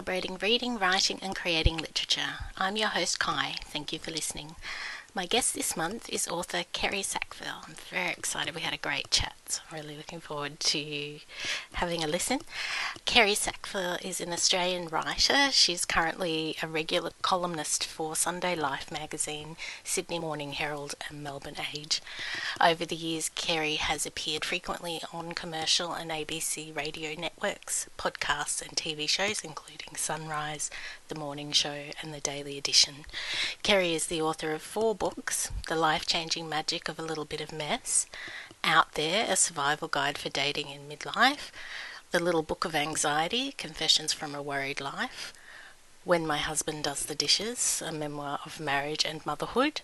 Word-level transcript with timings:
celebrating 0.00 0.38
reading, 0.40 0.78
writing, 0.78 1.18
and 1.20 1.36
creating 1.36 1.76
literature. 1.76 2.38
I'm 2.56 2.74
your 2.74 2.88
host, 2.88 3.20
Kai. 3.20 3.56
Thank 3.66 3.92
you 3.92 3.98
for 3.98 4.10
listening. 4.10 4.56
My 5.14 5.26
guest 5.26 5.54
this 5.54 5.76
month 5.76 6.08
is 6.08 6.26
author 6.26 6.64
Kerri 6.72 7.04
Sackville. 7.04 7.64
I'm 7.68 7.74
very 7.90 8.12
excited. 8.12 8.54
We 8.54 8.62
had 8.62 8.72
a 8.72 8.78
great 8.78 9.10
chat, 9.10 9.34
I'm 9.58 9.78
really 9.78 9.96
looking 9.96 10.20
forward 10.20 10.60
to 10.60 11.18
having 11.72 12.04
a 12.04 12.06
listen. 12.06 12.40
Kerri 13.06 13.34
Sackville 13.34 13.98
is 14.02 14.20
an 14.20 14.32
Australian 14.32 14.86
writer. 14.86 15.50
She's 15.50 15.84
currently 15.84 16.56
a 16.62 16.68
regular 16.68 17.10
columnist 17.22 17.84
for 17.84 18.14
Sunday 18.14 18.54
Life 18.54 18.92
magazine, 18.92 19.56
Sydney 19.82 20.18
Morning 20.18 20.52
Herald, 20.52 20.94
and 21.08 21.22
Melbourne 21.22 21.56
Age. 21.74 22.00
Over 22.60 22.84
the 22.84 22.94
years, 22.94 23.30
Kerri 23.34 23.76
has 23.76 24.06
appeared 24.06 24.44
frequently 24.44 25.00
on 25.12 25.32
commercial 25.32 25.92
and 25.92 26.10
ABC 26.10 26.76
radio 26.76 27.18
networks, 27.18 27.88
podcasts, 27.98 28.62
and 28.62 28.76
TV 28.76 29.08
shows, 29.08 29.40
including 29.42 29.96
Sunrise, 29.96 30.70
The 31.08 31.18
Morning 31.18 31.50
Show, 31.52 31.86
and 32.02 32.14
The 32.14 32.20
Daily 32.20 32.58
Edition. 32.58 33.06
Kerri 33.64 33.94
is 33.94 34.06
the 34.06 34.22
author 34.22 34.52
of 34.52 34.62
four 34.62 34.94
books 34.94 35.50
The 35.66 35.74
Life 35.76 36.06
Changing 36.06 36.48
Magic 36.48 36.88
of 36.88 36.98
a 36.98 37.02
Little 37.02 37.24
Bit 37.24 37.40
of 37.40 37.52
Mess, 37.52 38.06
Out 38.62 38.92
There, 38.92 39.26
a 39.28 39.36
survival 39.36 39.88
guide 39.88 40.18
for 40.18 40.28
dating 40.28 40.68
in 40.68 40.88
midlife, 40.88 41.50
The 42.10 42.20
Little 42.20 42.42
Book 42.42 42.64
of 42.64 42.74
Anxiety 42.74 43.52
Confessions 43.52 44.12
from 44.12 44.34
a 44.34 44.42
Worried 44.42 44.80
Life, 44.80 45.32
When 46.04 46.26
My 46.26 46.38
Husband 46.38 46.84
Does 46.84 47.04
the 47.04 47.14
Dishes, 47.14 47.82
a 47.84 47.90
memoir 47.90 48.38
of 48.44 48.60
marriage 48.60 49.04
and 49.04 49.24
motherhood. 49.24 49.80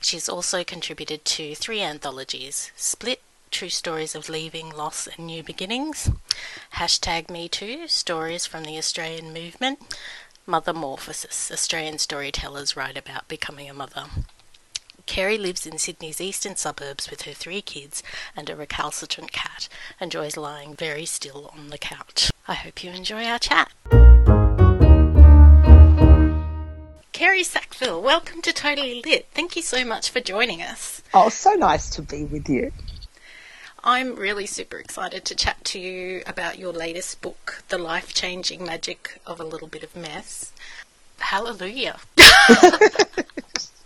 She's 0.00 0.28
also 0.28 0.62
contributed 0.62 1.24
to 1.24 1.54
three 1.54 1.80
anthologies 1.80 2.70
Split, 2.76 3.22
True 3.50 3.70
Stories 3.70 4.14
of 4.14 4.28
Leaving, 4.28 4.70
Loss 4.70 5.06
and 5.06 5.26
New 5.26 5.42
Beginnings, 5.42 6.10
Hashtag 6.74 7.30
Me 7.30 7.48
Too, 7.48 7.88
Stories 7.88 8.44
from 8.44 8.64
the 8.64 8.76
Australian 8.76 9.32
Movement, 9.32 9.80
Mothermorphosis, 10.46 11.50
Australian 11.50 11.98
storytellers 11.98 12.76
write 12.76 12.96
about 12.96 13.28
becoming 13.28 13.68
a 13.70 13.74
mother. 13.74 14.06
Kerri 15.08 15.38
lives 15.38 15.66
in 15.66 15.78
Sydney's 15.78 16.20
eastern 16.20 16.54
suburbs 16.54 17.08
with 17.08 17.22
her 17.22 17.32
three 17.32 17.62
kids 17.62 18.02
and 18.36 18.50
a 18.50 18.54
recalcitrant 18.54 19.32
cat, 19.32 19.66
enjoys 19.98 20.36
lying 20.36 20.76
very 20.76 21.06
still 21.06 21.50
on 21.56 21.70
the 21.70 21.78
couch. 21.78 22.30
I 22.46 22.52
hope 22.52 22.84
you 22.84 22.90
enjoy 22.90 23.24
our 23.24 23.38
chat. 23.38 23.72
Kerri 27.14 27.42
Sackville, 27.42 28.02
welcome 28.02 28.42
to 28.42 28.52
Totally 28.52 29.02
Lit. 29.02 29.26
Thank 29.32 29.56
you 29.56 29.62
so 29.62 29.82
much 29.82 30.10
for 30.10 30.20
joining 30.20 30.60
us. 30.60 31.02
Oh, 31.14 31.30
so 31.30 31.54
nice 31.54 31.88
to 31.90 32.02
be 32.02 32.24
with 32.24 32.46
you. 32.46 32.70
I'm 33.82 34.14
really 34.14 34.46
super 34.46 34.76
excited 34.76 35.24
to 35.24 35.34
chat 35.34 35.64
to 35.64 35.80
you 35.80 36.22
about 36.26 36.58
your 36.58 36.74
latest 36.74 37.22
book, 37.22 37.62
The 37.70 37.78
Life 37.78 38.12
Changing 38.12 38.62
Magic 38.62 39.22
of 39.26 39.40
a 39.40 39.44
Little 39.44 39.68
Bit 39.68 39.84
of 39.84 39.96
Mess. 39.96 40.52
Hallelujah. 41.18 41.98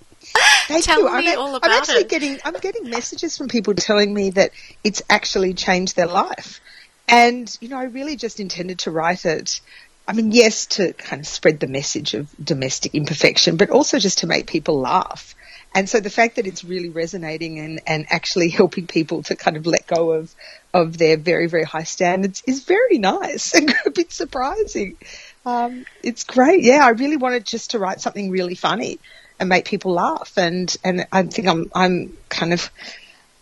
Thank 0.69 0.85
Tell 0.85 1.01
you. 1.01 1.09
I'm, 1.09 1.61
I'm 1.63 1.71
actually 1.71 2.03
it. 2.03 2.09
getting 2.09 2.39
I'm 2.45 2.55
getting 2.55 2.89
messages 2.89 3.37
from 3.37 3.49
people 3.49 3.75
telling 3.75 4.13
me 4.15 4.31
that 4.31 4.53
it's 4.83 5.03
actually 5.11 5.55
changed 5.55 5.97
their 5.97 6.07
life. 6.07 6.61
And, 7.09 7.55
you 7.61 7.69
know, 7.69 7.79
I 7.79 7.85
really 7.85 8.17
just 8.17 8.41
intended 8.41 8.81
to 8.81 8.91
write 8.91 9.27
it. 9.27 9.61
I 10.07 10.15
mean, 10.15 10.33
yes, 10.33 10.67
to 10.67 10.93
kind 10.95 11.21
of 11.21 11.27
spread 11.27 11.61
the 11.61 11.67
message 11.67 12.15
of 12.15 12.29
domestic 12.43 12.95
imperfection, 12.95 13.57
but 13.57 13.71
also 13.71 13.99
just 13.99 14.19
to 14.19 14.27
make 14.27 14.47
people 14.47 14.81
laugh. 14.81 15.35
And 15.75 15.89
so 15.89 16.01
the 16.01 16.11
fact 16.11 16.37
that 16.37 16.47
it's 16.47 16.65
really 16.65 16.91
resonating 16.91 17.59
and, 17.59 17.81
and 17.87 18.07
actually 18.11 18.49
helping 18.61 18.87
people 18.87 19.23
to 19.25 19.37
kind 19.37 19.57
of 19.57 19.67
let 19.67 19.87
go 19.87 20.13
of, 20.13 20.35
of 20.73 20.99
their 20.99 21.17
very, 21.17 21.49
very 21.49 21.65
high 21.65 21.85
standards 21.85 22.43
is 22.47 22.65
very 22.65 22.99
nice 22.99 23.55
and 23.55 23.73
a 23.87 23.91
bit 23.91 24.13
surprising. 24.13 24.97
Um, 25.45 25.85
it's 26.03 26.25
great. 26.25 26.63
Yeah, 26.63 26.85
I 26.85 26.91
really 26.91 27.17
wanted 27.17 27.45
just 27.45 27.73
to 27.73 27.79
write 27.79 28.01
something 28.01 28.31
really 28.31 28.55
funny 28.55 28.99
and 29.43 29.49
make 29.49 29.67
people 29.67 29.93
laugh. 29.93 30.33
And, 30.39 30.75
and 30.83 31.07
I 31.13 31.23
think 31.25 31.47
I'm, 31.49 31.71
I'm 31.75 32.17
kind 32.31 32.53
of 32.55 32.71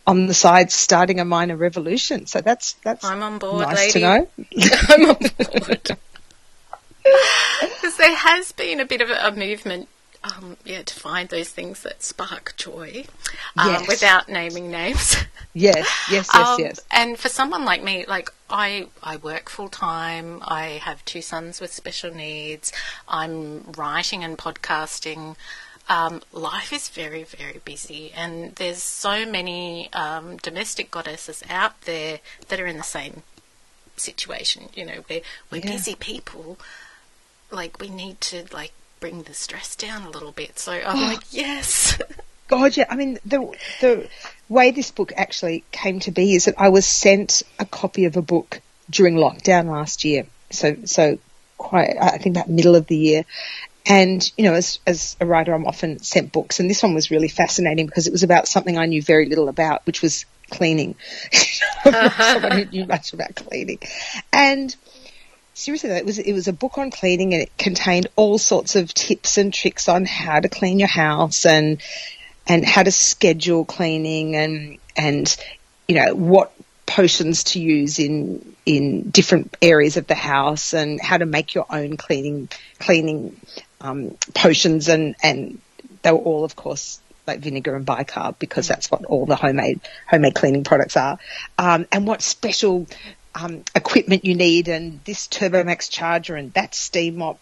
on 0.07 0.27
the 0.27 0.35
side 0.35 0.73
starting 0.73 1.21
a 1.21 1.25
minor 1.25 1.57
revolution. 1.57 2.27
So 2.27 2.41
that's, 2.41 2.73
that's 2.83 3.05
I'm 3.05 3.23
on 3.23 3.39
board, 3.39 3.63
nice 3.63 3.77
lady. 3.77 3.93
to 3.93 4.01
know. 4.01 4.29
I'm 4.89 5.11
on 5.11 5.17
board. 5.39 5.91
Because 7.61 7.97
there 7.97 8.15
has 8.15 8.53
been 8.53 8.81
a 8.81 8.85
bit 8.85 9.01
of 9.01 9.11
a, 9.11 9.33
movement, 9.37 9.89
um, 10.25 10.57
yeah, 10.65 10.83
to 10.83 10.95
find 10.95 11.29
those 11.29 11.49
things 11.49 11.83
that 11.83 12.03
spark 12.03 12.55
joy, 12.57 13.05
um, 13.57 13.69
Yes. 13.73 13.89
without 13.89 14.29
naming 14.29 14.71
names. 14.71 15.17
Yes, 15.53 15.89
yes, 16.09 16.29
yes, 16.33 16.49
Um, 16.49 16.61
yes. 16.61 16.81
And 16.93 17.19
for 17.19 17.29
someone 17.29 17.65
like 17.65 17.83
me, 17.83 18.05
like 18.07 18.31
I, 18.49 18.87
I 19.03 19.17
work 19.17 19.49
full 19.49 19.69
time. 19.69 20.39
I 20.47 20.79
have 20.85 21.05
two 21.05 21.23
sons 21.23 21.61
with 21.61 21.73
special 21.73 22.15
needs. 22.15 22.73
I'm 23.09 23.65
writing 23.77 24.23
and 24.23 24.39
podcasting. 24.39 25.35
Um, 25.91 26.23
life 26.33 26.73
is 26.73 26.89
very, 26.89 27.25
very 27.25 27.61
busy, 27.65 28.13
and 28.15 28.55
there's 28.55 28.81
so 28.83 29.27
many 29.27 29.93
um, 29.93 30.37
domestic 30.37 30.91
goddesses 30.91 31.43
out 31.51 31.81
there 31.83 32.21
that 32.49 32.61
are 32.61 32.67
in 32.67 32.77
the 32.77 32.85
same 32.85 33.23
situation. 33.97 34.69
You 34.75 34.87
know, 34.87 35.05
we're 35.11 35.23
we're 35.51 35.59
Yeah. 35.59 35.73
busy 35.73 35.97
people. 35.97 36.59
Like 37.51 37.81
we 37.81 37.89
need 37.89 38.21
to 38.23 38.45
like 38.53 38.73
bring 39.01 39.25
the 39.25 39.35
stress 39.35 39.75
down 39.75 40.03
a 40.05 40.11
little 40.11 40.33
bit. 40.33 40.59
So 40.59 40.73
I'm 40.73 41.03
like, 41.13 41.25
yes. 41.33 42.01
God, 42.49 42.77
yeah. 42.77 42.87
I 42.89 42.97
mean, 42.97 43.19
the 43.25 43.41
the 43.81 44.09
way 44.49 44.71
this 44.71 44.91
book 44.93 45.13
actually 45.17 45.65
came 45.73 45.99
to 46.01 46.13
be 46.13 46.35
is 46.35 46.45
that 46.45 46.55
I 46.59 46.69
was 46.69 46.87
sent 46.87 47.43
a 47.59 47.65
copy 47.65 48.05
of 48.05 48.17
a 48.17 48.23
book 48.23 48.61
during 48.89 49.17
lockdown 49.17 49.67
last 49.71 50.05
year. 50.05 50.27
So, 50.51 50.77
so 50.85 51.19
quite, 51.59 51.97
I 52.01 52.19
think 52.19 52.37
about 52.37 52.49
middle 52.49 52.75
of 52.75 52.87
the 52.87 52.97
year. 52.97 53.25
And, 53.87 54.31
you 54.37 54.45
know, 54.45 54.55
as, 54.55 54.79
as 54.87 55.17
a 55.21 55.27
writer, 55.27 55.55
I'm 55.55 55.67
often 55.67 55.99
sent 56.01 56.33
books. 56.33 56.61
And 56.61 56.69
this 56.69 56.83
one 56.83 56.95
was 56.95 57.11
really 57.11 57.29
fascinating 57.29 57.87
because 57.87 58.07
it 58.07 58.13
was 58.13 58.23
about 58.23 58.47
something 58.47 58.77
I 58.77 58.87
knew 58.87 59.03
very 59.03 59.27
little 59.27 59.49
about, 59.49 59.87
which 59.87 60.03
was 60.03 60.27
cleaning. 60.51 60.97
Someone 61.83 62.05
uh-huh. 62.05 62.51
who 62.51 62.65
knew 62.67 62.87
much 62.87 63.13
about 63.13 63.35
cleaning. 63.35 63.79
And 64.33 64.75
seriously, 65.55 65.91
though, 65.91 65.97
it 65.97 66.07
was 66.07 66.19
it 66.19 66.33
was 66.33 66.49
a 66.49 66.53
book 66.53 66.79
on 66.79 66.91
cleaning, 66.91 67.33
and 67.35 67.43
it 67.43 67.57
contained 67.57 68.09
all 68.17 68.39
sorts 68.39 68.77
of 68.77 68.93
tips 68.93 69.39
and 69.39 69.53
tricks 69.53 69.89
on 69.89 70.05
how 70.05 70.41
to 70.41 70.49
clean 70.49 70.79
your 70.79 70.89
house 70.89 71.47
and 71.47 71.81
and 72.47 72.65
how 72.65 72.83
to 72.83 72.93
schedule 72.93 73.65
cleaning 73.65 74.37
and 74.37 74.79
and 74.97 75.37
you 75.89 75.95
know 75.95 76.15
what 76.15 76.53
potions 76.87 77.45
to 77.45 77.61
use 77.61 77.99
in 77.99 78.55
in 78.67 79.11
different 79.11 79.57
areas 79.63 79.97
of 79.97 80.07
the 80.09 80.15
house 80.15 80.75
and 80.75 81.01
how 81.01 81.17
to 81.17 81.27
make 81.27 81.55
your 81.55 81.67
own 81.71 81.97
cleaning 81.97 82.49
cleaning 82.79 83.41
um, 83.81 84.17
potions 84.35 84.89
and 84.89 85.15
and 85.23 85.61
they 86.03 86.13
were 86.13 86.19
all 86.19 86.45
of 86.45 86.57
course 86.57 87.01
like 87.27 87.41
vinegar 87.41 87.77
and 87.77 87.87
bicarb 87.87 88.37
because 88.39 88.67
that's 88.67 88.91
what 88.91 89.05
all 89.05 89.27
the 89.27 89.37
homemade 89.37 89.81
homemade 90.07 90.35
cleaning 90.35 90.65
products 90.65 90.97
are. 90.97 91.19
Um, 91.59 91.87
and 91.93 92.07
what 92.07 92.23
special 92.23 92.87
um, 93.35 93.65
equipment 93.75 94.25
you 94.25 94.35
need 94.35 94.69
and 94.69 95.01
this 95.05 95.29
turbomax 95.29 95.89
charger 95.91 96.35
and 96.35 96.53
that 96.55 96.75
steam 96.75 97.17
mop. 97.17 97.39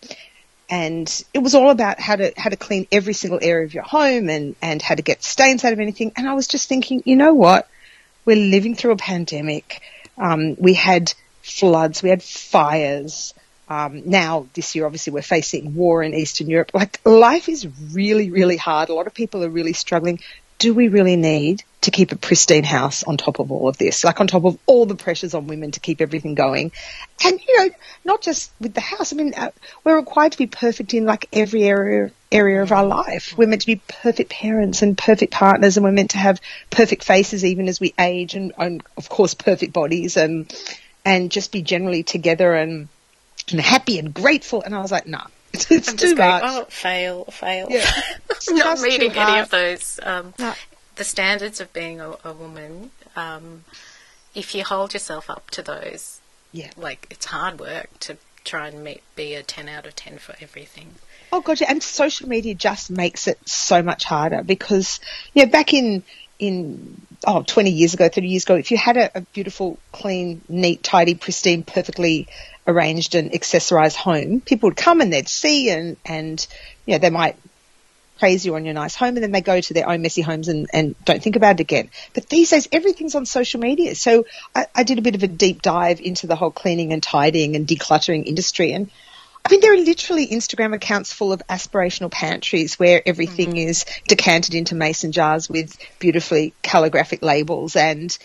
And 0.70 1.08
it 1.32 1.38
was 1.38 1.54
all 1.54 1.70
about 1.70 1.98
how 1.98 2.16
to 2.16 2.32
how 2.36 2.50
to 2.50 2.56
clean 2.56 2.86
every 2.92 3.14
single 3.14 3.38
area 3.40 3.64
of 3.64 3.72
your 3.72 3.84
home 3.84 4.28
and 4.28 4.54
and 4.60 4.82
how 4.82 4.94
to 4.94 5.02
get 5.02 5.22
stains 5.22 5.64
out 5.64 5.72
of 5.72 5.80
anything. 5.80 6.12
And 6.16 6.28
i 6.28 6.34
was 6.34 6.46
just 6.46 6.68
thinking 6.68 7.02
you 7.06 7.16
know 7.16 7.32
what? 7.34 7.68
We're 8.26 8.36
living 8.36 8.74
through 8.74 8.92
a 8.92 8.96
pandemic. 8.96 9.80
Um, 10.18 10.56
we 10.58 10.74
had 10.74 11.14
floods 11.40 12.02
we 12.02 12.10
had 12.10 12.22
fires 12.22 13.32
um, 13.68 14.02
now 14.08 14.46
this 14.54 14.74
year 14.74 14.86
obviously 14.86 15.12
we're 15.12 15.22
facing 15.22 15.74
war 15.74 16.02
in 16.02 16.14
eastern 16.14 16.48
europe 16.48 16.70
like 16.74 17.00
life 17.04 17.48
is 17.48 17.66
really 17.92 18.30
really 18.30 18.56
hard 18.56 18.88
a 18.88 18.94
lot 18.94 19.06
of 19.06 19.14
people 19.14 19.44
are 19.44 19.50
really 19.50 19.72
struggling 19.72 20.18
do 20.58 20.74
we 20.74 20.88
really 20.88 21.16
need 21.16 21.62
to 21.82 21.90
keep 21.90 22.10
a 22.10 22.16
pristine 22.16 22.64
house 22.64 23.04
on 23.04 23.16
top 23.16 23.38
of 23.38 23.52
all 23.52 23.68
of 23.68 23.78
this, 23.78 24.02
like 24.02 24.20
on 24.20 24.26
top 24.26 24.44
of 24.44 24.58
all 24.66 24.86
the 24.86 24.96
pressures 24.96 25.32
on 25.32 25.46
women 25.46 25.70
to 25.70 25.80
keep 25.80 26.00
everything 26.00 26.34
going? 26.34 26.72
And, 27.24 27.40
you 27.40 27.56
know, 27.58 27.74
not 28.04 28.22
just 28.22 28.50
with 28.60 28.74
the 28.74 28.80
house. 28.80 29.12
I 29.12 29.16
mean, 29.16 29.34
uh, 29.36 29.50
we're 29.84 29.96
required 29.96 30.32
to 30.32 30.38
be 30.38 30.48
perfect 30.48 30.94
in 30.94 31.04
like 31.04 31.28
every 31.32 31.64
area, 31.64 32.10
area 32.32 32.62
of 32.62 32.72
our 32.72 32.84
life. 32.84 33.34
We're 33.38 33.46
meant 33.46 33.60
to 33.62 33.66
be 33.68 33.80
perfect 34.02 34.30
parents 34.30 34.82
and 34.82 34.98
perfect 34.98 35.32
partners 35.32 35.76
and 35.76 35.84
we're 35.84 35.92
meant 35.92 36.10
to 36.10 36.18
have 36.18 36.40
perfect 36.70 37.04
faces 37.04 37.44
even 37.44 37.68
as 37.68 37.78
we 37.78 37.94
age 37.98 38.34
and, 38.34 38.52
and 38.58 38.82
of 38.96 39.08
course, 39.08 39.34
perfect 39.34 39.72
bodies 39.72 40.16
and, 40.16 40.52
and 41.04 41.30
just 41.30 41.52
be 41.52 41.62
generally 41.62 42.02
together 42.02 42.52
and, 42.52 42.88
and 43.52 43.60
happy 43.60 43.98
and 43.98 44.12
grateful. 44.14 44.62
And 44.62 44.74
I 44.74 44.80
was 44.80 44.90
like, 44.92 45.06
nah, 45.06 45.26
it's, 45.52 45.70
it's 45.70 45.90
too 45.92 45.96
just 45.96 46.16
going, 46.16 46.30
much. 46.30 46.42
oh, 46.44 46.64
fail, 46.68 47.24
fail. 47.26 47.68
Yeah. 47.70 47.88
I'm 48.50 48.56
not 48.56 48.80
meeting 48.80 49.12
any 49.12 49.40
of 49.40 49.50
those. 49.50 50.00
Um, 50.02 50.34
No. 50.38 50.54
The 50.96 51.04
standards 51.04 51.60
of 51.60 51.72
being 51.72 52.00
a, 52.00 52.14
a 52.24 52.32
woman, 52.32 52.90
um, 53.14 53.64
if 54.34 54.54
you 54.54 54.64
hold 54.64 54.94
yourself 54.94 55.30
up 55.30 55.48
to 55.50 55.62
those, 55.62 56.20
Yeah. 56.52 56.70
like 56.76 57.06
it's 57.10 57.26
hard 57.26 57.60
work 57.60 57.88
to 58.00 58.16
try 58.44 58.68
and 58.68 58.82
meet, 58.82 59.02
be 59.14 59.34
a 59.34 59.42
10 59.42 59.68
out 59.68 59.86
of 59.86 59.94
10 59.94 60.18
for 60.18 60.34
everything. 60.40 60.94
Oh 61.30 61.40
god, 61.42 61.60
yeah, 61.60 61.70
and 61.70 61.82
social 61.82 62.28
media 62.28 62.54
just 62.54 62.90
makes 62.90 63.28
it 63.28 63.38
so 63.46 63.82
much 63.82 64.04
harder 64.04 64.42
because 64.42 64.98
yeah, 65.34 65.44
back 65.44 65.72
in 65.74 66.02
in 66.38 67.00
oh 67.26 67.42
20 67.42 67.70
years 67.70 67.94
ago, 67.94 68.08
30 68.08 68.26
years 68.28 68.44
ago, 68.44 68.54
if 68.56 68.70
you 68.70 68.76
had 68.78 68.96
a, 68.96 69.18
a 69.18 69.20
beautiful, 69.20 69.78
clean, 69.92 70.40
neat, 70.48 70.82
tidy, 70.82 71.14
pristine, 71.14 71.62
perfectly 71.62 72.26
arranged 72.68 73.14
and 73.16 73.32
accessorized 73.32 73.96
home, 73.96 74.40
people 74.40 74.68
would 74.68 74.76
come 74.76 75.00
and 75.00 75.12
they'd 75.12 75.28
see 75.28 75.70
and 75.70 75.96
and 76.04 76.46
you 76.86 76.94
know 76.94 76.98
they 76.98 77.10
might 77.10 77.36
praise 78.18 78.44
you 78.44 78.54
on 78.54 78.64
your 78.64 78.74
nice 78.74 78.94
home 78.94 79.16
and 79.16 79.22
then 79.22 79.32
they 79.32 79.40
go 79.40 79.60
to 79.60 79.74
their 79.74 79.88
own 79.88 80.02
messy 80.02 80.22
homes 80.22 80.48
and, 80.48 80.68
and 80.72 80.94
don't 81.04 81.22
think 81.22 81.36
about 81.36 81.52
it 81.52 81.60
again. 81.60 81.88
But 82.14 82.28
these 82.28 82.50
days, 82.50 82.68
everything's 82.72 83.14
on 83.14 83.26
social 83.26 83.60
media. 83.60 83.94
So 83.94 84.26
I, 84.54 84.66
I 84.74 84.82
did 84.82 84.98
a 84.98 85.02
bit 85.02 85.14
of 85.14 85.22
a 85.22 85.28
deep 85.28 85.62
dive 85.62 86.00
into 86.00 86.26
the 86.26 86.36
whole 86.36 86.50
cleaning 86.50 86.92
and 86.92 87.02
tidying 87.02 87.54
and 87.56 87.66
decluttering 87.66 88.26
industry. 88.26 88.72
And 88.72 88.90
I 89.48 89.50
mean, 89.50 89.60
there 89.62 89.72
are 89.72 89.78
literally 89.78 90.26
Instagram 90.26 90.74
accounts 90.74 91.10
full 91.10 91.32
of 91.32 91.42
aspirational 91.48 92.10
pantries 92.10 92.78
where 92.78 93.00
everything 93.06 93.50
mm-hmm. 93.50 93.68
is 93.68 93.86
decanted 94.06 94.54
into 94.54 94.74
mason 94.74 95.10
jars 95.10 95.48
with 95.48 95.78
beautifully 95.98 96.52
calligraphic 96.62 97.22
labels 97.22 97.74
and 97.74 98.16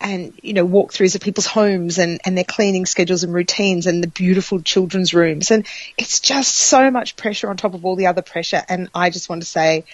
and 0.00 0.34
you 0.42 0.54
know 0.54 0.66
walkthroughs 0.66 1.14
of 1.14 1.20
people's 1.20 1.46
homes 1.46 1.98
and 1.98 2.20
and 2.24 2.36
their 2.36 2.42
cleaning 2.42 2.84
schedules 2.84 3.22
and 3.22 3.32
routines 3.32 3.86
and 3.86 4.02
the 4.02 4.08
beautiful 4.08 4.60
children's 4.60 5.14
rooms 5.14 5.52
and 5.52 5.68
it's 5.96 6.18
just 6.18 6.56
so 6.56 6.90
much 6.90 7.14
pressure 7.14 7.48
on 7.48 7.56
top 7.56 7.74
of 7.74 7.84
all 7.84 7.94
the 7.94 8.08
other 8.08 8.22
pressure 8.22 8.60
and 8.68 8.88
I 8.92 9.10
just 9.10 9.28
want 9.28 9.42
to 9.42 9.46
say 9.46 9.84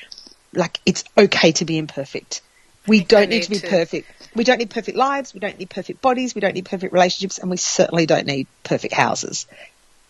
like 0.55 0.81
it's 0.87 1.05
okay 1.19 1.53
to 1.53 1.67
be 1.67 1.77
imperfect. 1.77 2.41
We 2.87 3.01
don't 3.01 3.29
need, 3.29 3.37
need, 3.37 3.43
to 3.43 3.51
be 3.51 3.59
to. 3.59 3.69
perfect. 3.69 4.11
We 4.35 4.45
don't 4.45 4.59
need 4.59 4.71
perfect 4.71 4.97
lives. 4.97 5.35
We 5.35 5.41
don't 5.41 5.59
need 5.59 5.69
perfect 5.69 6.01
bodies. 6.01 6.35
We 6.35 6.41
don't 6.41 6.55
need 6.55 6.65
perfect 6.65 6.93
relationships, 6.93 7.39
and 7.39 7.51
we 7.51 7.59
certainly 7.59 8.07
don't 8.07 8.27
need 8.27 8.47
perfect 8.65 8.95
houses. 8.95 9.47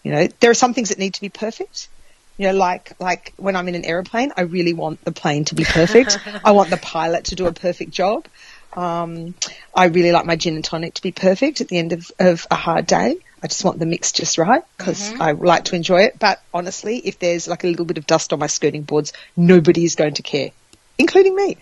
You 0.09 0.15
know, 0.15 0.29
there 0.41 0.51
are 0.51 0.55
some 0.55 0.73
things 0.73 0.89
that 0.89 0.99
need 0.99 1.13
to 1.15 1.21
be 1.21 1.29
perfect. 1.29 1.91
You 2.39 2.47
know, 2.47 2.55
like 2.55 2.99
like 2.99 3.35
when 3.37 3.57
I'm 3.57 3.69
in 3.69 3.75
an 3.75 3.85
aeroplane, 3.85 4.33
I 4.39 4.43
really 4.43 4.73
want 4.73 5.05
the 5.05 5.13
plane 5.13 5.45
to 5.47 5.55
be 5.55 5.65
perfect. 5.65 6.19
I 6.45 6.53
want 6.53 6.71
the 6.71 6.79
pilot 6.79 7.27
to 7.27 7.35
do 7.35 7.47
a 7.47 7.53
perfect 7.53 7.91
job. 7.91 8.27
Um, 8.73 9.35
I 9.75 9.87
really 9.89 10.11
like 10.13 10.25
my 10.25 10.37
gin 10.37 10.55
and 10.55 10.65
tonic 10.65 10.95
to 10.95 11.03
be 11.03 11.13
perfect 11.13 11.61
at 11.61 11.69
the 11.69 11.77
end 11.77 11.93
of, 11.93 12.11
of 12.19 12.47
a 12.51 12.55
hard 12.55 12.87
day. 12.87 13.19
I 13.43 13.49
just 13.49 13.63
want 13.67 13.81
the 13.81 13.85
mix 13.85 14.13
just 14.13 14.39
right 14.39 14.63
because 14.79 15.11
mm-hmm. 15.11 15.21
I 15.21 15.33
like 15.33 15.67
to 15.67 15.77
enjoy 15.77 16.05
it. 16.05 16.19
But 16.19 16.41
honestly, 16.55 16.97
if 16.97 17.19
there's 17.19 17.47
like 17.47 17.65
a 17.65 17.67
little 17.67 17.85
bit 17.85 17.99
of 17.99 18.07
dust 18.07 18.33
on 18.33 18.39
my 18.39 18.47
skirting 18.47 18.85
boards, 18.85 19.13
nobody 19.37 19.85
is 19.85 19.95
going 19.95 20.15
to 20.15 20.23
care, 20.23 20.53
including 20.97 21.37
me. 21.37 21.59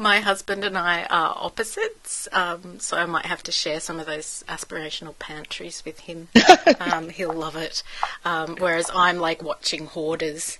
My 0.00 0.20
husband 0.20 0.64
and 0.64 0.78
I 0.78 1.04
are 1.04 1.36
opposites, 1.36 2.26
um, 2.32 2.80
so 2.80 2.96
I 2.96 3.04
might 3.04 3.26
have 3.26 3.42
to 3.42 3.52
share 3.52 3.80
some 3.80 4.00
of 4.00 4.06
those 4.06 4.42
aspirational 4.48 5.18
pantries 5.18 5.84
with 5.84 6.00
him. 6.00 6.28
um, 6.80 7.10
he'll 7.10 7.34
love 7.34 7.54
it. 7.54 7.82
Um, 8.24 8.56
whereas 8.58 8.90
I'm 8.94 9.18
like 9.18 9.42
watching 9.42 9.86
hoarders 9.86 10.58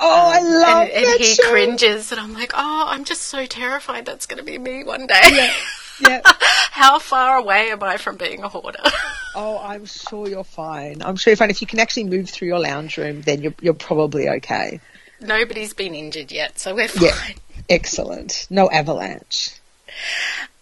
Oh, 0.00 0.30
I 0.32 0.38
um, 0.38 0.44
love 0.44 0.88
and, 0.92 1.06
and 1.06 1.18
he 1.18 1.34
show. 1.34 1.50
cringes, 1.50 2.12
and 2.12 2.20
I'm 2.20 2.34
like, 2.34 2.52
oh, 2.54 2.84
I'm 2.88 3.04
just 3.04 3.22
so 3.22 3.46
terrified 3.46 4.04
that's 4.04 4.26
going 4.26 4.38
to 4.38 4.44
be 4.44 4.58
me 4.58 4.84
one 4.84 5.06
day. 5.06 5.20
Yeah. 5.32 5.54
Yeah. 6.00 6.20
How 6.70 6.98
far 6.98 7.38
away 7.38 7.70
am 7.70 7.82
I 7.82 7.96
from 7.96 8.16
being 8.16 8.42
a 8.42 8.48
hoarder? 8.48 8.78
oh, 9.34 9.58
I'm 9.58 9.86
sure 9.86 10.28
you're 10.28 10.44
fine. 10.44 11.02
I'm 11.02 11.16
sure 11.16 11.32
you're 11.32 11.36
fine. 11.36 11.50
If 11.50 11.60
you 11.60 11.66
can 11.66 11.80
actually 11.80 12.04
move 12.04 12.30
through 12.30 12.48
your 12.48 12.60
lounge 12.60 12.98
room, 12.98 13.22
then 13.22 13.42
you're 13.42 13.54
you're 13.60 13.74
probably 13.74 14.28
okay. 14.28 14.80
Nobody's 15.20 15.74
been 15.74 15.94
injured 15.94 16.30
yet, 16.30 16.58
so 16.60 16.74
we're 16.74 16.86
fine. 16.86 17.04
Yeah. 17.06 17.32
Excellent. 17.68 18.46
No 18.50 18.70
avalanche. 18.70 19.54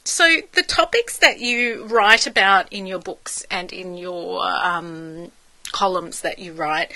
So 0.04 0.38
the 0.52 0.62
topics 0.62 1.18
that 1.18 1.40
you 1.40 1.84
write 1.84 2.26
about 2.26 2.72
in 2.72 2.86
your 2.86 3.00
books 3.00 3.44
and 3.50 3.72
in 3.72 3.96
your 3.96 4.46
um, 4.46 5.32
columns 5.72 6.20
that 6.20 6.38
you 6.38 6.52
write 6.52 6.92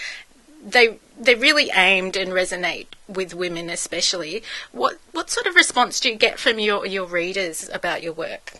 they 0.64 0.98
they 1.18 1.34
really 1.34 1.70
aimed 1.74 2.16
and 2.16 2.30
resonate 2.30 2.86
with 3.08 3.34
women 3.34 3.70
especially. 3.70 4.42
What 4.72 4.98
what 5.12 5.30
sort 5.30 5.46
of 5.46 5.54
response 5.54 6.00
do 6.00 6.10
you 6.10 6.16
get 6.16 6.38
from 6.38 6.58
your, 6.58 6.86
your 6.86 7.06
readers 7.06 7.68
about 7.72 8.02
your 8.02 8.12
work? 8.12 8.54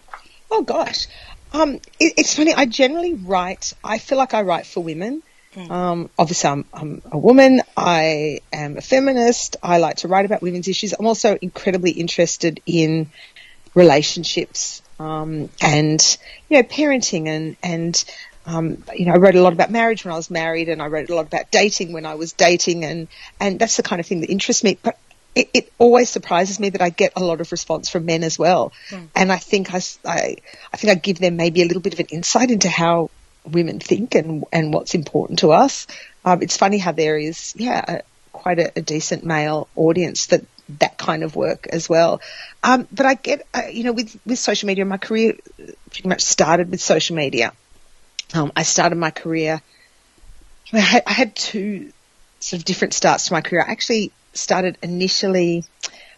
Oh 0.51 0.63
gosh. 0.63 1.07
Um, 1.53 1.75
it, 1.99 2.15
it's 2.17 2.37
funny, 2.37 2.55
I 2.55 2.67
generally 2.67 3.15
write 3.15 3.75
I 3.85 3.99
feel 3.99 4.19
like 4.19 4.35
I 4.35 4.43
write 4.43 4.67
for 4.67 4.83
women. 4.83 5.23
Mm. 5.55 5.71
Um, 5.71 6.11
obviously, 6.19 6.51
I'm, 6.51 6.65
I'm, 6.73 7.03
a 7.11 7.19
woman. 7.19 7.63
I 7.77 8.41
am 8.53 8.77
a 8.77 8.81
feminist. 8.81 9.57
I 9.63 9.79
like 9.79 9.97
to 9.99 10.09
write 10.09 10.25
about 10.25 10.43
women's 10.43 10.69
issues. 10.69 10.93
I'm 10.93 11.07
also 11.07 11.37
incredibly 11.41 11.91
interested 11.91 12.61
in 12.67 13.11
relationships 13.75 14.83
um, 15.01 15.49
and 15.61 16.19
you 16.49 16.57
know 16.57 16.63
parenting 16.63 17.29
and 17.29 17.57
and 17.63 18.05
um, 18.47 18.83
you 18.97 19.07
know, 19.07 19.13
I 19.13 19.17
wrote 19.17 19.35
a 19.35 19.43
lot 19.43 19.53
about 19.53 19.71
marriage 19.71 20.05
when 20.05 20.13
I 20.13 20.17
was 20.17 20.31
married, 20.31 20.69
and 20.69 20.81
I 20.81 20.87
wrote 20.87 21.11
a 21.11 21.15
lot 21.15 21.27
about 21.27 21.51
dating 21.51 21.93
when 21.93 22.07
I 22.07 22.15
was 22.15 22.33
dating, 22.33 22.85
and 22.85 23.09
and 23.39 23.59
that's 23.59 23.77
the 23.77 23.83
kind 23.83 24.01
of 24.01 24.07
thing 24.07 24.21
that 24.21 24.31
interests 24.31 24.65
me. 24.65 24.79
But 24.83 24.99
it, 25.35 25.51
it 25.53 25.73
always 25.79 26.11
surprises 26.11 26.59
me 26.59 26.71
that 26.71 26.83
I 26.83 26.89
get 26.89 27.13
a 27.17 27.21
lot 27.21 27.41
of 27.41 27.53
response 27.53 27.89
from 27.91 28.07
men 28.07 28.25
as 28.25 28.39
well, 28.39 28.73
mm. 28.89 29.09
and 29.15 29.31
I 29.31 29.37
think 29.37 29.75
I, 29.75 29.81
I, 30.05 30.37
I 30.73 30.77
think 30.77 30.91
I 30.91 30.95
give 30.95 31.19
them 31.19 31.37
maybe 31.37 31.63
a 31.63 31.67
little 31.67 31.83
bit 31.83 31.93
of 31.93 32.01
an 32.01 32.07
insight 32.07 32.51
into 32.51 32.69
how 32.69 33.11
women 33.53 33.81
think 33.81 34.15
and 34.15 34.45
and 34.53 34.73
what's 34.73 34.95
important 34.95 35.41
to 35.41 35.53
us. 35.53 35.87
Um, 36.25 36.43
it's 36.43 36.57
funny 36.57 36.79
how 36.79 36.93
there 36.93 37.19
is, 37.19 37.55
yeah, 37.57 37.85
a, 37.89 38.03
quite 38.33 38.59
a, 38.59 38.73
a, 38.77 38.83
decent 38.83 39.25
male 39.25 39.69
audience 39.75 40.27
that 40.27 40.45
that 40.79 40.99
kind 40.99 41.23
of 41.23 41.35
work 41.35 41.67
as 41.71 41.89
well. 41.89 42.21
Um, 42.63 42.87
but 42.93 43.07
I 43.07 43.15
get, 43.15 43.47
uh, 43.55 43.63
you 43.73 43.85
know, 43.85 43.93
with 43.93 44.19
with 44.27 44.39
social 44.39 44.67
media, 44.67 44.85
my 44.85 44.99
career 44.99 45.37
pretty 45.91 46.09
much 46.09 46.23
started 46.23 46.71
with 46.71 46.81
social 46.81 47.17
media. 47.17 47.53
Um, 48.35 48.53
I 48.55 48.63
started 48.63 48.97
my 48.97 49.11
career. 49.11 49.61
I, 50.73 50.79
had, 50.79 51.03
I 51.07 51.13
had 51.13 51.35
two 51.35 51.93
sort 52.39 52.61
of 52.61 52.65
different 52.65 52.95
starts 52.95 53.27
to 53.27 53.33
my 53.33 53.41
career. 53.41 53.65
I 53.67 53.73
actually 53.73 54.13
started 54.35 54.79
initially 54.83 55.65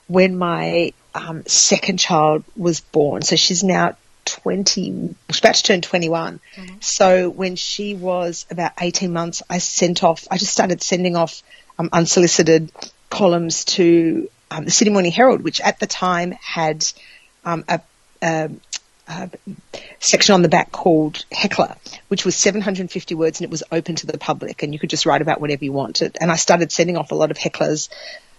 when 0.08 0.36
my 0.36 0.92
um, 1.14 1.44
second 1.46 1.98
child 1.98 2.44
was 2.56 2.80
born. 2.80 3.22
So 3.22 3.36
she's 3.36 3.64
now 3.64 3.96
20, 4.24 5.14
she's 5.30 5.38
about 5.38 5.54
to 5.54 5.62
turn 5.62 5.80
21. 5.80 6.40
Mm-hmm. 6.54 6.76
So 6.80 7.28
when 7.28 7.56
she 7.56 7.94
was 7.94 8.46
about 8.50 8.72
18 8.80 9.12
months, 9.12 9.42
I 9.48 9.58
sent 9.58 10.02
off, 10.02 10.26
I 10.30 10.38
just 10.38 10.52
started 10.52 10.82
sending 10.82 11.16
off 11.16 11.42
um, 11.78 11.88
unsolicited 11.92 12.72
columns 13.10 13.64
to 13.64 14.28
um, 14.50 14.64
the 14.64 14.70
Sydney 14.70 14.92
Morning 14.92 15.12
Herald, 15.12 15.42
which 15.42 15.60
at 15.60 15.78
the 15.80 15.86
time 15.86 16.32
had 16.32 16.84
um, 17.44 17.64
a, 17.68 17.80
a, 18.22 18.50
uh, 19.08 19.26
section 19.98 20.34
on 20.34 20.42
the 20.42 20.48
back 20.48 20.70
called 20.70 21.24
Heckler, 21.32 21.76
which 22.08 22.24
was 22.24 22.36
750 22.36 23.14
words 23.14 23.40
and 23.40 23.44
it 23.44 23.50
was 23.50 23.62
open 23.72 23.96
to 23.96 24.06
the 24.06 24.16
public 24.16 24.62
and 24.62 24.72
you 24.72 24.78
could 24.78 24.90
just 24.90 25.06
write 25.06 25.22
about 25.22 25.40
whatever 25.40 25.64
you 25.64 25.72
wanted. 25.72 26.16
And 26.20 26.30
I 26.30 26.36
started 26.36 26.70
sending 26.70 26.96
off 26.96 27.10
a 27.10 27.14
lot 27.14 27.30
of 27.30 27.38
hecklers 27.38 27.88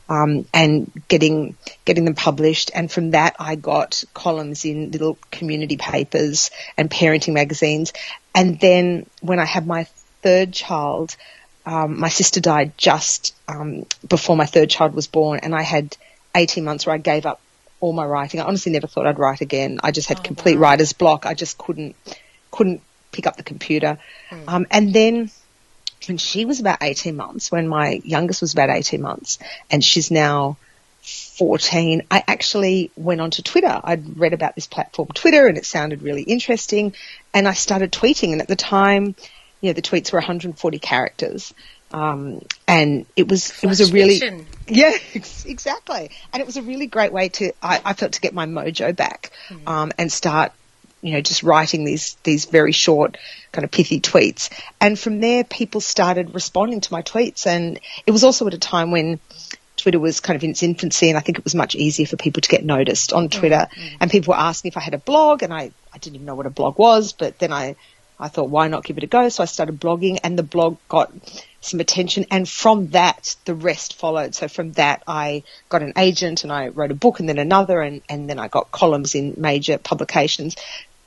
um, 0.10 0.46
and 0.54 0.92
getting 1.08 1.56
getting 1.86 2.06
them 2.06 2.16
published. 2.16 2.72
And 2.74 2.92
from 2.92 3.12
that, 3.12 3.36
I 3.40 3.56
got 3.56 4.04
columns 4.14 4.66
in 4.66 4.92
little 4.92 5.18
community 5.32 5.78
papers 5.78 6.52
and 6.78 6.90
parenting 6.90 7.34
magazines. 7.34 7.94
And 8.36 8.60
then 8.60 9.06
when 9.22 9.40
I 9.40 9.46
had 9.46 9.68
my 9.68 9.86
third 10.22 10.54
child, 10.54 11.16
um, 11.66 12.00
my 12.00 12.10
sister 12.10 12.42
died 12.42 12.74
just 12.78 13.36
um, 13.48 13.86
before 14.08 14.36
my 14.36 14.46
third 14.46 14.70
child 14.70 14.94
was 14.94 15.08
born, 15.08 15.40
and 15.42 15.56
I 15.56 15.62
had 15.62 15.96
18 16.36 16.64
months 16.64 16.86
where 16.86 16.96
I 16.96 16.98
gave 16.98 17.26
up 17.26 17.42
all 17.80 17.94
my 17.94 18.06
writing. 18.06 18.40
I 18.40 18.46
honestly 18.46 18.72
never 18.72 18.88
thought 18.88 19.08
I'd 19.08 19.20
write 19.20 19.42
again. 19.42 19.80
I 19.84 19.92
just 19.92 20.08
had 20.08 20.20
oh, 20.20 20.24
complete 20.24 20.56
wow. 20.56 20.62
writer's 20.62 20.94
block. 20.94 21.26
I 21.26 21.34
just 21.34 21.58
couldn't 21.58 21.96
couldn't 22.52 22.82
pick 23.12 23.28
up 23.28 23.38
the 23.38 23.44
computer. 23.44 24.00
Mm. 24.30 24.44
Um, 24.48 24.68
and 24.72 24.94
then 24.94 25.32
when 26.08 26.18
she 26.18 26.46
was 26.46 26.60
about 26.60 26.80
18 26.82 27.16
months, 27.16 27.52
when 27.52 27.68
my 27.68 28.02
youngest 28.04 28.42
was 28.42 28.54
about 28.54 28.70
18 28.70 29.02
months, 29.02 29.40
and 29.70 29.84
she's 29.84 30.12
now 30.12 30.58
14, 31.04 32.04
I 32.10 32.24
actually 32.28 32.92
went 32.96 33.20
onto 33.20 33.42
Twitter. 33.42 33.82
I'd 33.84 34.18
read 34.18 34.34
about 34.34 34.56
this 34.56 34.68
platform, 34.68 35.10
Twitter, 35.14 35.48
and 35.48 35.58
it 35.58 35.66
sounded 35.66 36.02
really 36.02 36.24
interesting. 36.24 36.94
And 37.34 37.48
I 37.48 37.54
started 37.54 37.92
tweeting. 37.92 38.32
And 38.32 38.42
at 38.42 38.48
the 38.48 38.56
time, 38.56 39.16
you 39.60 39.70
know, 39.70 39.74
the 39.74 39.82
tweets 39.82 40.14
were 40.14 40.20
140 40.20 40.80
characters. 40.80 41.54
Um, 41.92 42.42
and 42.68 43.06
it 43.16 43.28
was 43.28 43.52
Flash 43.52 43.64
it 43.64 43.68
was 43.68 43.90
a 43.92 43.94
really 43.94 44.20
fiction. 44.20 44.48
yeah 44.68 44.98
exactly 45.46 46.10
and 46.34 46.42
it 46.42 46.46
was 46.48 46.58
a 46.58 46.64
really 46.64 46.88
great 46.88 47.14
way 47.14 47.30
to 47.30 47.52
I, 47.62 47.82
I 47.86 47.94
felt 47.94 48.14
to 48.14 48.22
get 48.22 48.34
my 48.34 48.48
mojo 48.48 48.96
back 48.96 49.30
mm. 49.50 49.68
um, 49.68 49.92
and 50.00 50.12
start 50.12 50.54
you 51.04 51.12
know 51.12 51.22
just 51.22 51.44
writing 51.44 51.84
these 51.84 52.16
these 52.24 52.46
very 52.46 52.72
short 52.72 53.18
kind 53.52 53.66
of 53.66 53.72
pithy 53.72 54.00
tweets 54.00 54.50
and 54.82 54.98
from 54.98 55.20
there 55.20 55.44
people 55.44 55.82
started 55.82 56.34
responding 56.34 56.82
to 56.82 56.92
my 56.92 57.02
tweets 57.02 57.46
and 57.46 57.80
it 58.08 58.12
was 58.12 58.24
also 58.24 58.48
at 58.48 58.54
a 58.54 58.58
time 58.58 58.90
when 58.90 59.20
Twitter 59.76 60.00
was 60.00 60.22
kind 60.22 60.36
of 60.36 60.44
in 60.44 60.52
its 60.52 60.64
infancy 60.64 61.10
and 61.10 61.18
I 61.18 61.22
think 61.22 61.38
it 61.38 61.44
was 61.44 61.54
much 61.54 61.76
easier 61.76 62.08
for 62.08 62.16
people 62.16 62.42
to 62.42 62.50
get 62.50 62.64
noticed 62.64 63.12
on 63.12 63.30
Twitter 63.30 63.68
mm. 63.76 63.98
and 64.00 64.10
people 64.10 64.32
were 64.32 64.40
asking 64.40 64.70
if 64.70 64.78
I 64.78 64.82
had 64.82 64.94
a 64.94 65.00
blog 65.00 65.44
and 65.44 65.54
I, 65.54 65.72
I 65.94 65.98
didn't 65.98 66.16
even 66.16 66.26
know 66.26 66.36
what 66.36 66.46
a 66.46 66.52
blog 66.52 66.80
was 66.80 67.12
but 67.12 67.38
then 67.40 67.52
I 67.52 67.76
I 68.20 68.30
thought 68.30 68.50
why 68.50 68.70
not 68.70 68.86
give 68.86 68.98
it 68.98 69.04
a 69.04 69.08
go 69.08 69.28
so 69.28 69.44
I 69.44 69.46
started 69.46 69.82
blogging 69.82 70.20
and 70.24 70.40
the 70.40 70.44
blog 70.44 70.78
got 70.88 71.12
some 71.64 71.80
attention. 71.80 72.26
And 72.30 72.48
from 72.48 72.90
that, 72.90 73.36
the 73.46 73.56
rest 73.56 73.96
followed. 73.96 74.36
So 74.36 74.48
from 74.48 74.74
that, 74.74 75.04
I 75.08 75.44
got 75.70 75.82
an 75.82 75.94
agent 75.98 76.44
and 76.44 76.52
I 76.52 76.68
wrote 76.68 76.92
a 76.92 76.96
book 76.96 77.20
and 77.20 77.28
then 77.28 77.40
another, 77.40 77.82
and, 77.82 78.02
and 78.10 78.30
then 78.30 78.38
I 78.38 78.48
got 78.48 78.72
columns 78.72 79.16
in 79.16 79.36
major 79.38 79.78
publications. 79.78 80.56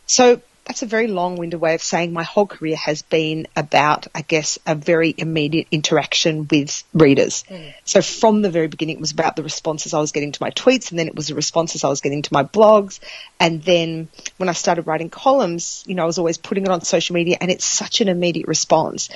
So 0.06 0.40
that's 0.66 0.82
a 0.82 0.86
very 0.86 1.06
long-winded 1.06 1.60
way 1.60 1.75
of 1.75 1.82
saying 1.82 2.12
my 2.12 2.25
whole 2.25 2.46
career 2.46 2.75
has 2.76 3.02
been 3.02 3.46
about, 3.54 4.08
I 4.14 4.22
guess, 4.22 4.58
a 4.66 4.75
very 4.75 5.14
immediate 5.16 5.68
interaction 5.70 6.48
with 6.50 6.82
readers. 6.92 7.44
Mm. 7.48 7.72
So 7.84 8.02
from 8.02 8.42
the 8.42 8.50
very 8.50 8.66
beginning, 8.66 8.96
it 8.96 9.00
was 9.00 9.12
about 9.12 9.36
the 9.36 9.44
responses 9.44 9.94
I 9.94 10.00
was 10.00 10.10
getting 10.10 10.32
to 10.32 10.42
my 10.42 10.50
tweets, 10.50 10.90
and 10.90 10.98
then 10.98 11.06
it 11.06 11.14
was 11.14 11.28
the 11.28 11.36
responses 11.36 11.84
I 11.84 11.88
was 11.88 12.00
getting 12.00 12.22
to 12.22 12.32
my 12.32 12.42
blogs. 12.42 12.98
And 13.38 13.62
then 13.62 14.08
when 14.38 14.48
I 14.48 14.52
started 14.52 14.88
writing 14.88 15.08
columns, 15.08 15.84
you 15.86 15.94
know, 15.94 16.02
I 16.02 16.06
was 16.06 16.18
always 16.18 16.36
putting 16.36 16.64
it 16.64 16.70
on 16.70 16.80
social 16.80 17.14
media, 17.14 17.38
and 17.40 17.50
it's 17.50 17.64
such 17.64 18.00
an 18.00 18.08
immediate 18.08 18.48
response. 18.48 19.08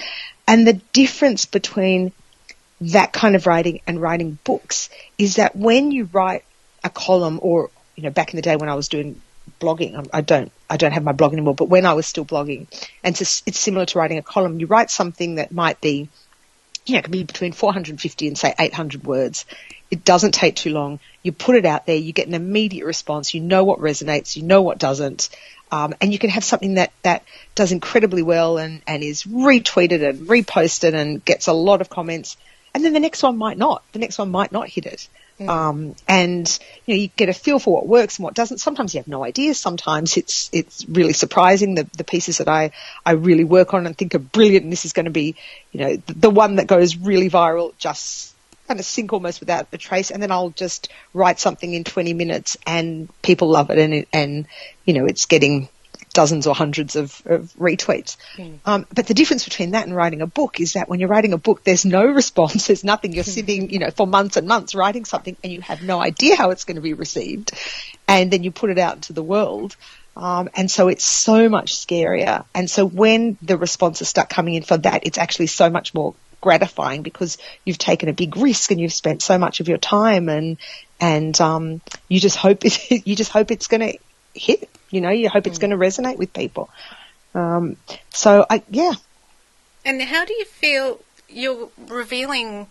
And 0.47 0.67
the 0.67 0.75
difference 0.93 1.47
between 1.47 2.13
that 2.81 3.13
kind 3.13 3.35
of 3.35 3.47
writing 3.47 3.81
and 3.89 4.01
writing 4.01 4.39
books 4.45 4.89
is 5.19 5.37
that 5.37 5.57
when 5.57 5.91
you 5.91 6.09
write 6.13 6.45
a 6.83 6.91
column 6.91 7.41
or 7.43 7.71
you 7.97 8.05
know 8.05 8.11
back 8.11 8.33
in 8.33 8.37
the 8.37 8.43
day 8.43 8.57
when 8.57 8.69
I 8.69 8.75
was 8.75 8.89
doing 8.89 9.21
blogging 9.61 10.09
I 10.13 10.21
don't 10.21 10.51
I 10.69 10.77
don't 10.77 10.93
have 10.93 11.05
my 11.05 11.13
blog 11.13 11.33
anymore 11.33 11.55
but 11.55 11.69
when 11.69 11.87
I 11.87 11.95
was 11.95 12.07
still 12.07 12.25
blogging 12.25 12.67
and 13.05 13.21
it's, 13.21 13.43
it's 13.47 13.59
similar 13.59 13.87
to 13.87 13.99
writing 13.99 14.19
a 14.19 14.23
column 14.23 14.59
you 14.59 14.67
write 14.67 14.91
something 14.91 15.37
that 15.37 15.53
might 15.53 15.81
be 15.81 16.09
you 16.87 16.95
know 16.95 16.99
it 16.99 17.03
can 17.03 17.13
be 17.13 17.25
between 17.25 17.53
450 17.53 18.27
and 18.29 18.39
say 18.39 18.55
800 18.59 19.05
words 19.05 19.45
it 19.91 20.05
doesn't 20.05 20.33
take 20.33 20.57
too 20.57 20.71
long 20.71 20.99
you 21.23 21.33
put 21.33 21.57
it 21.57 21.67
out 21.67 21.87
there 21.87 21.97
you 21.97 22.13
get 22.13 22.29
an 22.29 22.35
immediate 22.35 22.87
response 22.87 23.35
you 23.35 23.41
know 23.41 23.65
what 23.65 23.81
resonates 23.81 24.37
you 24.37 24.43
know 24.43 24.63
what 24.63 24.79
doesn't 24.79 25.29
um, 25.73 25.95
and 26.01 26.13
you 26.13 26.19
can 26.19 26.31
have 26.31 26.43
something 26.43 26.75
that, 26.75 26.93
that 27.03 27.23
does 27.55 27.71
incredibly 27.71 28.23
well 28.23 28.59
and, 28.59 28.83
and 28.89 29.05
is 29.05 29.23
retweeted 29.23 30.03
and 30.03 30.27
reposted 30.27 30.95
and 30.95 31.25
gets 31.25 31.47
a 31.47 31.53
lot 31.53 31.81
of 31.81 31.89
comments 31.89 32.37
and 32.75 32.85
then 32.85 32.93
the 32.93 33.01
next 33.01 33.23
one 33.23 33.37
might 33.37 33.59
not. 33.59 33.83
The 33.93 33.99
next 33.99 34.19
one 34.19 34.31
might 34.31 34.53
not 34.53 34.69
hit 34.69 34.87
it. 34.87 35.09
Mm. 35.41 35.49
Um, 35.49 35.95
and 36.07 36.59
you 36.85 36.95
know, 36.95 37.01
you 37.01 37.09
get 37.09 37.31
a 37.31 37.33
feel 37.33 37.59
for 37.59 37.73
what 37.73 37.87
works 37.87 38.19
and 38.19 38.25
what 38.25 38.35
doesn't. 38.35 38.59
Sometimes 38.59 38.95
you 38.95 39.01
have 39.01 39.09
no 39.09 39.25
idea. 39.25 39.55
Sometimes 39.55 40.19
it's 40.19 40.51
it's 40.53 40.85
really 40.87 41.15
surprising. 41.15 41.77
The 41.77 41.89
the 41.97 42.05
pieces 42.05 42.39
that 42.39 42.49
I 42.49 42.73
I 43.07 43.13
really 43.13 43.45
work 43.45 43.73
on 43.73 43.87
and 43.87 43.97
think 43.97 44.15
are 44.15 44.19
brilliant, 44.19 44.65
and 44.65 44.73
this 44.73 44.85
is 44.85 44.93
going 44.93 45.07
to 45.07 45.11
be, 45.11 45.37
you 45.73 45.81
know, 45.81 45.97
the, 45.97 46.15
the 46.15 46.31
one 46.31 46.57
that 46.57 46.67
goes 46.67 46.95
really 46.97 47.31
viral 47.31 47.73
just 47.79 48.35
kind 48.69 48.79
of 48.79 48.85
sink 48.85 49.13
almost 49.15 49.41
without 49.41 49.67
a 49.73 49.79
trace, 49.79 50.11
and 50.11 50.23
then 50.23 50.31
I'll 50.31 50.51
just 50.51 50.93
write 51.15 51.41
something 51.41 51.73
in 51.73 51.85
20 51.85 52.13
minutes, 52.13 52.59
and 52.67 53.09
people 53.23 53.49
love 53.49 53.71
it, 53.71 53.79
and 53.79 54.07
and 54.13 54.47
you 54.85 54.93
know, 54.93 55.07
it's 55.07 55.25
getting 55.25 55.71
dozens 56.13 56.47
or 56.47 56.55
hundreds 56.55 56.97
of, 56.97 57.23
of 57.25 57.53
retweets. 57.59 58.17
Mm. 58.37 58.59
Um, 58.65 58.87
but 58.95 59.07
the 59.07 59.15
difference 59.15 59.45
between 59.45 59.73
that 59.73 59.87
and 59.87 59.95
writing 59.95 60.23
a 60.23 60.27
book 60.27 60.61
is 60.61 60.75
that 60.75 60.89
when 60.89 61.01
you're 61.01 61.09
writing 61.09 61.33
a 61.33 61.39
book, 61.39 61.65
there's 61.65 61.85
no 61.85 62.05
response, 62.21 62.67
there's 62.67 62.85
nothing. 62.85 63.13
You're 63.13 63.25
hmm. 63.25 63.31
sitting, 63.31 63.71
you 63.71 63.79
know, 63.79 63.91
for 63.91 64.07
months 64.07 64.37
and 64.37 64.47
months 64.47 64.75
writing 64.75 65.05
something 65.05 65.37
and 65.43 65.53
you 65.53 65.61
have 65.61 65.83
no 65.83 66.01
idea 66.01 66.37
how 66.37 66.51
it's 66.51 66.65
going 66.65 66.77
to 66.77 66.83
be 66.83 66.95
received. 66.95 67.53
And 68.09 68.31
then 68.31 68.43
you 68.43 68.51
put 68.51 68.71
it 68.71 68.79
out 68.79 68.97
into 68.97 69.13
the 69.13 69.23
world. 69.23 69.77
Um, 70.17 70.51
and 70.55 70.71
so 70.71 70.89
it's 70.89 71.05
so 71.05 71.49
much 71.49 71.75
scarier. 71.75 72.45
And 72.55 72.69
so 72.69 72.85
when 72.85 73.39
the 73.41 73.57
responses 73.57 74.09
start 74.09 74.29
coming 74.29 74.55
in 74.55 74.63
for 74.63 74.77
that, 74.77 75.07
it's 75.07 75.19
actually 75.19 75.47
so 75.47 75.71
much 75.71 75.95
more 75.95 76.15
gratifying 76.41 77.03
because 77.03 77.39
you've 77.65 77.79
taken 77.79 78.09
a 78.09 78.13
big 78.13 78.37
risk 78.37 78.71
and 78.71 78.81
you've 78.81 78.93
spent 78.93 79.23
so 79.23 79.39
much 79.39 79.61
of 79.61 79.69
your 79.69 79.79
time 79.79 80.29
and 80.29 80.57
and 81.01 81.41
um, 81.41 81.81
you 82.09 82.21
just 82.21 82.37
hope 82.37 82.65
it, 82.65 82.91
you 83.07 83.17
just 83.17 83.31
hope 83.31 83.51
it's 83.51 83.69
going 83.69 83.93
to 83.93 83.99
hit. 84.35 84.69
You 84.91 85.01
know, 85.01 85.11
you 85.11 85.29
hope 85.29 85.47
it's 85.47 85.59
mm. 85.59 85.63
going 85.63 85.71
to 85.71 85.77
resonate 85.77 86.19
with 86.19 86.33
people. 86.33 86.71
Um, 87.35 87.77
so 88.11 88.45
I, 88.51 88.63
yeah. 88.71 88.93
And 89.85 90.03
how 90.03 90.25
do 90.25 90.35
you 90.35 90.45
feel 90.45 91.01
you're 91.29 91.71
revealing 91.89 92.67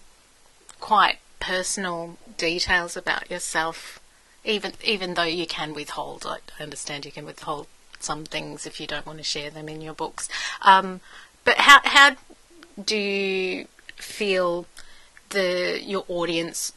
quite 0.80 1.18
personal 1.40 2.18
details 2.38 2.98
about 2.98 3.30
yourself, 3.30 4.00
even 4.44 4.74
even 4.84 5.14
though 5.14 5.24
you 5.24 5.48
can 5.48 5.74
withhold. 5.74 6.26
I 6.26 6.64
understand 6.64 7.06
you 7.06 7.12
can 7.12 7.26
withhold 7.26 7.68
some 8.00 8.24
things 8.26 8.66
if 8.66 8.80
you 8.80 8.88
don't 8.88 9.06
want 9.06 9.18
to 9.20 9.24
share 9.24 9.50
them 9.50 9.70
in 9.70 9.82
your 9.82 9.94
books. 9.94 10.30
Um, 10.62 11.02
but 11.44 11.58
how 11.58 11.80
how 11.84 12.16
do 12.84 12.98
you 12.98 13.68
feel 13.96 14.66
the 15.30 15.80
your 15.84 16.06
audience 16.08 16.74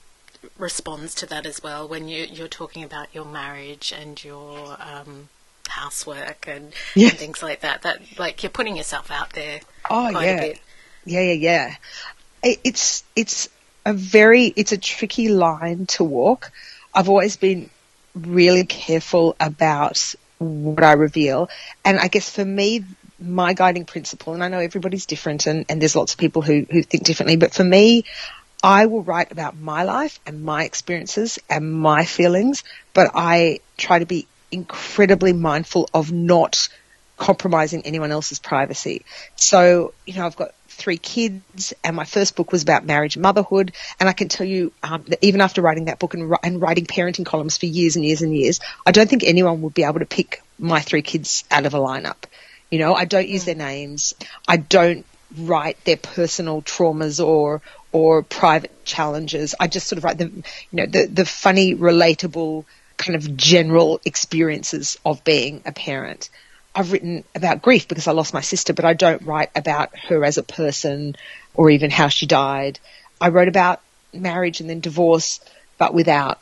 responds 0.58 1.14
to 1.16 1.26
that 1.26 1.46
as 1.46 1.62
well 1.62 1.87
when 1.87 2.08
you, 2.08 2.25
you're 2.25 2.49
talking 2.49 2.84
about 2.84 3.14
your 3.14 3.25
marriage 3.25 3.92
and 3.96 4.22
your 4.22 4.76
um, 4.80 5.28
housework 5.68 6.46
and, 6.49 6.72
yeah. 6.94 7.08
and, 7.08 7.18
things 7.18 7.42
like 7.42 7.61
that. 7.61 7.82
That 7.82 8.00
like 8.18 8.42
you're 8.42 8.50
putting 8.50 8.76
yourself 8.76 9.11
out 9.11 9.30
there. 9.30 9.61
Oh 9.90 10.08
yeah, 10.08 10.52
yeah, 11.04 11.20
yeah, 11.20 11.32
yeah. 11.32 11.75
it's 12.42 13.04
it's 13.16 13.49
a 13.84 13.92
very 13.92 14.46
it's 14.46 14.72
a 14.72 14.78
tricky 14.78 15.28
line 15.28 15.87
to 15.87 16.04
walk. 16.04 16.50
I've 16.94 17.08
always 17.08 17.37
been 17.37 17.70
really 18.14 18.64
careful 18.64 19.37
about 19.40 20.14
what 20.38 20.84
I 20.84 20.92
reveal, 20.92 21.49
and 21.84 21.99
I 21.99 22.08
guess 22.08 22.30
for 22.30 22.44
me. 22.44 22.84
My 23.25 23.52
guiding 23.52 23.84
principle, 23.84 24.34
and 24.34 24.42
I 24.42 24.49
know 24.49 24.58
everybody's 24.58 25.06
different, 25.06 25.46
and, 25.46 25.64
and 25.68 25.80
there's 25.80 25.94
lots 25.94 26.12
of 26.12 26.18
people 26.18 26.42
who, 26.42 26.66
who 26.68 26.82
think 26.82 27.04
differently, 27.04 27.37
but 27.37 27.54
for 27.54 27.62
me, 27.62 28.04
I 28.62 28.87
will 28.87 29.02
write 29.02 29.33
about 29.33 29.59
my 29.59 29.83
life 29.83 30.21
and 30.25 30.45
my 30.45 30.64
experiences 30.64 31.38
and 31.50 31.73
my 31.73 32.04
feelings, 32.04 32.62
but 32.95 33.11
I 33.14 33.61
try 33.76 33.99
to 33.99 34.07
be 34.07 34.26
incredibly 34.52 35.33
mindful 35.33 35.88
of 35.92 36.12
not 36.12 36.69
compromising 37.16 37.85
anyone 37.87 38.12
else's 38.12 38.38
privacy. 38.38 39.04
So, 39.37 39.95
you 40.07 40.14
know, 40.14 40.26
I've 40.26 40.37
got 40.37 40.54
three 40.69 40.97
kids 40.97 41.73
and 41.85 41.95
my 41.95 42.04
first 42.04 42.37
book 42.37 42.52
was 42.52 42.62
about 42.62 42.85
marriage 42.85 43.16
and 43.16 43.23
motherhood. 43.23 43.73
And 44.00 44.09
I 44.09 44.12
can 44.12 44.28
tell 44.28 44.47
you 44.47 44.73
um, 44.83 45.04
that 45.09 45.19
even 45.23 45.40
after 45.40 45.62
writing 45.62 45.87
that 45.87 45.99
book 45.99 46.14
and, 46.14 46.35
and 46.42 46.61
writing 46.61 46.87
parenting 46.87 47.26
columns 47.26 47.57
for 47.57 47.66
years 47.66 47.97
and 47.97 48.04
years 48.04 48.23
and 48.23 48.37
years, 48.37 48.61
I 48.87 48.92
don't 48.92 49.09
think 49.09 49.25
anyone 49.25 49.62
would 49.62 49.75
be 49.75 49.85
able 49.85 50.00
to 50.00 50.07
pick 50.07 50.42
my 50.59 50.81
three 50.81 51.02
kids 51.02 51.45
out 51.50 51.66
of 51.66 51.75
a 51.75 51.78
lineup. 51.78 52.25
You 52.71 52.78
know, 52.78 52.95
I 52.95 53.04
don't 53.04 53.28
use 53.28 53.45
their 53.45 53.54
names. 53.54 54.14
I 54.49 54.57
don't 54.57 55.04
write 55.37 55.83
their 55.85 55.97
personal 55.97 56.62
traumas 56.62 57.25
or 57.25 57.62
or 57.92 58.22
private 58.22 58.84
challenges. 58.84 59.54
I 59.61 59.68
just 59.68 59.87
sort 59.87 59.99
of 59.99 60.04
write 60.04 60.18
the, 60.18 60.25
you 60.26 60.44
know, 60.72 60.87
the, 60.87 61.06
the 61.06 61.25
funny, 61.25 61.75
relatable 61.75 62.64
kind 62.96 63.16
of 63.16 63.37
general 63.37 64.00
experiences 64.04 64.99
of 65.04 65.22
being 65.25 65.62
a 65.66 65.72
parent. 65.72 66.30
I've 66.75 66.92
written 66.92 67.25
about 67.34 67.61
grief 67.61 67.87
because 67.87 68.08
I 68.08 68.12
lost 68.12 68.32
my 68.32 68.40
sister, 68.40 68.72
but 68.72 68.84
I 68.84 68.94
don't 68.94 69.22
write 69.22 69.50
about 69.54 69.96
her 70.08 70.25
as 70.25 70.38
a 70.38 70.42
person 70.42 71.16
or 71.54 71.70
even 71.70 71.90
how 71.90 72.08
she 72.08 72.26
died. 72.26 72.78
I 73.20 73.28
wrote 73.28 73.49
about 73.49 73.80
marriage 74.12 74.61
and 74.61 74.70
then 74.70 74.80
divorce, 74.80 75.40
but 75.78 75.92
without 75.92 76.40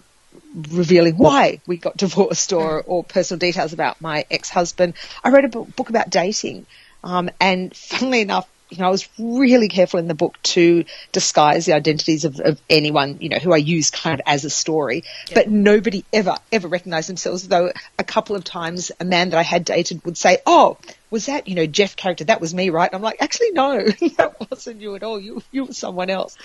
revealing 0.54 1.16
why 1.16 1.60
we 1.66 1.76
got 1.76 1.96
divorced 2.04 2.52
or, 2.52 2.82
or 2.82 3.02
personal 3.02 3.38
details 3.38 3.72
about 3.72 4.00
my 4.00 4.24
ex-husband. 4.30 4.94
I 5.24 5.30
wrote 5.30 5.44
a 5.44 5.48
book 5.48 5.90
about 5.90 6.10
dating. 6.10 6.66
Um, 7.02 7.30
and 7.40 7.74
funnily 7.74 8.20
enough, 8.20 8.48
you 8.70 8.78
know, 8.78 8.86
I 8.86 8.90
was 8.90 9.08
really 9.18 9.68
careful 9.68 9.98
in 9.98 10.08
the 10.08 10.14
book 10.14 10.40
to 10.42 10.84
disguise 11.12 11.66
the 11.66 11.72
identities 11.72 12.24
of, 12.24 12.38
of 12.40 12.60
anyone, 12.70 13.18
you 13.20 13.28
know, 13.28 13.38
who 13.38 13.52
I 13.52 13.56
use 13.56 13.90
kind 13.90 14.14
of 14.14 14.22
as 14.26 14.44
a 14.44 14.50
story. 14.50 15.04
Yep. 15.28 15.34
But 15.34 15.50
nobody 15.50 16.04
ever, 16.12 16.36
ever 16.52 16.68
recognized 16.68 17.08
themselves, 17.08 17.46
though 17.48 17.72
a 17.98 18.04
couple 18.04 18.36
of 18.36 18.44
times 18.44 18.92
a 19.00 19.04
man 19.04 19.30
that 19.30 19.38
I 19.38 19.42
had 19.42 19.64
dated 19.64 20.04
would 20.04 20.16
say, 20.16 20.38
Oh, 20.46 20.78
was 21.10 21.26
that, 21.26 21.48
you 21.48 21.56
know, 21.56 21.66
Jeff 21.66 21.96
character? 21.96 22.24
That 22.24 22.40
was 22.40 22.54
me, 22.54 22.70
right? 22.70 22.88
And 22.90 22.96
I'm 22.96 23.02
like, 23.02 23.20
actually, 23.20 23.50
no, 23.52 23.84
that 24.16 24.50
wasn't 24.50 24.80
you 24.80 24.94
at 24.94 25.02
all. 25.02 25.18
You, 25.20 25.42
you 25.50 25.64
were 25.64 25.72
someone 25.72 26.10
else. 26.10 26.38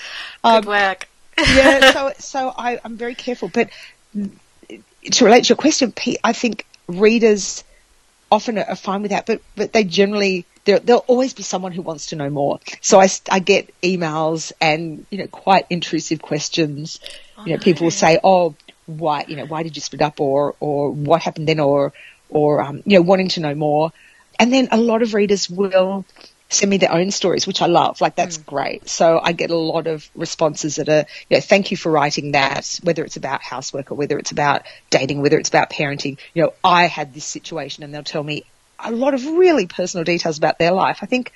Um, 0.43 0.61
Good 0.61 0.67
work. 0.67 1.07
yeah. 1.37 1.91
So, 1.91 2.13
so 2.17 2.53
I, 2.57 2.79
I'm 2.83 2.97
very 2.97 3.15
careful. 3.15 3.49
But 3.49 3.69
to 5.11 5.25
relate 5.25 5.45
to 5.45 5.49
your 5.49 5.57
question, 5.57 5.91
Pete, 5.91 6.19
I 6.23 6.33
think 6.33 6.65
readers 6.87 7.63
often 8.31 8.57
are 8.57 8.75
fine 8.75 9.01
with 9.01 9.11
that, 9.11 9.25
but, 9.25 9.41
but 9.55 9.71
they 9.71 9.83
generally, 9.83 10.45
there, 10.65 10.79
will 10.85 11.05
always 11.07 11.33
be 11.33 11.43
someone 11.43 11.71
who 11.71 11.81
wants 11.81 12.07
to 12.07 12.15
know 12.15 12.29
more. 12.29 12.59
So 12.81 12.99
I, 12.99 13.07
I 13.31 13.39
get 13.39 13.73
emails 13.81 14.51
and, 14.59 15.05
you 15.09 15.19
know, 15.19 15.27
quite 15.27 15.65
intrusive 15.69 16.21
questions. 16.21 16.99
Oh, 17.37 17.45
you 17.45 17.53
know, 17.53 17.59
people 17.59 17.85
will 17.85 17.91
say, 17.91 18.19
oh, 18.23 18.55
why, 18.85 19.25
you 19.27 19.35
know, 19.35 19.45
why 19.45 19.63
did 19.63 19.75
you 19.75 19.81
split 19.81 20.01
up 20.01 20.19
or, 20.19 20.55
or 20.59 20.91
what 20.91 21.21
happened 21.21 21.47
then 21.47 21.59
or, 21.59 21.93
or, 22.29 22.61
um, 22.61 22.83
you 22.85 22.97
know, 22.97 23.03
wanting 23.03 23.29
to 23.29 23.39
know 23.39 23.55
more. 23.55 23.91
And 24.39 24.51
then 24.51 24.67
a 24.71 24.77
lot 24.77 25.01
of 25.01 25.13
readers 25.13 25.49
will 25.49 26.05
send 26.49 26.69
me 26.69 26.77
their 26.77 26.91
own 26.91 27.11
stories, 27.11 27.47
which 27.47 27.61
I 27.61 27.67
love. 27.67 28.01
Like 28.01 28.15
that's 28.15 28.37
mm. 28.37 28.45
great. 28.45 28.89
So 28.89 29.19
I 29.21 29.31
get 29.31 29.51
a 29.51 29.57
lot 29.57 29.87
of 29.87 30.09
responses 30.15 30.75
that 30.75 30.89
are, 30.89 31.05
you 31.29 31.37
know, 31.37 31.41
thank 31.41 31.71
you 31.71 31.77
for 31.77 31.91
writing 31.91 32.33
that, 32.33 32.79
whether 32.83 33.03
it's 33.03 33.17
about 33.17 33.41
housework 33.41 33.91
or 33.91 33.95
whether 33.95 34.17
it's 34.17 34.31
about 34.31 34.63
dating, 34.89 35.21
whether 35.21 35.37
it's 35.37 35.49
about 35.49 35.69
parenting. 35.69 36.17
You 36.33 36.43
know, 36.43 36.53
I 36.63 36.85
had 36.85 37.13
this 37.13 37.25
situation 37.25 37.83
and 37.83 37.93
they'll 37.93 38.03
tell 38.03 38.23
me 38.23 38.45
a 38.79 38.91
lot 38.91 39.13
of 39.13 39.25
really 39.25 39.67
personal 39.67 40.03
details 40.03 40.37
about 40.37 40.59
their 40.59 40.71
life. 40.71 40.99
I 41.01 41.05
think 41.05 41.31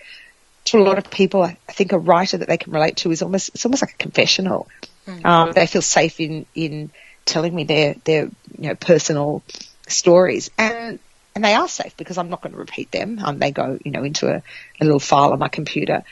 to 0.66 0.78
a 0.78 0.84
lot 0.84 0.98
of 0.98 1.10
people, 1.10 1.42
I 1.44 1.58
think 1.70 1.92
a 1.92 2.00
writer 2.00 2.38
that 2.38 2.48
they 2.48 2.58
can 2.58 2.74
relate 2.74 2.98
to 2.98 3.12
is 3.12 3.22
almost 3.22 3.50
it's 3.50 3.66
almost 3.66 3.82
like 3.82 3.94
a 3.94 3.98
confessional. 3.98 4.68
Mm-hmm. 5.08 5.26
Um, 5.26 5.52
they 5.54 5.68
feel 5.68 5.82
safe 5.82 6.20
in 6.20 6.46
in 6.54 6.92
telling 7.26 7.54
me 7.54 7.64
their 7.64 7.96
their 8.04 8.26
you 8.58 8.70
know 8.70 8.76
personal 8.76 9.44
stories, 9.88 10.52
and 10.58 11.00
and 11.36 11.44
they 11.44 11.54
are 11.54 11.68
safe 11.68 11.96
because 11.98 12.18
I'm 12.18 12.30
not 12.30 12.42
going 12.42 12.54
to 12.54 12.60
repeat 12.60 12.92
them. 12.92 13.20
Um, 13.24 13.40
they 13.40 13.52
go 13.52 13.80
you 13.84 13.92
know 13.92 14.04
into 14.04 14.28
a, 14.28 14.44
a 14.80 14.84
little 14.84 15.00
file 15.00 15.34
on 15.34 15.40
my 15.40 15.48
computer. 15.48 16.04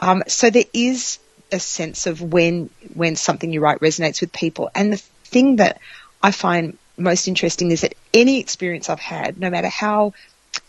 Um, 0.00 0.22
so 0.26 0.50
there 0.50 0.64
is 0.72 1.18
a 1.52 1.60
sense 1.60 2.06
of 2.06 2.20
when 2.20 2.70
when 2.94 3.16
something 3.16 3.52
you 3.52 3.60
write 3.60 3.80
resonates 3.80 4.20
with 4.20 4.32
people, 4.32 4.70
and 4.74 4.92
the 4.92 5.02
thing 5.24 5.56
that 5.56 5.80
I 6.22 6.30
find 6.30 6.78
most 6.96 7.28
interesting 7.28 7.70
is 7.70 7.82
that 7.82 7.94
any 8.14 8.40
experience 8.40 8.88
I've 8.88 9.00
had, 9.00 9.38
no 9.38 9.50
matter 9.50 9.68
how 9.68 10.14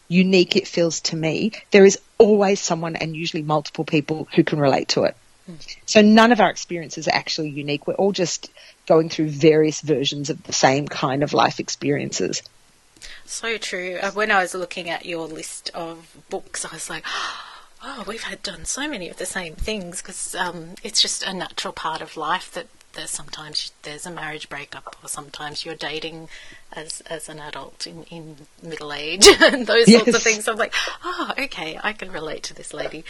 unique 0.07 0.55
it 0.55 0.67
feels 0.67 1.01
to 1.01 1.15
me, 1.15 1.51
there 1.71 1.85
is 1.85 1.99
always 2.17 2.59
someone 2.59 2.95
and 2.95 3.15
usually 3.15 3.43
multiple 3.43 3.85
people 3.85 4.27
who 4.35 4.43
can 4.43 4.59
relate 4.59 4.89
to 4.89 5.03
it. 5.03 5.15
So 5.85 6.01
none 6.01 6.31
of 6.31 6.41
our 6.41 6.49
experiences 6.49 7.07
are 7.07 7.15
actually 7.15 7.49
unique. 7.49 7.87
We're 7.87 7.93
all 7.93 8.11
just 8.11 8.49
going 8.85 9.09
through 9.09 9.29
various 9.29 9.79
versions 9.79 10.29
of 10.29 10.43
the 10.43 10.53
same 10.53 10.87
kind 10.87 11.23
of 11.23 11.33
life 11.33 11.59
experiences. 11.59 12.41
So 13.25 13.57
true. 13.57 13.97
Uh, 14.01 14.11
when 14.11 14.31
I 14.31 14.41
was 14.41 14.53
looking 14.53 14.89
at 14.89 15.05
your 15.05 15.27
list 15.27 15.69
of 15.73 16.17
books, 16.29 16.65
I 16.65 16.73
was 16.73 16.89
like, 16.89 17.05
oh, 17.83 18.03
we've 18.07 18.23
had 18.23 18.43
done 18.43 18.65
so 18.65 18.89
many 18.89 19.07
of 19.07 19.17
the 19.17 19.25
same 19.25 19.55
things 19.55 20.01
because 20.01 20.35
um, 20.35 20.75
it's 20.83 21.01
just 21.01 21.23
a 21.23 21.33
natural 21.33 21.73
part 21.73 22.01
of 22.01 22.17
life 22.17 22.51
that 22.53 22.67
there's 22.97 23.11
sometimes 23.11 23.71
there's 23.83 24.05
a 24.05 24.11
marriage 24.11 24.49
breakup 24.49 24.97
or 25.01 25.07
sometimes 25.07 25.63
you're 25.63 25.75
dating 25.75 26.27
as 26.73 27.01
as 27.01 27.29
an 27.29 27.39
adult 27.39 27.87
in, 27.87 28.03
in 28.05 28.35
middle 28.61 28.91
age 28.91 29.25
and 29.41 29.65
those 29.65 29.87
yes. 29.87 30.03
sorts 30.03 30.17
of 30.17 30.23
things. 30.23 30.43
So 30.43 30.51
I'm 30.51 30.57
like, 30.57 30.73
oh, 31.05 31.31
okay, 31.39 31.79
I 31.81 31.93
can 31.93 32.11
relate 32.11 32.43
to 32.43 32.53
this 32.53 32.73
lady. 32.73 33.05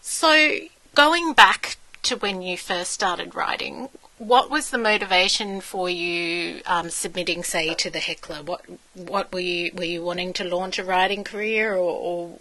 So 0.00 0.58
going 0.94 1.32
back 1.32 1.78
to 2.04 2.16
when 2.16 2.42
you 2.42 2.56
first 2.56 2.92
started 2.92 3.34
writing, 3.34 3.88
what 4.18 4.50
was 4.50 4.70
the 4.70 4.78
motivation 4.78 5.60
for 5.60 5.88
you 5.88 6.60
um, 6.66 6.90
submitting, 6.90 7.42
say, 7.42 7.74
to 7.74 7.90
the 7.90 7.98
Heckler? 7.98 8.42
What 8.42 8.64
what 8.94 9.32
were 9.32 9.40
you 9.40 9.72
were 9.74 9.84
you 9.84 10.04
wanting 10.04 10.32
to 10.34 10.44
launch 10.44 10.78
a 10.78 10.84
writing 10.84 11.24
career, 11.24 11.74
or, 11.74 11.78
or... 11.78 12.38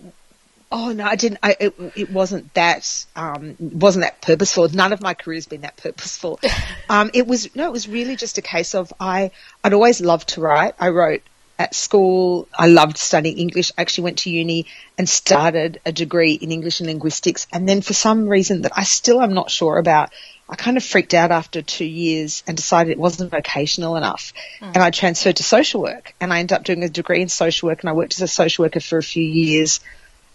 Oh 0.76 0.92
no, 0.92 1.06
I 1.06 1.16
didn't. 1.16 1.38
I, 1.44 1.56
it, 1.60 1.76
it 1.96 2.10
wasn't 2.10 2.52
that. 2.56 3.06
Um, 3.16 3.56
wasn't 3.60 4.06
that 4.06 4.22
purposeful? 4.22 4.68
None 4.70 4.92
of 4.92 5.04
my 5.04 5.14
career's 5.14 5.46
been 5.46 5.62
that 5.62 5.78
purposeful. 5.78 6.40
um, 6.90 7.12
it 7.14 7.28
was 7.28 7.56
no. 7.56 7.68
It 7.68 7.72
was 7.72 7.88
really 7.88 8.16
just 8.16 8.40
a 8.40 8.42
case 8.42 8.74
of 8.74 8.92
I. 9.00 9.30
I'd 9.64 9.74
always 9.74 10.02
loved 10.02 10.30
to 10.30 10.42
write. 10.42 10.74
I 10.80 10.90
wrote 10.90 11.22
at 11.60 11.76
school. 11.76 12.48
I 12.58 12.70
loved 12.70 12.98
studying 12.98 13.38
English. 13.38 13.72
I 13.78 13.84
actually 13.84 14.06
went 14.06 14.18
to 14.20 14.32
uni 14.32 14.66
and 14.98 15.08
started 15.08 15.80
a 15.86 15.92
degree 15.92 16.34
in 16.34 16.52
English 16.52 16.80
and 16.80 16.88
linguistics. 16.88 17.46
And 17.54 17.70
then 17.70 17.82
for 17.84 17.94
some 17.94 18.28
reason 18.28 18.64
that 18.64 18.72
I 18.76 18.84
still 18.84 19.22
am 19.22 19.36
not 19.36 19.52
sure 19.52 19.78
about, 19.78 20.10
I 20.50 20.56
kind 20.56 20.76
of 20.76 20.84
freaked 20.84 21.14
out 21.14 21.32
after 21.32 21.62
two 21.62 21.86
years 21.86 22.44
and 22.48 22.58
decided 22.58 22.92
it 22.92 22.98
wasn't 22.98 23.30
vocational 23.30 23.96
enough. 23.96 24.34
Mm. 24.60 24.72
And 24.74 24.78
I 24.78 24.90
transferred 24.90 25.36
to 25.36 25.44
social 25.44 25.82
work 25.82 26.16
and 26.20 26.34
I 26.34 26.40
ended 26.40 26.58
up 26.58 26.64
doing 26.64 26.84
a 26.84 26.90
degree 26.90 27.22
in 27.22 27.30
social 27.30 27.70
work 27.70 27.82
and 27.82 27.90
I 27.92 27.94
worked 27.94 28.14
as 28.14 28.22
a 28.24 28.28
social 28.28 28.66
worker 28.66 28.80
for 28.80 28.98
a 28.98 29.04
few 29.04 29.24
years. 29.24 29.80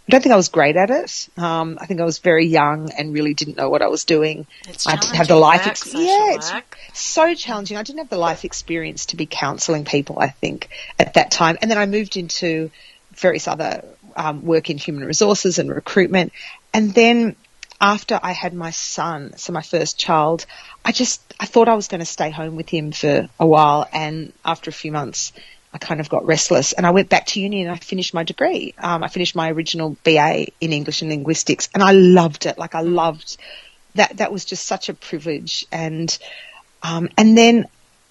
I 0.08 0.10
don't 0.10 0.22
think 0.22 0.32
I 0.32 0.36
was 0.36 0.48
great 0.48 0.76
at 0.76 0.90
it. 0.90 1.28
Um, 1.36 1.76
I 1.78 1.84
think 1.84 2.00
I 2.00 2.04
was 2.04 2.18
very 2.18 2.46
young 2.46 2.90
and 2.92 3.12
really 3.12 3.34
didn't 3.34 3.58
know 3.58 3.68
what 3.68 3.82
I 3.82 3.88
was 3.88 4.04
doing. 4.06 4.46
I 4.86 4.96
didn't 4.96 5.16
have 5.16 5.28
the 5.28 5.36
life 5.36 5.66
experience. 5.66 6.50
Yeah, 6.50 6.62
it's 6.88 7.00
so 7.00 7.34
challenging. 7.34 7.76
I 7.76 7.82
didn't 7.82 7.98
have 7.98 8.08
the 8.08 8.16
life 8.16 8.46
experience 8.46 9.06
to 9.06 9.16
be 9.16 9.26
counselling 9.26 9.84
people, 9.84 10.18
I 10.18 10.30
think, 10.30 10.70
at 10.98 11.14
that 11.14 11.30
time. 11.30 11.58
And 11.60 11.70
then 11.70 11.76
I 11.76 11.84
moved 11.84 12.16
into 12.16 12.70
various 13.12 13.46
other 13.46 13.84
um, 14.16 14.46
work 14.46 14.70
in 14.70 14.78
human 14.78 15.04
resources 15.04 15.58
and 15.58 15.68
recruitment. 15.68 16.32
And 16.72 16.94
then 16.94 17.36
after 17.78 18.18
I 18.22 18.32
had 18.32 18.54
my 18.54 18.70
son, 18.70 19.36
so 19.36 19.52
my 19.52 19.62
first 19.62 19.98
child, 19.98 20.46
I 20.86 20.92
just, 20.92 21.20
I 21.38 21.44
thought 21.44 21.68
I 21.68 21.74
was 21.74 21.88
going 21.88 22.00
to 22.00 22.06
stay 22.06 22.30
home 22.30 22.56
with 22.56 22.70
him 22.70 22.92
for 22.92 23.28
a 23.38 23.46
while. 23.46 23.86
And 23.92 24.32
after 24.42 24.70
a 24.70 24.72
few 24.72 24.90
months, 24.90 25.34
I 25.72 25.78
kind 25.78 26.00
of 26.00 26.08
got 26.08 26.24
restless 26.24 26.72
and 26.72 26.86
I 26.86 26.90
went 26.90 27.08
back 27.08 27.26
to 27.26 27.40
uni 27.40 27.62
and 27.62 27.70
I 27.70 27.76
finished 27.76 28.14
my 28.14 28.24
degree. 28.24 28.74
Um, 28.78 29.04
I 29.04 29.08
finished 29.08 29.36
my 29.36 29.50
original 29.50 29.96
BA 30.02 30.46
in 30.60 30.72
English 30.72 31.02
and 31.02 31.10
linguistics 31.10 31.68
and 31.74 31.82
I 31.82 31.92
loved 31.92 32.46
it. 32.46 32.58
Like 32.58 32.74
I 32.74 32.80
loved 32.80 33.36
that. 33.94 34.16
That 34.16 34.32
was 34.32 34.44
just 34.44 34.64
such 34.64 34.88
a 34.88 34.94
privilege. 34.94 35.66
And, 35.70 36.16
um, 36.82 37.10
and 37.18 37.36
then 37.36 37.66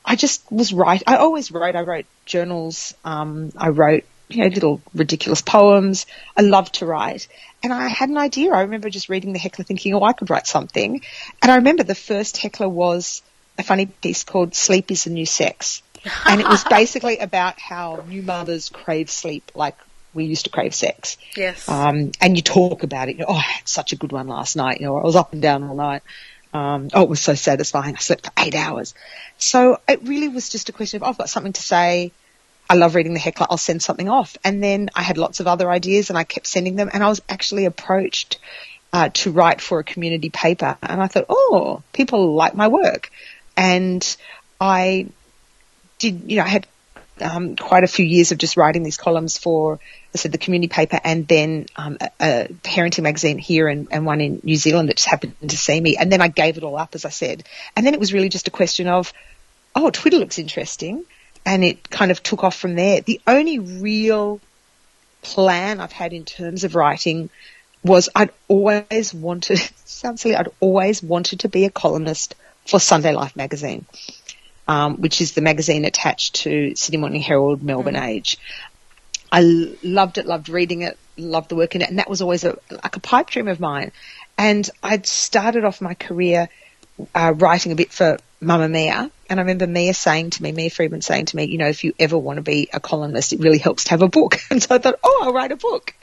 I 0.05 0.15
just 0.15 0.49
was 0.51 0.71
right. 0.71 1.01
I 1.07 1.17
always 1.17 1.51
wrote. 1.51 1.75
I 1.75 1.81
wrote 1.81 2.05
journals. 2.25 2.93
Um, 3.03 3.51
I 3.57 3.69
wrote, 3.69 4.03
you 4.29 4.43
know, 4.43 4.49
little 4.49 4.81
ridiculous 4.93 5.41
poems. 5.41 6.05
I 6.37 6.43
loved 6.43 6.75
to 6.75 6.85
write. 6.85 7.27
And 7.63 7.73
I 7.73 7.87
had 7.87 8.09
an 8.09 8.17
idea. 8.17 8.53
I 8.53 8.61
remember 8.61 8.89
just 8.91 9.09
reading 9.09 9.33
the 9.33 9.39
Heckler 9.39 9.65
thinking, 9.65 9.95
oh, 9.95 10.03
I 10.03 10.13
could 10.13 10.29
write 10.29 10.45
something. 10.45 11.01
And 11.41 11.51
I 11.51 11.55
remember 11.55 11.83
the 11.83 11.95
first 11.95 12.37
Heckler 12.37 12.69
was 12.69 13.23
a 13.57 13.63
funny 13.63 13.87
piece 13.87 14.23
called 14.23 14.53
Sleep 14.53 14.91
is 14.91 15.05
the 15.05 15.09
New 15.09 15.25
Sex 15.25 15.81
and 16.25 16.41
it 16.41 16.47
was 16.47 16.63
basically 16.69 17.17
about 17.19 17.59
how 17.59 18.03
new 18.07 18.21
mothers 18.21 18.69
crave 18.69 19.09
sleep 19.09 19.51
like 19.55 19.75
we 20.13 20.25
used 20.25 20.45
to 20.45 20.49
crave 20.49 20.73
sex. 20.73 21.17
Yes. 21.35 21.69
Um, 21.69 22.11
and 22.19 22.35
you 22.35 22.41
talk 22.41 22.83
about 22.83 23.09
it. 23.09 23.13
You 23.17 23.19
know, 23.19 23.27
oh, 23.29 23.35
I 23.35 23.41
had 23.41 23.67
such 23.67 23.93
a 23.93 23.95
good 23.95 24.11
one 24.11 24.27
last 24.27 24.55
night. 24.55 24.79
You 24.79 24.87
know, 24.87 24.97
I 24.97 25.03
was 25.03 25.15
up 25.15 25.33
and 25.33 25.41
down 25.41 25.63
all 25.63 25.75
night. 25.75 26.01
Um, 26.53 26.89
oh, 26.93 27.03
it 27.03 27.09
was 27.09 27.21
so 27.21 27.35
satisfying. 27.35 27.95
I 27.95 27.99
slept 27.99 28.25
for 28.25 28.31
eight 28.37 28.55
hours. 28.55 28.95
So 29.37 29.79
it 29.87 30.03
really 30.03 30.27
was 30.27 30.49
just 30.49 30.69
a 30.69 30.71
question 30.71 30.97
of, 30.97 31.03
oh, 31.03 31.09
I've 31.09 31.17
got 31.17 31.29
something 31.29 31.53
to 31.53 31.61
say. 31.61 32.11
I 32.69 32.75
love 32.75 32.95
reading 32.95 33.13
the 33.13 33.19
Heckler. 33.19 33.47
I'll 33.49 33.57
send 33.57 33.81
something 33.81 34.09
off. 34.09 34.37
And 34.43 34.61
then 34.61 34.89
I 34.95 35.03
had 35.03 35.17
lots 35.17 35.39
of 35.39 35.47
other 35.47 35.69
ideas 35.69 36.09
and 36.09 36.17
I 36.17 36.23
kept 36.23 36.47
sending 36.47 36.75
them. 36.75 36.89
And 36.91 37.03
I 37.03 37.07
was 37.07 37.21
actually 37.29 37.65
approached 37.65 38.39
uh, 38.91 39.09
to 39.13 39.31
write 39.31 39.61
for 39.61 39.79
a 39.79 39.83
community 39.83 40.29
paper. 40.29 40.77
And 40.81 41.01
I 41.01 41.07
thought, 41.07 41.25
oh, 41.29 41.83
people 41.93 42.33
like 42.33 42.55
my 42.55 42.67
work. 42.67 43.11
And 43.55 44.17
I 44.59 45.07
did, 45.99 46.29
you 46.29 46.37
know, 46.37 46.43
I 46.43 46.47
had 46.47 46.67
um, 47.21 47.55
quite 47.55 47.83
a 47.83 47.87
few 47.87 48.05
years 48.05 48.31
of 48.31 48.37
just 48.37 48.57
writing 48.57 48.83
these 48.83 48.97
columns 48.97 49.37
for, 49.37 49.79
I 50.13 50.17
said, 50.17 50.31
the 50.31 50.37
community 50.37 50.69
paper 50.69 50.99
and 51.03 51.27
then 51.27 51.65
um, 51.75 51.97
a, 51.99 52.09
a, 52.19 52.47
parenting 52.63 53.03
magazine 53.03 53.37
here 53.37 53.67
and, 53.67 53.87
and, 53.91 54.05
one 54.05 54.21
in 54.21 54.41
New 54.43 54.55
Zealand 54.55 54.89
that 54.89 54.97
just 54.97 55.09
happened 55.09 55.35
to 55.47 55.57
see 55.57 55.79
me. 55.79 55.97
And 55.97 56.11
then 56.11 56.21
I 56.21 56.27
gave 56.27 56.57
it 56.57 56.63
all 56.63 56.77
up, 56.77 56.95
as 56.95 57.05
I 57.05 57.09
said. 57.09 57.43
And 57.75 57.85
then 57.85 57.93
it 57.93 57.99
was 57.99 58.13
really 58.13 58.29
just 58.29 58.47
a 58.47 58.51
question 58.51 58.87
of, 58.87 59.13
oh, 59.75 59.89
Twitter 59.89 60.17
looks 60.17 60.39
interesting. 60.39 61.05
And 61.45 61.63
it 61.63 61.89
kind 61.89 62.11
of 62.11 62.21
took 62.21 62.43
off 62.43 62.55
from 62.55 62.75
there. 62.75 63.01
The 63.01 63.21
only 63.25 63.59
real 63.59 64.41
plan 65.21 65.79
I've 65.79 65.91
had 65.91 66.13
in 66.13 66.25
terms 66.25 66.63
of 66.63 66.75
writing 66.75 67.29
was 67.83 68.09
I'd 68.15 68.31
always 68.47 69.13
wanted, 69.13 69.57
sounds 69.85 70.21
silly, 70.21 70.35
I'd 70.35 70.49
always 70.59 71.01
wanted 71.01 71.41
to 71.41 71.49
be 71.49 71.65
a 71.65 71.69
columnist 71.69 72.35
for 72.65 72.79
Sunday 72.79 73.13
Life 73.13 73.35
magazine 73.35 73.85
um, 74.67 74.97
which 74.97 75.21
is 75.21 75.33
the 75.33 75.41
magazine 75.41 75.85
attached 75.85 76.35
to 76.35 76.75
Sydney 76.75 76.99
Morning 76.99 77.21
Herald, 77.21 77.63
Melbourne 77.63 77.95
mm. 77.95 78.07
Age. 78.07 78.37
I 79.31 79.41
loved 79.83 80.17
it, 80.17 80.25
loved 80.25 80.49
reading 80.49 80.83
it, 80.83 80.97
loved 81.17 81.49
the 81.49 81.55
work 81.55 81.75
in 81.75 81.81
it, 81.81 81.89
and 81.89 81.99
that 81.99 82.09
was 82.09 82.21
always 82.21 82.43
a, 82.43 82.57
like 82.71 82.95
a 82.95 82.99
pipe 82.99 83.29
dream 83.29 83.47
of 83.47 83.59
mine. 83.59 83.91
And 84.37 84.69
I'd 84.83 85.05
started 85.05 85.65
off 85.65 85.81
my 85.81 85.95
career 85.95 86.49
uh, 87.13 87.33
writing 87.35 87.71
a 87.71 87.75
bit 87.75 87.91
for 87.91 88.17
Mamamia, 88.41 89.11
and 89.29 89.39
I 89.39 89.43
remember 89.43 89.67
Mia 89.67 89.93
saying 89.93 90.31
to 90.31 90.43
me, 90.43 90.51
Mia 90.51 90.69
Freedman 90.69 91.01
saying 91.01 91.25
to 91.25 91.35
me, 91.35 91.45
you 91.45 91.57
know, 91.57 91.67
if 91.67 91.83
you 91.83 91.93
ever 91.99 92.17
want 92.17 92.37
to 92.37 92.43
be 92.43 92.69
a 92.71 92.79
columnist, 92.79 93.33
it 93.33 93.39
really 93.39 93.57
helps 93.57 93.85
to 93.85 93.89
have 93.91 94.01
a 94.01 94.07
book. 94.07 94.37
And 94.49 94.63
so 94.63 94.75
I 94.75 94.77
thought, 94.77 94.99
oh, 95.03 95.21
I'll 95.23 95.33
write 95.33 95.51
a 95.51 95.57
book. 95.57 95.93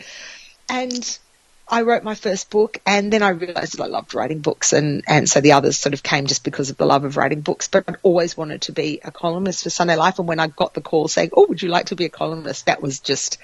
And 0.69 1.19
I 1.67 1.83
wrote 1.83 2.05
my 2.05 2.15
first 2.15 2.51
book 2.51 2.79
and 2.87 3.13
then 3.13 3.23
I 3.23 3.31
realized 3.31 3.79
that 3.79 3.85
I 3.85 3.87
loved 3.87 4.15
writing 4.15 4.41
books 4.41 4.73
and, 4.73 5.03
and 5.07 5.29
so 5.29 5.41
the 5.41 5.53
others 5.53 5.79
sort 5.79 5.95
of 5.95 6.03
came 6.03 6.27
just 6.27 6.45
because 6.45 6.69
of 6.71 6.77
the 6.77 6.85
love 6.85 7.05
of 7.05 7.17
writing 7.17 7.41
books. 7.41 7.69
But 7.69 7.85
I'd 7.89 7.97
always 8.03 8.37
wanted 8.37 8.63
to 8.63 8.73
be 8.73 9.01
a 9.03 9.11
columnist 9.11 9.63
for 9.63 9.71
Sunday 9.71 9.97
Life 9.97 10.19
and 10.19 10.29
when 10.29 10.41
I 10.41 10.49
got 10.49 10.75
the 10.75 10.83
call 10.83 11.09
saying, 11.09 11.31
Oh, 11.35 11.47
would 11.47 11.63
you 11.63 11.71
like 11.71 11.87
to 11.87 11.97
be 11.97 12.05
a 12.05 12.11
columnist? 12.11 12.67
That 12.67 12.83
was 12.83 13.01
just 13.01 13.39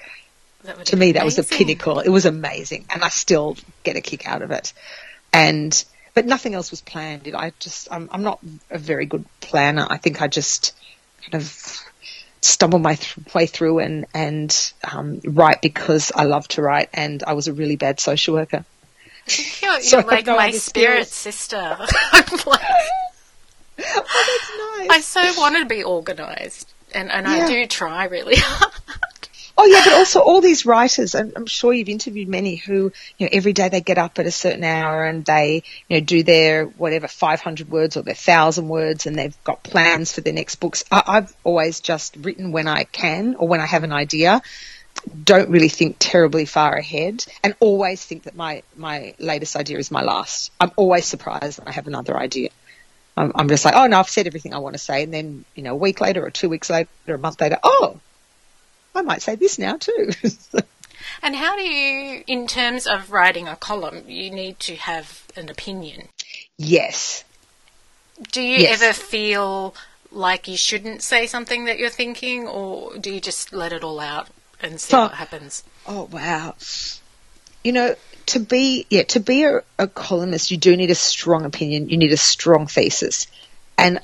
that 0.63 0.85
to 0.85 0.95
me 0.95 1.07
amazing. 1.07 1.13
that 1.13 1.25
was 1.25 1.35
the 1.37 1.43
pinnacle. 1.43 1.99
It 1.99 2.09
was 2.09 2.25
amazing 2.25 2.85
and 2.93 3.03
I 3.03 3.09
still 3.09 3.57
get 3.83 3.95
a 3.95 4.01
kick 4.01 4.27
out 4.27 4.43
of 4.43 4.51
it. 4.51 4.73
And 5.33 5.83
but 6.13 6.25
nothing 6.25 6.53
else 6.53 6.69
was 6.69 6.81
planned. 6.81 7.27
I 7.35 7.53
just 7.59 7.87
I'm, 7.91 8.07
I'm 8.11 8.23
not 8.23 8.39
a 8.69 8.77
very 8.77 9.07
good 9.07 9.25
planner. 9.39 9.87
I 9.89 9.97
think 9.97 10.21
I 10.21 10.27
just 10.27 10.75
kind 11.21 11.41
of 11.41 11.90
stumble 12.41 12.79
my 12.79 12.95
th- 12.95 13.33
way 13.33 13.45
through 13.45 13.79
and 13.79 14.05
and 14.13 14.73
um, 14.91 15.21
write 15.23 15.61
because 15.61 16.11
I 16.15 16.25
love 16.25 16.47
to 16.49 16.61
write, 16.61 16.89
and 16.93 17.23
I 17.23 17.33
was 17.33 17.47
a 17.47 17.53
really 17.53 17.75
bad 17.75 17.99
social 17.99 18.33
worker. 18.33 18.65
You're, 19.61 19.71
you're 19.73 19.81
so 19.81 19.99
like 19.99 20.25
my 20.25 20.51
spirit 20.51 21.07
skills. 21.07 21.35
sister. 21.35 21.57
I'm 22.11 22.39
like, 22.45 22.61
oh, 23.79 24.79
that's 24.79 24.87
nice. 24.87 24.89
I 24.89 24.99
so 25.01 25.39
want 25.39 25.57
to 25.57 25.65
be 25.65 25.83
organised, 25.83 26.73
and 26.93 27.11
and 27.11 27.27
yeah. 27.27 27.45
I 27.45 27.47
do 27.47 27.65
try 27.67 28.05
really 28.05 28.37
hard. 28.37 28.73
Oh 29.63 29.65
yeah, 29.65 29.81
but 29.85 29.93
also 29.93 30.21
all 30.21 30.41
these 30.41 30.65
writers, 30.65 31.13
and 31.13 31.33
I'm 31.35 31.45
sure 31.45 31.71
you've 31.71 31.87
interviewed 31.87 32.27
many 32.27 32.55
who, 32.55 32.91
you 33.19 33.27
know, 33.27 33.29
every 33.31 33.53
day 33.53 33.69
they 33.69 33.79
get 33.79 33.99
up 33.99 34.17
at 34.17 34.25
a 34.25 34.31
certain 34.31 34.63
hour 34.63 35.05
and 35.05 35.23
they, 35.23 35.61
you 35.87 35.99
know, 35.99 36.03
do 36.03 36.23
their 36.23 36.65
whatever 36.65 37.07
500 37.07 37.69
words 37.69 37.95
or 37.95 38.01
their 38.01 38.15
thousand 38.15 38.69
words, 38.69 39.05
and 39.05 39.15
they've 39.15 39.37
got 39.43 39.61
plans 39.61 40.13
for 40.13 40.21
their 40.21 40.33
next 40.33 40.55
books. 40.55 40.83
I, 40.91 41.03
I've 41.05 41.35
always 41.43 41.79
just 41.79 42.15
written 42.15 42.51
when 42.51 42.67
I 42.67 42.85
can 42.85 43.35
or 43.35 43.47
when 43.47 43.61
I 43.61 43.67
have 43.67 43.83
an 43.83 43.93
idea. 43.93 44.41
Don't 45.23 45.49
really 45.49 45.69
think 45.69 45.97
terribly 45.99 46.45
far 46.45 46.73
ahead, 46.73 47.23
and 47.43 47.53
always 47.59 48.03
think 48.03 48.23
that 48.23 48.35
my 48.35 48.63
my 48.75 49.13
latest 49.19 49.55
idea 49.55 49.77
is 49.77 49.91
my 49.91 50.01
last. 50.01 50.51
I'm 50.59 50.71
always 50.75 51.05
surprised 51.05 51.59
when 51.59 51.67
I 51.67 51.71
have 51.71 51.85
another 51.85 52.17
idea. 52.17 52.49
I'm, 53.15 53.31
I'm 53.35 53.47
just 53.47 53.63
like, 53.63 53.75
oh 53.75 53.85
no, 53.85 53.99
I've 53.99 54.09
said 54.09 54.25
everything 54.25 54.55
I 54.55 54.57
want 54.57 54.73
to 54.73 54.79
say, 54.79 55.03
and 55.03 55.13
then 55.13 55.45
you 55.53 55.61
know, 55.61 55.73
a 55.73 55.75
week 55.75 56.01
later 56.01 56.25
or 56.25 56.31
two 56.31 56.49
weeks 56.49 56.71
later 56.71 56.89
or 57.07 57.13
a 57.13 57.19
month 57.19 57.39
later, 57.39 57.59
oh, 57.61 57.99
I 58.93 59.01
might 59.01 59.21
say 59.21 59.35
this 59.35 59.57
now 59.57 59.77
too. 59.77 60.11
and 61.23 61.35
how 61.35 61.55
do 61.55 61.63
you, 61.63 62.23
in 62.27 62.47
terms 62.47 62.87
of 62.87 63.11
writing 63.11 63.47
a 63.47 63.55
column, 63.55 64.03
you 64.07 64.31
need 64.31 64.59
to 64.61 64.75
have 64.75 65.25
an 65.35 65.49
opinion? 65.49 66.09
Yes. 66.57 67.23
Do 68.31 68.41
you 68.41 68.57
yes. 68.57 68.81
ever 68.81 68.93
feel 68.93 69.73
like 70.11 70.47
you 70.47 70.57
shouldn't 70.57 71.01
say 71.01 71.25
something 71.25 71.65
that 71.65 71.79
you're 71.79 71.89
thinking, 71.89 72.47
or 72.47 72.97
do 72.97 73.11
you 73.11 73.21
just 73.21 73.53
let 73.53 73.73
it 73.73 73.83
all 73.83 73.99
out 73.99 74.27
and 74.59 74.79
see 74.79 74.95
what 74.95 75.13
happens? 75.13 75.63
Oh 75.87 76.03
wow. 76.11 76.55
You 77.63 77.71
know, 77.71 77.95
to 78.27 78.39
be 78.39 78.85
yeah, 78.89 79.03
to 79.03 79.19
be 79.19 79.43
a, 79.43 79.61
a 79.79 79.87
columnist, 79.87 80.51
you 80.51 80.57
do 80.57 80.75
need 80.75 80.91
a 80.91 80.95
strong 80.95 81.45
opinion. 81.45 81.89
You 81.89 81.97
need 81.97 82.11
a 82.11 82.17
strong 82.17 82.67
thesis, 82.67 83.27
and 83.77 83.99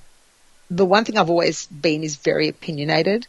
the 0.69 0.85
one 0.85 1.05
thing 1.05 1.17
I've 1.17 1.29
always 1.29 1.65
been 1.67 2.03
is 2.03 2.15
very 2.15 2.47
opinionated. 2.47 3.27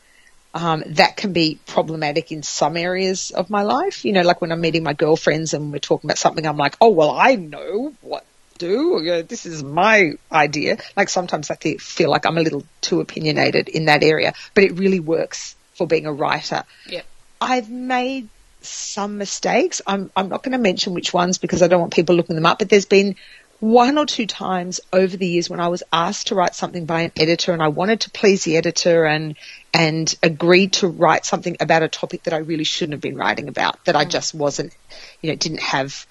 Um, 0.55 0.83
that 0.87 1.17
can 1.17 1.33
be 1.33 1.59
problematic 1.67 2.33
in 2.33 2.43
some 2.43 2.77
areas 2.77 3.31
of 3.31 3.51
my 3.51 3.63
life. 3.63 4.05
You 4.05 4.13
know, 4.13 4.23
like 4.23 4.41
when 4.41 4.51
I'm 4.51 4.61
meeting 4.61 4.83
my 4.83 4.95
girlfriends 4.95 5.55
and 5.55 5.73
we're 5.73 5.79
talking 5.79 6.09
about 6.09 6.19
something, 6.19 6.47
I'm 6.47 6.57
like, 6.57 6.77
oh, 6.81 6.89
well, 6.89 7.11
I 7.11 7.35
know 7.37 7.93
what 8.01 8.25
to 8.55 8.59
do. 8.59 9.23
This 9.23 9.47
is 9.47 9.63
my 9.63 10.13
idea. 10.33 10.79
Like 10.97 11.11
sometimes 11.11 11.51
I 11.51 11.57
feel 11.57 12.11
like 12.11 12.25
I'm 12.27 12.39
a 12.39 12.43
little 12.43 12.65
too 12.81 13.01
opinionated 13.01 13.69
in 13.69 13.85
that 13.85 14.03
area, 14.03 14.33
but 14.55 14.65
it 14.65 14.73
really 14.73 15.01
works 15.01 15.55
for 15.75 15.87
being 15.87 16.07
a 16.07 16.13
writer. 16.13 16.65
Yeah. 16.89 17.03
I've 17.41 17.71
made 17.71 18.29
some 18.63 19.19
mistakes. 19.19 19.81
I'm, 19.87 20.11
I'm 20.17 20.29
not 20.29 20.43
going 20.43 20.53
to 20.53 20.59
mention 20.59 20.95
which 20.95 21.13
ones 21.13 21.39
because 21.39 21.63
I 21.63 21.69
don't 21.69 21.81
want 21.81 21.93
people 21.93 22.17
looking 22.17 22.35
them 22.35 22.47
up, 22.47 22.59
but 22.59 22.69
there's 22.69 22.87
been 22.87 23.15
one 23.61 23.99
or 23.99 24.07
two 24.07 24.27
times 24.27 24.81
over 24.92 25.16
the 25.16 25.27
years 25.27 25.51
when 25.51 25.59
I 25.59 25.68
was 25.68 25.83
asked 25.92 26.29
to 26.29 26.37
write 26.37 26.55
something 26.55 26.85
by 26.85 27.03
an 27.03 27.12
editor 27.16 27.53
and 27.53 27.62
I 27.62 27.68
wanted 27.68 28.03
to 28.03 28.11
please 28.11 28.44
the 28.44 28.57
editor 28.57 29.05
and 29.05 29.37
and 29.75 30.14
agreed 30.23 30.75
to 30.75 30.88
write 30.88 31.25
something 31.25 31.57
about 31.59 31.83
a 31.83 31.88
topic 31.88 32.23
that 32.25 32.35
I 32.35 32.38
really 32.38 32.64
shouldn't 32.64 32.92
have 32.92 33.01
been 33.01 33.16
writing 33.16 33.49
about 33.49 33.85
that 33.87 33.97
I 33.97 34.05
mm. 34.05 34.11
just 34.11 34.33
wasn't 34.33 34.73
you 35.21 35.31
know 35.31 35.37
didn't 35.37 35.62
have 35.62 36.07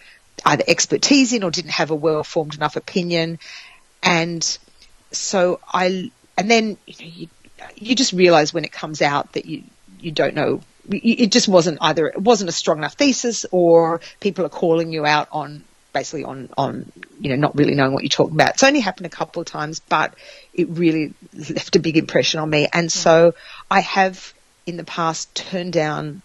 either 0.46 0.64
expertise 0.68 1.32
in 1.32 1.44
or 1.44 1.52
didn't 1.52 1.72
have 1.72 1.92
a 1.92 1.96
well 1.96 2.24
formed 2.24 2.56
enough 2.56 2.76
opinion 2.76 3.40
and 4.04 4.58
so 5.12 5.62
I 5.66 6.12
and 6.38 6.52
then 6.52 6.78
you, 6.86 6.96
know, 7.00 7.12
you, 7.16 7.28
you 7.76 7.96
just 7.96 8.12
realize 8.12 8.54
when 8.54 8.66
it 8.66 8.74
comes 8.74 9.02
out 9.02 9.34
that 9.34 9.46
you 9.46 9.64
you 10.02 10.12
don't 10.12 10.36
know 10.36 10.62
it 10.90 11.32
just 11.32 11.48
wasn't 11.48 11.78
either 11.82 12.08
it 12.08 12.22
wasn't 12.22 12.50
a 12.50 12.54
strong 12.54 12.78
enough 12.78 12.94
thesis 12.94 13.46
or 13.52 14.02
people 14.20 14.46
are 14.46 14.50
calling 14.50 14.92
you 14.92 15.06
out 15.06 15.30
on 15.32 15.64
basically 15.98 16.24
on 16.24 16.50
on 16.58 16.92
you 17.20 17.30
know 17.30 17.36
not 17.36 17.56
really 17.56 17.76
knowing 17.76 17.94
what 17.94 18.04
you're 18.04 18.10
talking 18.10 18.36
about. 18.36 18.52
It's 18.52 18.64
only 18.64 18.80
happened 18.80 19.08
a 19.08 19.10
couple 19.10 19.42
of 19.42 19.48
times, 19.48 19.80
but 19.80 20.14
it 20.54 20.70
really 20.70 21.14
left 21.34 21.76
a 21.76 21.80
big 21.80 21.98
impression 21.98 22.40
on 22.40 22.50
me. 22.50 22.68
And 22.72 22.92
so 22.92 23.34
I 23.70 23.80
have 23.82 24.34
in 24.66 24.78
the 24.78 24.84
past 24.84 25.34
turned 25.34 25.74
down 25.74 26.22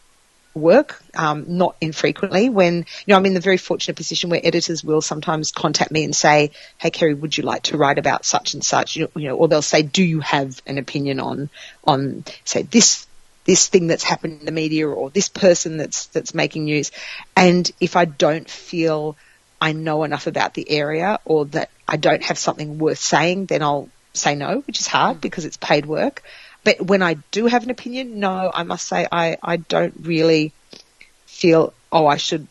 work, 0.54 1.02
um, 1.14 1.44
not 1.48 1.76
infrequently. 1.80 2.50
When 2.50 2.76
you 2.76 3.08
know 3.08 3.16
I'm 3.16 3.24
in 3.24 3.34
the 3.34 3.40
very 3.40 3.56
fortunate 3.56 3.96
position 3.96 4.28
where 4.28 4.40
editors 4.42 4.84
will 4.84 5.00
sometimes 5.00 5.52
contact 5.52 5.90
me 5.90 6.04
and 6.04 6.14
say, 6.14 6.50
"Hey, 6.76 6.90
Kerri, 6.90 7.18
would 7.18 7.36
you 7.36 7.44
like 7.44 7.62
to 7.64 7.78
write 7.78 7.98
about 7.98 8.26
such 8.26 8.52
and 8.54 8.62
such?" 8.62 8.96
You 8.96 9.04
know, 9.04 9.20
you 9.22 9.28
know 9.28 9.36
or 9.36 9.48
they'll 9.48 9.62
say, 9.62 9.82
"Do 9.82 10.04
you 10.04 10.20
have 10.20 10.60
an 10.66 10.76
opinion 10.78 11.20
on 11.20 11.48
on 11.84 12.24
say 12.44 12.62
this?" 12.62 13.06
this 13.44 13.66
thing 13.66 13.88
that's 13.88 14.04
happened 14.04 14.38
in 14.38 14.46
the 14.46 14.52
media 14.52 14.88
or 14.88 15.10
this 15.10 15.28
person 15.28 15.76
that's 15.76 16.06
that's 16.06 16.32
making 16.32 16.62
news 16.62 16.92
and 17.36 17.68
if 17.80 17.96
I 17.96 18.04
don't 18.04 18.48
feel 18.48 19.16
I 19.62 19.70
know 19.70 20.02
enough 20.02 20.26
about 20.26 20.54
the 20.54 20.68
area 20.68 21.20
or 21.24 21.44
that 21.46 21.70
I 21.86 21.96
don't 21.96 22.24
have 22.24 22.36
something 22.36 22.78
worth 22.78 22.98
saying, 22.98 23.46
then 23.46 23.62
I'll 23.62 23.88
say 24.12 24.34
no, 24.34 24.58
which 24.66 24.80
is 24.80 24.88
hard 24.88 25.20
because 25.20 25.44
it's 25.44 25.56
paid 25.56 25.86
work. 25.86 26.24
But 26.64 26.80
when 26.80 27.00
I 27.00 27.14
do 27.30 27.46
have 27.46 27.62
an 27.62 27.70
opinion, 27.70 28.18
no, 28.18 28.50
I 28.52 28.64
must 28.64 28.88
say 28.88 29.06
I, 29.12 29.36
I 29.40 29.58
don't 29.58 29.94
really 30.00 30.52
feel, 31.26 31.72
oh, 31.92 32.08
I 32.08 32.16
should 32.16 32.48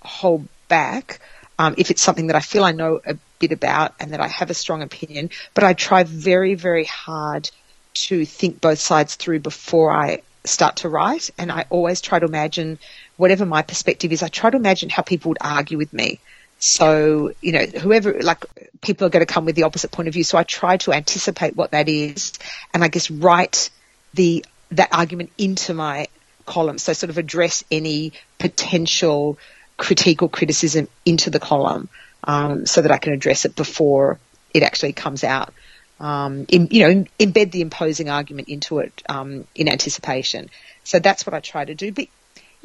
hold 0.00 0.46
back. 0.68 1.18
Um, 1.58 1.74
if 1.76 1.90
it's 1.90 2.02
something 2.02 2.28
that 2.28 2.36
I 2.36 2.40
feel 2.40 2.62
I 2.62 2.70
know 2.70 3.00
a 3.04 3.16
bit 3.40 3.50
about 3.50 3.94
and 3.98 4.12
that 4.12 4.20
I 4.20 4.28
have 4.28 4.50
a 4.50 4.54
strong 4.54 4.80
opinion, 4.80 5.30
but 5.54 5.64
I 5.64 5.72
try 5.72 6.04
very, 6.04 6.54
very 6.54 6.84
hard 6.84 7.50
to 7.94 8.24
think 8.24 8.60
both 8.60 8.78
sides 8.78 9.16
through 9.16 9.40
before 9.40 9.90
I 9.90 10.22
start 10.44 10.76
to 10.76 10.88
write. 10.88 11.30
And 11.36 11.50
I 11.50 11.66
always 11.68 12.00
try 12.00 12.20
to 12.20 12.26
imagine 12.26 12.78
whatever 13.16 13.44
my 13.44 13.62
perspective 13.62 14.12
is, 14.12 14.22
I 14.22 14.28
try 14.28 14.50
to 14.50 14.56
imagine 14.56 14.88
how 14.88 15.02
people 15.02 15.30
would 15.30 15.38
argue 15.40 15.78
with 15.78 15.92
me. 15.92 16.20
So, 16.66 17.32
you 17.42 17.52
know, 17.52 17.66
whoever, 17.66 18.22
like, 18.22 18.46
people 18.80 19.06
are 19.06 19.10
going 19.10 19.24
to 19.24 19.30
come 19.30 19.44
with 19.44 19.54
the 19.54 19.64
opposite 19.64 19.90
point 19.90 20.08
of 20.08 20.14
view. 20.14 20.24
So 20.24 20.38
I 20.38 20.44
try 20.44 20.78
to 20.78 20.94
anticipate 20.94 21.54
what 21.54 21.72
that 21.72 21.90
is 21.90 22.32
and 22.72 22.82
I 22.82 22.88
guess 22.88 23.10
write 23.10 23.68
the, 24.14 24.46
that 24.70 24.88
argument 24.90 25.30
into 25.36 25.74
my 25.74 26.08
column. 26.46 26.78
So 26.78 26.94
sort 26.94 27.10
of 27.10 27.18
address 27.18 27.64
any 27.70 28.14
potential 28.38 29.38
critique 29.76 30.22
or 30.22 30.30
criticism 30.30 30.88
into 31.04 31.28
the 31.28 31.38
column, 31.38 31.90
um, 32.24 32.64
so 32.64 32.80
that 32.80 32.90
I 32.90 32.96
can 32.96 33.12
address 33.12 33.44
it 33.44 33.54
before 33.54 34.18
it 34.54 34.62
actually 34.62 34.94
comes 34.94 35.22
out. 35.22 35.52
Um, 36.00 36.46
in, 36.48 36.68
you 36.70 36.88
know, 36.88 37.04
embed 37.20 37.50
the 37.50 37.60
imposing 37.60 38.08
argument 38.08 38.48
into 38.48 38.78
it 38.78 39.02
um, 39.06 39.46
in 39.54 39.68
anticipation. 39.68 40.48
So 40.82 40.98
that's 40.98 41.26
what 41.26 41.34
I 41.34 41.40
try 41.40 41.66
to 41.66 41.74
do. 41.74 41.92
But 41.92 42.06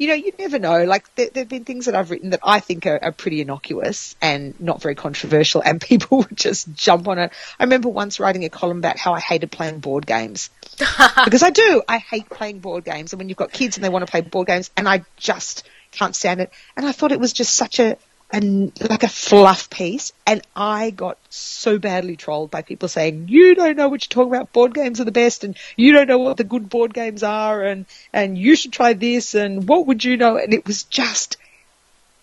you 0.00 0.06
know, 0.06 0.14
you 0.14 0.32
never 0.38 0.58
know. 0.58 0.84
Like 0.84 1.14
there, 1.14 1.28
have 1.34 1.50
been 1.50 1.66
things 1.66 1.84
that 1.84 1.94
I've 1.94 2.10
written 2.10 2.30
that 2.30 2.40
I 2.42 2.60
think 2.60 2.86
are, 2.86 2.98
are, 3.02 3.12
pretty 3.12 3.42
innocuous 3.42 4.16
and 4.22 4.58
not 4.58 4.80
very 4.80 4.94
controversial, 4.94 5.62
and 5.62 5.78
people 5.92 6.18
would 6.18 6.36
just 6.38 6.72
jump 6.74 7.06
on 7.06 7.18
it. 7.18 7.32
I 7.58 7.64
remember 7.64 7.90
once 7.90 8.18
writing 8.18 8.46
a 8.46 8.48
column 8.48 8.78
about 8.78 8.98
how 8.98 9.12
I 9.12 9.20
hated 9.20 9.52
playing 9.52 9.80
board 9.80 10.06
games 10.06 10.48
because 10.78 11.42
I 11.42 11.50
do. 11.50 11.82
I 11.86 11.98
hate 11.98 12.30
playing 12.30 12.60
board 12.60 12.86
games, 12.86 13.12
and 13.12 13.20
when 13.20 13.28
you've 13.28 13.36
got 13.36 13.52
kids 13.52 13.76
and 13.76 13.84
they 13.84 13.90
want 13.90 14.06
to 14.06 14.10
play 14.10 14.22
board 14.22 14.46
games, 14.46 14.70
and 14.74 14.88
I 14.88 15.04
just 15.18 15.68
can't 15.92 16.16
stand 16.16 16.40
it. 16.40 16.50
And 16.78 16.86
I 16.86 16.92
thought 16.92 17.12
it 17.12 17.20
was 17.20 17.34
just 17.34 17.54
such 17.54 17.78
a 17.78 17.98
and 18.32 18.72
like 18.88 19.02
a 19.02 19.08
fluff 19.08 19.70
piece. 19.70 20.12
And 20.26 20.42
I 20.54 20.90
got 20.90 21.18
so 21.30 21.78
badly 21.78 22.16
trolled 22.16 22.50
by 22.50 22.62
people 22.62 22.88
saying, 22.88 23.26
you 23.28 23.54
don't 23.54 23.76
know 23.76 23.88
what 23.88 24.04
you're 24.04 24.14
talking 24.14 24.34
about. 24.34 24.52
Board 24.52 24.74
games 24.74 25.00
are 25.00 25.04
the 25.04 25.12
best 25.12 25.44
and 25.44 25.56
you 25.76 25.92
don't 25.92 26.06
know 26.06 26.18
what 26.18 26.36
the 26.36 26.44
good 26.44 26.68
board 26.68 26.94
games 26.94 27.22
are 27.22 27.62
and, 27.62 27.86
and 28.12 28.38
you 28.38 28.54
should 28.54 28.72
try 28.72 28.92
this 28.92 29.34
and 29.34 29.68
what 29.68 29.86
would 29.86 30.04
you 30.04 30.16
know? 30.16 30.36
And 30.36 30.54
it 30.54 30.66
was 30.66 30.84
just 30.84 31.36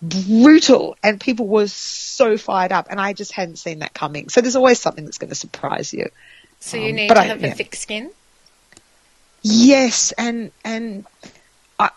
brutal 0.00 0.96
and 1.02 1.20
people 1.20 1.46
were 1.46 1.66
so 1.66 2.38
fired 2.38 2.72
up 2.72 2.86
and 2.88 3.00
I 3.00 3.12
just 3.12 3.32
hadn't 3.32 3.56
seen 3.56 3.80
that 3.80 3.92
coming. 3.92 4.28
So 4.28 4.40
there's 4.40 4.56
always 4.56 4.80
something 4.80 5.04
that's 5.04 5.18
going 5.18 5.30
to 5.30 5.34
surprise 5.34 5.92
you. 5.92 6.08
So 6.60 6.76
you 6.78 6.90
um, 6.90 6.96
need 6.96 7.08
to 7.08 7.18
I, 7.18 7.24
have 7.24 7.42
yeah. 7.42 7.48
a 7.48 7.54
thick 7.54 7.74
skin? 7.74 8.10
Yes. 9.42 10.12
And, 10.12 10.52
and 10.64 11.04
I, 11.78 11.90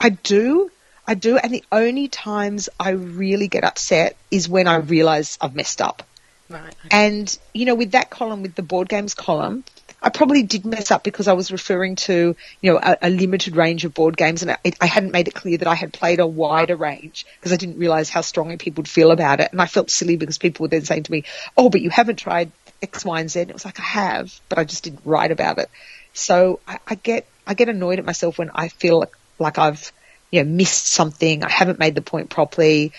I 0.00 0.10
do 0.10 0.70
I 1.10 1.14
do, 1.14 1.38
and 1.38 1.52
the 1.52 1.64
only 1.72 2.06
times 2.06 2.68
I 2.78 2.90
really 2.90 3.48
get 3.48 3.64
upset 3.64 4.14
is 4.30 4.48
when 4.48 4.68
I 4.68 4.76
realise 4.76 5.38
I've 5.40 5.56
messed 5.56 5.82
up. 5.82 6.04
Right. 6.48 6.62
Okay. 6.62 6.88
And 6.92 7.38
you 7.52 7.64
know, 7.64 7.74
with 7.74 7.90
that 7.92 8.10
column, 8.10 8.42
with 8.42 8.54
the 8.54 8.62
board 8.62 8.88
games 8.88 9.14
column, 9.14 9.64
I 10.00 10.10
probably 10.10 10.44
did 10.44 10.64
mess 10.64 10.92
up 10.92 11.02
because 11.02 11.26
I 11.26 11.32
was 11.32 11.50
referring 11.50 11.96
to, 11.96 12.36
you 12.60 12.72
know, 12.72 12.78
a, 12.80 12.96
a 13.02 13.10
limited 13.10 13.56
range 13.56 13.84
of 13.84 13.92
board 13.92 14.16
games, 14.16 14.42
and 14.42 14.52
I, 14.52 14.58
I, 14.80 14.86
hadn't 14.86 15.10
made 15.10 15.26
it 15.26 15.34
clear 15.34 15.58
that 15.58 15.66
I 15.66 15.74
had 15.74 15.92
played 15.92 16.20
a 16.20 16.26
wider 16.28 16.76
range 16.76 17.26
because 17.40 17.52
I 17.52 17.56
didn't 17.56 17.78
realise 17.78 18.08
how 18.08 18.20
strongly 18.20 18.56
people 18.56 18.82
would 18.82 18.88
feel 18.88 19.10
about 19.10 19.40
it, 19.40 19.50
and 19.50 19.60
I 19.60 19.66
felt 19.66 19.90
silly 19.90 20.14
because 20.14 20.38
people 20.38 20.62
were 20.62 20.68
then 20.68 20.84
saying 20.84 21.02
to 21.02 21.12
me, 21.12 21.24
"Oh, 21.56 21.70
but 21.70 21.80
you 21.80 21.90
haven't 21.90 22.20
tried 22.20 22.52
X, 22.80 23.04
Y, 23.04 23.18
and 23.18 23.28
Z." 23.28 23.40
And 23.40 23.50
it 23.50 23.54
was 23.54 23.64
like 23.64 23.80
I 23.80 23.84
have, 23.84 24.40
but 24.48 24.60
I 24.60 24.64
just 24.64 24.84
didn't 24.84 25.02
write 25.04 25.32
about 25.32 25.58
it. 25.58 25.68
So 26.12 26.60
I, 26.68 26.78
I 26.86 26.94
get 26.94 27.26
I 27.48 27.54
get 27.54 27.68
annoyed 27.68 27.98
at 27.98 28.04
myself 28.04 28.38
when 28.38 28.52
I 28.54 28.68
feel 28.68 29.00
like, 29.00 29.16
like 29.40 29.58
I've 29.58 29.92
you 30.30 30.42
know, 30.42 30.50
missed 30.50 30.86
something, 30.86 31.42
I 31.44 31.50
haven't 31.50 31.78
made 31.78 31.94
the 31.94 32.02
point 32.02 32.30
properly. 32.30 32.92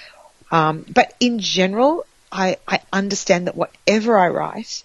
Um, 0.52 0.86
but 0.94 1.14
in 1.20 1.40
general, 1.40 2.06
I, 2.32 2.58
I 2.68 2.80
understand 2.92 3.48
that 3.48 3.56
whatever 3.56 4.18
I 4.18 4.30
write, 4.30 4.84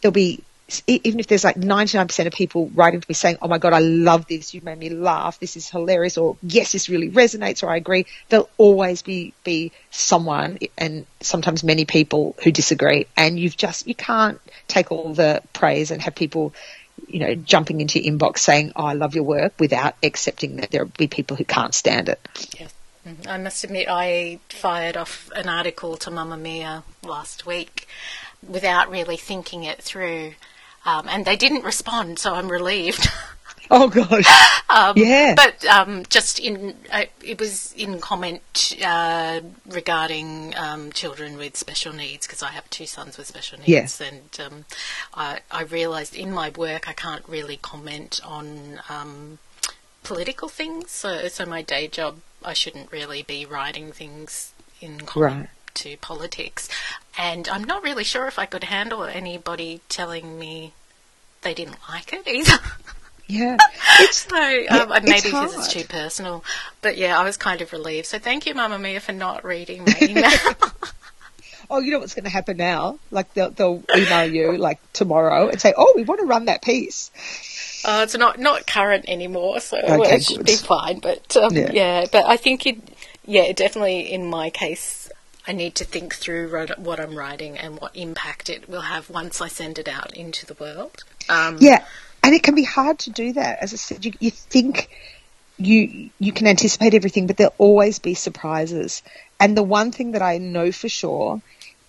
there'll 0.00 0.12
be, 0.12 0.42
even 0.86 1.18
if 1.18 1.26
there's 1.26 1.42
like 1.42 1.56
99% 1.56 2.26
of 2.26 2.32
people 2.32 2.70
writing 2.74 3.00
to 3.00 3.06
me 3.08 3.14
saying, 3.14 3.38
oh 3.42 3.48
my 3.48 3.58
God, 3.58 3.72
I 3.72 3.80
love 3.80 4.26
this, 4.28 4.54
you 4.54 4.60
made 4.60 4.78
me 4.78 4.90
laugh, 4.90 5.40
this 5.40 5.56
is 5.56 5.68
hilarious, 5.68 6.16
or 6.16 6.36
yes, 6.42 6.72
this 6.72 6.88
really 6.88 7.10
resonates, 7.10 7.64
or 7.64 7.70
I 7.70 7.76
agree, 7.76 8.06
there'll 8.28 8.48
always 8.56 9.02
be, 9.02 9.34
be 9.42 9.72
someone, 9.90 10.58
and 10.78 11.06
sometimes 11.20 11.64
many 11.64 11.86
people 11.86 12.36
who 12.44 12.52
disagree. 12.52 13.06
And 13.16 13.38
you've 13.38 13.56
just, 13.56 13.88
you 13.88 13.96
can't 13.96 14.40
take 14.68 14.92
all 14.92 15.12
the 15.12 15.42
praise 15.52 15.90
and 15.90 16.00
have 16.02 16.14
people 16.14 16.54
you 17.12 17.20
know, 17.20 17.34
jumping 17.34 17.80
into 17.80 18.00
your 18.00 18.12
inbox 18.12 18.38
saying, 18.38 18.72
"Oh, 18.76 18.84
I 18.84 18.94
love 18.94 19.14
your 19.14 19.24
work," 19.24 19.54
without 19.58 19.94
accepting 20.02 20.56
that 20.56 20.70
there'll 20.70 20.90
be 20.96 21.06
people 21.06 21.36
who 21.36 21.44
can't 21.44 21.74
stand 21.74 22.08
it. 22.08 22.20
Yes. 22.58 22.72
Mm-hmm. 23.06 23.28
I 23.28 23.38
must 23.38 23.64
admit, 23.64 23.86
I 23.88 24.40
fired 24.50 24.96
off 24.96 25.30
an 25.34 25.48
article 25.48 25.96
to 25.98 26.10
Mamamia 26.10 26.82
last 27.02 27.46
week 27.46 27.88
without 28.46 28.90
really 28.90 29.16
thinking 29.16 29.64
it 29.64 29.80
through, 29.80 30.34
um, 30.84 31.08
and 31.08 31.24
they 31.24 31.36
didn't 31.36 31.64
respond, 31.64 32.18
so 32.18 32.34
I'm 32.34 32.50
relieved. 32.50 33.08
Oh 33.72 33.88
gosh. 33.88 34.26
um, 34.68 34.94
yeah. 34.96 35.34
But 35.36 35.64
um, 35.64 36.02
just 36.08 36.40
in, 36.40 36.74
uh, 36.92 37.04
it 37.22 37.38
was 37.38 37.72
in 37.74 38.00
comment 38.00 38.76
uh, 38.84 39.42
regarding 39.68 40.56
um, 40.56 40.90
children 40.90 41.36
with 41.36 41.56
special 41.56 41.92
needs 41.92 42.26
because 42.26 42.42
I 42.42 42.48
have 42.48 42.68
two 42.70 42.86
sons 42.86 43.16
with 43.16 43.28
special 43.28 43.60
needs, 43.60 44.00
and 44.00 44.40
um, 44.44 44.64
I, 45.14 45.38
I 45.52 45.62
realised 45.62 46.16
in 46.16 46.32
my 46.32 46.50
work 46.50 46.88
I 46.88 46.92
can't 46.94 47.22
really 47.28 47.58
comment 47.58 48.20
on 48.24 48.80
um, 48.88 49.38
political 50.02 50.48
things. 50.48 50.90
So, 50.90 51.28
so 51.28 51.46
my 51.46 51.62
day 51.62 51.86
job 51.86 52.16
I 52.44 52.54
shouldn't 52.54 52.90
really 52.90 53.22
be 53.22 53.46
writing 53.46 53.92
things 53.92 54.52
in 54.80 55.02
comment. 55.02 55.40
Right 55.42 55.48
to 55.72 55.96
politics, 55.98 56.68
and 57.16 57.48
I'm 57.48 57.62
not 57.62 57.84
really 57.84 58.02
sure 58.02 58.26
if 58.26 58.36
I 58.36 58.46
could 58.46 58.64
handle 58.64 59.04
anybody 59.04 59.80
telling 59.88 60.36
me 60.40 60.72
they 61.42 61.54
didn't 61.54 61.78
like 61.88 62.12
it 62.12 62.26
either. 62.26 62.58
Yeah. 63.30 63.56
It's, 64.02 64.26
so 64.28 64.36
um, 64.70 64.88
maybe 64.88 65.10
it's 65.10 65.24
because 65.24 65.54
it's 65.54 65.68
too 65.68 65.84
personal. 65.84 66.42
But 66.80 66.96
yeah, 66.96 67.18
I 67.18 67.24
was 67.24 67.36
kind 67.36 67.60
of 67.60 67.70
relieved. 67.72 68.06
So 68.06 68.18
thank 68.18 68.46
you, 68.46 68.54
Mamamia, 68.54 68.98
for 68.98 69.12
not 69.12 69.44
reading 69.44 69.84
my 69.84 69.94
email. 70.00 70.30
oh, 71.70 71.80
you 71.80 71.92
know 71.92 71.98
what's 71.98 72.14
going 72.14 72.24
to 72.24 72.30
happen 72.30 72.56
now? 72.56 72.98
Like 73.10 73.34
they'll, 73.34 73.50
they'll 73.50 73.82
email 73.94 74.24
you 74.24 74.56
like 74.56 74.78
tomorrow 74.94 75.48
and 75.48 75.60
say, 75.60 75.74
"Oh, 75.76 75.92
we 75.96 76.04
want 76.04 76.20
to 76.20 76.26
run 76.26 76.46
that 76.46 76.62
piece." 76.62 77.10
Oh, 77.84 78.02
it's 78.02 78.16
not 78.16 78.38
not 78.38 78.66
current 78.66 79.04
anymore, 79.06 79.60
so 79.60 79.76
okay, 79.76 80.16
it 80.16 80.24
should 80.24 80.38
good. 80.38 80.46
be 80.46 80.56
fine. 80.56 81.00
But 81.00 81.36
um, 81.36 81.54
yeah. 81.54 81.70
yeah. 81.72 82.06
but 82.10 82.24
I 82.24 82.38
think 82.38 82.66
it, 82.66 82.78
yeah, 83.26 83.52
definitely 83.52 84.12
in 84.12 84.30
my 84.30 84.48
case, 84.48 85.10
I 85.46 85.52
need 85.52 85.74
to 85.74 85.84
think 85.84 86.14
through 86.14 86.48
what 86.78 87.00
I'm 87.00 87.16
writing 87.16 87.58
and 87.58 87.78
what 87.78 87.94
impact 87.94 88.48
it 88.48 88.68
will 88.68 88.82
have 88.82 89.10
once 89.10 89.42
I 89.42 89.48
send 89.48 89.78
it 89.78 89.88
out 89.88 90.16
into 90.16 90.46
the 90.46 90.54
world. 90.54 91.04
Um, 91.28 91.58
yeah, 91.60 91.84
and 92.22 92.34
it 92.34 92.42
can 92.42 92.54
be 92.54 92.64
hard 92.64 92.98
to 93.00 93.10
do 93.10 93.32
that. 93.34 93.58
As 93.60 93.72
I 93.72 93.76
said, 93.76 94.04
you, 94.04 94.12
you 94.20 94.30
think 94.30 94.88
you 95.58 96.10
you 96.18 96.32
can 96.32 96.46
anticipate 96.46 96.94
everything, 96.94 97.26
but 97.26 97.36
there'll 97.36 97.54
always 97.58 97.98
be 97.98 98.14
surprises. 98.14 99.02
And 99.38 99.56
the 99.56 99.62
one 99.62 99.92
thing 99.92 100.12
that 100.12 100.22
I 100.22 100.38
know 100.38 100.72
for 100.72 100.88
sure 100.88 101.40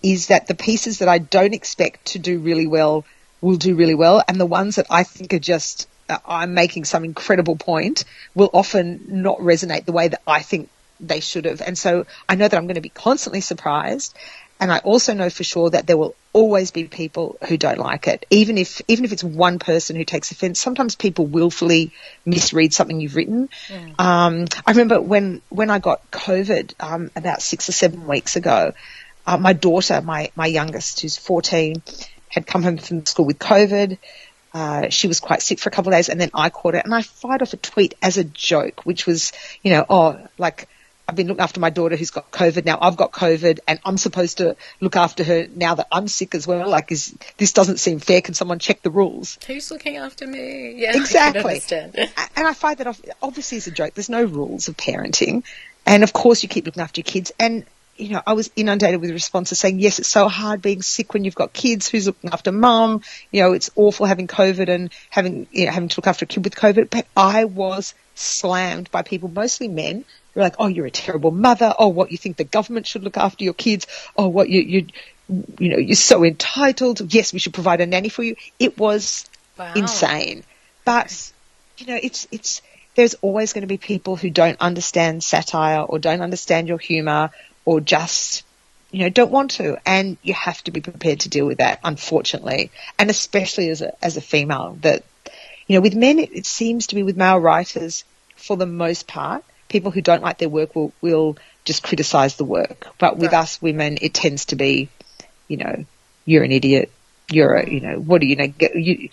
is 0.02 0.28
that 0.28 0.46
the 0.46 0.54
pieces 0.54 0.98
that 0.98 1.08
I 1.08 1.18
don't 1.18 1.54
expect 1.54 2.06
to 2.06 2.18
do 2.18 2.38
really 2.38 2.66
well 2.66 3.04
will 3.40 3.56
do 3.56 3.74
really 3.74 3.94
well, 3.94 4.22
and 4.28 4.38
the 4.38 4.46
ones 4.46 4.76
that 4.76 4.86
I 4.90 5.04
think 5.04 5.34
are 5.34 5.38
just 5.38 5.88
uh, 6.08 6.18
I'm 6.26 6.54
making 6.54 6.84
some 6.84 7.04
incredible 7.04 7.56
point 7.56 8.04
will 8.34 8.50
often 8.52 9.04
not 9.08 9.38
resonate 9.38 9.84
the 9.84 9.92
way 9.92 10.08
that 10.08 10.22
I 10.26 10.40
think 10.42 10.68
they 11.00 11.20
should 11.20 11.44
have. 11.44 11.60
And 11.60 11.76
so 11.76 12.06
I 12.28 12.34
know 12.36 12.48
that 12.48 12.56
I'm 12.56 12.66
going 12.66 12.76
to 12.76 12.80
be 12.80 12.88
constantly 12.88 13.40
surprised. 13.40 14.16
And 14.62 14.70
I 14.70 14.78
also 14.78 15.12
know 15.12 15.28
for 15.28 15.42
sure 15.42 15.70
that 15.70 15.88
there 15.88 15.96
will 15.96 16.14
always 16.32 16.70
be 16.70 16.84
people 16.84 17.36
who 17.48 17.56
don't 17.56 17.78
like 17.78 18.06
it. 18.06 18.24
Even 18.30 18.58
if, 18.58 18.80
even 18.86 19.04
if 19.04 19.10
it's 19.10 19.24
one 19.24 19.58
person 19.58 19.96
who 19.96 20.04
takes 20.04 20.30
offense, 20.30 20.60
sometimes 20.60 20.94
people 20.94 21.26
willfully 21.26 21.90
misread 22.24 22.72
something 22.72 23.00
you've 23.00 23.16
written. 23.16 23.48
Mm. 23.66 24.00
Um, 24.00 24.46
I 24.64 24.70
remember 24.70 25.00
when, 25.00 25.42
when 25.48 25.68
I 25.68 25.80
got 25.80 26.08
COVID, 26.12 26.74
um, 26.78 27.10
about 27.16 27.42
six 27.42 27.68
or 27.68 27.72
seven 27.72 28.06
weeks 28.06 28.36
ago, 28.36 28.72
uh, 29.26 29.36
my 29.36 29.52
daughter, 29.52 30.00
my, 30.00 30.30
my 30.36 30.46
youngest, 30.46 31.00
who's 31.00 31.16
14, 31.16 31.82
had 32.28 32.46
come 32.46 32.62
home 32.62 32.78
from 32.78 33.04
school 33.04 33.26
with 33.26 33.40
COVID. 33.40 33.98
Uh, 34.54 34.90
she 34.90 35.08
was 35.08 35.18
quite 35.18 35.42
sick 35.42 35.58
for 35.58 35.70
a 35.70 35.72
couple 35.72 35.92
of 35.92 35.98
days 35.98 36.08
and 36.08 36.20
then 36.20 36.30
I 36.34 36.50
caught 36.50 36.76
it 36.76 36.84
and 36.84 36.94
I 36.94 37.02
fired 37.02 37.42
off 37.42 37.52
a 37.52 37.56
tweet 37.56 37.96
as 38.00 38.16
a 38.16 38.22
joke, 38.22 38.86
which 38.86 39.06
was, 39.06 39.32
you 39.64 39.72
know, 39.72 39.84
oh, 39.90 40.24
like, 40.38 40.68
I've 41.12 41.16
been 41.16 41.28
looking 41.28 41.42
after 41.42 41.60
my 41.60 41.68
daughter 41.68 41.94
who's 41.94 42.10
got 42.10 42.30
COVID. 42.30 42.64
Now 42.64 42.78
I've 42.80 42.96
got 42.96 43.12
COVID 43.12 43.58
and 43.68 43.78
I'm 43.84 43.98
supposed 43.98 44.38
to 44.38 44.56
look 44.80 44.96
after 44.96 45.22
her 45.22 45.46
now 45.54 45.74
that 45.74 45.88
I'm 45.92 46.08
sick 46.08 46.34
as 46.34 46.46
well. 46.46 46.66
Like, 46.66 46.90
is, 46.90 47.14
this 47.36 47.52
doesn't 47.52 47.80
seem 47.80 47.98
fair. 47.98 48.22
Can 48.22 48.32
someone 48.32 48.58
check 48.58 48.80
the 48.80 48.88
rules? 48.88 49.38
Who's 49.46 49.70
looking 49.70 49.98
after 49.98 50.26
me? 50.26 50.72
Yeah, 50.76 50.92
exactly. 50.96 51.60
I 51.68 52.28
and 52.34 52.46
I 52.46 52.54
find 52.54 52.78
that 52.78 52.98
obviously 53.20 53.58
it's 53.58 53.66
a 53.66 53.72
joke. 53.72 53.92
There's 53.92 54.08
no 54.08 54.24
rules 54.24 54.68
of 54.68 54.78
parenting. 54.78 55.44
And 55.84 56.02
of 56.02 56.14
course 56.14 56.42
you 56.42 56.48
keep 56.48 56.64
looking 56.64 56.82
after 56.82 57.00
your 57.00 57.04
kids. 57.04 57.30
And, 57.38 57.66
you 57.98 58.12
know, 58.14 58.22
I 58.26 58.32
was 58.32 58.50
inundated 58.56 59.02
with 59.02 59.10
responses 59.10 59.58
saying, 59.58 59.80
yes, 59.80 59.98
it's 59.98 60.08
so 60.08 60.28
hard 60.28 60.62
being 60.62 60.80
sick 60.80 61.12
when 61.12 61.24
you've 61.24 61.34
got 61.34 61.52
kids. 61.52 61.90
Who's 61.90 62.06
looking 62.06 62.30
after 62.30 62.52
mum? 62.52 63.02
You 63.30 63.42
know, 63.42 63.52
it's 63.52 63.70
awful 63.76 64.06
having 64.06 64.28
COVID 64.28 64.70
and 64.70 64.90
having, 65.10 65.46
you 65.52 65.66
know, 65.66 65.72
having 65.72 65.90
to 65.90 65.98
look 65.98 66.06
after 66.06 66.24
a 66.24 66.26
kid 66.26 66.42
with 66.42 66.54
COVID. 66.54 66.88
But 66.88 67.06
I 67.14 67.44
was 67.44 67.92
slammed 68.14 68.90
by 68.90 69.02
people, 69.02 69.28
mostly 69.28 69.68
men, 69.68 70.04
you're 70.34 70.44
like, 70.44 70.56
oh, 70.58 70.66
you're 70.66 70.86
a 70.86 70.90
terrible 70.90 71.30
mother. 71.30 71.74
Oh, 71.78 71.88
what 71.88 72.10
you 72.10 72.18
think 72.18 72.36
the 72.36 72.44
government 72.44 72.86
should 72.86 73.04
look 73.04 73.16
after 73.16 73.44
your 73.44 73.54
kids. 73.54 73.86
Oh, 74.16 74.28
what 74.28 74.48
you, 74.48 74.62
you, 74.62 74.86
you 75.58 75.68
know, 75.68 75.76
you're 75.76 75.94
so 75.94 76.24
entitled. 76.24 77.12
Yes, 77.12 77.32
we 77.32 77.38
should 77.38 77.54
provide 77.54 77.80
a 77.80 77.86
nanny 77.86 78.08
for 78.08 78.22
you. 78.22 78.36
It 78.58 78.78
was 78.78 79.28
wow. 79.58 79.72
insane. 79.74 80.44
But, 80.84 81.32
you 81.78 81.86
know, 81.86 81.98
it's, 82.02 82.26
it's, 82.30 82.62
there's 82.94 83.14
always 83.14 83.52
going 83.52 83.62
to 83.62 83.68
be 83.68 83.78
people 83.78 84.16
who 84.16 84.30
don't 84.30 84.60
understand 84.60 85.22
satire 85.22 85.80
or 85.80 85.98
don't 85.98 86.22
understand 86.22 86.68
your 86.68 86.78
humor 86.78 87.30
or 87.64 87.80
just, 87.80 88.42
you 88.90 89.00
know, 89.00 89.08
don't 89.10 89.30
want 89.30 89.52
to. 89.52 89.76
And 89.86 90.16
you 90.22 90.34
have 90.34 90.62
to 90.64 90.70
be 90.70 90.80
prepared 90.80 91.20
to 91.20 91.28
deal 91.28 91.46
with 91.46 91.58
that, 91.58 91.80
unfortunately. 91.84 92.70
And 92.98 93.10
especially 93.10 93.68
as 93.68 93.82
a, 93.82 94.04
as 94.04 94.16
a 94.16 94.22
female 94.22 94.78
that, 94.80 95.04
you 95.66 95.76
know, 95.76 95.80
with 95.80 95.94
men, 95.94 96.18
it, 96.18 96.46
seems 96.46 96.88
to 96.88 96.94
be 96.94 97.02
with 97.02 97.16
male 97.16 97.38
writers 97.38 98.04
for 98.36 98.56
the 98.56 98.66
most 98.66 99.06
part, 99.06 99.44
people 99.68 99.90
who 99.90 100.00
don't 100.00 100.22
like 100.22 100.38
their 100.38 100.48
work 100.48 100.74
will, 100.74 100.92
will 101.00 101.36
just 101.64 101.82
criticize 101.82 102.36
the 102.36 102.44
work. 102.44 102.88
But 102.98 103.16
with 103.16 103.32
right. 103.32 103.40
us 103.40 103.62
women, 103.62 103.98
it 104.02 104.14
tends 104.14 104.46
to 104.46 104.56
be, 104.56 104.88
you 105.48 105.58
know, 105.58 105.84
you're 106.24 106.44
an 106.44 106.52
idiot. 106.52 106.90
You're 107.30 107.54
a, 107.54 107.70
you 107.70 107.80
know, 107.80 107.98
what 107.98 108.20
do 108.20 108.26
you 108.26 108.36
know? 108.36 108.48
Get, 108.48 108.74
you, 108.74 109.08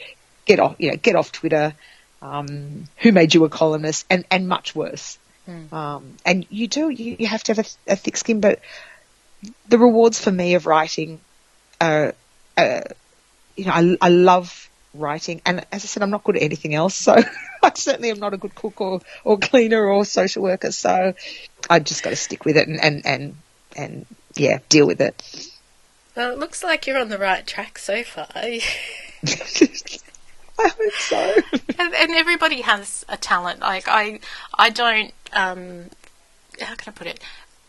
get 0.45 0.59
off, 0.59 0.75
you 0.79 0.91
know, 0.91 0.97
get 0.97 1.15
off 1.15 1.31
Twitter. 1.31 1.73
Um, 2.21 2.85
who 2.97 3.11
made 3.11 3.33
you 3.33 3.45
a 3.45 3.49
columnist? 3.49 4.05
And, 4.09 4.25
and 4.29 4.47
much 4.47 4.75
worse. 4.75 5.17
Mm. 5.47 5.71
Um, 5.71 6.17
and 6.25 6.45
you 6.49 6.67
do, 6.67 6.89
you, 6.89 7.15
you 7.19 7.27
have 7.27 7.43
to 7.43 7.53
have 7.53 7.65
a, 7.65 7.93
a, 7.93 7.95
thick 7.95 8.17
skin, 8.17 8.41
but 8.41 8.59
the 9.67 9.77
rewards 9.77 10.19
for 10.19 10.31
me 10.31 10.55
of 10.55 10.65
writing 10.65 11.19
are, 11.79 12.13
uh, 12.57 12.81
you 13.55 13.65
know, 13.65 13.71
I, 13.71 13.97
I 14.01 14.09
love 14.09 14.68
writing. 14.93 15.41
And 15.45 15.65
as 15.71 15.83
I 15.83 15.87
said, 15.87 16.03
I'm 16.03 16.09
not 16.09 16.23
good 16.23 16.37
at 16.37 16.41
anything 16.41 16.75
else. 16.75 16.95
So 16.95 17.15
I 17.63 17.71
certainly 17.75 18.09
am 18.09 18.19
not 18.19 18.33
a 18.33 18.37
good 18.37 18.55
cook 18.55 18.81
or, 18.81 19.01
or 19.23 19.37
cleaner 19.37 19.85
or 19.85 20.05
social 20.05 20.43
worker. 20.43 20.71
So 20.71 21.13
I 21.69 21.79
just 21.79 22.03
got 22.03 22.11
to 22.11 22.15
stick 22.15 22.45
with 22.45 22.57
it 22.57 22.67
and, 22.67 22.81
and, 22.81 23.05
and, 23.05 23.35
and 23.75 24.05
yeah, 24.35 24.59
deal 24.69 24.87
with 24.87 25.01
it. 25.01 25.51
Well, 26.15 26.31
it 26.31 26.39
looks 26.39 26.63
like 26.63 26.87
you're 26.87 26.99
on 26.99 27.09
the 27.09 27.17
right 27.17 27.45
track 27.45 27.77
so 27.77 28.03
far. 28.03 28.27
I 28.35 28.61
hope 30.67 30.93
so. 30.93 31.35
and, 31.79 31.93
and, 31.93 32.11
everybody 32.11 32.61
has 32.61 33.05
a 33.07 33.15
talent. 33.15 33.61
Like 33.61 33.87
I, 33.87 34.19
I 34.53 34.69
don't. 34.69 35.13
Um, 35.31 35.85
how 36.59 36.75
can 36.75 36.91
I 36.91 36.93
put 36.97 37.07
it? 37.07 37.21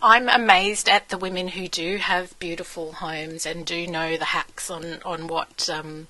I'm 0.03 0.29
amazed 0.29 0.89
at 0.89 1.09
the 1.09 1.19
women 1.19 1.49
who 1.49 1.69
do 1.69 1.99
have 1.99 2.37
beautiful 2.39 2.95
homes 2.95 3.47
and 3.47 3.65
do 3.65 3.87
know 3.87 4.17
the 4.17 4.27
hacks 4.27 4.71
on 4.71 5.01
on 5.05 5.29
what 5.29 5.69
um, 5.69 6.09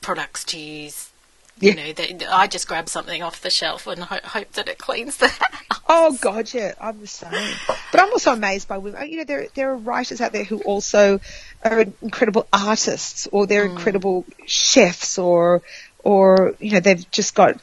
products 0.00 0.44
to 0.44 0.58
use. 0.58 1.10
You 1.60 1.74
know, 1.74 1.92
they, 1.92 2.16
I 2.26 2.46
just 2.46 2.66
grab 2.66 2.88
something 2.88 3.22
off 3.22 3.42
the 3.42 3.50
shelf 3.50 3.86
and 3.86 4.02
ho- 4.02 4.20
hope 4.24 4.52
that 4.52 4.66
it 4.66 4.78
cleans 4.78 5.18
the 5.18 5.28
house. 5.28 5.80
Oh 5.86 6.16
God, 6.18 6.52
yeah, 6.54 6.72
I'm 6.80 7.00
the 7.00 7.06
same. 7.06 7.54
But 7.92 8.00
I'm 8.00 8.10
also 8.12 8.32
amazed 8.32 8.66
by 8.66 8.78
women. 8.78 9.10
You 9.10 9.18
know, 9.18 9.24
there 9.24 9.46
there 9.54 9.70
are 9.72 9.76
writers 9.76 10.22
out 10.22 10.32
there 10.32 10.44
who 10.44 10.60
also 10.60 11.20
are 11.62 11.84
incredible 12.00 12.46
artists, 12.50 13.28
or 13.30 13.46
they're 13.46 13.66
mm. 13.66 13.72
incredible 13.72 14.24
chefs, 14.46 15.18
or 15.18 15.60
or 16.02 16.54
you 16.60 16.70
know 16.72 16.80
they've 16.80 17.10
just 17.10 17.34
got 17.34 17.60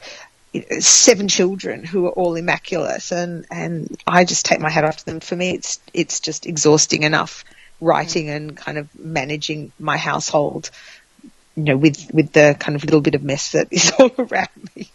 seven 0.78 1.28
children 1.28 1.84
who 1.84 2.06
are 2.06 2.10
all 2.10 2.36
immaculate, 2.36 3.10
and 3.10 3.46
and 3.50 4.00
I 4.06 4.24
just 4.24 4.46
take 4.46 4.60
my 4.60 4.70
hat 4.70 4.84
off 4.84 4.98
to 4.98 5.06
them. 5.06 5.20
For 5.20 5.34
me, 5.34 5.50
it's 5.50 5.80
it's 5.92 6.20
just 6.20 6.46
exhausting 6.46 7.02
enough 7.02 7.44
writing 7.80 8.26
mm. 8.26 8.36
and 8.36 8.56
kind 8.56 8.78
of 8.78 8.88
managing 8.98 9.72
my 9.78 9.96
household 9.96 10.70
you 11.58 11.64
know, 11.64 11.76
with, 11.76 12.10
with 12.14 12.32
the 12.32 12.56
kind 12.58 12.76
of 12.76 12.84
little 12.84 13.00
bit 13.00 13.16
of 13.16 13.22
mess 13.24 13.52
that 13.52 13.68
is 13.72 13.90
all 13.98 14.12
around 14.16 14.70
me. 14.76 14.90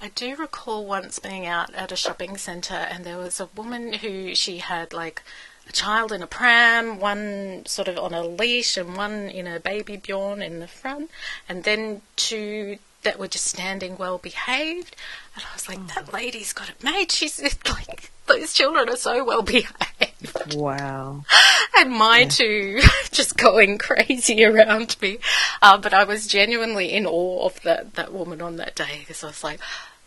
I 0.00 0.10
do 0.14 0.36
recall 0.36 0.86
once 0.86 1.18
being 1.18 1.44
out 1.44 1.74
at 1.74 1.90
a 1.90 1.96
shopping 1.96 2.36
centre 2.36 2.74
and 2.74 3.04
there 3.04 3.18
was 3.18 3.40
a 3.40 3.48
woman 3.56 3.94
who 3.94 4.32
she 4.36 4.58
had 4.58 4.92
like 4.92 5.24
a 5.68 5.72
child 5.72 6.12
in 6.12 6.22
a 6.22 6.26
pram, 6.28 7.00
one 7.00 7.64
sort 7.66 7.88
of 7.88 7.98
on 7.98 8.14
a 8.14 8.22
leash 8.22 8.76
and 8.76 8.96
one 8.96 9.28
in 9.28 9.48
a 9.48 9.58
baby 9.58 9.96
Bjorn 9.96 10.40
in 10.40 10.60
the 10.60 10.68
front, 10.68 11.10
and 11.48 11.64
then 11.64 12.00
two 12.14 12.78
that 13.02 13.18
were 13.18 13.28
just 13.28 13.46
standing 13.46 13.96
well 13.96 14.18
behaved. 14.18 14.94
And 15.34 15.44
I 15.44 15.54
was 15.54 15.68
like, 15.68 15.78
oh. 15.80 15.90
that 15.94 16.06
mm. 16.06 16.12
lady's 16.12 16.52
got 16.52 16.70
it 16.70 16.82
made. 16.82 17.10
She's 17.10 17.40
like, 17.68 18.12
those 18.26 18.52
children 18.52 18.88
are 18.88 18.96
so 18.96 19.24
well 19.24 19.42
behaved. 19.42 20.54
Wow. 20.54 21.24
and 21.78 21.90
my 21.90 22.20
yeah. 22.20 22.28
two 22.28 22.80
just 23.10 23.36
going 23.36 23.78
crazy 23.78 24.44
around 24.44 24.96
me. 25.00 25.18
Uh, 25.62 25.78
but 25.78 25.94
I 25.94 26.04
was 26.04 26.26
genuinely 26.26 26.92
in 26.92 27.06
awe 27.06 27.46
of 27.46 27.60
that, 27.62 27.94
that 27.94 28.12
woman 28.12 28.42
on 28.42 28.56
that 28.56 28.74
day 28.74 28.98
because 29.00 29.22
I 29.24 29.28
was 29.28 29.44
like, 29.44 29.60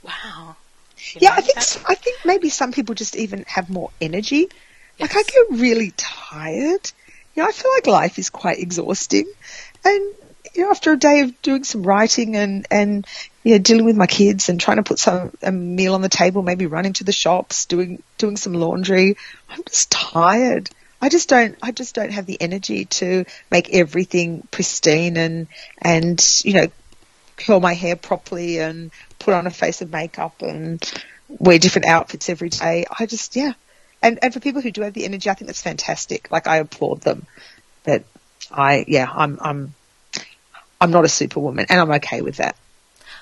wow. 0.03 0.55
Yeah, 1.15 1.33
I 1.33 1.41
think 1.41 1.57
I 1.89 1.95
think 1.95 2.19
maybe 2.25 2.49
some 2.49 2.71
people 2.71 2.93
just 2.93 3.15
even 3.15 3.43
have 3.47 3.69
more 3.69 3.89
energy. 3.99 4.49
Yes. 4.97 5.15
Like 5.15 5.15
I 5.15 5.23
get 5.23 5.59
really 5.59 5.93
tired. 5.97 6.91
You 7.35 7.41
know, 7.41 7.49
I 7.49 7.51
feel 7.51 7.71
like 7.71 7.87
life 7.87 8.19
is 8.19 8.29
quite 8.29 8.59
exhausting, 8.59 9.25
and 9.83 10.13
you 10.53 10.63
know, 10.63 10.69
after 10.69 10.91
a 10.91 10.97
day 10.97 11.21
of 11.21 11.41
doing 11.41 11.63
some 11.63 11.83
writing 11.83 12.35
and, 12.35 12.67
and, 12.69 13.07
you 13.43 13.53
know, 13.53 13.57
dealing 13.59 13.85
with 13.85 13.95
my 13.95 14.07
kids 14.07 14.49
and 14.49 14.59
trying 14.59 14.77
to 14.77 14.83
put 14.83 14.99
some, 14.99 15.31
a 15.41 15.51
meal 15.51 15.93
on 15.93 16.01
the 16.01 16.09
table, 16.09 16.41
maybe 16.41 16.65
running 16.65 16.93
to 16.93 17.03
the 17.03 17.11
shops, 17.11 17.65
doing, 17.65 18.03
doing 18.17 18.37
some 18.37 18.53
laundry, 18.53 19.17
I'm 19.49 19.63
just 19.63 19.91
tired. 19.91 20.69
I 21.01 21.09
just 21.09 21.27
don't, 21.29 21.57
I 21.61 21.71
just 21.71 21.95
don't 21.95 22.11
have 22.11 22.25
the 22.25 22.39
energy 22.39 22.85
to 22.85 23.25
make 23.49 23.73
everything 23.73 24.47
pristine 24.51 25.17
and, 25.17 25.47
and, 25.81 26.41
you 26.43 26.53
know, 26.53 26.67
curl 27.37 27.59
my 27.59 27.73
hair 27.73 27.95
properly 27.95 28.59
and 28.59 28.91
put 29.17 29.33
on 29.33 29.47
a 29.47 29.51
face 29.51 29.81
of 29.81 29.91
makeup 29.91 30.41
and 30.41 30.79
wear 31.27 31.57
different 31.57 31.87
outfits 31.87 32.29
every 32.29 32.49
day. 32.49 32.85
I 32.99 33.07
just, 33.07 33.35
yeah. 33.35 33.53
And, 34.01 34.19
and 34.21 34.33
for 34.33 34.39
people 34.39 34.61
who 34.61 34.71
do 34.71 34.81
have 34.81 34.93
the 34.93 35.05
energy, 35.05 35.29
I 35.29 35.33
think 35.33 35.47
that's 35.47 35.61
fantastic. 35.61 36.31
Like 36.31 36.47
I 36.47 36.57
applaud 36.57 37.01
them. 37.01 37.25
But 37.83 38.03
I, 38.51 38.85
yeah, 38.87 39.11
I'm, 39.11 39.39
I'm, 39.41 39.73
I'm 40.79 40.91
not 40.91 41.05
a 41.05 41.09
superwoman, 41.09 41.67
and 41.69 41.79
I'm 41.79 41.91
okay 41.91 42.21
with 42.21 42.37
that. 42.37 42.55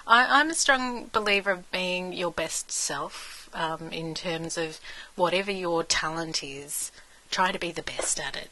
I, 0.08 0.40
I'm 0.40 0.50
a 0.50 0.54
strong 0.54 1.10
believer 1.12 1.52
of 1.52 1.70
being 1.72 2.14
your 2.14 2.32
best 2.32 2.72
self 2.72 3.50
um, 3.54 3.90
in 3.92 4.16
terms 4.16 4.58
of 4.58 4.80
whatever 5.16 5.52
your 5.52 5.84
talent 5.84 6.42
is, 6.42 6.92
try 7.32 7.52
to 7.52 7.60
be 7.60 7.72
the 7.72 7.82
best 7.84 8.20
at 8.20 8.36
it. 8.36 8.50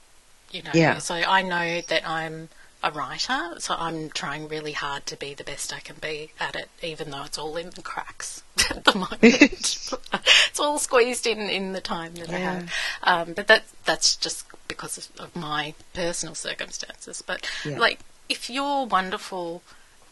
You 0.52 0.64
know, 0.64 0.72
Yeah. 0.74 1.00
so 1.00 1.16
I 1.16 1.42
know 1.42 1.82
that 1.82 2.08
I'm 2.08 2.50
a 2.84 2.92
writer, 2.92 3.56
so 3.60 3.76
I'm 3.78 4.10
trying 4.12 4.48
really 4.48 4.72
hard 4.74 5.06
to 5.08 5.18
be 5.18 5.34
the 5.34 5.44
best 5.44 5.74
I 5.74 5.80
can 5.80 5.96
be 6.00 6.32
at 6.40 6.56
it, 6.56 6.70
even 6.82 7.10
though 7.10 7.24
it's 7.24 7.38
all 7.38 7.58
in 7.58 7.72
the 7.72 7.82
cracks 7.82 8.44
at 8.70 8.84
the 8.86 8.94
moment. 8.96 9.22
it's 10.14 10.60
all 10.60 10.78
squeezed 10.80 11.26
in 11.28 11.40
in 11.50 11.74
the 11.74 11.82
time 11.82 12.16
that 12.16 12.30
I 12.30 12.38
have. 12.38 12.74
Um, 13.04 13.34
but 13.34 13.48
that 13.48 13.64
that's 13.86 14.16
just 14.16 14.46
because 14.68 14.98
of, 14.98 15.08
of 15.20 15.36
my 15.36 15.74
personal 15.94 16.36
circumstances. 16.36 17.22
But 17.26 17.50
Yeah. 17.66 17.80
like, 17.80 18.00
if 18.30 18.50
you're 18.50 18.86
wonderful 18.86 19.64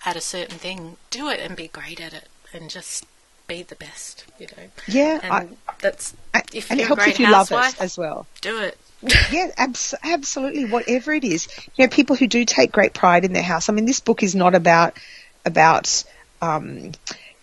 at 0.06 0.15
a 0.15 0.21
certain 0.21 0.58
thing, 0.58 0.97
do 1.12 1.30
it 1.30 1.39
and 1.39 1.56
be 1.56 1.67
great 1.67 2.01
at 2.01 2.13
it, 2.13 2.28
and 2.51 2.69
just 2.69 3.06
be 3.47 3.63
the 3.63 3.75
best. 3.75 4.25
You 4.39 4.47
know. 4.47 4.63
Yeah, 4.88 5.19
And 5.23 5.58
that's 5.79 6.13
A- 6.34 6.41
if 6.53 6.71
and 6.71 6.79
it 6.79 6.88
helps 6.88 7.08
if 7.08 7.19
you 7.19 7.29
love 7.31 7.51
it 7.51 7.81
as 7.81 7.97
well. 7.97 8.27
do 8.41 8.60
it. 8.60 8.77
yeah, 9.31 9.51
abs- 9.58 9.93
absolutely. 10.03 10.65
Whatever 10.65 11.13
it 11.13 11.23
is, 11.23 11.47
you 11.75 11.86
know, 11.86 11.89
people 11.89 12.15
who 12.15 12.27
do 12.27 12.43
take 12.45 12.71
great 12.71 12.93
pride 12.93 13.23
in 13.25 13.34
their 13.34 13.43
house. 13.43 13.69
I 13.69 13.73
mean, 13.73 13.86
this 13.86 13.99
book 13.99 14.23
is 14.23 14.36
not 14.36 14.55
about 14.55 14.97
about 15.45 16.03
um, 16.41 16.91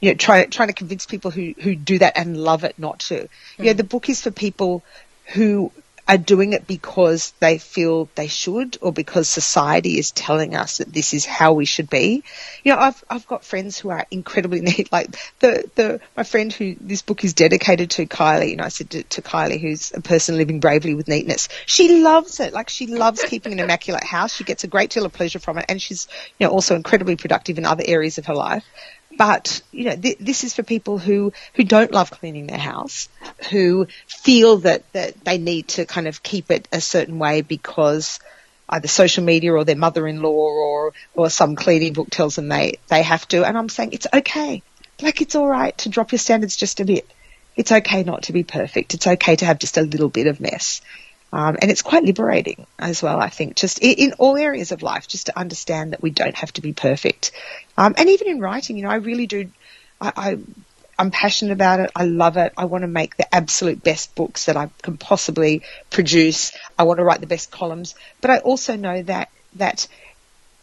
you 0.00 0.10
know 0.10 0.14
trying 0.14 0.50
trying 0.50 0.68
to 0.68 0.74
convince 0.74 1.06
people 1.06 1.30
who 1.30 1.54
who 1.58 1.74
do 1.76 1.98
that 1.98 2.16
and 2.16 2.36
love 2.36 2.64
it 2.64 2.78
not 2.78 3.00
to. 3.00 3.28
You 3.58 3.64
know, 3.66 3.72
the 3.74 3.84
book 3.84 4.08
is 4.08 4.20
for 4.22 4.30
people 4.30 4.82
who 5.26 5.70
are 6.08 6.18
doing 6.18 6.52
it 6.52 6.66
because 6.66 7.32
they 7.38 7.58
feel 7.58 8.08
they 8.16 8.26
should 8.26 8.76
or 8.80 8.92
because 8.92 9.28
society 9.28 9.98
is 9.98 10.10
telling 10.10 10.54
us 10.56 10.78
that 10.78 10.92
this 10.92 11.14
is 11.14 11.24
how 11.24 11.52
we 11.52 11.64
should 11.64 11.88
be. 11.88 12.24
You 12.64 12.72
know, 12.72 12.78
I've 12.78 13.04
I've 13.08 13.26
got 13.26 13.44
friends 13.44 13.78
who 13.78 13.90
are 13.90 14.04
incredibly 14.10 14.60
neat. 14.62 14.90
Like 14.90 15.16
the 15.38 15.70
the 15.76 16.00
my 16.16 16.24
friend 16.24 16.52
who 16.52 16.74
this 16.80 17.02
book 17.02 17.22
is 17.24 17.34
dedicated 17.34 17.90
to, 17.92 18.06
Kylie. 18.06 18.50
You 18.50 18.56
know, 18.56 18.64
I 18.64 18.68
said 18.68 18.90
to, 18.90 19.02
to 19.04 19.22
Kylie, 19.22 19.60
who's 19.60 19.92
a 19.92 20.00
person 20.00 20.36
living 20.36 20.58
bravely 20.58 20.94
with 20.94 21.06
neatness. 21.06 21.48
She 21.66 22.02
loves 22.02 22.40
it. 22.40 22.52
Like 22.52 22.68
she 22.68 22.88
loves 22.88 23.22
keeping 23.22 23.52
an 23.52 23.60
immaculate 23.60 24.04
house. 24.04 24.34
She 24.34 24.44
gets 24.44 24.64
a 24.64 24.68
great 24.68 24.90
deal 24.90 25.06
of 25.06 25.12
pleasure 25.12 25.38
from 25.38 25.58
it, 25.58 25.66
and 25.68 25.80
she's 25.80 26.08
you 26.38 26.46
know 26.46 26.52
also 26.52 26.74
incredibly 26.74 27.14
productive 27.14 27.58
in 27.58 27.64
other 27.64 27.84
areas 27.86 28.18
of 28.18 28.26
her 28.26 28.34
life. 28.34 28.64
But 29.22 29.62
you 29.70 29.84
know, 29.84 29.94
th- 29.94 30.18
this 30.18 30.42
is 30.42 30.52
for 30.52 30.64
people 30.64 30.98
who 30.98 31.32
who 31.54 31.62
don't 31.62 31.92
love 31.92 32.10
cleaning 32.10 32.48
their 32.48 32.58
house, 32.58 33.08
who 33.52 33.86
feel 34.08 34.56
that 34.66 34.82
that 34.94 35.24
they 35.24 35.38
need 35.38 35.68
to 35.76 35.86
kind 35.86 36.08
of 36.08 36.24
keep 36.24 36.50
it 36.50 36.66
a 36.72 36.80
certain 36.80 37.20
way 37.20 37.42
because 37.42 38.18
either 38.68 38.88
social 38.88 39.22
media 39.22 39.52
or 39.52 39.64
their 39.64 39.76
mother-in-law 39.76 40.28
or 40.28 40.92
or 41.14 41.30
some 41.30 41.54
cleaning 41.54 41.92
book 41.92 42.10
tells 42.10 42.34
them 42.34 42.48
they 42.48 42.80
they 42.88 43.04
have 43.04 43.28
to. 43.28 43.44
And 43.44 43.56
I'm 43.56 43.68
saying 43.68 43.92
it's 43.92 44.08
okay. 44.12 44.60
Like 45.00 45.20
it's 45.20 45.36
all 45.36 45.46
right 45.46 45.78
to 45.78 45.88
drop 45.88 46.10
your 46.10 46.18
standards 46.18 46.56
just 46.56 46.80
a 46.80 46.84
bit. 46.84 47.08
It's 47.54 47.70
okay 47.70 48.02
not 48.02 48.24
to 48.24 48.32
be 48.32 48.42
perfect. 48.42 48.92
It's 48.94 49.06
okay 49.06 49.36
to 49.36 49.44
have 49.44 49.60
just 49.60 49.78
a 49.78 49.82
little 49.82 50.08
bit 50.08 50.26
of 50.26 50.40
mess. 50.40 50.80
Um, 51.32 51.56
and 51.62 51.70
it's 51.70 51.80
quite 51.80 52.04
liberating 52.04 52.66
as 52.78 53.02
well, 53.02 53.18
I 53.18 53.30
think, 53.30 53.56
just 53.56 53.78
in, 53.78 53.92
in 53.92 54.12
all 54.18 54.36
areas 54.36 54.70
of 54.70 54.82
life, 54.82 55.08
just 55.08 55.26
to 55.26 55.38
understand 55.38 55.92
that 55.92 56.02
we 56.02 56.10
don't 56.10 56.36
have 56.36 56.52
to 56.54 56.60
be 56.60 56.74
perfect. 56.74 57.32
Um, 57.78 57.94
and 57.96 58.10
even 58.10 58.28
in 58.28 58.38
writing, 58.38 58.76
you 58.76 58.82
know, 58.82 58.90
I 58.90 58.96
really 58.96 59.26
do, 59.26 59.50
I, 59.98 60.12
I, 60.14 60.38
I'm 60.98 61.10
passionate 61.10 61.52
about 61.52 61.80
it. 61.80 61.90
I 61.96 62.04
love 62.04 62.36
it. 62.36 62.52
I 62.56 62.66
want 62.66 62.82
to 62.82 62.88
make 62.88 63.16
the 63.16 63.34
absolute 63.34 63.82
best 63.82 64.14
books 64.14 64.44
that 64.44 64.58
I 64.58 64.68
can 64.82 64.98
possibly 64.98 65.62
produce. 65.88 66.52
I 66.78 66.82
want 66.82 66.98
to 66.98 67.04
write 67.04 67.20
the 67.20 67.26
best 67.26 67.50
columns. 67.50 67.94
But 68.20 68.30
I 68.30 68.38
also 68.38 68.76
know 68.76 69.02
that, 69.04 69.30
that, 69.54 69.88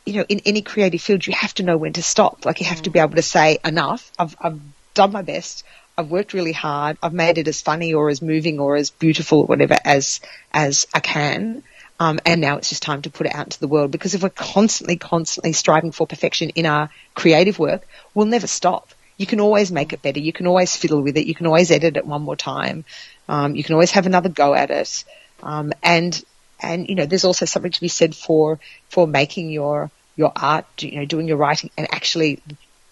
you 0.05 0.13
know, 0.13 0.25
in 0.29 0.41
any 0.45 0.61
creative 0.61 1.01
field, 1.01 1.25
you 1.25 1.33
have 1.33 1.55
to 1.55 1.63
know 1.63 1.77
when 1.77 1.93
to 1.93 2.03
stop. 2.03 2.45
Like 2.45 2.59
you 2.59 2.67
have 2.67 2.83
to 2.83 2.91
be 2.91 2.99
able 2.99 3.15
to 3.15 3.23
say, 3.23 3.57
enough. 3.65 4.11
I've, 4.19 4.35
I've 4.39 4.61
done 4.93 5.11
my 5.11 5.23
best. 5.23 5.65
I've 5.99 6.09
worked 6.09 6.33
really 6.33 6.53
hard. 6.53 6.97
I've 7.03 7.13
made 7.13 7.37
it 7.37 7.49
as 7.49 7.61
funny 7.61 7.93
or 7.93 8.07
as 8.07 8.21
moving 8.21 8.57
or 8.57 8.77
as 8.77 8.89
beautiful 8.89 9.39
or 9.39 9.45
whatever 9.47 9.77
as 9.83 10.21
as 10.53 10.87
I 10.93 11.01
can. 11.01 11.61
Um, 11.99 12.19
and 12.25 12.39
now 12.39 12.55
it's 12.55 12.69
just 12.69 12.81
time 12.81 13.01
to 13.01 13.09
put 13.09 13.27
it 13.27 13.35
out 13.35 13.47
into 13.47 13.59
the 13.59 13.67
world 13.67 13.91
because 13.91 14.13
if 14.13 14.23
we're 14.23 14.29
constantly, 14.29 14.95
constantly 14.95 15.51
striving 15.51 15.91
for 15.91 16.07
perfection 16.07 16.51
in 16.51 16.65
our 16.65 16.89
creative 17.15 17.59
work, 17.59 17.85
we'll 18.13 18.27
never 18.27 18.47
stop. 18.47 18.93
You 19.17 19.25
can 19.25 19.41
always 19.41 19.73
make 19.73 19.91
it 19.91 20.01
better. 20.01 20.21
You 20.21 20.31
can 20.31 20.47
always 20.47 20.73
fiddle 20.73 21.01
with 21.01 21.17
it. 21.17 21.27
You 21.27 21.35
can 21.35 21.47
always 21.47 21.69
edit 21.69 21.97
it 21.97 22.07
one 22.07 22.21
more 22.21 22.37
time. 22.37 22.85
Um, 23.27 23.57
you 23.57 23.65
can 23.65 23.73
always 23.73 23.91
have 23.91 24.05
another 24.05 24.29
go 24.29 24.53
at 24.53 24.71
it. 24.71 25.03
Um, 25.43 25.73
and 25.83 26.23
and 26.61 26.87
you 26.87 26.95
know, 26.95 27.05
there's 27.05 27.25
also 27.25 27.43
something 27.43 27.73
to 27.73 27.81
be 27.81 27.89
said 27.89 28.15
for 28.15 28.61
for 28.87 29.05
making 29.05 29.49
your 29.49 29.91
your 30.15 30.31
art, 30.33 30.65
you 30.81 30.95
know, 30.95 31.05
doing 31.05 31.27
your 31.27 31.35
writing 31.35 31.71
and 31.77 31.87
actually 31.91 32.39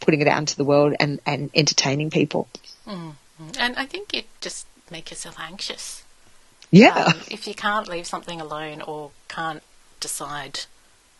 putting 0.02 0.20
it 0.20 0.28
out 0.28 0.40
into 0.40 0.58
the 0.58 0.66
world 0.66 0.96
and 1.00 1.22
and 1.26 1.50
entertaining 1.56 2.10
people. 2.10 2.50
And 2.88 3.78
I 3.78 3.86
think 3.86 4.14
you 4.14 4.24
just 4.42 4.66
make 4.90 5.10
yourself 5.12 5.36
anxious. 5.40 6.04
Yeah. 6.72 6.96
Um, 6.96 7.22
if 7.30 7.48
you 7.48 7.54
can't 7.54 7.88
leave 7.88 8.08
something 8.08 8.42
alone 8.42 8.82
or 8.82 9.12
can't 9.28 9.64
decide 10.00 10.62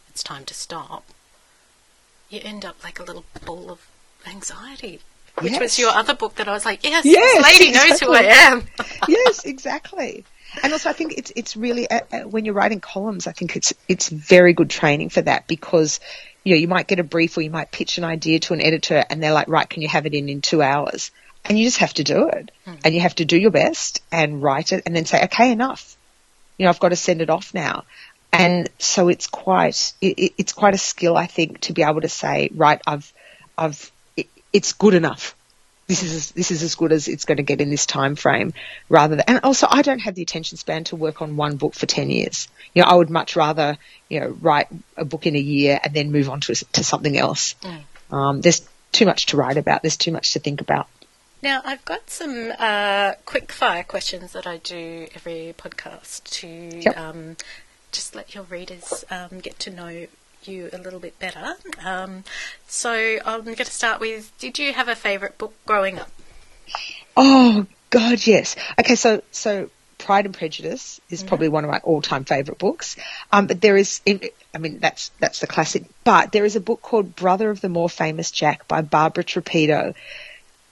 it's 0.10 0.24
time 0.24 0.46
to 0.46 0.54
stop, 0.54 1.06
you 2.30 2.40
end 2.44 2.66
up 2.66 2.84
like 2.84 3.00
a 3.00 3.04
little 3.04 3.26
ball 3.46 3.72
of 3.72 3.88
anxiety. 4.26 5.00
Which 5.40 5.60
was 5.60 5.78
your 5.78 5.92
other 5.92 6.16
book 6.16 6.36
that 6.36 6.48
I 6.48 6.54
was 6.54 6.66
like, 6.66 6.84
yes, 6.84 7.06
Yes, 7.06 7.36
this 7.36 7.60
lady 7.60 7.72
knows 7.72 8.00
who 8.00 8.12
I 8.12 8.24
am. 8.24 8.64
yes, 9.08 9.46
exactly. 9.46 10.26
And 10.64 10.74
also, 10.74 10.90
I 10.90 10.94
think 10.94 11.16
it's 11.16 11.32
it's 11.36 11.56
really 11.56 11.88
uh, 11.90 12.00
uh, 12.12 12.20
when 12.22 12.46
you're 12.46 12.56
writing 12.56 12.80
columns, 12.80 13.28
I 13.28 13.34
think 13.34 13.56
it's 13.56 13.74
it's 13.88 14.10
very 14.10 14.54
good 14.54 14.70
training 14.70 15.10
for 15.10 15.22
that 15.22 15.46
because 15.46 16.00
you 16.44 16.56
know 16.56 16.60
you 16.60 16.68
might 16.68 16.88
get 16.88 17.00
a 17.00 17.04
brief 17.04 17.38
or 17.38 17.42
you 17.42 17.52
might 17.52 17.70
pitch 17.70 18.00
an 18.00 18.04
idea 18.04 18.40
to 18.40 18.54
an 18.54 18.62
editor 18.62 19.04
and 19.10 19.22
they're 19.22 19.34
like, 19.34 19.48
right, 19.48 19.70
can 19.70 19.84
you 19.84 19.90
have 19.90 20.08
it 20.08 20.16
in 20.16 20.30
in 20.30 20.42
two 20.42 20.64
hours? 20.64 21.12
And 21.50 21.58
you 21.58 21.66
just 21.66 21.78
have 21.78 21.94
to 21.96 22.04
do 22.04 22.28
it, 22.30 22.52
and 22.84 22.94
you 22.94 23.02
have 23.02 23.16
to 23.16 23.26
do 23.26 23.38
your 23.38 23.52
best 23.52 24.02
and 24.12 24.42
write 24.44 24.72
it, 24.74 24.84
and 24.86 24.96
then 24.96 25.06
say, 25.06 25.24
okay, 25.26 25.52
enough. 25.52 25.96
You 26.58 26.64
know, 26.66 26.70
I've 26.70 26.80
got 26.80 26.90
to 26.90 26.96
send 26.96 27.22
it 27.22 27.30
off 27.30 27.54
now. 27.54 27.84
And 28.34 28.70
so 28.80 29.08
it's 29.08 29.28
quite 29.28 29.94
it, 30.02 30.20
it- 30.20 30.34
it's 30.38 30.54
quite 30.54 30.74
a 30.74 30.78
skill, 30.78 31.16
I 31.16 31.26
think, 31.28 31.62
to 31.62 31.74
be 31.74 31.84
able 31.84 32.02
to 32.02 32.10
say, 32.10 32.50
right, 32.54 32.82
I've 32.86 33.12
I've 33.58 33.92
it, 34.18 34.28
it's 34.52 34.74
good 34.74 34.94
enough. 34.94 35.36
This 35.88 36.04
is 36.04 36.14
as, 36.14 36.32
this 36.32 36.52
is 36.52 36.64
as 36.64 36.76
good 36.76 36.92
as 36.92 37.08
it's 37.08 37.24
going 37.24 37.38
to 37.38 37.44
get 37.44 37.62
in 37.62 37.70
this 37.70 37.86
time 37.86 38.18
frame 38.18 38.54
rather 38.90 39.16
than 39.16 39.24
and 39.30 39.40
also 39.44 39.68
I 39.70 39.82
don't 39.84 40.00
have 40.00 40.16
the 40.16 40.22
attention 40.22 40.58
span 40.58 40.84
to 40.86 40.98
work 40.98 41.22
on 41.22 41.38
one 41.38 41.56
book 41.56 41.74
for 41.74 41.86
10 41.86 42.10
years. 42.10 42.50
You 42.74 42.82
know 42.82 42.90
I 42.90 42.96
would 42.96 43.10
much 43.10 43.38
rather 43.38 43.78
you 44.10 44.20
know 44.20 44.28
write 44.42 44.68
a 44.98 45.06
book 45.06 45.26
in 45.26 45.36
a 45.38 45.40
year 45.40 45.80
and 45.82 45.94
then 45.94 46.12
move 46.12 46.30
on 46.30 46.42
to 46.42 46.56
to 46.74 46.84
something 46.84 47.18
else. 47.18 47.56
Um, 48.12 48.42
there's 48.42 48.68
too 48.92 49.06
much 49.06 49.28
to 49.28 49.38
write 49.38 49.56
about. 49.58 49.82
There's 49.82 49.96
too 49.98 50.12
much 50.12 50.34
to 50.34 50.40
think 50.40 50.60
about 50.60 50.88
Now, 51.42 51.62
I've 51.64 51.86
got 51.86 52.10
some 52.10 52.52
uh, 52.58 53.14
quick 53.26 53.52
fire 53.52 53.84
questions 53.84 54.34
that 54.34 54.48
I 54.48 54.58
do 54.58 55.08
every 55.16 55.54
podcast 55.58 56.24
to 56.40 56.48
Yep. 56.48 56.98
um, 56.98 57.38
just 57.92 58.16
let 58.16 58.34
your 58.34 58.44
readers 58.46 59.06
um, 59.12 59.40
get 59.40 59.60
to 59.60 59.70
know 59.70 60.08
you 60.44 60.70
a 60.74 60.78
little 60.78 61.00
bit 61.00 61.18
better. 61.20 61.56
Um, 61.84 62.24
so 62.68 62.92
I'm 63.26 63.44
going 63.44 63.56
to 63.58 63.66
start 63.66 64.00
with 64.00 64.32
Did 64.40 64.58
you 64.60 64.74
have 64.74 64.88
a 64.88 64.96
favourite 64.96 65.38
book 65.38 65.54
growing 65.66 66.00
up? 66.00 66.10
Oh 67.16 67.66
God, 67.90 68.26
yes. 68.26 68.56
Okay, 68.80 68.96
so 68.96 69.22
so 69.32 69.70
Pride 69.98 70.26
and 70.26 70.34
Prejudice 70.34 71.02
is 71.10 71.24
probably 71.24 71.50
one 71.50 71.64
of 71.64 71.72
my 71.72 71.80
all-time 71.80 72.24
favorite 72.24 72.60
books. 72.60 72.98
Um, 73.32 73.48
but 73.48 73.62
there 73.62 73.76
is, 73.78 74.02
I 74.54 74.58
mean, 74.60 74.80
that's 74.80 75.10
that's 75.20 75.40
the 75.40 75.48
classic. 75.48 75.84
But 76.04 76.32
there 76.32 76.46
is 76.46 76.56
a 76.56 76.62
book 76.62 76.82
called 76.82 77.16
Brother 77.16 77.50
of 77.50 77.62
the 77.62 77.70
More 77.70 77.90
Famous 77.90 78.32
Jack 78.32 78.68
by 78.68 78.82
Barbara 78.82 79.24
Trapido. 79.24 79.96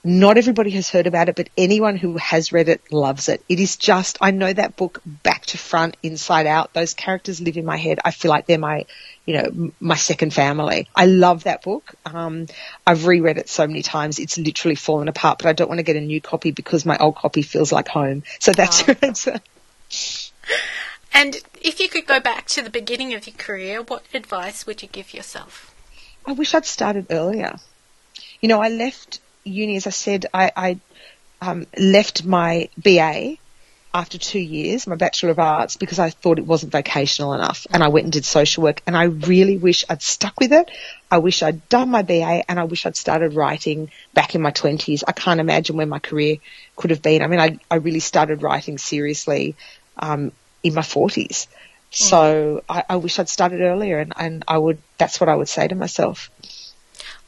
Not 0.08 0.38
everybody 0.38 0.70
has 0.70 0.88
heard 0.88 1.08
about 1.08 1.28
it, 1.28 1.34
but 1.34 1.48
anyone 1.58 1.96
who 1.96 2.16
has 2.16 2.52
read 2.52 2.68
it 2.68 2.92
loves 2.92 3.28
it. 3.28 3.42
It 3.48 3.58
is 3.58 3.76
just, 3.76 4.18
I 4.20 4.30
know 4.30 4.52
that 4.52 4.76
book 4.76 5.02
back 5.04 5.46
to 5.46 5.58
front, 5.58 5.96
inside 6.00 6.46
out. 6.46 6.72
Those 6.74 6.94
characters 6.94 7.40
live 7.40 7.56
in 7.56 7.64
my 7.64 7.76
head. 7.76 7.98
I 8.04 8.12
feel 8.12 8.28
like 8.28 8.46
they're 8.46 8.56
my, 8.56 8.86
you 9.24 9.34
know, 9.34 9.72
my 9.80 9.96
second 9.96 10.32
family. 10.32 10.88
I 10.94 11.06
love 11.06 11.42
that 11.44 11.62
book. 11.64 11.96
Um, 12.04 12.46
I've 12.86 13.06
reread 13.06 13.36
it 13.36 13.48
so 13.48 13.66
many 13.66 13.82
times. 13.82 14.20
It's 14.20 14.38
literally 14.38 14.76
fallen 14.76 15.08
apart, 15.08 15.38
but 15.38 15.48
I 15.48 15.54
don't 15.54 15.66
want 15.66 15.80
to 15.80 15.82
get 15.82 15.96
a 15.96 16.00
new 16.00 16.20
copy 16.20 16.52
because 16.52 16.86
my 16.86 16.96
old 16.98 17.16
copy 17.16 17.42
feels 17.42 17.72
like 17.72 17.88
home. 17.88 18.22
So 18.38 18.52
that's 18.52 18.82
Oh. 18.82 18.86
your 18.86 18.96
answer. 19.02 19.40
And 21.12 21.40
if 21.60 21.80
you 21.80 21.88
could 21.88 22.06
go 22.06 22.20
back 22.20 22.46
to 22.50 22.62
the 22.62 22.70
beginning 22.70 23.12
of 23.12 23.26
your 23.26 23.34
career, 23.34 23.82
what 23.82 24.04
advice 24.14 24.66
would 24.66 24.82
you 24.82 24.88
give 24.88 25.12
yourself? 25.12 25.74
I 26.24 26.30
wish 26.30 26.54
I'd 26.54 26.64
started 26.64 27.06
earlier. 27.10 27.56
You 28.40 28.48
know, 28.48 28.60
I 28.62 28.68
left 28.68 29.18
uni, 29.46 29.76
as 29.76 29.86
I 29.86 29.90
said, 29.90 30.26
I, 30.32 30.52
I 30.56 30.80
um, 31.40 31.66
left 31.76 32.24
my 32.24 32.68
BA 32.78 33.36
after 33.96 34.18
two 34.18 34.38
years, 34.38 34.86
my 34.86 34.94
Bachelor 34.94 35.30
of 35.30 35.38
Arts, 35.38 35.76
because 35.76 35.98
I 35.98 36.10
thought 36.10 36.38
it 36.38 36.46
wasn't 36.46 36.72
vocational 36.72 37.32
enough. 37.32 37.66
And 37.70 37.82
I 37.82 37.88
went 37.88 38.04
and 38.04 38.12
did 38.12 38.26
social 38.26 38.62
work. 38.62 38.82
And 38.86 38.94
I 38.94 39.04
really 39.04 39.56
wish 39.56 39.86
I'd 39.88 40.02
stuck 40.02 40.38
with 40.38 40.52
it. 40.52 40.70
I 41.10 41.18
wish 41.18 41.42
I'd 41.42 41.66
done 41.70 41.88
my 41.88 42.02
BA 42.02 42.44
and 42.46 42.60
I 42.60 42.64
wish 42.64 42.84
I'd 42.84 42.96
started 42.96 43.32
writing 43.32 43.90
back 44.12 44.34
in 44.34 44.42
my 44.42 44.50
20s. 44.50 45.02
I 45.08 45.12
can't 45.12 45.40
imagine 45.40 45.76
where 45.76 45.86
my 45.86 45.98
career 45.98 46.36
could 46.76 46.90
have 46.90 47.00
been. 47.00 47.22
I 47.22 47.26
mean, 47.26 47.40
I, 47.40 47.58
I 47.70 47.76
really 47.76 48.00
started 48.00 48.42
writing 48.42 48.76
seriously 48.76 49.56
um, 49.98 50.30
in 50.62 50.74
my 50.74 50.82
40s. 50.82 51.46
So 51.90 52.62
I, 52.68 52.84
I 52.90 52.96
wish 52.96 53.18
I'd 53.18 53.30
started 53.30 53.62
earlier 53.62 53.98
and, 53.98 54.12
and 54.16 54.44
I 54.46 54.58
would, 54.58 54.78
that's 54.98 55.20
what 55.20 55.30
I 55.30 55.34
would 55.34 55.48
say 55.48 55.66
to 55.68 55.74
myself. 55.74 56.30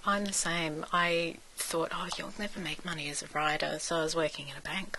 I'm 0.04 0.26
the 0.26 0.34
same. 0.34 0.84
I 0.92 1.36
thought, 1.68 1.92
oh, 1.94 2.08
you'll 2.16 2.32
never 2.38 2.60
make 2.60 2.82
money 2.82 3.10
as 3.10 3.22
a 3.22 3.26
writer, 3.34 3.78
so 3.78 3.96
I 3.96 4.02
was 4.02 4.16
working 4.16 4.48
in 4.48 4.54
a 4.56 4.62
bank, 4.62 4.98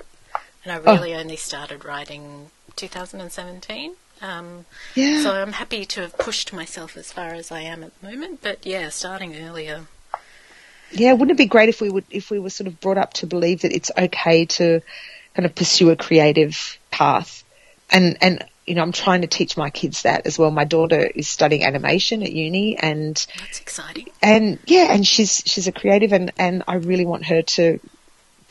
and 0.63 0.71
I 0.71 0.77
really 0.77 1.15
oh. 1.15 1.19
only 1.19 1.35
started 1.35 1.83
writing 1.83 2.51
2017. 2.75 3.95
Um, 4.21 4.65
yeah. 4.93 5.23
So 5.23 5.33
I'm 5.33 5.53
happy 5.53 5.85
to 5.85 6.01
have 6.01 6.17
pushed 6.17 6.53
myself 6.53 6.95
as 6.95 7.11
far 7.11 7.29
as 7.29 7.51
I 7.51 7.61
am 7.61 7.83
at 7.83 7.99
the 7.99 8.07
moment, 8.07 8.41
but 8.43 8.65
yeah, 8.65 8.89
starting 8.89 9.35
earlier. 9.35 9.87
Yeah, 10.91 11.13
wouldn't 11.13 11.31
it 11.31 11.37
be 11.37 11.47
great 11.47 11.69
if 11.69 11.81
we 11.81 11.89
would 11.89 12.05
if 12.11 12.29
we 12.29 12.39
were 12.39 12.49
sort 12.49 12.67
of 12.67 12.79
brought 12.79 12.97
up 12.97 13.13
to 13.13 13.27
believe 13.27 13.61
that 13.61 13.71
it's 13.71 13.91
okay 13.97 14.45
to 14.45 14.81
kind 15.35 15.45
of 15.45 15.55
pursue 15.55 15.89
a 15.89 15.95
creative 15.95 16.77
path, 16.91 17.43
and 17.89 18.17
and 18.21 18.45
you 18.69 18.75
know 18.75 18.81
I'm 18.81 18.91
trying 18.91 19.21
to 19.21 19.27
teach 19.27 19.57
my 19.57 19.69
kids 19.69 20.03
that 20.03 20.25
as 20.25 20.39
well. 20.39 20.51
My 20.51 20.65
daughter 20.65 20.99
is 20.99 21.27
studying 21.27 21.63
animation 21.65 22.23
at 22.23 22.31
uni, 22.31 22.77
and 22.77 23.15
that's 23.39 23.59
exciting. 23.59 24.09
And 24.21 24.59
yeah, 24.65 24.93
and 24.93 25.05
she's 25.05 25.43
she's 25.45 25.67
a 25.67 25.71
creative, 25.71 26.13
and 26.13 26.31
and 26.37 26.63
I 26.67 26.75
really 26.75 27.05
want 27.05 27.25
her 27.25 27.41
to 27.41 27.79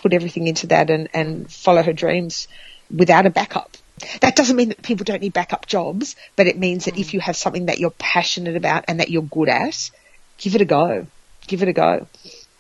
put 0.03 0.13
everything 0.13 0.47
into 0.47 0.67
that 0.69 0.91
and 0.91 1.09
and 1.15 1.51
follow 1.51 1.83
her 1.83 1.93
dreams 1.93 2.49
without 2.91 3.27
a 3.27 3.31
backup 3.31 3.77
that 4.21 4.37
doesn't 4.37 4.57
mean 4.57 4.69
that 4.71 4.83
people 4.83 5.05
don't 5.05 5.21
need 5.21 5.33
backup 5.33 5.67
jobs, 5.67 6.17
but 6.37 6.47
it 6.47 6.59
means 6.59 6.85
that 6.85 6.99
if 6.99 7.09
mm. 7.09 7.15
you 7.15 7.21
have 7.21 7.37
something 7.37 7.67
that 7.67 7.79
you're 7.79 7.91
passionate 7.91 8.57
about 8.57 8.85
and 8.89 9.01
that 9.01 9.11
you're 9.11 9.23
good 9.23 9.49
at, 9.49 9.91
give 10.39 10.55
it 10.55 10.61
a 10.61 10.65
go. 10.65 11.07
Give 11.47 11.63
it 11.63 11.69
a 11.69 11.73
go. 11.73 12.07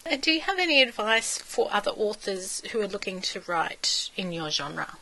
And 0.06 0.22
do 0.22 0.32
you 0.32 0.40
have 0.40 0.58
any 0.58 0.82
advice 0.82 1.38
for 1.38 1.68
other 1.70 1.90
authors 1.90 2.62
who 2.72 2.80
are 2.80 2.88
looking 2.88 3.20
to 3.20 3.42
write 3.46 4.10
in 4.16 4.32
your 4.32 4.50
genre? 4.50 4.96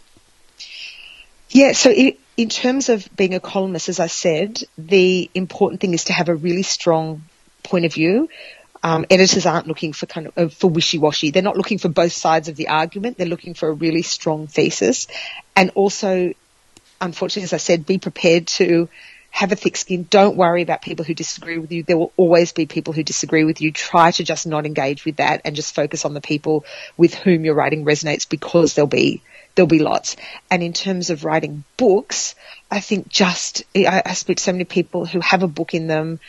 Yeah, 1.51 1.73
so 1.73 1.91
in, 1.91 2.17
in 2.37 2.49
terms 2.49 2.89
of 2.89 3.09
being 3.17 3.35
a 3.35 3.41
columnist, 3.41 3.89
as 3.89 4.01
I 4.01 4.09
said, 4.09 4.63
the 4.77 5.31
important 5.35 5.81
thing 5.81 5.95
is 5.95 6.05
to 6.05 6.13
have 6.13 6.29
a 6.29 6.35
really 6.35 6.63
strong 6.63 7.23
point 7.63 7.85
of 7.85 7.95
view 7.95 8.29
um, 8.87 9.05
editors 9.11 9.47
aren't 9.47 9.67
looking 9.67 9.93
for 9.93 10.07
kind 10.07 10.29
of 10.29 10.39
uh, 10.39 10.49
for 10.49 10.71
wishy-washy. 10.71 11.33
They're 11.33 11.43
not 11.43 11.57
looking 11.57 11.79
for 11.79 11.89
both 11.89 12.13
sides 12.13 12.49
of 12.49 12.55
the 12.55 12.69
argument. 12.69 13.19
They're 13.19 13.27
looking 13.27 13.55
for 13.55 13.69
a 13.69 13.73
really 13.73 14.03
strong 14.03 14.47
thesis, 14.47 15.09
and 15.57 15.71
also, 15.75 16.35
unfortunately, 17.01 17.45
as 17.45 17.53
I 17.53 17.57
said, 17.57 17.85
be 17.85 17.99
prepared 17.99 18.47
to 18.59 18.89
have 19.31 19.51
a 19.51 19.57
thick 19.57 19.77
skin. 19.77 20.07
Don't 20.09 20.37
worry 20.37 20.63
about 20.63 20.83
people 20.83 21.05
who 21.05 21.15
disagree 21.15 21.59
with 21.59 21.73
you. 21.73 21.83
There 21.83 21.99
will 21.99 22.13
always 22.17 22.53
be 22.53 22.67
people 22.67 22.95
who 22.95 23.03
disagree 23.03 23.43
with 23.43 23.61
you. 23.61 23.73
Try 23.73 24.13
to 24.13 24.23
just 24.23 24.47
not 24.47 24.67
engage 24.67 25.05
with 25.05 25.17
that 25.17 25.43
and 25.45 25.57
just 25.57 25.75
focus 25.75 26.05
on 26.05 26.15
the 26.15 26.21
people 26.21 26.65
with 26.97 27.13
whom 27.15 27.45
your 27.45 27.55
writing 27.55 27.85
resonates 27.85 28.29
because 28.29 28.75
there'll 28.75 28.87
be 28.87 29.21
there'll 29.57 29.67
be 29.67 29.81
lots. 29.81 30.17
And 30.51 30.63
in 30.63 30.73
terms 30.73 31.11
of 31.11 31.25
writing 31.25 31.65
books, 31.77 32.37
I 32.71 32.81
think 32.81 33.09
just 33.09 33.65
I, 33.75 34.03
I 34.07 34.13
speak 34.15 34.37
to 34.37 34.43
so 34.43 34.53
many 34.53 34.65
people 34.65 35.05
who 35.05 35.21
have 35.21 35.43
a 35.43 35.49
book 35.49 35.75
in 35.75 35.89
them. 35.89 36.21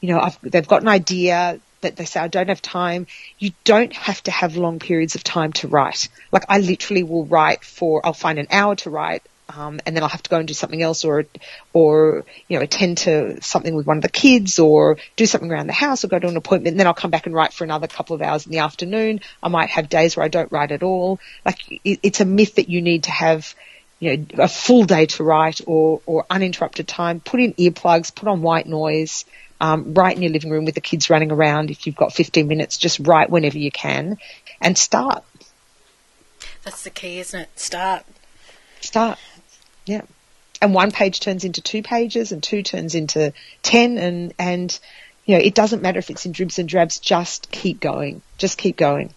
You 0.00 0.10
know, 0.10 0.20
I've, 0.20 0.38
they've 0.42 0.68
got 0.68 0.82
an 0.82 0.88
idea 0.88 1.58
that 1.80 1.96
they 1.96 2.04
say, 2.04 2.20
I 2.20 2.28
don't 2.28 2.48
have 2.48 2.62
time. 2.62 3.06
You 3.38 3.52
don't 3.64 3.92
have 3.92 4.22
to 4.24 4.30
have 4.30 4.56
long 4.56 4.78
periods 4.78 5.14
of 5.14 5.24
time 5.24 5.52
to 5.54 5.68
write. 5.68 6.08
Like 6.30 6.44
I 6.48 6.58
literally 6.58 7.02
will 7.02 7.24
write 7.24 7.64
for, 7.64 8.04
I'll 8.04 8.12
find 8.12 8.38
an 8.38 8.48
hour 8.50 8.76
to 8.76 8.90
write. 8.90 9.22
Um, 9.48 9.80
and 9.86 9.94
then 9.94 10.02
I'll 10.02 10.08
have 10.08 10.24
to 10.24 10.30
go 10.30 10.38
and 10.38 10.48
do 10.48 10.54
something 10.54 10.82
else 10.82 11.04
or, 11.04 11.24
or, 11.72 12.24
you 12.48 12.58
know, 12.58 12.64
attend 12.64 12.98
to 12.98 13.40
something 13.42 13.74
with 13.74 13.86
one 13.86 13.98
of 13.98 14.02
the 14.02 14.08
kids 14.08 14.58
or 14.58 14.98
do 15.14 15.24
something 15.24 15.50
around 15.50 15.68
the 15.68 15.72
house 15.72 16.04
or 16.04 16.08
go 16.08 16.18
to 16.18 16.26
an 16.26 16.36
appointment. 16.36 16.74
And 16.74 16.80
then 16.80 16.86
I'll 16.88 16.94
come 16.94 17.12
back 17.12 17.26
and 17.26 17.34
write 17.34 17.52
for 17.52 17.62
another 17.62 17.86
couple 17.86 18.16
of 18.16 18.22
hours 18.22 18.46
in 18.46 18.52
the 18.52 18.58
afternoon. 18.58 19.20
I 19.42 19.48
might 19.48 19.70
have 19.70 19.88
days 19.88 20.16
where 20.16 20.24
I 20.24 20.28
don't 20.28 20.50
write 20.50 20.72
at 20.72 20.82
all. 20.82 21.20
Like 21.44 21.60
it, 21.84 22.00
it's 22.02 22.20
a 22.20 22.24
myth 22.24 22.56
that 22.56 22.68
you 22.68 22.82
need 22.82 23.04
to 23.04 23.12
have, 23.12 23.54
you 24.00 24.16
know, 24.16 24.26
a 24.38 24.48
full 24.48 24.84
day 24.84 25.06
to 25.06 25.22
write 25.22 25.60
or, 25.66 26.00
or 26.06 26.26
uninterrupted 26.28 26.88
time. 26.88 27.20
Put 27.20 27.38
in 27.38 27.54
earplugs, 27.54 28.12
put 28.12 28.28
on 28.28 28.42
white 28.42 28.66
noise, 28.66 29.26
um, 29.60 29.94
write 29.94 30.16
in 30.16 30.22
your 30.22 30.32
living 30.32 30.50
room 30.50 30.64
with 30.64 30.74
the 30.74 30.80
kids 30.80 31.08
running 31.08 31.30
around. 31.30 31.70
If 31.70 31.86
you've 31.86 31.96
got 31.96 32.12
15 32.12 32.48
minutes, 32.48 32.78
just 32.78 32.98
write 32.98 33.30
whenever 33.30 33.58
you 33.58 33.70
can 33.70 34.18
and 34.60 34.76
start. 34.76 35.22
That's 36.64 36.82
the 36.82 36.90
key, 36.90 37.20
isn't 37.20 37.38
it? 37.38 37.48
Start. 37.54 38.04
Start. 38.80 39.18
Yeah. 39.86 40.02
And 40.60 40.74
one 40.74 40.90
page 40.90 41.20
turns 41.20 41.44
into 41.44 41.60
two 41.60 41.82
pages 41.82 42.32
and 42.32 42.42
two 42.42 42.62
turns 42.62 42.94
into 42.94 43.32
10 43.62 43.98
and, 43.98 44.34
and, 44.38 44.78
you 45.24 45.36
know, 45.36 45.42
it 45.42 45.54
doesn't 45.54 45.82
matter 45.82 45.98
if 45.98 46.10
it's 46.10 46.26
in 46.26 46.32
dribs 46.32 46.58
and 46.58 46.68
drabs, 46.68 46.98
just 46.98 47.50
keep 47.50 47.80
going. 47.80 48.22
Just 48.38 48.58
keep 48.58 48.76
going. 48.76 49.12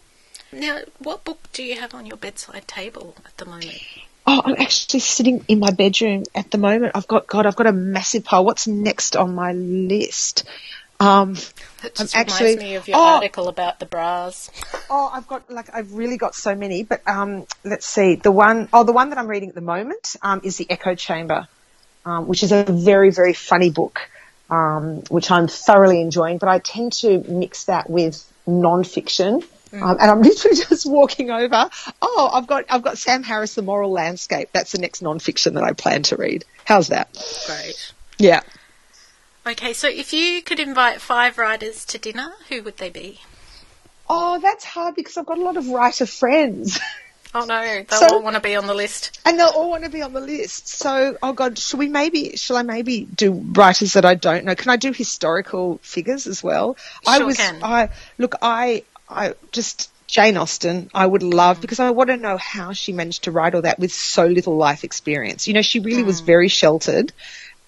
Now, 0.51 0.79
what 0.99 1.23
book 1.23 1.39
do 1.53 1.63
you 1.63 1.79
have 1.79 1.93
on 1.93 2.05
your 2.05 2.17
bedside 2.17 2.67
table 2.67 3.15
at 3.25 3.37
the 3.37 3.45
moment? 3.45 3.81
Oh, 4.25 4.41
I'm 4.43 4.55
actually 4.59 4.99
sitting 4.99 5.43
in 5.47 5.59
my 5.59 5.71
bedroom 5.71 6.23
at 6.35 6.51
the 6.51 6.57
moment. 6.57 6.91
I've 6.95 7.07
got 7.07 7.27
God, 7.27 7.45
I've 7.45 7.55
got 7.55 7.67
a 7.67 7.71
massive 7.71 8.23
pile. 8.23 8.45
What's 8.45 8.67
next 8.67 9.15
on 9.15 9.33
my 9.33 9.53
list? 9.53 10.43
Um, 10.99 11.35
that 11.81 11.95
just 11.95 12.15
I'm 12.15 12.25
reminds 12.25 12.41
actually, 12.41 12.55
me 12.57 12.75
of 12.75 12.87
your 12.87 12.97
oh, 12.97 13.15
article 13.15 13.47
about 13.47 13.79
the 13.79 13.85
bras. 13.85 14.51
Oh, 14.89 15.09
I've 15.13 15.27
got 15.27 15.49
like 15.49 15.73
I've 15.73 15.93
really 15.93 16.17
got 16.17 16.35
so 16.35 16.55
many, 16.55 16.83
but 16.83 17.07
um, 17.07 17.45
let's 17.63 17.85
see. 17.85 18.15
The 18.15 18.31
one, 18.31 18.67
oh, 18.73 18.83
the 18.83 18.91
one 18.91 19.09
that 19.09 19.17
I'm 19.17 19.27
reading 19.27 19.49
at 19.49 19.55
the 19.55 19.61
moment 19.61 20.15
um, 20.21 20.41
is 20.43 20.57
the 20.57 20.69
Echo 20.69 20.95
Chamber, 20.95 21.47
um, 22.05 22.27
which 22.27 22.43
is 22.43 22.51
a 22.51 22.63
very 22.63 23.11
very 23.11 23.33
funny 23.33 23.69
book, 23.69 24.01
um, 24.49 25.03
which 25.09 25.31
I'm 25.31 25.47
thoroughly 25.47 26.01
enjoying. 26.01 26.37
But 26.37 26.49
I 26.49 26.59
tend 26.59 26.93
to 26.93 27.19
mix 27.19 27.65
that 27.65 27.89
with 27.89 28.25
non-fiction 28.45 29.43
Mm. 29.71 29.81
Um, 29.81 29.97
and 29.99 30.11
I'm 30.11 30.21
literally 30.23 30.57
just 30.57 30.89
walking 30.89 31.29
over. 31.29 31.69
Oh, 32.01 32.29
I've 32.33 32.47
got 32.47 32.65
I've 32.69 32.81
got 32.81 32.97
Sam 32.97 33.23
Harris, 33.23 33.53
The 33.53 33.61
Moral 33.61 33.91
Landscape. 33.91 34.49
That's 34.51 34.71
the 34.71 34.79
next 34.79 35.01
non-fiction 35.01 35.53
that 35.55 35.63
I 35.63 35.73
plan 35.73 36.03
to 36.03 36.15
read. 36.15 36.45
How's 36.65 36.87
that? 36.87 37.13
Great. 37.45 37.93
Yeah. 38.17 38.41
Okay, 39.47 39.73
so 39.73 39.87
if 39.87 40.13
you 40.13 40.41
could 40.41 40.59
invite 40.59 41.01
five 41.01 41.37
writers 41.37 41.85
to 41.85 41.97
dinner, 41.97 42.31
who 42.49 42.61
would 42.63 42.77
they 42.77 42.89
be? 42.89 43.21
Oh, 44.09 44.39
that's 44.39 44.65
hard 44.65 44.95
because 44.95 45.17
I've 45.17 45.25
got 45.25 45.37
a 45.37 45.43
lot 45.43 45.57
of 45.57 45.67
writer 45.67 46.05
friends. 46.05 46.79
Oh 47.31 47.45
no, 47.45 47.83
they'll 47.87 47.99
so, 47.99 48.15
all 48.15 48.23
want 48.23 48.35
to 48.35 48.41
be 48.41 48.55
on 48.55 48.65
the 48.65 48.73
list. 48.73 49.19
And 49.23 49.37
they'll 49.37 49.49
all 49.49 49.69
want 49.69 49.83
to 49.83 49.89
be 49.91 50.01
on 50.01 50.13
the 50.13 50.19
list. 50.19 50.67
So, 50.67 51.15
oh 51.21 51.33
god, 51.33 51.59
should 51.59 51.77
we 51.77 51.87
maybe, 51.87 52.35
shall 52.37 52.57
I 52.57 52.63
maybe 52.63 53.05
do 53.05 53.31
writers 53.31 53.93
that 53.93 54.03
I 54.03 54.15
don't 54.15 54.45
know? 54.45 54.55
Can 54.55 54.71
I 54.71 54.77
do 54.77 54.91
historical 54.91 55.77
figures 55.83 56.25
as 56.25 56.43
well? 56.43 56.75
Sure 57.03 57.13
I 57.13 57.19
was, 57.19 57.37
can. 57.37 57.63
I, 57.63 57.89
look, 58.17 58.33
I, 58.41 58.83
I 59.07 59.35
just 59.51 59.91
Jane 60.07 60.37
Austen, 60.37 60.89
I 60.91 61.05
would 61.05 61.21
love 61.21 61.59
mm. 61.59 61.61
because 61.61 61.79
I 61.79 61.91
want 61.91 62.09
to 62.09 62.17
know 62.17 62.37
how 62.37 62.73
she 62.73 62.93
managed 62.93 63.25
to 63.25 63.31
write 63.31 63.53
all 63.53 63.61
that 63.61 63.77
with 63.77 63.91
so 63.91 64.25
little 64.25 64.57
life 64.57 64.83
experience. 64.83 65.47
You 65.47 65.53
know, 65.53 65.61
she 65.61 65.79
really 65.79 66.01
mm. 66.01 66.07
was 66.07 66.21
very 66.21 66.47
sheltered 66.47 67.13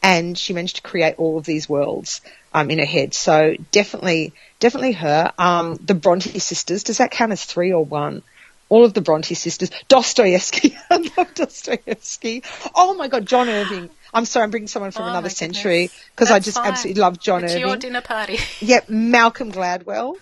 and 0.02 0.38
she 0.38 0.54
managed 0.54 0.78
to 0.78 0.82
create 0.82 1.16
all 1.18 1.38
of 1.38 1.46
these 1.46 1.70
worlds 1.70 2.22
um, 2.54 2.70
in 2.72 2.80
her 2.80 2.86
head. 2.86 3.14
So 3.14 3.56
definitely, 3.72 4.34
definitely 4.60 4.94
her. 4.94 5.32
Um, 5.38 5.76
the 5.76 5.96
Bronte 5.96 6.40
sisters, 6.40 6.84
does 6.84 6.98
that 6.98 7.12
count 7.12 7.32
as 7.32 7.46
three 7.46 7.72
or 7.72 7.86
one? 7.86 8.24
All 8.70 8.86
of 8.86 8.94
the 8.94 9.02
Bronte 9.02 9.36
sisters. 9.36 9.70
Dostoevsky. 9.90 10.78
I 10.90 11.10
love 11.18 11.34
Dostoevsky. 11.36 12.44
Oh 12.74 12.94
my 12.94 13.10
God, 13.10 13.26
John 13.26 13.50
Irving. 13.50 13.90
I'm 14.14 14.26
sorry, 14.26 14.44
I'm 14.44 14.52
bringing 14.52 14.68
someone 14.68 14.92
from 14.92 15.06
oh 15.06 15.10
another 15.10 15.30
century 15.30 15.90
because 16.16 16.32
I 16.32 16.40
just 16.40 16.58
fine. 16.58 16.68
absolutely 16.68 17.02
love 17.02 17.20
John 17.20 17.44
it's 17.44 17.54
Irving. 17.54 17.68
your 17.68 17.76
dinner 17.78 18.02
party. 18.02 18.40
yep, 18.60 18.90
Malcolm 18.90 19.52
Gladwell 19.52 20.16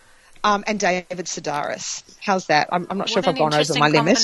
um, 0.43 0.63
and 0.67 0.79
David 0.79 1.25
Sedaris. 1.25 2.03
How's 2.21 2.47
that? 2.47 2.69
I'm, 2.71 2.87
I'm 2.89 2.97
not 2.97 3.03
what 3.03 3.09
sure 3.09 3.19
if 3.19 3.27
I've 3.27 3.37
gone 3.37 3.53
over 3.53 3.79
my 3.79 3.89
limit. 3.89 4.19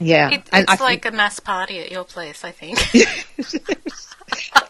Yeah, 0.00 0.30
it, 0.30 0.48
it's 0.52 0.70
I 0.70 0.82
like 0.82 1.02
think... 1.02 1.14
a 1.14 1.16
mass 1.16 1.38
party 1.38 1.78
at 1.80 1.90
your 1.90 2.04
place, 2.04 2.44
I 2.44 2.50
think. 2.50 2.78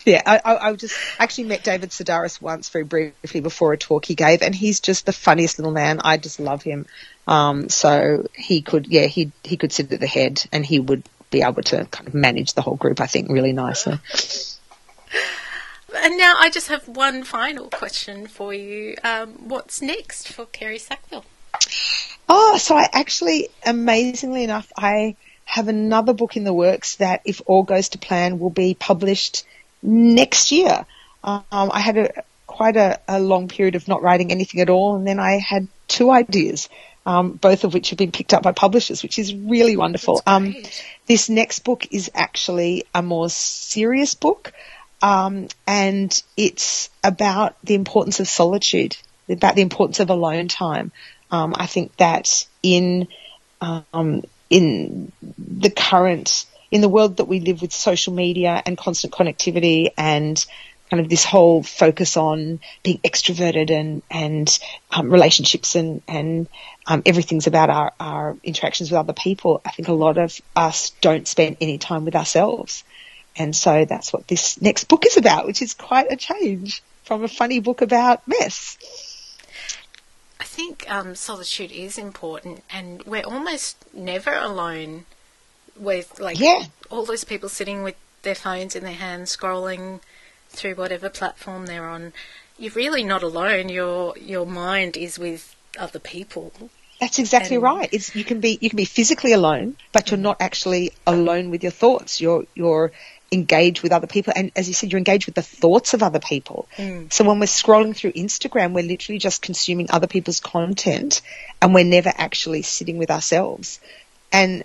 yeah, 0.04 0.22
I, 0.24 0.40
I, 0.44 0.68
I, 0.68 0.72
just 0.74 0.96
actually 1.18 1.44
met 1.44 1.64
David 1.64 1.90
Sedaris 1.90 2.40
once 2.40 2.68
very 2.68 2.84
briefly 2.84 3.40
before 3.40 3.72
a 3.72 3.78
talk 3.78 4.04
he 4.04 4.14
gave, 4.14 4.42
and 4.42 4.54
he's 4.54 4.80
just 4.80 5.06
the 5.06 5.12
funniest 5.12 5.58
little 5.58 5.72
man. 5.72 6.00
I 6.02 6.16
just 6.16 6.40
love 6.40 6.62
him. 6.62 6.86
Um, 7.26 7.68
so 7.68 8.26
he 8.34 8.62
could, 8.62 8.86
yeah, 8.86 9.06
he 9.06 9.30
he 9.44 9.56
could 9.56 9.72
sit 9.72 9.92
at 9.92 10.00
the 10.00 10.06
head, 10.06 10.44
and 10.52 10.64
he 10.64 10.80
would 10.80 11.04
be 11.30 11.42
able 11.42 11.62
to 11.62 11.84
kind 11.86 12.08
of 12.08 12.14
manage 12.14 12.54
the 12.54 12.62
whole 12.62 12.76
group. 12.76 13.00
I 13.00 13.06
think 13.06 13.30
really 13.30 13.52
nicely. 13.52 13.98
And 15.94 16.16
now 16.16 16.36
I 16.38 16.50
just 16.50 16.68
have 16.68 16.88
one 16.88 17.22
final 17.22 17.68
question 17.68 18.26
for 18.26 18.54
you. 18.54 18.96
Um, 19.04 19.48
what's 19.48 19.82
next 19.82 20.32
for 20.32 20.46
Kerri 20.46 20.80
Sackville? 20.80 21.24
Oh, 22.28 22.56
so 22.56 22.76
I 22.76 22.88
actually, 22.92 23.48
amazingly 23.64 24.42
enough, 24.42 24.72
I 24.76 25.16
have 25.44 25.68
another 25.68 26.14
book 26.14 26.36
in 26.36 26.44
the 26.44 26.54
works 26.54 26.96
that, 26.96 27.20
if 27.24 27.42
all 27.46 27.62
goes 27.62 27.90
to 27.90 27.98
plan, 27.98 28.38
will 28.38 28.50
be 28.50 28.74
published 28.74 29.44
next 29.82 30.52
year. 30.52 30.86
Um, 31.24 31.44
I 31.52 31.80
had 31.80 31.96
a 31.96 32.24
quite 32.46 32.76
a, 32.76 33.00
a, 33.08 33.18
long 33.20 33.48
period 33.48 33.76
of 33.76 33.88
not 33.88 34.02
writing 34.02 34.30
anything 34.30 34.60
at 34.60 34.68
all, 34.68 34.96
and 34.96 35.06
then 35.06 35.18
I 35.18 35.38
had 35.38 35.68
two 35.88 36.10
ideas, 36.10 36.68
um, 37.06 37.32
both 37.32 37.64
of 37.64 37.72
which 37.72 37.90
have 37.90 37.98
been 37.98 38.12
picked 38.12 38.34
up 38.34 38.42
by 38.42 38.52
publishers, 38.52 39.02
which 39.02 39.18
is 39.18 39.34
really 39.34 39.76
wonderful. 39.76 40.20
Um, 40.26 40.54
this 41.06 41.28
next 41.28 41.60
book 41.60 41.86
is 41.90 42.10
actually 42.14 42.84
a 42.94 43.02
more 43.02 43.30
serious 43.30 44.14
book. 44.14 44.52
Um, 45.02 45.48
and 45.66 46.22
it's 46.36 46.88
about 47.02 47.56
the 47.64 47.74
importance 47.74 48.20
of 48.20 48.28
solitude, 48.28 48.96
about 49.28 49.56
the 49.56 49.62
importance 49.62 49.98
of 49.98 50.10
alone 50.10 50.46
time. 50.46 50.92
Um, 51.30 51.54
I 51.56 51.66
think 51.66 51.96
that 51.96 52.46
in 52.62 53.08
um, 53.60 54.22
in 54.50 55.10
the 55.38 55.70
current 55.70 56.46
in 56.72 56.80
the 56.80 56.88
world 56.88 57.18
that 57.18 57.26
we 57.26 57.38
live 57.38 57.60
with 57.62 57.72
social 57.72 58.14
media 58.14 58.60
and 58.64 58.76
constant 58.76 59.12
connectivity 59.12 59.90
and 59.96 60.44
kind 60.90 61.02
of 61.02 61.08
this 61.08 61.24
whole 61.24 61.62
focus 61.62 62.16
on 62.16 62.60
being 62.82 62.98
extroverted 62.98 63.70
and 63.70 64.02
and 64.10 64.58
um, 64.90 65.10
relationships 65.10 65.74
and 65.74 66.02
and 66.08 66.48
um, 66.86 67.02
everything's 67.06 67.46
about 67.46 67.70
our, 67.70 67.92
our 68.00 68.36
interactions 68.42 68.90
with 68.90 68.98
other 68.98 69.12
people. 69.12 69.60
I 69.64 69.70
think 69.70 69.88
a 69.88 69.92
lot 69.92 70.18
of 70.18 70.40
us 70.56 70.90
don't 71.00 71.28
spend 71.28 71.58
any 71.60 71.78
time 71.78 72.04
with 72.04 72.16
ourselves. 72.16 72.84
And 73.36 73.54
so 73.54 73.84
that's 73.84 74.12
what 74.12 74.26
this 74.26 74.60
next 74.60 74.84
book 74.84 75.06
is 75.06 75.16
about, 75.16 75.46
which 75.46 75.62
is 75.62 75.74
quite 75.74 76.10
a 76.10 76.16
change 76.16 76.82
from 77.04 77.22
a 77.22 77.28
funny 77.28 77.60
book 77.60 77.80
about 77.80 78.26
mess. 78.26 78.76
I 80.40 80.44
think 80.44 80.90
um, 80.90 81.14
solitude 81.14 81.70
is 81.70 81.96
important, 81.96 82.64
and 82.70 83.02
we're 83.04 83.24
almost 83.24 83.76
never 83.94 84.34
alone 84.34 85.06
with 85.78 86.20
like 86.20 86.38
yeah. 86.38 86.64
all 86.90 87.04
those 87.04 87.24
people 87.24 87.48
sitting 87.48 87.82
with 87.82 87.96
their 88.22 88.34
phones 88.34 88.76
in 88.76 88.84
their 88.84 88.92
hands, 88.92 89.36
scrolling 89.36 90.00
through 90.48 90.74
whatever 90.74 91.08
platform 91.08 91.66
they're 91.66 91.88
on. 91.88 92.12
You're 92.58 92.72
really 92.72 93.04
not 93.04 93.22
alone. 93.22 93.68
Your 93.68 94.16
your 94.18 94.46
mind 94.46 94.96
is 94.96 95.18
with 95.18 95.54
other 95.78 95.98
people. 95.98 96.52
That's 97.00 97.18
exactly 97.18 97.56
And- 97.56 97.64
right. 97.64 97.88
It's 97.90 98.14
you 98.14 98.24
can 98.24 98.40
be 98.40 98.58
you 98.60 98.70
can 98.70 98.76
be 98.76 98.84
physically 98.84 99.32
alone, 99.32 99.76
but 99.92 100.10
you're 100.10 100.18
mm. 100.18 100.22
not 100.22 100.36
actually 100.40 100.92
alone 101.06 101.50
with 101.50 101.62
your 101.62 101.72
thoughts. 101.72 102.20
You're 102.20 102.46
you're 102.54 102.92
engaged 103.32 103.82
with 103.82 103.92
other 103.92 104.06
people, 104.06 104.34
and 104.36 104.52
as 104.54 104.68
you 104.68 104.74
said, 104.74 104.92
you're 104.92 104.98
engaged 104.98 105.26
with 105.26 105.34
the 105.34 105.42
thoughts 105.42 105.94
of 105.94 106.02
other 106.02 106.20
people. 106.20 106.68
Mm. 106.76 107.10
So 107.12 107.24
when 107.24 107.40
we're 107.40 107.46
scrolling 107.46 107.96
through 107.96 108.12
Instagram, 108.12 108.72
we're 108.72 108.84
literally 108.84 109.18
just 109.18 109.40
consuming 109.40 109.90
other 109.90 110.06
people's 110.06 110.38
content, 110.38 111.22
and 111.60 111.74
we're 111.74 111.84
never 111.84 112.12
actually 112.14 112.62
sitting 112.62 112.98
with 112.98 113.10
ourselves. 113.10 113.80
And 114.30 114.64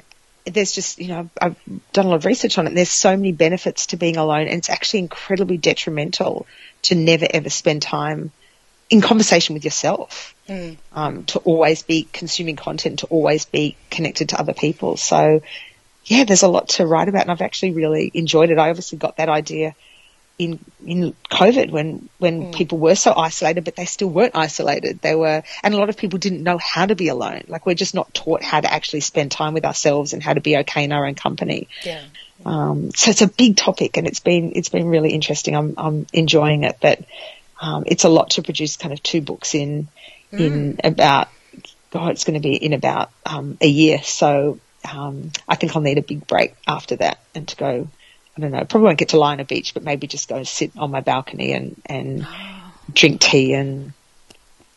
there's 0.54 0.72
just 0.72 1.00
you 1.00 1.08
know 1.10 1.30
I've 1.42 1.56
done 1.94 2.06
a 2.06 2.10
lot 2.10 2.16
of 2.16 2.26
research 2.26 2.58
on 2.58 2.66
it. 2.66 2.70
And 2.70 2.78
there's 2.78 2.90
so 2.90 3.16
many 3.16 3.32
benefits 3.32 3.88
to 3.88 3.98
being 3.98 4.18
alone, 4.18 4.48
and 4.48 4.58
it's 4.58 4.70
actually 4.70 5.00
incredibly 5.00 5.58
detrimental 5.58 6.48
to 6.84 6.96
never 6.96 7.28
ever 7.30 7.50
spend 7.50 7.82
time 7.82 8.32
in 8.90 9.02
conversation 9.02 9.54
with 9.54 9.66
yourself 9.66 10.34
um, 10.94 11.26
to 11.26 11.40
always 11.40 11.84
be 11.84 12.08
consuming 12.14 12.56
content, 12.56 13.00
to 13.00 13.08
always 13.08 13.46
be 13.46 13.76
connected 13.90 14.30
to 14.30 14.40
other 14.40 14.54
people. 14.54 14.96
So, 14.96 15.42
yeah, 16.06 16.24
there's 16.24 16.44
a 16.44 16.48
lot 16.48 16.70
to 16.70 16.86
write 16.86 17.10
about, 17.10 17.24
and 17.24 17.32
I've 17.32 17.42
actually 17.42 17.72
really 17.72 18.10
enjoyed 18.14 18.50
it. 18.50 18.58
I 18.58 18.70
obviously 18.70 18.98
got 18.98 19.18
that 19.18 19.30
idea 19.30 19.76
in 20.38 20.60
in 20.86 21.16
COVID 21.32 21.72
when 21.72 22.10
when 22.20 22.52
people 22.54 22.78
were 22.78 22.96
so 22.96 23.14
isolated, 23.14 23.64
but 23.64 23.76
they 23.76 23.86
still 23.86 24.10
weren't 24.10 24.36
isolated. 24.36 25.02
They 25.02 25.16
were, 25.16 25.44
and 25.64 25.74
a 25.74 25.78
lot 25.78 25.90
of 25.90 25.98
people 25.98 26.20
didn't 26.20 26.44
know 26.44 26.58
how 26.58 26.86
to 26.86 26.96
be 26.96 27.08
alone. 27.08 27.44
Like 27.48 27.66
we're 27.66 27.76
just 27.76 27.96
not 27.96 28.14
taught 28.14 28.44
how 28.44 28.62
to 28.62 28.72
actually 28.72 29.02
spend 29.02 29.32
time 29.32 29.54
with 29.54 29.66
ourselves 29.66 30.14
and 30.14 30.22
how 30.22 30.34
to 30.34 30.42
be 30.42 30.58
okay 30.58 30.84
in 30.84 30.92
our 30.92 31.06
own 31.06 31.16
company. 31.16 31.68
Yeah. 31.84 32.04
Um, 32.46 32.92
so 32.96 33.10
it's 33.10 33.22
a 33.22 33.28
big 33.28 33.58
topic, 33.58 33.98
and 33.98 34.06
it's 34.06 34.20
been 34.20 34.54
it's 34.56 34.70
been 34.70 34.88
really 34.88 35.10
interesting. 35.10 35.56
I'm 35.56 35.74
I'm 35.78 36.08
enjoying 36.14 36.64
it, 36.64 36.78
but 36.82 37.04
um, 37.60 37.84
it's 37.88 38.04
a 38.04 38.10
lot 38.10 38.32
to 38.32 38.44
produce 38.44 38.78
kind 38.78 38.94
of 38.94 39.02
two 39.02 39.22
books 39.22 39.56
in 39.56 39.88
in 40.32 40.80
about 40.84 41.30
God, 41.92 42.12
it's 42.12 42.26
going 42.26 42.40
to 42.40 42.48
be 42.48 42.56
in 42.56 42.74
about 42.74 43.12
um, 43.26 43.58
a 43.62 43.68
year. 43.68 44.02
So 44.04 44.60
um, 44.92 45.32
I 45.48 45.56
think 45.56 45.76
I'll 45.76 45.82
need 45.82 45.98
a 45.98 46.04
big 46.04 46.28
break 46.28 46.56
after 46.68 46.96
that 46.98 47.20
and 47.34 47.48
to 47.48 47.56
go. 47.56 47.88
I 48.38 48.42
don't 48.42 48.52
know. 48.52 48.64
Probably 48.66 48.86
won't 48.86 49.00
get 49.00 49.10
to 49.10 49.18
lie 49.20 49.32
on 49.32 49.40
a 49.40 49.46
beach, 49.46 49.74
but 49.74 49.84
maybe 49.84 50.06
just 50.08 50.30
go 50.30 50.36
and 50.36 50.48
sit 50.48 50.72
on 50.78 50.92
my 50.92 51.02
balcony 51.02 51.54
and 51.54 51.82
and 51.88 52.28
drink 52.94 53.22
tea 53.22 53.54
and 53.54 53.94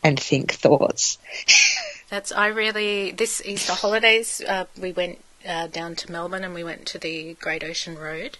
and 0.02 0.18
think 0.18 0.52
thoughts. 0.52 1.18
That's 2.08 2.32
I 2.32 2.46
really 2.48 3.10
this 3.10 3.42
Easter 3.44 3.74
holidays. 3.74 4.40
Uh, 4.40 4.64
we 4.80 4.92
went 4.92 5.22
uh, 5.46 5.66
down 5.68 5.94
to 5.96 6.10
Melbourne 6.10 6.42
and 6.44 6.54
we 6.54 6.64
went 6.64 6.86
to 6.86 6.98
the 6.98 7.34
Great 7.34 7.62
Ocean 7.62 7.96
Road, 7.96 8.38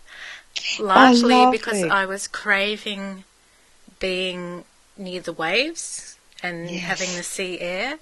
largely 0.79 1.51
because. 1.51 1.83
I 1.85 2.07
was 2.07 2.27
craving 2.27 3.25
being 3.99 4.64
near 4.97 5.21
the 5.21 5.33
waves 5.33 6.16
and 6.43 6.71
Yes. 6.71 6.83
having 6.83 7.14
the 7.16 7.23
sea 7.23 7.61
air. 7.61 7.99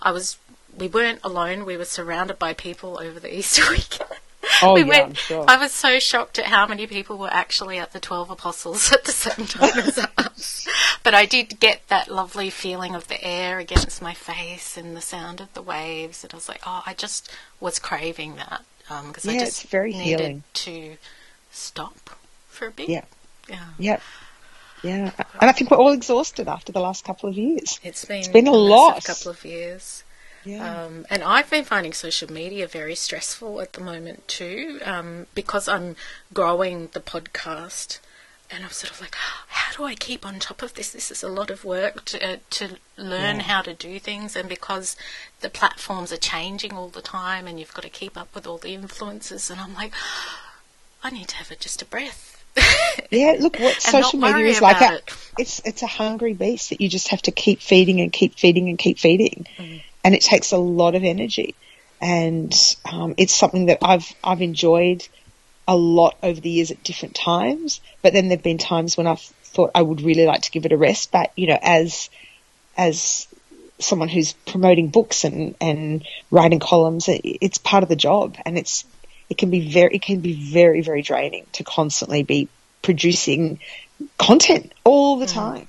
I 0.00 0.10
was. 0.10 0.38
We 0.76 0.88
weren't 0.88 1.20
alone. 1.22 1.64
We 1.64 1.76
were 1.76 1.84
surrounded 1.84 2.38
by 2.38 2.52
people 2.54 2.98
over 3.00 3.20
the 3.20 3.32
Easter 3.38 3.62
weekend. 3.70 4.10
Oh 4.62 4.74
we 4.74 4.84
yeah, 4.84 4.86
went, 5.04 5.16
sure. 5.18 5.44
I 5.48 5.56
was 5.56 5.72
so 5.72 5.98
shocked 5.98 6.38
at 6.38 6.46
how 6.46 6.66
many 6.66 6.86
people 6.86 7.18
were 7.18 7.32
actually 7.32 7.78
at 7.78 7.92
the 7.92 8.00
Twelve 8.00 8.30
Apostles 8.30 8.92
at 8.96 9.04
the 9.04 9.12
same 9.12 9.46
time 9.46 9.78
as 9.78 9.98
us. 10.16 10.66
But 11.02 11.14
I 11.14 11.26
did 11.26 11.60
get 11.60 11.86
that 11.88 12.08
lovely 12.10 12.50
feeling 12.50 12.94
of 12.94 13.08
the 13.08 13.22
air 13.22 13.58
against 13.58 14.00
my 14.02 14.14
face 14.14 14.76
and 14.76 14.96
the 14.96 15.00
sound 15.00 15.40
of 15.40 15.52
the 15.54 15.62
waves, 15.62 16.24
and 16.24 16.32
I 16.32 16.36
was 16.36 16.48
like, 16.48 16.62
oh, 16.66 16.82
I 16.86 16.94
just 16.94 17.30
was 17.60 17.78
craving 17.78 18.36
that 18.36 18.62
um, 18.90 19.08
because 19.08 19.28
I 19.28 19.32
Yeah, 19.32 19.38
just 19.40 19.62
it's 19.62 19.70
very 19.70 19.92
needed 19.92 20.08
healing. 20.20 20.44
to 20.54 20.96
stop 21.50 22.10
for 22.48 22.68
a 22.68 22.70
bit. 22.70 22.88
Yeah. 22.88 23.04
yeah. 23.48 23.64
Yep. 23.78 24.02
Yeah, 24.82 25.12
and 25.40 25.50
I 25.50 25.52
think 25.52 25.70
we're 25.70 25.78
all 25.78 25.92
exhausted 25.92 26.46
after 26.46 26.70
the 26.70 26.80
last 26.80 27.04
couple 27.06 27.28
of 27.30 27.36
years. 27.38 27.80
It's 27.82 28.04
been, 28.04 28.30
been 28.32 28.48
a 28.48 28.52
massive 28.52 28.52
lot. 28.52 29.04
couple 29.04 29.30
of 29.30 29.42
years. 29.44 30.04
Yeah. 30.44 30.84
Um, 30.84 31.06
and 31.10 31.22
I've 31.22 31.48
been 31.50 31.64
finding 31.64 31.92
social 31.92 32.30
media 32.30 32.66
very 32.66 32.94
stressful 32.94 33.60
at 33.60 33.72
the 33.74 33.80
moment 33.80 34.28
too, 34.28 34.80
um, 34.84 35.26
because 35.34 35.68
I'm 35.68 35.96
growing 36.32 36.88
the 36.92 37.00
podcast. 37.00 37.98
And 38.50 38.62
I'm 38.62 38.70
sort 38.70 38.92
of 38.92 39.00
like, 39.00 39.14
how 39.48 39.74
do 39.74 39.84
I 39.84 39.94
keep 39.94 40.24
on 40.26 40.38
top 40.38 40.62
of 40.62 40.74
this? 40.74 40.90
This 40.90 41.10
is 41.10 41.22
a 41.22 41.28
lot 41.28 41.50
of 41.50 41.64
work 41.64 42.04
to, 42.04 42.22
uh, 42.22 42.36
to 42.50 42.76
learn 42.96 43.36
Yeah. 43.36 43.42
how 43.42 43.62
to 43.62 43.72
do 43.72 43.98
things. 43.98 44.36
And 44.36 44.48
because 44.48 44.96
the 45.40 45.48
platforms 45.48 46.12
are 46.12 46.18
changing 46.18 46.72
all 46.72 46.88
the 46.90 47.00
time 47.02 47.46
and 47.46 47.58
you've 47.58 47.72
got 47.74 47.82
to 47.82 47.88
keep 47.88 48.16
up 48.18 48.32
with 48.34 48.46
all 48.46 48.58
the 48.58 48.74
influences. 48.74 49.48
And 49.50 49.58
I'm 49.60 49.74
like, 49.74 49.92
I 51.02 51.08
need 51.10 51.28
to 51.28 51.36
have 51.36 51.50
a, 51.50 51.56
just 51.56 51.80
a 51.82 51.86
breath. 51.86 52.44
Yeah, 53.10 53.36
look 53.40 53.58
what 53.58 53.80
social 53.80 54.18
media 54.18 54.46
is 54.46 54.60
like. 54.60 54.80
It. 54.80 55.10
It's 55.38 55.60
it's 55.64 55.82
a 55.82 55.86
hungry 55.86 56.32
beast 56.32 56.70
that 56.70 56.80
you 56.80 56.88
just 56.88 57.08
have 57.08 57.22
to 57.22 57.32
keep 57.32 57.60
feeding 57.60 58.00
and 58.00 58.12
keep 58.12 58.36
feeding 58.38 58.68
and 58.68 58.78
keep 58.78 58.98
feeding, 58.98 59.46
Mm. 59.58 59.82
And 60.04 60.14
it 60.14 60.22
takes 60.22 60.52
a 60.52 60.58
lot 60.58 60.94
of 60.94 61.02
energy. 61.02 61.54
And 62.00 62.54
um, 62.84 63.14
it's 63.16 63.34
something 63.34 63.66
that 63.66 63.78
I've 63.82 64.14
I've 64.22 64.42
enjoyed 64.42 65.06
a 65.66 65.74
lot 65.74 66.18
over 66.22 66.38
the 66.38 66.50
years 66.50 66.70
at 66.70 66.84
different 66.84 67.14
times. 67.14 67.80
But 68.02 68.12
then 68.12 68.28
there've 68.28 68.42
been 68.42 68.58
times 68.58 68.96
when 68.96 69.06
I've 69.06 69.20
thought 69.20 69.70
I 69.74 69.82
would 69.82 70.02
really 70.02 70.26
like 70.26 70.42
to 70.42 70.50
give 70.50 70.66
it 70.66 70.72
a 70.72 70.76
rest. 70.76 71.10
But 71.10 71.32
you 71.36 71.46
know, 71.46 71.58
as 71.62 72.10
as 72.76 73.26
someone 73.78 74.08
who's 74.08 74.34
promoting 74.46 74.88
books 74.88 75.24
and, 75.24 75.54
and 75.60 76.04
writing 76.30 76.60
columns, 76.60 77.08
it, 77.08 77.22
it's 77.24 77.58
part 77.58 77.82
of 77.82 77.88
the 77.88 77.96
job, 77.96 78.36
and 78.44 78.58
it's 78.58 78.84
it 79.30 79.38
can 79.38 79.50
be 79.50 79.72
very 79.72 79.96
it 79.96 80.02
can 80.02 80.20
be 80.20 80.34
very 80.34 80.82
very 80.82 81.02
draining 81.02 81.46
to 81.52 81.64
constantly 81.64 82.22
be 82.22 82.48
producing 82.82 83.58
content 84.18 84.72
all 84.84 85.16
the 85.16 85.26
time. 85.26 85.68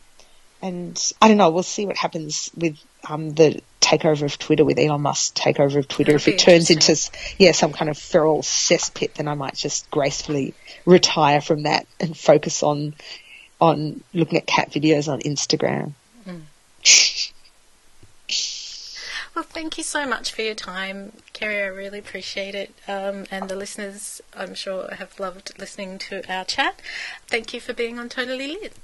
And 0.66 1.12
I 1.22 1.28
don't 1.28 1.38
know. 1.38 1.52
We'll 1.52 1.62
see 1.62 1.86
what 1.86 1.96
happens 1.96 2.50
with 2.58 2.76
um, 3.08 3.36
the 3.36 3.62
takeover 3.82 4.24
of 4.24 4.40
Twitter, 4.40 4.66
with 4.66 4.80
Elon 4.80 5.02
Musk's 5.02 5.40
takeover 5.40 5.78
of 5.78 5.88
Twitter. 5.88 6.14
That'll 6.14 6.28
if 6.28 6.28
it 6.28 6.40
turns 6.40 6.72
into 6.72 6.98
yeah 7.38 7.52
some 7.52 7.72
kind 7.72 7.92
of 7.92 8.00
feral 8.00 8.42
cesspit, 8.42 9.14
then 9.14 9.28
I 9.28 9.36
might 9.36 9.54
just 9.54 9.92
gracefully 9.92 10.56
retire 10.84 11.40
from 11.40 11.64
that 11.64 11.86
and 12.00 12.18
focus 12.18 12.64
on 12.64 12.96
on 13.62 14.02
looking 14.12 14.40
at 14.40 14.48
cat 14.48 14.72
videos 14.72 15.08
on 15.08 15.20
Instagram. 15.20 15.94
Well, 19.36 19.44
thank 19.44 19.78
you 19.78 19.84
so 19.84 20.08
much 20.08 20.32
for 20.32 20.44
your 20.44 20.56
time, 20.56 21.12
Kerri. 21.34 21.62
I 21.62 21.68
really 21.68 22.00
appreciate 22.00 22.56
it. 22.56 22.74
Um, 22.88 23.26
and 23.30 23.50
the 23.50 23.56
listeners, 23.58 24.22
I'm 24.34 24.56
sure, 24.56 24.90
have 24.96 25.20
loved 25.20 25.60
listening 25.60 25.98
to 26.08 26.24
our 26.34 26.46
chat. 26.46 26.82
Thank 27.28 27.54
you 27.54 27.60
for 27.60 27.74
being 27.74 28.00
on 28.00 28.08
Totally 28.08 28.48
Lit. 28.48 28.78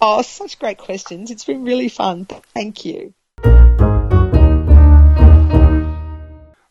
Oh, 0.00 0.22
such 0.22 0.58
great 0.58 0.78
questions. 0.78 1.30
It's 1.30 1.44
been 1.44 1.64
really 1.64 1.88
fun. 1.88 2.26
Thank 2.54 2.84
you. 2.84 3.14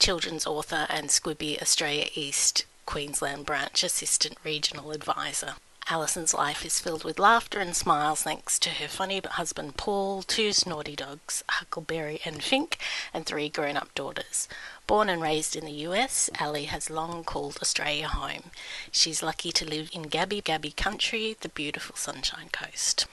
children's 0.00 0.44
author 0.44 0.86
and 0.90 1.10
Squibby 1.10 1.62
Australia 1.62 2.08
East 2.16 2.64
Queensland 2.86 3.46
Branch 3.46 3.84
Assistant 3.84 4.36
Regional 4.42 4.90
Advisor. 4.90 5.54
Alison's 5.88 6.34
life 6.34 6.66
is 6.66 6.80
filled 6.80 7.04
with 7.04 7.20
laughter 7.20 7.60
and 7.60 7.76
smiles 7.76 8.22
thanks 8.22 8.58
to 8.58 8.70
her 8.70 8.88
funny 8.88 9.20
husband 9.24 9.76
Paul, 9.76 10.22
two 10.22 10.52
snotty 10.52 10.96
dogs, 10.96 11.44
Huckleberry 11.48 12.20
and 12.24 12.42
Fink, 12.42 12.76
and 13.14 13.24
three 13.24 13.48
grown 13.48 13.76
up 13.76 13.94
daughters. 13.94 14.48
Born 14.88 15.08
and 15.08 15.22
raised 15.22 15.54
in 15.54 15.64
the 15.66 15.86
US, 15.88 16.28
Ali 16.40 16.64
has 16.64 16.90
long 16.90 17.22
called 17.22 17.58
Australia 17.62 18.08
home. 18.08 18.50
She's 18.90 19.22
lucky 19.22 19.52
to 19.52 19.64
live 19.64 19.88
in 19.92 20.06
Gubbi 20.06 20.42
Gubbi 20.42 20.74
country, 20.76 21.36
the 21.40 21.48
beautiful 21.48 21.94
Sunshine 21.94 22.48
Coast. 22.52 23.06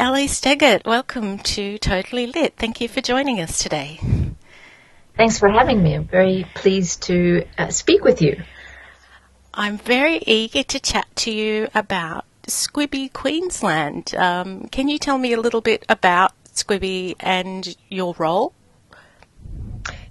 Ali 0.00 0.28
Stegert, 0.28 0.86
welcome 0.86 1.38
to 1.40 1.76
Totally 1.76 2.28
Lit. 2.28 2.54
Thank 2.56 2.80
you 2.80 2.86
for 2.86 3.00
joining 3.00 3.40
us 3.40 3.58
today. 3.58 3.98
Thanks 5.16 5.40
for 5.40 5.48
having 5.48 5.82
me. 5.82 5.96
I'm 5.96 6.04
very 6.04 6.46
pleased 6.54 7.02
to 7.04 7.44
uh, 7.58 7.70
speak 7.70 8.04
with 8.04 8.22
you. 8.22 8.40
I'm 9.52 9.76
very 9.76 10.18
eager 10.18 10.62
to 10.62 10.78
chat 10.78 11.08
to 11.16 11.32
you 11.32 11.66
about 11.74 12.24
Squibby 12.46 13.12
Queensland. 13.12 14.14
Um, 14.14 14.68
can 14.68 14.86
you 14.86 15.00
tell 15.00 15.18
me 15.18 15.32
a 15.32 15.40
little 15.40 15.60
bit 15.60 15.84
about 15.88 16.32
Squibby 16.54 17.16
and 17.18 17.76
your 17.88 18.14
role? 18.18 18.52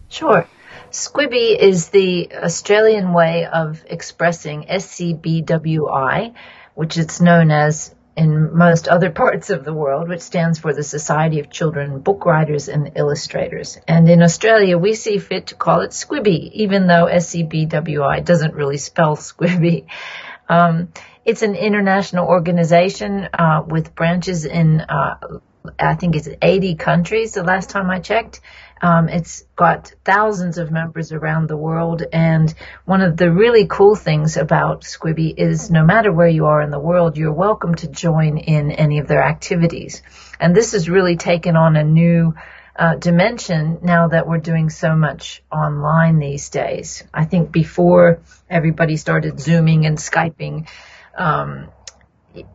Sure. 0.09 0.45
Squibby 0.91 1.57
is 1.57 1.87
the 1.89 2.29
Australian 2.35 3.13
way 3.13 3.45
of 3.45 3.85
expressing 3.87 4.63
SCBWI, 4.63 6.33
which 6.75 6.97
it's 6.97 7.21
known 7.21 7.51
as 7.51 7.95
in 8.17 8.57
most 8.57 8.87
other 8.87 9.11
parts 9.11 9.51
of 9.51 9.63
the 9.63 9.73
world, 9.73 10.09
which 10.09 10.21
stands 10.21 10.57
for 10.57 10.73
the 10.73 10.83
Society 10.83 11.39
of 11.39 11.51
Children 11.51 11.99
Book 11.99 12.25
Writers 12.25 12.67
and 12.67 12.93
Illustrators. 12.95 13.77
And 13.87 14.09
in 14.09 14.23
Australia, 14.23 14.75
we 14.79 14.95
see 14.95 15.19
fit 15.19 15.47
to 15.47 15.55
call 15.55 15.81
it 15.81 15.91
Squibby, 15.91 16.49
even 16.53 16.87
though 16.87 17.05
SCBWI 17.05 18.25
doesn't 18.25 18.55
really 18.55 18.77
spell 18.77 19.15
Squibby. 19.29 19.85
Um, 20.49 20.91
it's 21.25 21.43
an 21.43 21.55
international 21.55 22.27
organization 22.27 23.29
uh, 23.33 23.63
with 23.67 23.93
branches 23.93 24.45
in, 24.45 24.81
uh, 24.81 25.39
I 25.77 25.93
think 25.93 26.15
it's 26.15 26.29
80 26.41 26.75
countries 26.75 27.33
the 27.33 27.43
last 27.43 27.69
time 27.69 27.91
I 27.91 27.99
checked. 27.99 28.41
Um, 28.81 29.09
it's 29.09 29.43
got 29.55 29.93
thousands 30.05 30.57
of 30.57 30.71
members 30.71 31.11
around 31.11 31.47
the 31.47 31.57
world, 31.57 32.03
and 32.13 32.53
one 32.85 33.01
of 33.01 33.17
the 33.17 33.31
really 33.31 33.65
cool 33.67 33.95
things 33.95 34.37
about 34.37 34.81
Squibby 34.81 35.33
is 35.37 35.71
no 35.71 35.83
matter 35.83 36.11
where 36.11 36.27
you 36.27 36.45
are 36.45 36.61
in 36.61 36.69
the 36.69 36.79
world, 36.79 37.17
you're 37.17 37.33
welcome 37.33 37.75
to 37.75 37.87
join 37.87 38.37
in 38.37 38.71
any 38.71 38.99
of 38.99 39.07
their 39.07 39.23
activities. 39.23 40.03
And 40.39 40.55
this 40.55 40.73
has 40.73 40.89
really 40.89 41.17
taken 41.17 41.55
on 41.55 41.75
a 41.75 41.83
new 41.83 42.35
uh, 42.77 42.95
dimension 42.95 43.79
now 43.81 44.09
that 44.09 44.27
we're 44.27 44.37
doing 44.37 44.69
so 44.69 44.95
much 44.95 45.41
online 45.51 46.19
these 46.19 46.49
days. 46.49 47.03
I 47.13 47.25
think 47.25 47.51
before 47.51 48.21
everybody 48.49 48.97
started 48.97 49.39
Zooming 49.39 49.85
and 49.85 49.97
Skyping, 49.97 50.67
um, 51.17 51.69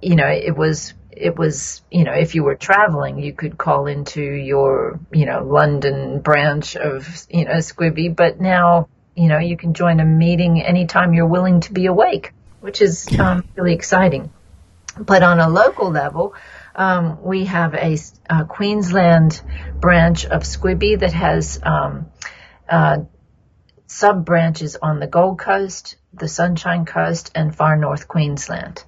you 0.01 0.15
know, 0.15 0.29
it 0.29 0.57
was 0.57 0.95
it 1.13 1.37
was, 1.37 1.83
you 1.91 2.05
know, 2.05 2.13
if 2.13 2.35
you 2.35 2.43
were 2.43 2.55
traveling, 2.55 3.19
you 3.19 3.33
could 3.33 3.59
call 3.59 3.87
into 3.87 4.23
your, 4.23 4.99
you 5.13 5.27
know, 5.27 5.45
London 5.45 6.21
branch 6.21 6.77
of, 6.77 7.07
you 7.29 7.45
know, 7.45 7.61
Squibby. 7.61 8.15
But 8.15 8.41
now, 8.41 8.89
you 9.15 9.29
know, 9.29 9.39
you 9.39 9.57
can 9.57 9.75
join 9.75 10.01
a 10.01 10.05
meeting 10.05 10.63
anytime 10.63 11.13
you're 11.13 11.27
willing 11.27 11.61
to 11.61 11.73
be 11.73 11.87
awake, 11.87 12.33
which 12.61 12.81
is 12.81 13.09
um, 13.19 13.47
really 13.57 13.75
exciting. 13.75 14.33
But 14.99 15.23
on 15.23 15.39
a 15.39 15.49
local 15.49 15.91
level, 15.91 16.35
um, 16.75 17.23
we 17.23 17.45
have 17.47 17.75
a, 17.75 17.99
a, 18.29 18.45
Queensland 18.45 19.41
branch 19.79 20.25
of 20.25 20.43
Squibby 20.43 20.99
that 21.01 21.13
has 21.13 21.61
um, 21.63 22.07
uh, 22.69 22.99
sub 23.87 24.25
branches 24.25 24.77
on 24.77 24.99
the 24.99 25.07
Gold 25.07 25.39
Coast, 25.39 25.97
the 26.15 26.29
Sunshine 26.29 26.87
Coast, 26.87 27.31
and 27.35 27.55
far 27.55 27.77
north 27.77 28.09
Queensland. 28.09 28.85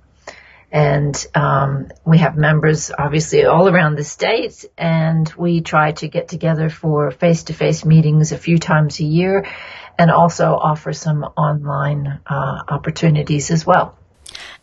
And 0.75 1.27
um, 1.37 1.93
we 2.05 2.19
have 2.19 2.37
members 2.37 2.91
obviously 2.99 3.45
all 3.45 3.69
around 3.69 3.95
the 3.95 4.03
state, 4.03 4.65
and 4.77 5.33
we 5.37 5.61
try 5.61 5.93
to 5.93 6.09
get 6.09 6.27
together 6.27 6.69
for 6.69 7.13
face 7.13 7.45
to 7.45 7.53
face 7.53 7.85
meetings 7.85 8.33
a 8.33 8.39
few 8.39 8.59
times 8.59 8.99
a 8.99 9.05
year 9.05 9.47
and 9.97 10.11
also 10.11 10.47
offer 10.47 10.93
some 10.93 11.23
online 11.23 12.19
uh, 12.27 12.63
opportunities 12.67 13.53
as 13.53 13.65
well. 13.65 13.97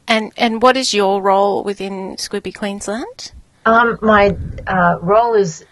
And, 0.06 0.34
and 0.36 0.62
what 0.62 0.76
is 0.76 0.94
your 0.94 1.22
role 1.22 1.64
within 1.64 2.18
Squibby 2.18 2.54
Queensland? 2.54 3.32
Um, 3.66 3.98
my 4.02 4.36
uh, 4.68 4.98
role 5.02 5.36
is 5.36 5.64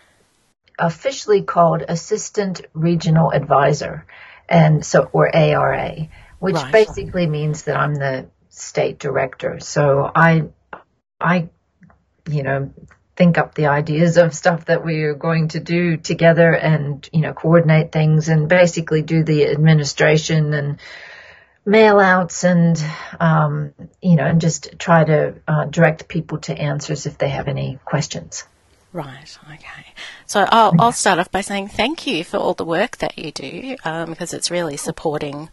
officially 0.79 1.41
called 1.41 1.83
Assistant 1.85 2.61
Regional 2.73 3.33
Advisor, 3.33 4.05
and 4.47 4.85
so 4.85 5.09
or 5.11 5.35
ARA, 5.35 6.07
which 6.39 6.55
right. 6.55 6.71
basically 6.71 7.27
means 7.27 7.63
that 7.63 7.75
I'm 7.75 7.95
the 7.95 8.27
state 8.59 8.99
director. 8.99 9.59
So 9.59 10.09
I, 10.13 10.45
I, 11.19 11.49
you 12.29 12.43
know, 12.43 12.71
think 13.15 13.37
up 13.37 13.53
the 13.53 13.67
ideas 13.67 14.17
of 14.17 14.33
stuff 14.33 14.65
that 14.65 14.85
we 14.85 15.03
are 15.03 15.13
going 15.13 15.49
to 15.49 15.59
do 15.59 15.97
together 15.97 16.53
and, 16.53 17.07
you 17.11 17.19
know, 17.19 17.33
coordinate 17.33 17.91
things 17.91 18.29
and 18.29 18.47
basically 18.47 19.01
do 19.01 19.23
the 19.23 19.47
administration 19.47 20.53
and 20.53 20.79
mail 21.65 21.99
outs 21.99 22.45
and, 22.45 22.81
um, 23.19 23.73
you 24.01 24.15
know, 24.15 24.25
and 24.25 24.39
just 24.39 24.79
try 24.79 25.03
to 25.03 25.35
uh, 25.47 25.65
direct 25.65 26.07
people 26.07 26.37
to 26.37 26.57
answers 26.57 27.05
if 27.05 27.17
they 27.17 27.29
have 27.29 27.49
any 27.49 27.77
questions. 27.83 28.45
Right. 28.93 29.37
Okay. 29.53 29.93
So 30.25 30.47
I'll, 30.49 30.73
I'll 30.79 30.91
start 30.91 31.19
off 31.19 31.29
by 31.29 31.41
saying 31.41 31.67
thank 31.67 32.07
you 32.07 32.23
for 32.23 32.37
all 32.37 32.53
the 32.53 32.65
work 32.65 32.97
that 32.97 33.19
you 33.19 33.31
do 33.31 33.75
um, 33.83 34.11
because 34.11 34.33
it's 34.33 34.49
really 34.49 34.77
supporting 34.77 35.49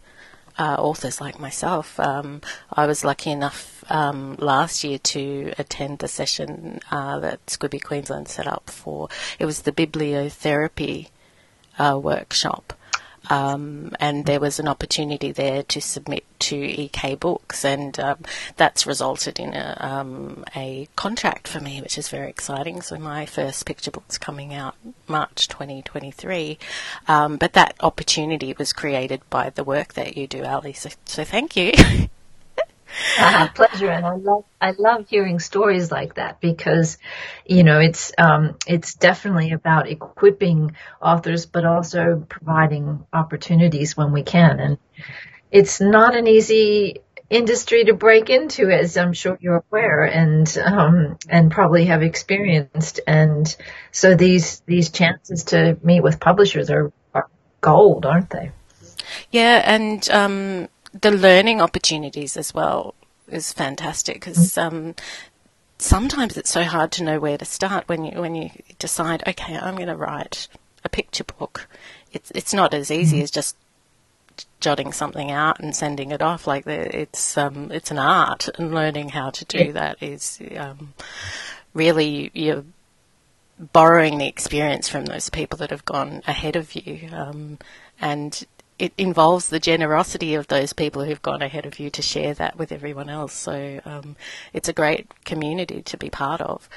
uh, 0.57 0.75
authors 0.79 1.21
like 1.21 1.39
myself. 1.39 1.99
Um, 1.99 2.41
I 2.71 2.87
was 2.87 3.03
lucky 3.03 3.31
enough 3.31 3.83
um, 3.89 4.35
last 4.39 4.83
year 4.83 4.97
to 4.99 5.53
attend 5.57 5.99
the 5.99 6.07
session 6.07 6.79
uh, 6.91 7.19
that 7.19 7.45
Squibby 7.47 7.81
Queensland 7.81 8.27
set 8.27 8.47
up 8.47 8.69
for. 8.69 9.09
It 9.39 9.45
was 9.45 9.61
the 9.61 9.71
bibliotherapy 9.71 11.09
uh, 11.77 11.99
workshop. 12.01 12.73
Um, 13.29 13.95
and 13.99 14.25
there 14.25 14.39
was 14.39 14.59
an 14.59 14.67
opportunity 14.67 15.31
there 15.31 15.63
to 15.63 15.81
submit 15.81 16.23
to 16.39 16.55
EK 16.55 17.15
Books, 17.15 17.65
and 17.65 17.99
um, 17.99 18.19
that's 18.55 18.87
resulted 18.87 19.39
in 19.39 19.53
a, 19.53 19.77
um, 19.79 20.45
a 20.55 20.87
contract 20.95 21.47
for 21.47 21.59
me, 21.59 21.81
which 21.81 21.97
is 21.97 22.09
very 22.09 22.29
exciting. 22.29 22.81
So 22.81 22.97
my 22.97 23.25
first 23.25 23.65
picture 23.65 23.91
book's 23.91 24.17
coming 24.17 24.53
out 24.53 24.75
March 25.07 25.47
2023, 25.47 26.57
um, 27.07 27.37
but 27.37 27.53
that 27.53 27.75
opportunity 27.79 28.53
was 28.57 28.73
created 28.73 29.21
by 29.29 29.49
the 29.49 29.63
work 29.63 29.93
that 29.93 30.17
you 30.17 30.27
do, 30.27 30.43
Ali. 30.43 30.73
So, 30.73 30.89
so 31.05 31.23
thank 31.23 31.55
you. 31.55 31.71
uh, 33.19 33.47
pleasure, 33.55 33.89
and 33.89 34.05
I 34.05 34.15
love 34.15 34.45
I 34.59 34.71
love 34.71 35.07
hearing 35.07 35.39
stories 35.39 35.91
like 35.91 36.15
that 36.15 36.39
because, 36.41 36.97
you 37.45 37.63
know, 37.63 37.79
it's 37.79 38.11
um, 38.17 38.57
it's 38.67 38.95
definitely 38.95 39.51
about 39.51 39.89
equipping 39.89 40.75
authors, 41.01 41.45
but 41.45 41.65
also 41.65 42.25
providing 42.27 43.05
opportunities 43.13 43.95
when 43.95 44.11
we 44.11 44.23
can, 44.23 44.59
and 44.59 44.77
it's 45.51 45.79
not 45.79 46.15
an 46.15 46.27
easy 46.27 47.01
industry 47.29 47.83
to 47.85 47.93
break 47.93 48.29
into, 48.29 48.69
as 48.69 48.97
I'm 48.97 49.13
sure 49.13 49.37
you're 49.41 49.63
aware, 49.69 50.03
and 50.03 50.57
um, 50.57 51.17
and 51.29 51.51
probably 51.51 51.85
have 51.85 52.03
experienced, 52.03 52.99
and 53.05 53.55
so 53.91 54.15
these 54.15 54.61
these 54.61 54.89
chances 54.89 55.45
to 55.45 55.77
meet 55.83 56.01
with 56.01 56.19
publishers 56.19 56.69
are, 56.69 56.91
are 57.13 57.27
gold, 57.61 58.05
aren't 58.05 58.29
they? 58.29 58.51
Yeah, 59.31 59.61
and 59.65 60.09
um, 60.09 60.69
the 60.93 61.11
learning 61.11 61.61
opportunities 61.61 62.37
as 62.37 62.53
well 62.53 62.95
is 63.27 63.53
fantastic 63.53 64.15
because 64.15 64.37
mm. 64.37 64.63
um, 64.63 64.95
sometimes 65.77 66.37
it's 66.37 66.49
so 66.49 66.63
hard 66.63 66.91
to 66.93 67.03
know 67.03 67.19
where 67.19 67.37
to 67.37 67.45
start 67.45 67.87
when 67.87 68.05
you 68.05 68.19
when 68.19 68.35
you 68.35 68.49
decide, 68.79 69.23
okay, 69.27 69.57
I'm 69.57 69.75
going 69.75 69.87
to 69.87 69.95
write 69.95 70.47
a 70.83 70.89
picture 70.89 71.23
book. 71.23 71.67
It's 72.11 72.31
it's 72.31 72.53
not 72.53 72.73
as 72.73 72.91
easy 72.91 73.19
mm. 73.19 73.23
as 73.23 73.31
just 73.31 73.55
jotting 74.59 74.91
something 74.91 75.31
out 75.31 75.59
and 75.59 75.75
sending 75.75 76.11
it 76.11 76.21
off. 76.21 76.47
Like 76.47 76.65
it's 76.67 77.37
um, 77.37 77.71
it's 77.71 77.91
an 77.91 77.99
art, 77.99 78.49
and 78.57 78.73
learning 78.73 79.09
how 79.09 79.29
to 79.31 79.45
do 79.45 79.73
that 79.73 80.01
is 80.01 80.39
um, 80.57 80.93
really 81.73 82.31
you're 82.33 82.63
borrowing 83.73 84.19
the 84.19 84.27
experience 84.27 84.87
from 84.87 85.05
those 85.05 85.29
people 85.29 85.57
that 85.57 85.71
have 85.71 85.85
gone 85.85 86.21
ahead 86.27 86.55
of 86.55 86.75
you, 86.75 87.09
um, 87.11 87.57
and 87.99 88.45
it 88.79 88.93
involves 88.97 89.49
the 89.49 89.59
generosity 89.59 90.35
of 90.35 90.47
those 90.47 90.73
people 90.73 91.03
who've 91.03 91.21
gone 91.21 91.41
ahead 91.41 91.65
of 91.65 91.79
you 91.79 91.89
to 91.91 92.01
share 92.01 92.33
that 92.35 92.57
with 92.57 92.71
everyone 92.71 93.09
else. 93.09 93.33
So 93.33 93.79
um, 93.85 94.15
it's 94.53 94.69
a 94.69 94.73
great 94.73 95.11
community 95.25 95.81
to 95.83 95.97
be 95.97 96.09
part 96.09 96.41
of. 96.41 96.69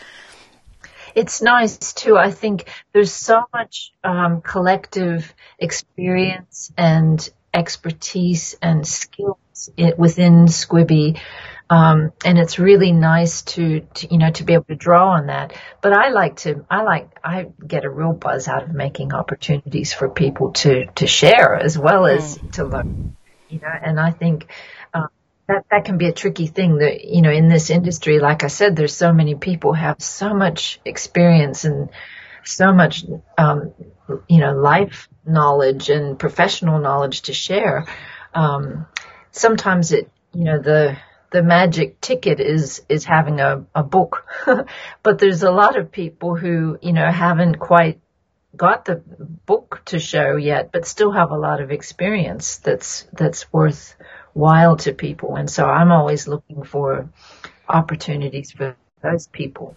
It's 1.14 1.42
nice 1.42 1.92
too. 1.92 2.16
I 2.16 2.30
think 2.30 2.68
there's 2.92 3.12
so 3.12 3.44
much 3.52 3.92
um, 4.04 4.40
collective 4.40 5.34
experience 5.58 6.72
and 6.76 7.28
expertise 7.52 8.56
and 8.62 8.86
skills 8.86 9.70
within 9.98 10.46
Squibby 10.46 11.20
um, 11.70 12.12
and 12.24 12.36
it's 12.36 12.58
really 12.58 12.90
nice 12.90 13.42
to, 13.42 13.80
to, 13.94 14.08
you 14.10 14.18
know, 14.18 14.32
to 14.32 14.42
be 14.42 14.54
able 14.54 14.64
to 14.64 14.74
draw 14.74 15.12
on 15.12 15.28
that. 15.28 15.54
But 15.80 15.92
I 15.92 16.08
like 16.08 16.36
to, 16.38 16.66
I 16.68 16.82
like, 16.82 17.08
I 17.22 17.46
get 17.64 17.84
a 17.84 17.90
real 17.90 18.12
buzz 18.12 18.48
out 18.48 18.64
of 18.64 18.74
making 18.74 19.14
opportunities 19.14 19.92
for 19.92 20.08
people 20.08 20.50
to, 20.52 20.86
to 20.96 21.06
share 21.06 21.54
as 21.54 21.78
well 21.78 22.06
as 22.06 22.36
mm. 22.36 22.52
to 22.54 22.64
learn, 22.64 23.16
you 23.48 23.60
know, 23.60 23.72
and 23.82 24.00
I 24.00 24.10
think, 24.10 24.50
uh, 24.92 25.06
that, 25.46 25.64
that 25.70 25.84
can 25.84 25.96
be 25.96 26.08
a 26.08 26.12
tricky 26.12 26.48
thing 26.48 26.78
that, 26.78 27.04
you 27.04 27.22
know, 27.22 27.30
in 27.30 27.48
this 27.48 27.70
industry, 27.70 28.18
like 28.18 28.42
I 28.42 28.48
said, 28.48 28.74
there's 28.74 28.94
so 28.94 29.12
many 29.12 29.36
people 29.36 29.72
have 29.72 30.02
so 30.02 30.34
much 30.34 30.80
experience 30.84 31.64
and 31.64 31.90
so 32.44 32.72
much, 32.72 33.04
um, 33.38 33.72
you 34.28 34.38
know, 34.38 34.54
life 34.54 35.08
knowledge 35.24 35.88
and 35.88 36.18
professional 36.18 36.80
knowledge 36.80 37.22
to 37.22 37.32
share. 37.32 37.86
Um, 38.34 38.86
sometimes 39.30 39.92
it, 39.92 40.10
you 40.32 40.44
know, 40.44 40.58
the, 40.60 40.96
the 41.30 41.42
magic 41.42 42.00
ticket 42.00 42.40
is 42.40 42.82
is 42.88 43.04
having 43.04 43.40
a, 43.40 43.64
a 43.74 43.82
book. 43.82 44.26
but 45.02 45.18
there's 45.18 45.42
a 45.42 45.50
lot 45.50 45.76
of 45.76 45.92
people 45.92 46.36
who, 46.36 46.78
you 46.82 46.92
know, 46.92 47.10
haven't 47.10 47.56
quite 47.56 48.00
got 48.56 48.84
the 48.84 48.96
book 49.46 49.82
to 49.86 49.98
show 49.98 50.36
yet, 50.36 50.72
but 50.72 50.86
still 50.86 51.12
have 51.12 51.30
a 51.30 51.38
lot 51.38 51.60
of 51.60 51.70
experience 51.70 52.58
that's 52.58 53.06
that's 53.12 53.52
worthwhile 53.52 54.76
to 54.78 54.92
people. 54.92 55.36
And 55.36 55.48
so 55.48 55.66
I'm 55.66 55.92
always 55.92 56.26
looking 56.26 56.64
for 56.64 57.08
opportunities 57.68 58.50
for 58.50 58.76
those 59.02 59.28
people. 59.28 59.76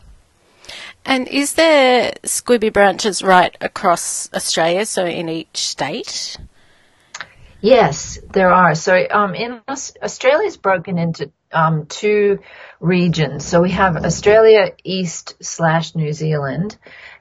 And 1.05 1.27
is 1.27 1.53
there 1.53 2.13
Squibby 2.23 2.71
branches 2.71 3.21
right 3.21 3.55
across 3.59 4.29
Australia, 4.33 4.85
so 4.85 5.05
in 5.05 5.29
each 5.29 5.57
state? 5.57 6.37
Yes, 7.59 8.19
there 8.31 8.51
are. 8.51 8.75
So 8.75 9.05
um, 9.09 9.35
in 9.35 9.61
Australia 9.67 10.47
is 10.47 10.57
broken 10.57 10.97
into 10.97 11.31
um, 11.53 11.85
two 11.85 12.39
regions. 12.79 13.45
So 13.45 13.61
we 13.61 13.71
have 13.71 13.95
Australia 13.97 14.73
East 14.83 15.35
slash 15.41 15.95
New 15.95 16.13
Zealand, 16.13 16.77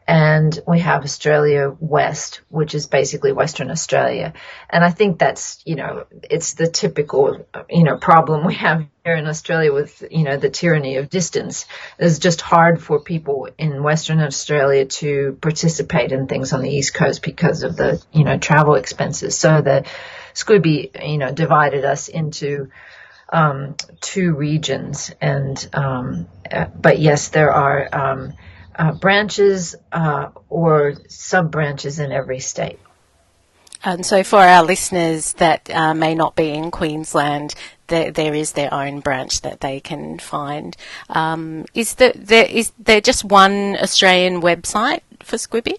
and 0.09 0.59
we 0.67 0.81
have 0.81 1.05
Australia 1.05 1.75
West, 1.79 2.41
which 2.49 2.75
is 2.75 2.87
basically 2.87 3.31
Western 3.31 3.71
Australia. 3.71 4.33
And 4.69 4.85
I 4.85 4.91
think 4.91 5.19
that's, 5.19 5.63
you 5.65 5.77
know, 5.77 6.07
it's 6.29 6.55
the 6.55 6.67
typical, 6.67 7.47
you 7.71 7.85
know, 7.85 7.97
problem 7.97 8.45
we 8.45 8.55
have 8.55 8.85
here 9.05 9.15
in 9.15 9.29
Australia 9.29 9.73
with, 9.73 10.03
you 10.11 10.25
know, 10.25 10.37
the 10.37 10.51
tyranny 10.51 10.97
of 10.97 11.09
distance. 11.09 11.67
It's 11.99 12.19
just 12.19 12.41
hard 12.41 12.83
for 12.83 13.01
people 13.01 13.49
in 13.57 13.85
Western 13.85 14.19
Australia 14.19 14.87
to 14.87 15.39
participate 15.41 16.11
in 16.11 16.27
things 16.27 16.53
on 16.53 16.63
the 16.63 16.71
East 16.71 16.95
Coast 16.95 17.23
because 17.23 17.63
of 17.63 17.77
the, 17.77 18.03
you 18.13 18.25
know, 18.25 18.39
travel 18.39 18.75
expenses. 18.75 19.39
So 19.39 19.61
the 19.63 19.87
Squibby, 20.35 20.91
you 21.07 21.19
know, 21.19 21.31
divided 21.33 21.85
us 21.85 22.09
into, 22.09 22.71
um, 23.33 23.75
two 24.01 24.35
regions. 24.35 25.11
And 25.21 25.69
um, 25.73 26.29
uh, 26.51 26.67
but 26.67 26.99
yes, 27.01 27.29
there 27.29 27.53
are 27.53 27.89
um, 27.93 28.35
uh, 28.77 28.93
branches 28.93 29.75
uh, 29.91 30.29
or 30.49 30.95
sub 31.09 31.51
branches 31.51 31.99
in 31.99 32.13
every 32.13 32.41
state. 32.41 32.79
And 33.85 34.07
so, 34.07 34.23
for 34.23 34.39
our 34.39 34.63
listeners 34.63 35.33
that 35.35 35.69
uh, 35.69 35.93
may 35.93 36.15
not 36.15 36.37
be 36.37 36.51
in 36.51 36.71
Queensland, 36.71 37.55
there, 37.89 38.13
there 38.13 38.33
is 38.33 38.53
their 38.53 38.73
own 38.73 39.01
branch 39.01 39.41
that 39.41 39.61
they 39.61 39.81
can 39.81 40.21
find. 40.21 40.77
Um, 41.09 41.65
is 41.75 41.97
there, 41.97 42.13
there 42.15 42.47
is 42.47 42.73
there 42.79 43.01
just 43.01 43.25
one 43.25 43.77
Australian 43.77 44.41
website 44.41 45.01
for 45.21 45.37
Squibby? 45.37 45.79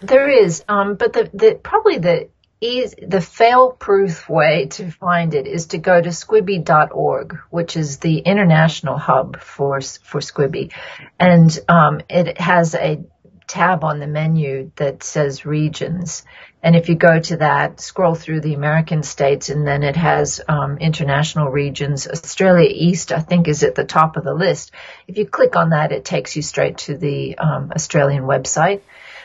There 0.00 0.28
is, 0.28 0.64
um, 0.68 0.96
but 0.96 1.14
the, 1.14 1.30
the 1.32 1.58
probably 1.62 1.96
the 1.96 2.28
the 2.64 3.20
fail-proof 3.20 4.28
way 4.28 4.66
to 4.66 4.90
find 4.90 5.34
it 5.34 5.46
is 5.46 5.66
to 5.66 5.78
go 5.78 6.00
to 6.00 6.08
squibby.org, 6.08 7.38
which 7.50 7.76
is 7.76 7.98
the 7.98 8.18
international 8.18 8.96
hub 8.96 9.38
for 9.40 9.80
for 9.80 10.20
Squibby, 10.20 10.72
and 11.18 11.58
um, 11.68 12.00
it 12.08 12.40
has 12.40 12.74
a 12.74 13.04
tab 13.46 13.84
on 13.84 14.00
the 14.00 14.06
menu 14.06 14.70
that 14.76 15.02
says 15.02 15.44
regions. 15.44 16.24
And 16.62 16.74
if 16.74 16.88
you 16.88 16.94
go 16.94 17.20
to 17.20 17.36
that, 17.36 17.80
scroll 17.80 18.14
through 18.14 18.40
the 18.40 18.54
American 18.54 19.02
states, 19.02 19.50
and 19.50 19.66
then 19.66 19.82
it 19.82 19.96
has 19.96 20.40
um, 20.48 20.78
international 20.78 21.50
regions. 21.50 22.06
Australia 22.06 22.70
East, 22.72 23.12
I 23.12 23.20
think, 23.20 23.48
is 23.48 23.62
at 23.62 23.74
the 23.74 23.84
top 23.84 24.16
of 24.16 24.24
the 24.24 24.32
list. 24.32 24.70
If 25.06 25.18
you 25.18 25.26
click 25.26 25.56
on 25.56 25.70
that, 25.70 25.92
it 25.92 26.06
takes 26.06 26.34
you 26.34 26.40
straight 26.40 26.78
to 26.78 26.96
the 26.96 27.36
um, 27.36 27.72
Australian 27.76 28.22
website. 28.22 28.80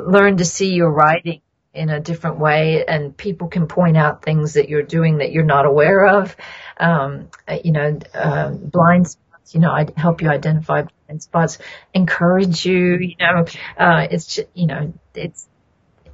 learn 0.00 0.36
to 0.38 0.44
see 0.44 0.74
your 0.74 0.90
writing 0.90 1.40
in 1.72 1.88
a 1.88 2.00
different 2.00 2.38
way 2.38 2.84
and 2.86 3.16
people 3.16 3.48
can 3.48 3.66
point 3.66 3.96
out 3.96 4.22
things 4.22 4.54
that 4.54 4.68
you're 4.68 4.82
doing 4.82 5.18
that 5.18 5.32
you're 5.32 5.42
not 5.42 5.64
aware 5.64 6.04
of 6.04 6.36
um, 6.78 7.30
you 7.64 7.72
know 7.72 7.98
uh, 8.12 8.50
blind 8.50 9.08
spots, 9.08 9.54
you 9.54 9.60
know, 9.60 9.70
I 9.70 9.86
help 9.96 10.22
you 10.22 10.28
identify 10.28 10.84
spots, 11.20 11.58
encourage 11.92 12.64
you, 12.64 12.96
you 12.96 13.16
know, 13.18 13.44
uh, 13.76 14.06
it's 14.10 14.36
just, 14.36 14.48
you 14.54 14.66
know, 14.66 14.92
it's, 15.14 15.48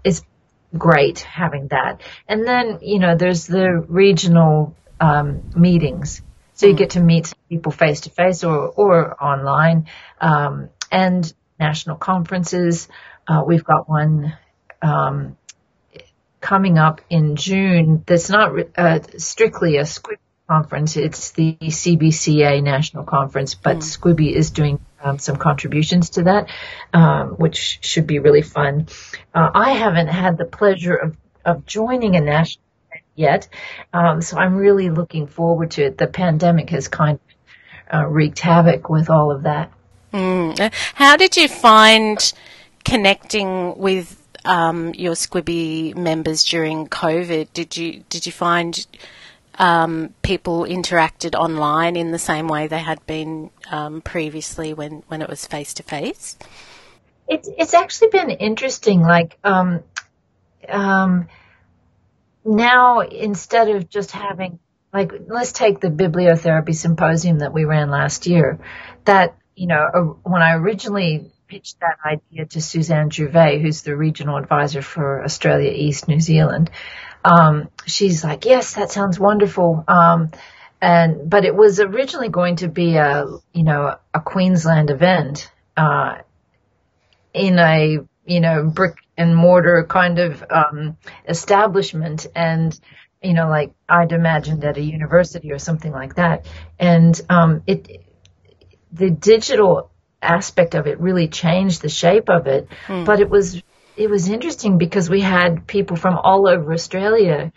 it's 0.05 0.23
great 0.77 1.21
having 1.21 1.69
that. 1.69 2.01
And 2.27 2.47
then, 2.47 2.79
you 2.83 2.99
know, 2.99 3.17
there's 3.17 3.47
the 3.47 3.85
regional, 3.89 4.77
um, 5.01 5.51
meetings. 5.55 6.23
So 6.55 6.67
you 6.67 6.75
get 6.75 6.91
to 6.91 7.01
meet 7.01 7.33
people 7.49 7.71
face 7.71 8.03
to 8.03 8.11
face 8.11 8.43
or, 8.43 8.69
or 8.69 9.23
online, 9.23 9.87
um, 10.21 10.71
and 10.91 11.33
national 11.61 11.97
conferences. 11.97 12.89
Uh, 13.27 13.43
we've 13.47 13.65
got 13.65 13.89
one, 13.89 14.37
um, 14.83 15.37
coming 16.41 16.79
up 16.79 17.01
in 17.11 17.37
June 17.37 18.03
that's 18.07 18.31
not 18.31 18.53
uh, 18.77 19.01
strictly 19.19 19.77
a 19.77 19.83
Squibby 19.83 20.19
conference. 20.49 20.97
It's 20.97 21.33
the 21.33 21.57
CBCA 21.61 22.63
National 22.63 23.05
Conference, 23.05 23.55
but 23.55 23.79
mm. 23.79 23.83
Squibby 23.83 24.33
is 24.33 24.51
doing 24.51 24.81
um, 25.03 25.19
some 25.19 25.37
contributions 25.37 26.11
to 26.11 26.25
that, 26.25 26.51
um, 26.93 27.31
which 27.31 27.79
should 27.83 28.07
be 28.07 28.19
really 28.19 28.43
fun. 28.43 28.87
Uh, 29.35 29.51
I 29.55 29.73
haven't 29.73 30.09
had 30.09 30.37
the 30.39 30.45
pleasure 30.45 30.95
of, 30.95 31.17
of 31.45 31.67
joining 31.67 32.17
a 32.17 32.21
national 32.21 32.65
yet, 33.15 33.49
um, 33.93 34.23
so 34.23 34.39
I'm 34.39 34.57
really 34.57 34.91
looking 34.91 35.27
forward 35.27 35.73
to 35.73 35.85
it. 35.85 35.99
The 35.99 36.07
pandemic 36.07 36.71
has 36.71 36.89
kind 36.89 37.19
of 37.91 38.01
uh, 38.01 38.07
wreaked 38.07 38.41
havoc 38.41 38.89
with 38.89 39.11
all 39.11 39.31
of 39.31 39.43
that. 39.43 39.73
Mm. 40.13 40.73
How 40.95 41.17
did 41.17 41.37
you 41.37 41.49
find 41.49 42.33
connecting 42.85 43.77
with 43.77 44.23
um, 44.45 44.95
your 44.95 45.15
Squibby 45.15 45.95
members 45.95 46.45
during 46.45 46.89
COVID? 46.89 47.49
Did 47.53 47.77
you 47.77 48.05
did 48.09 48.27
you 48.27 48.33
find 48.33 48.87
um, 49.59 50.15
people 50.23 50.61
interacted 50.63 51.35
online 51.35 51.97
in 51.97 52.13
the 52.13 52.19
same 52.19 52.49
way 52.49 52.67
they 52.67 52.79
had 52.79 53.05
been 53.07 53.51
um, 53.71 54.01
previously 54.01 54.73
when, 54.73 55.03
when 55.09 55.21
it 55.23 55.29
was 55.29 55.47
face 55.47 55.75
to 55.75 55.83
face? 55.83 56.37
It's 57.29 57.75
actually 57.75 58.09
been 58.09 58.31
interesting. 58.31 59.03
Like 59.03 59.39
um, 59.45 59.83
um, 60.67 61.29
now, 62.45 63.01
instead 63.01 63.69
of 63.69 63.91
just 63.91 64.13
having 64.13 64.59
like 64.93 65.13
let's 65.27 65.53
take 65.53 65.81
the 65.81 65.89
bibliotherapy 65.89 66.75
symposium 66.75 67.41
that 67.41 67.53
we 67.53 67.65
ran 67.65 67.91
last 67.91 68.27
year. 68.27 68.59
That 69.05 69.37
you 69.55 69.67
know, 69.67 70.19
when 70.23 70.43
I 70.43 70.55
originally 70.55 71.31
pitched 71.49 71.81
that 71.81 71.97
idea 72.05 72.47
to 72.47 72.61
Susanne 72.61 73.11
Gervay, 73.11 73.61
who's 73.61 73.83
the 73.83 73.97
regional 73.97 74.37
advisor 74.37 74.83
for 74.83 75.25
Australia 75.25 75.71
East 75.71 76.09
New 76.09 76.21
Zealand. 76.21 76.71
Um, 77.25 77.69
she's 77.87 78.25
like, 78.25 78.45
yes, 78.45 78.75
that 78.75 78.91
sounds 78.91 79.19
wonderful. 79.19 79.85
Um, 79.89 80.31
and, 80.81 81.29
but 81.29 81.45
it 81.45 81.55
was 81.55 81.81
originally 81.81 82.29
going 82.29 82.57
to 82.57 82.69
be 82.69 82.97
a, 82.97 83.27
you 83.53 83.65
know, 83.65 83.97
a 84.15 84.21
Queensland 84.21 84.91
event, 84.91 85.51
uh, 85.77 86.19
in 87.35 87.59
a, 87.59 87.99
you 88.25 88.41
know, 88.41 88.65
brick 88.65 88.97
and 89.17 89.35
mortar 89.35 89.85
kind 89.89 90.19
of, 90.19 90.45
um, 90.51 90.97
establishment. 91.29 92.27
And, 92.35 92.79
you 93.23 93.35
know, 93.35 93.49
like 93.49 93.73
I'd 93.89 94.13
imagined 94.13 94.65
at 94.65 94.77
a 94.77 94.83
university 94.83 95.51
or 95.51 95.59
something 95.59 95.93
like 95.93 96.15
that. 96.15 96.47
And, 96.79 97.21
um, 97.29 97.63
it, 97.67 98.05
the 98.93 99.11
digital 99.11 99.91
aspect 100.23 100.75
of 100.75 100.87
it 100.87 101.01
really 101.01 101.29
changed 101.29 101.83
the 101.83 101.89
shape 101.89 102.29
of 102.31 102.47
it. 102.47 102.69
Mm. 102.87 103.05
But 103.05 103.21
it 103.21 103.29
was 103.29 103.63
it 103.99 104.09
was 104.09 104.29
interesting 104.29 104.79
because 104.79 105.11
we 105.11 105.21
had 105.21 105.67
people 105.67 105.97
from 105.97 106.17
all 106.17 106.49
over 106.49 106.73
Australia 106.73 107.53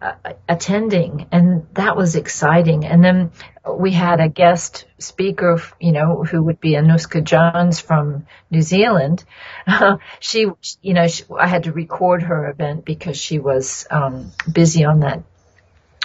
uh, 0.00 0.14
attending, 0.48 1.26
and 1.30 1.66
that 1.74 1.96
was 1.96 2.16
exciting. 2.16 2.86
And 2.86 3.04
then 3.04 3.30
we 3.70 3.92
had 3.92 4.18
a 4.18 4.28
guest 4.28 4.86
speaker, 4.98 5.60
you 5.78 5.92
know, 5.92 6.24
who 6.24 6.42
would 6.44 6.60
be 6.60 6.72
Anouska 6.72 7.22
Jones 7.22 7.78
from 7.78 8.26
New 8.50 8.62
Zealand. 8.62 9.22
Uh, 9.66 9.98
she, 10.20 10.46
you 10.80 10.94
know, 10.94 11.06
she, 11.06 11.24
I 11.38 11.46
had 11.46 11.64
to 11.64 11.72
record 11.72 12.22
her 12.22 12.50
event 12.50 12.86
because 12.86 13.18
she 13.18 13.38
was 13.38 13.86
um, 13.90 14.32
busy 14.50 14.84
on 14.84 15.00
that 15.00 15.22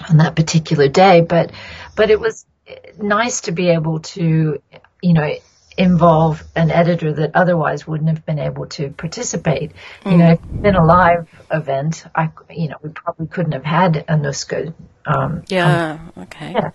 on 0.10 0.18
that 0.18 0.36
particular 0.36 0.90
day. 0.90 1.22
But 1.22 1.54
but 1.96 2.10
it 2.10 2.20
was 2.20 2.46
nice 3.00 3.42
to 3.42 3.54
be 3.54 3.70
able 3.70 4.02
to, 4.02 4.62
you 5.02 5.14
know, 5.14 5.34
involve 5.78 6.44
an 6.56 6.72
editor 6.72 7.14
that 7.14 7.32
otherwise 7.36 7.86
wouldn't 7.88 8.10
have 8.10 8.26
been 8.26 8.40
able 8.40 8.66
to 8.68 8.90
participate. 8.90 9.72
Mm. 10.04 10.12
You 10.12 10.18
know, 10.18 10.32
if 10.32 10.40
it 10.40 10.62
been 10.62 10.76
a 10.76 10.86
live 10.86 11.30
event, 11.52 12.04
I, 12.16 12.30
you 12.50 12.70
know, 12.70 12.78
we 12.82 12.90
probably 12.90 13.28
couldn't 13.28 13.54
have 13.54 13.66
had 13.66 14.06
Anouska. 14.08 14.74
Um, 15.06 15.44
yeah. 15.48 16.00
okay. 16.18 16.52
Yeah. 16.52 16.72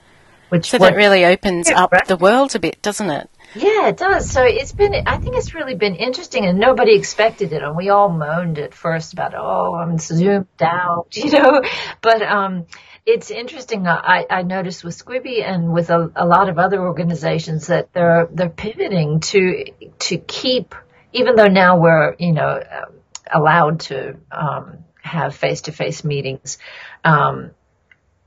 Which 0.49 0.69
so 0.69 0.79
that 0.79 0.97
really 0.97 1.25
opens 1.25 1.71
yeah, 1.71 1.83
up 1.83 1.93
right? 1.93 2.07
the 2.07 2.19
world 2.19 2.55
a 2.55 2.59
bit, 2.59 2.83
doesn't 2.83 3.09
it? 3.09 3.31
Yeah, 3.55 3.89
it 3.89 3.97
does. 3.97 4.31
So 4.31 4.43
it's 4.45 4.73
been, 4.73 4.95
I 5.07 5.17
think 5.17 5.37
it's 5.37 5.55
really 5.55 5.75
been 5.75 5.95
interesting 5.95 6.45
and 6.45 6.59
nobody 6.59 6.95
expected 6.95 7.55
it. 7.55 7.63
And 7.63 7.75
we 7.75 7.89
all 7.89 8.11
moaned 8.11 8.59
at 8.59 8.75
first 8.75 9.15
about, 9.15 9.33
oh, 9.35 9.75
I'm 9.75 9.99
zoomed 9.99 10.47
out, 10.61 11.09
you 11.17 11.31
know, 11.31 11.63
but, 12.03 12.21
um, 12.21 12.67
it's 13.05 13.31
interesting. 13.31 13.87
Uh, 13.87 14.01
I, 14.03 14.27
I 14.31 14.43
noticed 14.43 14.85
with 14.85 14.97
Squibby 14.97 15.43
and 15.43 15.73
with 15.73 15.91
a, 15.91 16.11
a 16.15 16.27
lot 16.27 16.49
of 16.49 16.59
other 16.59 16.81
organizations 16.81 17.67
that 17.67 17.93
they're 17.93 18.29
they're 18.33 18.49
pivoting 18.49 19.21
to 19.21 19.65
to 20.01 20.19
keep, 20.19 20.75
even 21.13 21.35
though 21.37 21.47
now 21.47 21.79
we're 21.79 22.15
you 22.19 22.33
know 22.33 22.49
uh, 22.49 22.87
allowed 23.33 23.81
to 23.81 24.17
um, 24.31 24.85
have 25.03 25.35
face 25.35 25.63
to 25.63 25.73
face 25.73 26.05
meetings. 26.05 26.59
Um, 27.03 27.51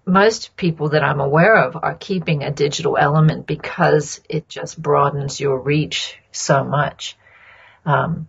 most 0.06 0.56
people 0.56 0.90
that 0.90 1.04
I'm 1.04 1.20
aware 1.20 1.58
of 1.58 1.78
are 1.82 1.96
keeping 1.96 2.44
a 2.44 2.52
digital 2.52 2.96
element 2.98 3.48
because 3.48 4.22
it 4.30 4.48
just 4.48 4.80
broadens 4.80 5.40
your 5.40 5.60
reach 5.60 6.20
so 6.32 6.64
much. 6.64 7.18
Um, 7.86 8.28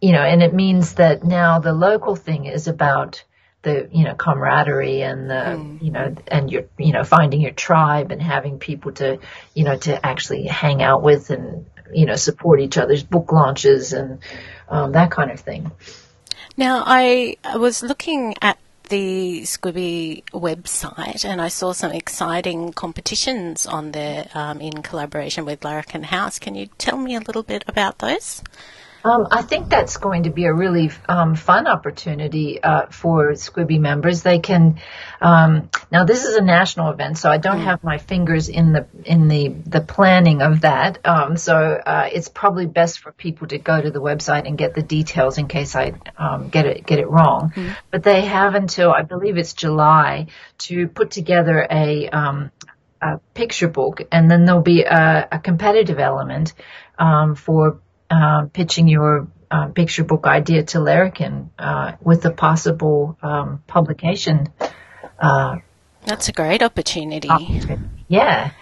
you 0.00 0.12
know, 0.12 0.22
and 0.22 0.42
it 0.42 0.52
means 0.52 0.94
that 0.94 1.22
now 1.24 1.58
the 1.58 1.72
local 1.72 2.16
thing 2.16 2.46
is 2.46 2.66
about 2.66 3.22
the 3.64 3.88
you 3.92 4.04
know 4.04 4.14
camaraderie 4.14 5.02
and 5.02 5.28
the 5.28 5.34
mm. 5.34 5.82
you 5.82 5.90
know 5.90 6.14
and 6.28 6.50
your 6.50 6.64
you 6.78 6.92
know 6.92 7.02
finding 7.02 7.40
your 7.40 7.50
tribe 7.50 8.12
and 8.12 8.22
having 8.22 8.58
people 8.58 8.92
to 8.92 9.18
you 9.54 9.64
know 9.64 9.76
to 9.76 10.06
actually 10.06 10.44
hang 10.44 10.82
out 10.82 11.02
with 11.02 11.30
and 11.30 11.66
you 11.92 12.06
know 12.06 12.14
support 12.14 12.60
each 12.60 12.78
other's 12.78 13.02
book 13.02 13.32
launches 13.32 13.92
and 13.92 14.20
um, 14.68 14.92
that 14.92 15.10
kind 15.10 15.30
of 15.30 15.40
thing. 15.40 15.72
Now 16.56 16.84
I 16.86 17.36
was 17.56 17.82
looking 17.82 18.34
at 18.40 18.58
the 18.90 19.42
Squibby 19.42 20.24
website 20.32 21.24
and 21.24 21.40
I 21.40 21.48
saw 21.48 21.72
some 21.72 21.92
exciting 21.92 22.72
competitions 22.72 23.66
on 23.66 23.92
there 23.92 24.28
um, 24.34 24.60
in 24.60 24.82
collaboration 24.82 25.46
with 25.46 25.64
Larrikin 25.64 26.04
House. 26.04 26.38
Can 26.38 26.54
you 26.54 26.68
tell 26.78 26.98
me 26.98 27.16
a 27.16 27.20
little 27.20 27.42
bit 27.42 27.64
about 27.66 27.98
those? 27.98 28.42
Um, 29.04 29.28
I 29.30 29.42
think 29.42 29.68
that's 29.68 29.98
going 29.98 30.22
to 30.22 30.30
be 30.30 30.46
a 30.46 30.54
really 30.54 30.90
um, 31.08 31.34
fun 31.34 31.66
opportunity 31.66 32.62
uh, 32.62 32.86
for 32.86 33.32
Squibby 33.32 33.78
members. 33.78 34.22
They 34.22 34.38
can 34.38 34.80
um, 35.20 35.68
now 35.92 36.04
this 36.04 36.24
is 36.24 36.36
a 36.36 36.40
national 36.40 36.90
event, 36.90 37.18
so 37.18 37.30
I 37.30 37.36
don't 37.36 37.58
mm. 37.58 37.64
have 37.64 37.84
my 37.84 37.98
fingers 37.98 38.48
in 38.48 38.72
the 38.72 38.86
in 39.04 39.28
the 39.28 39.48
the 39.48 39.82
planning 39.82 40.40
of 40.40 40.62
that. 40.62 41.06
Um, 41.06 41.36
so 41.36 41.54
uh, 41.54 42.08
it's 42.10 42.28
probably 42.28 42.64
best 42.64 43.00
for 43.00 43.12
people 43.12 43.46
to 43.48 43.58
go 43.58 43.80
to 43.80 43.90
the 43.90 44.00
website 44.00 44.48
and 44.48 44.56
get 44.56 44.74
the 44.74 44.82
details 44.82 45.36
in 45.36 45.48
case 45.48 45.76
I 45.76 45.92
um, 46.16 46.48
get 46.48 46.64
it 46.64 46.86
get 46.86 46.98
it 46.98 47.10
wrong. 47.10 47.52
Mm. 47.54 47.76
But 47.90 48.04
they 48.04 48.22
have 48.22 48.54
until 48.54 48.90
I 48.90 49.02
believe 49.02 49.36
it's 49.36 49.52
July 49.52 50.28
to 50.58 50.88
put 50.88 51.10
together 51.10 51.66
a 51.70 52.08
um, 52.08 52.50
a 53.02 53.18
picture 53.34 53.68
book, 53.68 54.00
and 54.10 54.30
then 54.30 54.46
there'll 54.46 54.62
be 54.62 54.82
a, 54.82 55.28
a 55.30 55.38
competitive 55.38 55.98
element 55.98 56.54
um, 56.98 57.34
for 57.34 57.80
uh, 58.14 58.46
pitching 58.52 58.86
your 58.86 59.26
uh, 59.50 59.66
picture 59.68 60.04
book 60.04 60.24
idea 60.26 60.62
to 60.62 60.78
Larrikin 60.78 61.50
uh, 61.58 61.92
with 62.00 62.24
a 62.24 62.30
possible 62.30 63.18
um, 63.22 63.62
publication. 63.66 64.52
Uh, 65.18 65.56
That's 66.04 66.28
a 66.28 66.32
great 66.32 66.62
opportunity. 66.62 67.28
Yeah, 68.06 68.52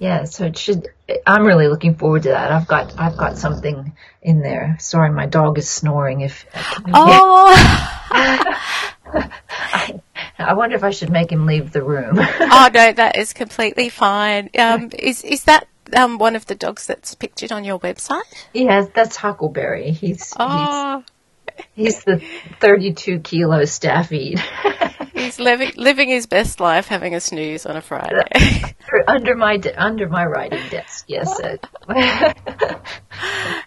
yeah. 0.00 0.24
So 0.24 0.46
it 0.46 0.58
should. 0.58 0.88
I'm 1.24 1.46
really 1.46 1.68
looking 1.68 1.94
forward 1.94 2.24
to 2.24 2.30
that. 2.30 2.50
I've 2.50 2.66
got 2.66 2.98
I've 2.98 3.16
got 3.16 3.38
something 3.38 3.92
in 4.22 4.40
there. 4.40 4.76
Sorry, 4.80 5.10
my 5.10 5.26
dog 5.26 5.58
is 5.58 5.68
snoring. 5.70 6.22
If 6.22 6.44
oh. 6.92 7.54
I, 8.10 10.00
I 10.38 10.54
wonder 10.54 10.74
if 10.74 10.82
I 10.82 10.90
should 10.90 11.10
make 11.10 11.30
him 11.30 11.46
leave 11.46 11.70
the 11.70 11.82
room. 11.82 12.18
oh 12.18 12.70
no, 12.74 12.92
that 12.92 13.16
is 13.16 13.32
completely 13.32 13.88
fine. 13.88 14.50
Um, 14.58 14.90
is 14.98 15.22
is 15.22 15.44
that 15.44 15.68
um, 15.94 16.18
one 16.18 16.36
of 16.36 16.46
the 16.46 16.54
dogs 16.54 16.86
that's 16.86 17.14
pictured 17.14 17.52
on 17.52 17.64
your 17.64 17.78
website? 17.78 18.22
Yes, 18.52 18.88
that's 18.94 19.16
Huckleberry. 19.16 19.90
He's 19.92 20.32
oh. 20.38 21.04
he's, 21.74 21.96
he's 21.96 22.04
the 22.04 22.22
32 22.60 23.20
kilo 23.20 23.64
staffy. 23.64 24.36
he's 25.14 25.38
living 25.38 25.72
living 25.76 26.08
his 26.08 26.26
best 26.26 26.60
life, 26.60 26.86
having 26.88 27.14
a 27.14 27.20
snooze 27.20 27.66
on 27.66 27.76
a 27.76 27.82
Friday. 27.82 28.74
under 29.06 29.34
my 29.34 29.60
under 29.76 30.08
my 30.08 30.24
writing 30.24 30.68
desk. 30.70 31.04
Yes. 31.08 31.40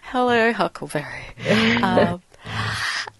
Hello, 0.02 0.52
Huckleberry. 0.52 1.06
Um, 1.82 2.22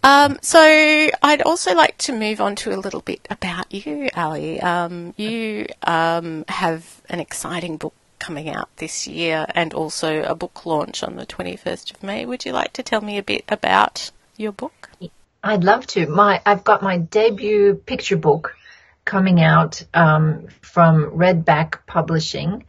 um, 0.03 0.38
so 0.40 0.61
I'd 0.61 1.42
also 1.42 1.74
like 1.74 1.98
to 1.98 2.12
move 2.12 2.40
on 2.40 2.57
to 2.57 2.72
a 2.72 2.76
little 2.76 3.03
bit 3.03 3.26
about 3.28 3.72
you, 3.72 4.09
Ali. 4.16 4.61
Um, 4.61 5.12
you 5.16 5.66
um, 5.82 6.44
have 6.48 7.03
an 7.11 7.20
exciting 7.20 7.76
book 7.76 7.94
coming 8.21 8.49
out 8.49 8.68
this 8.77 9.09
year 9.09 9.47
and 9.55 9.75
also 9.75 10.23
a 10.23 10.35
book 10.37 10.64
launch 10.64 11.03
on 11.03 11.16
the 11.16 11.27
21st 11.27 11.95
of 11.95 12.03
May. 12.03 12.25
Would 12.25 12.45
you 12.45 12.53
like 12.53 12.73
to 12.75 12.83
tell 12.83 13.01
me 13.01 13.18
a 13.18 13.23
bit 13.23 13.45
about 13.49 14.12
your 14.37 14.53
book? 14.53 14.91
I'd 15.43 15.64
love 15.64 15.87
to. 15.89 16.07
My 16.07 16.41
I've 16.45 16.62
got 16.64 16.83
my 16.83 16.99
debut 16.99 17.75
picture 17.75 18.16
book 18.16 18.57
coming 19.05 19.43
out 19.43 19.83
um, 19.95 20.49
from 20.61 21.12
Redback 21.12 21.87
Publishing. 21.87 22.66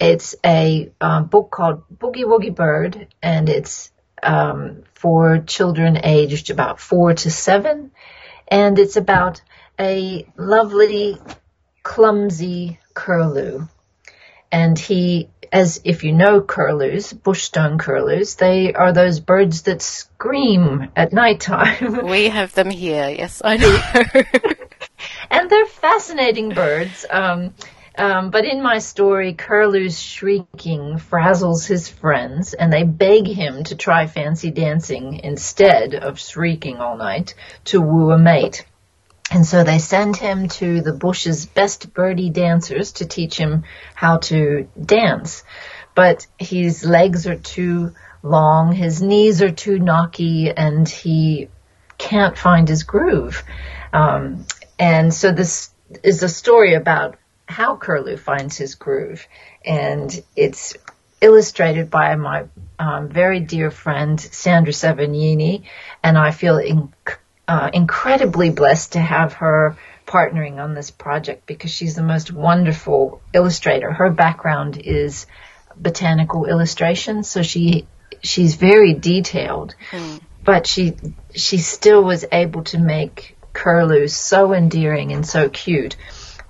It's 0.00 0.34
a 0.44 0.90
uh, 1.00 1.20
book 1.20 1.50
called 1.50 1.84
Boogie 1.94 2.24
Woogie 2.24 2.54
Bird, 2.54 3.08
and 3.22 3.48
it's 3.48 3.90
um, 4.22 4.84
for 4.94 5.38
children 5.38 6.00
aged 6.02 6.50
about 6.50 6.80
four 6.80 7.14
to 7.14 7.30
seven. 7.30 7.92
And 8.48 8.78
it's 8.78 8.96
about 8.96 9.42
a 9.78 10.26
lovely, 10.36 11.18
clumsy 11.82 12.78
curlew. 12.94 13.68
And 14.54 14.78
he, 14.78 15.30
as 15.50 15.80
if 15.82 16.04
you 16.04 16.12
know 16.12 16.40
curlews, 16.40 17.12
bushstone 17.12 17.76
curlews, 17.76 18.36
they 18.36 18.72
are 18.72 18.92
those 18.92 19.18
birds 19.18 19.62
that 19.62 19.82
scream 19.82 20.90
at 20.94 21.12
nighttime. 21.12 22.06
We 22.08 22.28
have 22.28 22.54
them 22.54 22.70
here. 22.70 23.08
Yes, 23.08 23.42
I 23.44 23.56
know. 23.56 23.82
and 25.30 25.50
they're 25.50 25.66
fascinating 25.66 26.50
birds. 26.50 27.04
Um, 27.10 27.52
um, 27.98 28.30
but 28.30 28.44
in 28.44 28.62
my 28.62 28.78
story, 28.78 29.34
Curlew's 29.34 30.00
shrieking 30.00 30.98
frazzles 30.98 31.66
his 31.66 31.88
friends, 31.88 32.54
and 32.54 32.72
they 32.72 32.84
beg 32.84 33.26
him 33.26 33.64
to 33.64 33.74
try 33.74 34.06
fancy 34.06 34.52
dancing 34.52 35.18
instead 35.24 35.96
of 35.96 36.20
shrieking 36.20 36.78
all 36.78 36.96
night 36.96 37.34
to 37.64 37.80
woo 37.80 38.12
a 38.12 38.18
mate. 38.18 38.64
And 39.30 39.46
so 39.46 39.64
they 39.64 39.78
send 39.78 40.16
him 40.16 40.48
to 40.48 40.80
the 40.80 40.92
bush's 40.92 41.46
best 41.46 41.92
birdie 41.92 42.30
dancers 42.30 42.92
to 42.92 43.06
teach 43.06 43.36
him 43.36 43.64
how 43.94 44.18
to 44.18 44.68
dance. 44.80 45.44
But 45.94 46.26
his 46.38 46.84
legs 46.84 47.26
are 47.26 47.36
too 47.36 47.94
long, 48.22 48.72
his 48.72 49.00
knees 49.02 49.42
are 49.42 49.50
too 49.50 49.78
knocky, 49.78 50.52
and 50.54 50.88
he 50.88 51.48
can't 51.98 52.36
find 52.36 52.68
his 52.68 52.82
groove. 52.82 53.42
Um, 53.92 54.46
and 54.78 55.12
so 55.12 55.32
this 55.32 55.70
is 56.02 56.22
a 56.22 56.28
story 56.28 56.74
about 56.74 57.16
how 57.46 57.76
Curlew 57.76 58.16
finds 58.16 58.56
his 58.56 58.74
groove. 58.74 59.26
And 59.64 60.22
it's 60.34 60.74
illustrated 61.20 61.90
by 61.90 62.16
my 62.16 62.44
um, 62.78 63.08
very 63.08 63.40
dear 63.40 63.70
friend 63.70 64.20
Sandra 64.20 64.72
Severgnini, 64.72 65.64
and 66.02 66.18
I 66.18 66.32
feel 66.32 66.58
in, 66.58 66.92
uh, 67.46 67.70
incredibly 67.72 68.50
blessed 68.50 68.92
to 68.92 69.00
have 69.00 69.34
her 69.34 69.76
partnering 70.06 70.62
on 70.62 70.74
this 70.74 70.90
project 70.90 71.46
because 71.46 71.70
she's 71.70 71.94
the 71.94 72.02
most 72.02 72.32
wonderful 72.32 73.22
illustrator. 73.32 73.92
Her 73.92 74.10
background 74.10 74.80
is 74.82 75.26
botanical 75.76 76.46
illustration, 76.46 77.22
so 77.22 77.42
she 77.42 77.86
she's 78.22 78.54
very 78.54 78.94
detailed, 78.94 79.74
mm. 79.90 80.20
but 80.44 80.66
she 80.66 80.94
she 81.34 81.58
still 81.58 82.02
was 82.02 82.24
able 82.30 82.64
to 82.64 82.78
make 82.78 83.36
Curlew 83.52 84.08
so 84.08 84.52
endearing 84.52 85.12
and 85.12 85.26
so 85.26 85.48
cute 85.48 85.96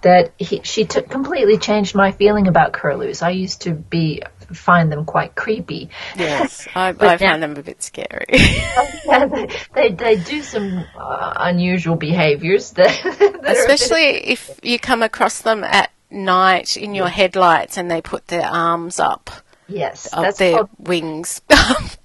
that 0.04 0.32
he, 0.38 0.60
she 0.62 0.84
t- 0.84 1.00
completely 1.00 1.56
changed 1.56 1.94
my 1.94 2.12
feeling 2.12 2.46
about 2.46 2.74
curlews. 2.74 3.22
I 3.22 3.30
used 3.30 3.62
to 3.62 3.72
be 3.72 4.22
find 4.52 4.90
them 4.90 5.04
quite 5.04 5.34
creepy. 5.34 5.90
Yes, 6.16 6.66
I, 6.74 6.94
I 6.98 7.16
find 7.16 7.42
them 7.42 7.56
a 7.56 7.62
bit 7.62 7.82
scary. 7.82 8.26
yeah, 8.30 9.26
they, 9.74 9.92
they 9.92 10.16
do 10.16 10.42
some 10.42 10.84
uh, 10.96 11.34
unusual 11.36 11.96
behaviours. 11.96 12.74
Especially 12.76 14.28
if 14.28 14.58
you 14.62 14.78
come 14.78 15.02
across 15.02 15.42
them 15.42 15.64
at 15.64 15.90
night 16.10 16.76
in 16.76 16.94
your 16.94 17.08
headlights 17.08 17.76
and 17.76 17.90
they 17.90 18.00
put 18.00 18.28
their 18.28 18.46
arms 18.46 19.00
up. 19.00 19.30
Yes, 19.66 20.10
that's 20.10 20.38
their 20.38 20.56
called, 20.56 20.70
wings. 20.78 21.40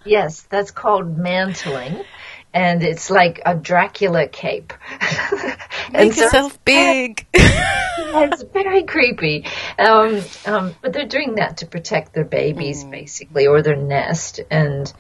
yes, 0.06 0.42
that's 0.50 0.72
called 0.72 1.18
mantling 1.18 2.06
and 2.54 2.84
it's 2.84 3.10
like 3.10 3.42
a 3.46 3.56
Dracula 3.56 4.28
cape. 4.28 4.74
Make 5.92 6.14
so 6.14 6.24
yourself 6.24 6.64
big. 6.66 7.26
it's 7.34 8.44
very 8.44 8.84
creepy. 8.84 9.46
Um, 9.78 10.22
um, 10.46 10.76
but 10.82 10.94
they're 10.94 11.08
doing 11.08 11.36
that 11.36 11.58
to 11.58 11.68
protect 11.68 12.14
their 12.14 12.26
babies, 12.26 12.84
mm. 12.84 12.92
basically, 12.92 13.48
or 13.48 13.62
their 13.62 13.76
nest. 13.76 14.40
And 14.50 14.92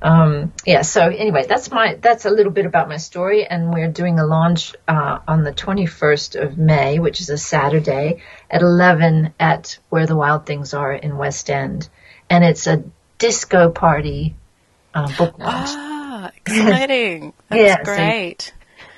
um, 0.00 0.52
yeah, 0.64 0.82
so 0.82 1.02
anyway, 1.02 1.46
that's 1.48 1.70
my 1.70 1.98
that's 2.00 2.24
a 2.24 2.30
little 2.30 2.52
bit 2.52 2.66
about 2.66 2.88
my 2.88 2.98
story, 2.98 3.46
and 3.46 3.72
we're 3.72 3.90
doing 3.90 4.18
a 4.18 4.26
launch 4.26 4.74
uh, 4.86 5.18
on 5.26 5.44
the 5.44 5.52
21st 5.52 6.40
of 6.40 6.58
May, 6.58 6.98
which 6.98 7.20
is 7.20 7.30
a 7.30 7.38
Saturday 7.38 8.22
at 8.50 8.62
11 8.62 9.34
at 9.40 9.78
Where 9.88 10.06
the 10.06 10.16
Wild 10.16 10.46
Things 10.46 10.74
Are 10.74 10.92
in 10.92 11.16
West 11.16 11.50
End, 11.50 11.88
and 12.30 12.44
it's 12.44 12.66
a 12.66 12.84
disco 13.18 13.70
party 13.70 14.36
uh, 14.94 15.10
book 15.16 15.38
launch. 15.38 15.97
Ah 16.18 16.30
exciting. 16.46 17.32
That's 17.48 17.60
yeah, 17.60 17.82
great. 17.84 18.52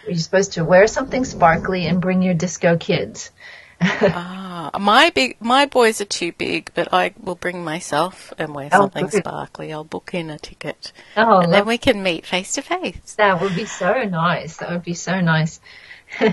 So 0.05 0.09
you're 0.09 0.19
supposed 0.19 0.53
to 0.55 0.65
wear 0.65 0.87
something 0.87 1.25
sparkly 1.25 1.87
and 1.87 2.01
bring 2.01 2.23
your 2.23 2.35
disco 2.35 2.79
kids. 2.79 3.31
ah, 3.83 4.71
my 4.79 5.11
big, 5.11 5.37
my 5.41 5.67
boys 5.67 6.01
are 6.01 6.07
too 6.07 6.33
big, 6.33 6.71
but 6.75 6.93
I 6.93 7.13
will 7.23 7.35
bring 7.35 7.63
myself 7.65 8.33
and 8.39 8.55
wear 8.55 8.71
oh, 8.73 8.81
something 8.81 9.11
sparkly. 9.11 9.73
I'll 9.73 9.85
book 9.85 10.13
in 10.15 10.31
a 10.31 10.39
ticket, 10.39 10.93
oh, 11.17 11.41
and 11.41 11.53
then 11.53 11.67
we 11.67 11.79
can 11.79 12.03
meet 12.03 12.27
face 12.27 12.55
to 12.55 12.63
face. 12.63 13.15
That 13.17 13.41
would 13.41 13.55
be 13.55 13.67
so 13.67 14.03
nice. 14.05 14.59
That 14.59 14.71
would 14.71 14.83
be 14.83 14.95
so 14.95 15.21
nice. 15.21 15.61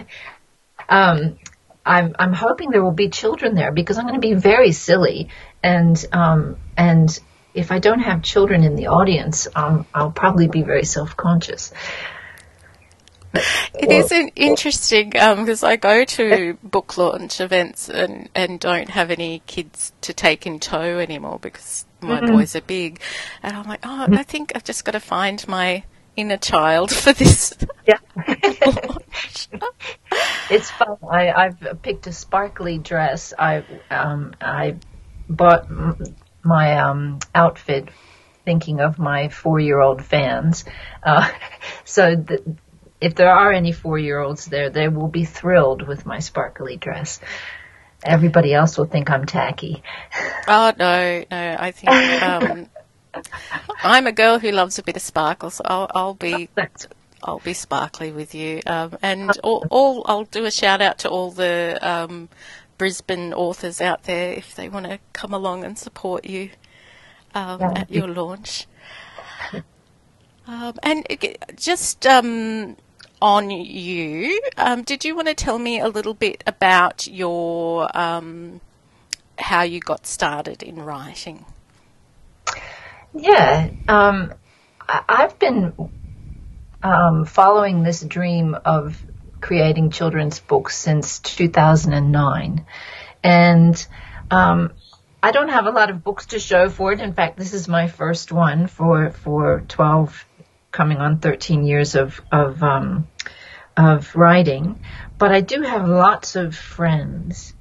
um, 0.90 1.38
I'm 1.86 2.16
I'm 2.20 2.34
hoping 2.34 2.70
there 2.70 2.84
will 2.84 2.92
be 2.92 3.10
children 3.10 3.56
there 3.56 3.72
because 3.72 3.98
I'm 3.98 4.08
going 4.08 4.22
to 4.22 4.28
be 4.28 4.34
very 4.34 4.72
silly 4.72 5.30
and 5.64 6.06
um 6.12 6.58
and 6.76 7.18
if 7.58 7.72
I 7.72 7.80
don't 7.80 8.00
have 8.00 8.22
children 8.22 8.64
in 8.64 8.76
the 8.76 8.88
audience, 8.88 9.48
um, 9.56 9.88
I'll 9.94 10.12
probably 10.12 10.48
be 10.48 10.62
very 10.62 10.86
self 10.86 11.18
conscious. 11.18 11.74
It 13.34 13.92
is 13.92 14.12
interesting 14.36 15.10
because 15.10 15.64
um, 15.64 15.70
I 15.70 15.76
go 15.76 16.06
to 16.06 16.54
book 16.64 16.98
launch 16.98 17.42
events 17.42 17.90
and, 17.90 18.30
and 18.36 18.60
don't 18.60 18.90
have 18.90 19.12
any 19.12 19.42
kids 19.48 19.92
to 20.02 20.14
take 20.14 20.46
in 20.48 20.60
tow 20.60 21.00
anymore 21.00 21.40
because 21.40 21.86
my 22.00 22.20
mm-hmm. 22.20 22.36
boys 22.36 22.56
are 22.56 22.62
big. 22.62 23.02
And 23.42 23.58
I'm 23.58 23.68
like, 23.68 23.82
oh, 23.84 24.08
I 24.10 24.24
think 24.24 24.52
I've 24.56 24.64
just 24.64 24.86
got 24.86 24.92
to 24.92 25.00
find 25.00 25.46
my 25.48 25.84
inner 26.16 26.38
child 26.38 26.92
for 26.92 27.14
this. 27.14 27.54
Yeah. 27.88 28.00
it's 30.50 30.70
fun. 30.72 30.98
I, 31.10 31.32
I've 31.32 31.82
picked 31.82 32.06
a 32.08 32.14
sparkly 32.14 32.78
dress. 32.78 33.34
I 33.38 33.64
um, 33.90 34.34
I 34.42 34.78
bought 35.30 35.68
my 36.48 36.80
um, 36.80 37.20
outfit 37.36 37.90
thinking 38.46 38.80
of 38.80 38.98
my 38.98 39.28
four 39.28 39.60
year 39.60 39.80
old 39.80 40.02
fans. 40.04 40.64
Uh, 41.04 41.30
so 41.86 42.16
th- 42.16 42.42
if 43.02 43.14
there 43.14 43.30
are 43.30 43.52
any 43.52 43.72
four 43.72 44.00
year 44.00 44.20
olds 44.20 44.46
there, 44.46 44.70
they 44.70 44.88
will 44.88 45.10
be 45.10 45.26
thrilled 45.26 45.88
with 45.88 46.06
my 46.06 46.20
sparkly 46.20 46.78
dress. 46.78 47.20
Everybody 48.04 48.54
else 48.54 48.78
will 48.78 48.86
think 48.86 49.10
I'm 49.10 49.26
tacky. 49.26 49.84
Oh, 50.50 50.72
no, 50.80 51.26
no. 51.30 51.58
I 51.60 51.72
think 51.72 51.92
um, 52.24 52.70
I'm 53.84 54.08
a 54.08 54.14
girl 54.14 54.40
who 54.40 54.52
loves 54.52 54.80
a 54.80 54.84
bit 54.84 54.96
of 54.96 55.02
sparkle, 55.02 55.50
so 55.50 55.62
I'll, 55.66 55.92
I'll 55.94 56.14
be. 56.14 56.50
I'll 57.22 57.40
be 57.40 57.54
sparkly 57.54 58.12
with 58.12 58.36
you, 58.36 58.62
um, 58.68 58.96
and 59.02 59.32
all, 59.44 59.66
all, 59.72 60.04
I'll 60.06 60.24
do 60.26 60.46
a 60.46 60.52
shout 60.52 60.82
out 60.82 61.00
to 61.00 61.10
all 61.10 61.32
the 61.32 61.78
um, 61.82 62.30
Brisbane 62.78 63.34
authors 63.34 63.82
out 63.82 64.04
there 64.04 64.34
if 64.34 64.56
they 64.56 64.70
want 64.70 64.86
to 64.86 65.00
come 65.14 65.34
along 65.34 65.64
and 65.64 65.78
support 65.78 66.26
you 66.26 66.52
um, 67.34 67.62
at 67.62 67.92
your 67.92 68.08
launch. 68.08 68.68
Um, 70.48 70.76
and 70.82 71.06
just 71.58 72.08
um, 72.08 72.78
on 73.22 73.50
you, 73.52 74.40
um, 74.58 74.84
did 74.84 75.04
you 75.04 75.16
want 75.16 75.28
to 75.28 75.34
tell 75.34 75.60
me 75.60 75.80
a 75.80 75.90
little 75.90 76.14
bit 76.14 76.44
about 76.48 77.06
your 77.08 77.90
um, 77.98 78.62
how 79.38 79.64
you 79.64 79.80
got 79.80 80.08
started 80.08 80.64
in 80.64 80.78
writing? 80.78 81.46
Yeah, 83.14 83.72
um, 83.88 84.34
I've 84.88 85.38
been 85.40 85.74
following 87.26 87.84
this 87.84 88.02
dream 88.02 88.56
of 88.64 88.98
creating 89.42 89.92
children's 89.92 90.40
books 90.40 90.78
since 90.78 91.20
2009. 91.20 92.66
And 93.24 93.88
um, 94.32 94.72
I 95.22 95.32
don't 95.32 95.50
have 95.50 95.66
a 95.66 95.72
lot 95.72 95.90
of 95.90 96.04
books 96.04 96.28
to 96.28 96.40
show 96.40 96.70
for 96.70 96.94
it. 96.94 97.02
In 97.02 97.14
fact, 97.14 97.38
this 97.38 97.54
is 97.54 97.68
my 97.68 97.88
first 97.88 98.32
one 98.32 98.68
for, 98.68 99.12
for 99.12 99.64
12, 99.68 100.26
coming 100.72 100.98
on 100.98 101.20
13 101.20 101.66
years 101.66 101.96
of, 101.96 102.22
of, 102.32 102.62
um, 102.62 103.08
of 103.76 104.16
writing. 104.16 104.80
But 105.18 105.32
I 105.32 105.42
do 105.42 105.62
have 105.62 105.88
lots 105.88 106.36
of 106.36 106.56
friends 106.56 107.54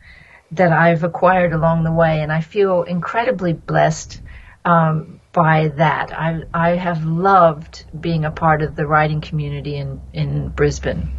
that 0.53 0.71
I've 0.71 1.03
acquired 1.03 1.53
along 1.53 1.85
the 1.85 1.93
way, 1.93 2.21
and 2.21 2.31
I 2.31 2.41
feel 2.41 2.83
incredibly 2.83 3.53
blessed 3.53 4.21
um, 4.65 5.21
by 5.33 5.69
that. 5.77 6.13
I, 6.13 6.43
I 6.53 6.71
have 6.77 7.05
loved 7.05 7.85
being 7.99 8.25
a 8.25 8.31
part 8.31 8.63
of 8.63 8.77
the 8.77 8.87
writing 8.87 9.21
community 9.21 9.77
in, 9.77 10.01
in 10.13 10.49
Brisbane 10.51 11.16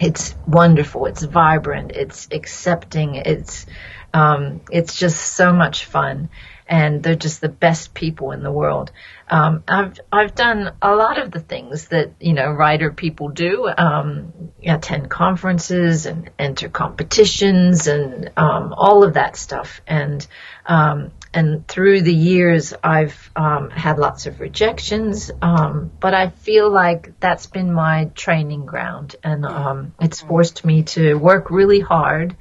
it's 0.00 0.34
wonderful. 0.46 1.06
It's 1.06 1.22
vibrant. 1.22 1.92
It's 1.92 2.28
accepting. 2.32 3.14
It's 3.16 3.66
um, 4.12 4.60
it's 4.70 4.96
just 4.98 5.20
so 5.20 5.52
much 5.52 5.84
fun. 5.86 6.28
and 6.66 7.02
they're 7.02 7.14
just 7.14 7.40
the 7.40 7.48
best 7.48 7.92
people 7.92 8.30
in 8.32 8.42
the 8.42 8.50
world. 8.50 8.90
Um, 9.28 9.64
I've 9.68 9.98
I've 10.10 10.34
done 10.34 10.72
a 10.80 10.94
lot 10.94 11.18
of 11.18 11.30
the 11.30 11.40
things 11.40 11.88
that 11.88 12.12
you 12.20 12.32
know 12.32 12.50
writer 12.50 12.90
people 12.90 13.28
do. 13.28 13.68
Um, 13.76 14.32
attend 14.66 15.10
conferences 15.10 16.06
and 16.06 16.30
enter 16.38 16.68
competitions 16.68 17.86
and 17.86 18.30
um, 18.36 18.72
all 18.76 19.04
of 19.04 19.14
that 19.14 19.36
stuff. 19.36 19.80
And 19.86 20.26
um, 20.66 21.12
and 21.34 21.66
through 21.66 22.02
the 22.02 22.14
years, 22.14 22.72
I've 22.82 23.30
um, 23.34 23.68
had 23.70 23.98
lots 23.98 24.26
of 24.26 24.40
rejections, 24.40 25.30
um, 25.42 25.90
but 26.00 26.14
I 26.14 26.30
feel 26.30 26.70
like 26.70 27.18
that's 27.18 27.46
been 27.46 27.72
my 27.72 28.06
training 28.14 28.66
ground, 28.66 29.16
and 29.22 29.92
it's 30.00 30.20
forced 30.20 30.64
me 30.64 30.84
to 30.84 31.14
work 31.14 31.50
really 31.50 31.80
hard 31.80 32.36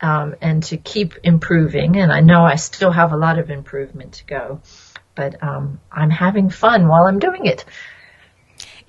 um, 0.00 0.34
and 0.40 0.62
to 0.64 0.76
keep 0.76 1.14
improving. 1.22 1.96
And 1.96 2.12
I 2.12 2.20
know 2.20 2.44
I 2.44 2.56
still 2.56 2.90
have 2.90 3.12
a 3.12 3.16
lot 3.16 3.38
of 3.38 3.50
improvement 3.50 4.14
to 4.14 4.24
go, 4.24 4.60
but 5.14 5.42
um, 5.42 5.80
I'm 5.90 6.10
having 6.10 6.50
fun 6.50 6.88
while 6.88 7.04
I'm 7.04 7.18
doing 7.18 7.46
it. 7.46 7.64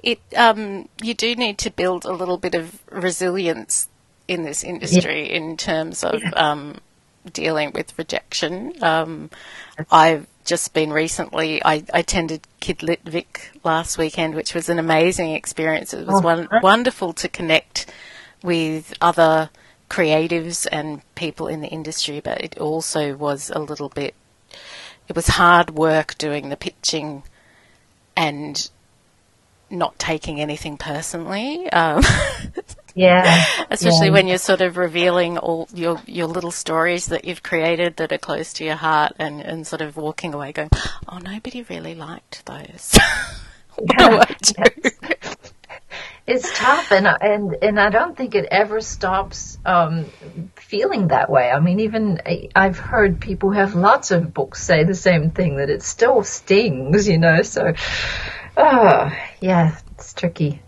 It 0.04 0.20
um, 0.36 0.90
you 1.02 1.14
do 1.14 1.36
need 1.36 1.60
to 1.60 1.72
build 1.72 2.06
a 2.06 2.12
little 2.12 2.38
bit 2.38 2.56
of 2.56 2.80
resilience 2.92 3.88
in 4.28 4.44
this 4.44 4.64
industry 4.64 5.30
yeah. 5.30 5.38
in 5.38 5.58
terms 5.58 6.04
of 6.04 6.22
yeah. 6.22 6.74
Dealing 7.32 7.72
with 7.74 7.98
rejection. 7.98 8.74
Um, 8.84 9.30
I've 9.92 10.28
just 10.46 10.74
been 10.74 10.94
recently. 10.94 11.64
I, 11.64 11.84
I 11.94 12.00
attended 12.00 12.48
Kid 12.60 12.84
Lit 12.84 13.02
Vic 13.04 13.52
last 13.64 13.98
weekend, 13.98 14.36
which 14.36 14.54
was 14.54 14.70
an 14.70 14.80
amazing 14.80 15.32
experience. 15.32 15.94
It 15.94 16.06
was 16.06 16.18
oh, 16.18 16.22
one, 16.22 16.48
wonderful 16.62 17.14
to 17.14 17.28
connect 17.28 17.92
with 18.44 18.94
other 19.02 19.50
creatives 19.90 20.68
and 20.72 21.02
people 21.16 21.48
in 21.48 21.62
the 21.62 21.68
industry, 21.68 22.20
but 22.20 22.42
it 22.42 22.58
also 22.58 23.16
was 23.16 23.50
a 23.50 23.60
little 23.60 23.90
bit. 23.90 24.14
It 25.08 25.16
was 25.16 25.28
hard 25.28 25.72
work 25.72 26.18
doing 26.18 26.50
the 26.50 26.58
pitching 26.58 27.24
and 28.16 28.70
not 29.70 29.98
taking 30.00 30.40
anything 30.40 30.78
personally. 30.78 31.70
Um, 31.72 32.04
yeah, 32.96 33.46
especially 33.70 34.08
yeah. 34.08 34.14
when 34.14 34.28
you're 34.28 34.38
sort 34.38 34.62
of 34.62 34.78
revealing 34.78 35.38
all 35.38 35.68
your 35.74 36.02
your 36.08 36.28
little 36.28 36.52
stories 36.52 37.08
that 37.08 37.26
you've 37.26 37.44
created 37.44 37.98
that 37.98 38.12
are 38.12 38.18
close 38.18 38.54
to 38.54 38.66
your 38.66 38.76
heart, 38.76 39.14
and 39.20 39.42
and 39.42 39.68
sort 39.68 39.82
of 39.82 39.98
walking 39.98 40.34
away 40.34 40.54
going, 40.54 40.70
"Oh, 41.08 41.20
nobody 41.20 41.64
really 41.64 41.94
liked 41.94 42.46
those." 42.46 42.98
Yeah, 43.78 44.24
it's 46.28 46.58
tough, 46.58 46.94
and 46.94 47.08
and 47.08 47.58
and 47.62 47.80
I 47.80 47.90
don't 47.90 48.16
think 48.16 48.34
it 48.34 48.48
ever 48.50 48.80
stops 48.80 49.58
um, 49.66 50.06
feeling 50.56 51.10
that 51.10 51.30
way. 51.30 51.52
I 51.52 51.60
mean, 51.60 51.82
even 51.82 52.22
I've 52.56 52.80
heard 52.80 53.20
people 53.20 53.52
who 53.52 53.60
have 53.60 53.76
lots 53.76 54.12
of 54.12 54.34
books 54.34 54.64
say 54.64 54.86
the 54.86 54.96
same 54.96 55.32
thing 55.32 55.58
that 55.58 55.70
it 55.70 55.84
still 55.84 56.24
stings, 56.24 57.08
you 57.08 57.18
know. 57.18 57.42
So, 57.42 57.74
oh 58.56 59.12
yeah, 59.42 59.78
it's 59.92 60.14
tricky. 60.14 60.62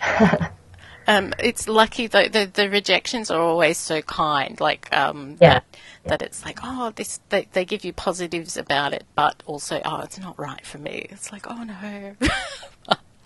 Um, 1.08 1.34
it's 1.40 1.68
lucky 1.68 2.08
though 2.08 2.28
the 2.28 2.50
the 2.52 2.70
rejections 2.70 3.32
are 3.32 3.42
always 3.42 3.78
so 3.78 4.02
kind, 4.02 4.60
like 4.60 4.94
um, 4.96 5.38
yeah. 5.42 5.54
That, 5.54 5.64
that 6.04 6.22
it's 6.22 6.46
like 6.46 6.60
oh 6.64 6.92
this 6.96 7.20
they, 7.30 7.48
they 7.52 7.66
give 7.66 7.84
you 7.84 7.94
positives 7.94 8.58
about 8.58 8.94
it, 8.94 9.06
but 9.16 9.42
also 9.46 9.82
oh 9.84 10.02
it's 10.02 10.20
not 10.20 10.38
right 10.38 10.66
for 10.66 10.78
me. 10.78 11.08
It's 11.10 11.32
like 11.32 11.46
oh 11.50 11.64
no. 11.64 12.16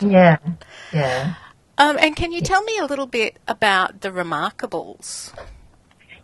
yeah, 0.00 0.38
yeah. 0.92 1.34
Um, 1.78 1.96
and 2.00 2.14
can 2.14 2.32
you 2.32 2.40
tell 2.40 2.62
me 2.62 2.78
a 2.78 2.84
little 2.84 3.06
bit 3.06 3.38
about 3.48 4.02
the 4.02 4.10
Remarkables? 4.10 5.32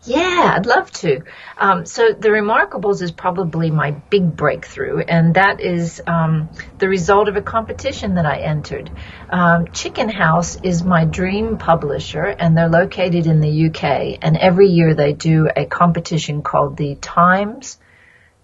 Yeah, 0.05 0.55
I'd 0.57 0.67
love 0.67 0.91
to. 0.93 1.23
Um, 1.59 1.85
so, 1.85 2.13
The 2.13 2.29
Remarkables 2.29 3.03
is 3.03 3.11
probably 3.11 3.71
my 3.71 3.91
big 3.91 4.37
breakthrough, 4.37 5.01
and 5.01 5.35
that 5.35 5.61
is 5.61 6.01
um, 6.07 6.49
the 6.79 6.89
result 6.89 7.29
of 7.29 7.37
a 7.37 7.43
competition 7.43 8.15
that 8.15 8.25
I 8.25 8.39
entered. 8.39 8.91
Um, 9.29 9.67
Chicken 9.73 10.09
House 10.09 10.57
is 10.63 10.85
my 10.85 11.05
dream 11.05 11.59
publisher, 11.59 12.23
and 12.23 12.57
they're 12.57 12.69
located 12.69 13.27
in 13.27 13.41
the 13.41 13.67
UK. 13.67 14.19
And 14.23 14.37
every 14.37 14.69
year 14.69 14.95
they 14.95 15.13
do 15.13 15.49
a 15.55 15.67
competition 15.67 16.43
called 16.43 16.77
the 16.77 16.95
Times 16.95 17.77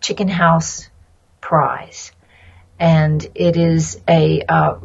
Chicken 0.00 0.28
House 0.28 0.90
Prize, 1.40 2.10
and 2.80 3.24
it 3.34 3.56
is 3.56 4.00
a 4.08 4.42
uh, 4.42 4.78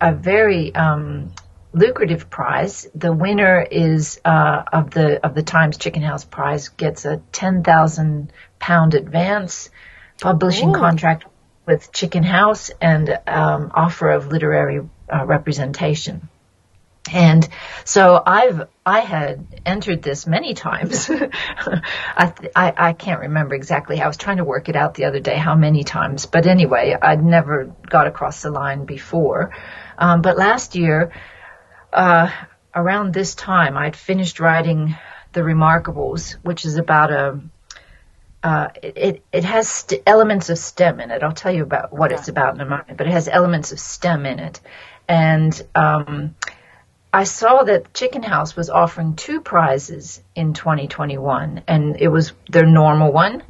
a 0.00 0.12
very 0.12 0.74
um, 0.74 1.32
lucrative 1.74 2.30
prize. 2.30 2.86
The 2.94 3.12
winner 3.12 3.60
is 3.60 4.20
uh, 4.24 4.62
of 4.72 4.90
the 4.90 5.24
of 5.24 5.34
the 5.34 5.42
Times 5.42 5.76
Chicken 5.76 6.02
House 6.02 6.24
Prize 6.24 6.68
gets 6.68 7.04
a 7.04 7.18
ten 7.32 7.62
thousand 7.62 8.32
pound 8.58 8.94
advance 8.94 9.70
publishing 10.20 10.70
Ooh. 10.70 10.78
contract 10.78 11.26
with 11.66 11.92
Chicken 11.92 12.22
House 12.22 12.70
and 12.80 13.18
um, 13.26 13.72
offer 13.74 14.10
of 14.10 14.28
literary 14.28 14.80
uh, 15.12 15.24
representation. 15.26 16.28
And 17.12 17.46
so 17.84 18.22
I've 18.24 18.62
I 18.86 19.00
had 19.00 19.46
entered 19.66 20.02
this 20.02 20.26
many 20.26 20.54
times. 20.54 21.10
I, 21.10 22.32
I, 22.56 22.72
I 22.76 22.92
can't 22.94 23.20
remember 23.20 23.54
exactly. 23.54 24.00
I 24.00 24.06
was 24.06 24.16
trying 24.16 24.38
to 24.38 24.44
work 24.44 24.68
it 24.68 24.76
out 24.76 24.94
the 24.94 25.04
other 25.04 25.20
day 25.20 25.36
how 25.36 25.54
many 25.54 25.84
times, 25.84 26.24
but 26.24 26.46
anyway, 26.46 26.96
I'd 27.00 27.22
never 27.22 27.74
got 27.88 28.06
across 28.06 28.40
the 28.40 28.50
line 28.50 28.86
before. 28.86 29.54
Um, 29.98 30.22
but 30.22 30.38
last 30.38 30.76
year, 30.76 31.12
uh, 31.94 32.30
around 32.74 33.14
this 33.14 33.34
time, 33.34 33.76
I'd 33.76 33.96
finished 33.96 34.40
writing 34.40 34.96
The 35.32 35.40
Remarkables, 35.40 36.32
which 36.42 36.64
is 36.64 36.76
about 36.76 37.10
a 37.10 37.40
uh, 38.42 38.68
it, 38.82 39.24
it 39.32 39.44
has 39.44 39.66
st- 39.66 40.02
elements 40.06 40.50
of 40.50 40.58
STEM 40.58 41.00
in 41.00 41.10
it. 41.10 41.22
I'll 41.22 41.32
tell 41.32 41.54
you 41.54 41.62
about 41.62 41.94
what 41.94 42.12
it's 42.12 42.28
about 42.28 42.54
in 42.54 42.60
a 42.60 42.66
moment, 42.66 42.98
but 42.98 43.06
it 43.06 43.10
has 43.10 43.26
elements 43.26 43.72
of 43.72 43.80
STEM 43.80 44.26
in 44.26 44.38
it. 44.38 44.60
And 45.08 45.62
um, 45.74 46.34
I 47.10 47.24
saw 47.24 47.62
that 47.62 47.94
Chicken 47.94 48.22
House 48.22 48.54
was 48.54 48.68
offering 48.68 49.16
two 49.16 49.40
prizes 49.40 50.22
in 50.34 50.52
2021, 50.52 51.62
and 51.66 51.96
it 51.98 52.08
was 52.08 52.34
their 52.50 52.66
normal 52.66 53.12
one 53.12 53.42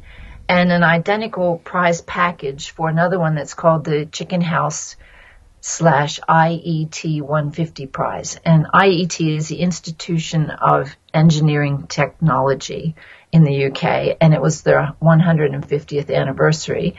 and 0.47 0.71
an 0.71 0.83
identical 0.83 1.57
prize 1.57 2.01
package 2.01 2.71
for 2.71 2.87
another 2.87 3.19
one 3.19 3.35
that's 3.35 3.53
called 3.53 3.83
the 3.83 4.05
Chicken 4.05 4.41
House 4.41 4.95
slash 5.67 6.19
IET 6.29 7.23
150 7.23 7.87
prize. 7.87 8.39
And 8.45 8.67
IET 8.67 9.35
is 9.35 9.47
the 9.47 9.61
Institution 9.61 10.51
of 10.51 10.95
Engineering 11.11 11.87
Technology 11.87 12.95
in 13.31 13.43
the 13.43 13.65
UK, 13.65 14.15
and 14.21 14.35
it 14.35 14.41
was 14.41 14.61
their 14.61 14.93
150th 15.01 16.13
anniversary. 16.13 16.97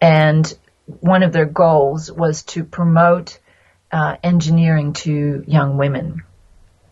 And 0.00 0.46
one 0.86 1.24
of 1.24 1.32
their 1.32 1.44
goals 1.44 2.10
was 2.10 2.44
to 2.54 2.62
promote 2.62 3.40
uh, 3.90 4.16
engineering 4.22 4.92
to 4.92 5.42
young 5.48 5.76
women. 5.76 6.22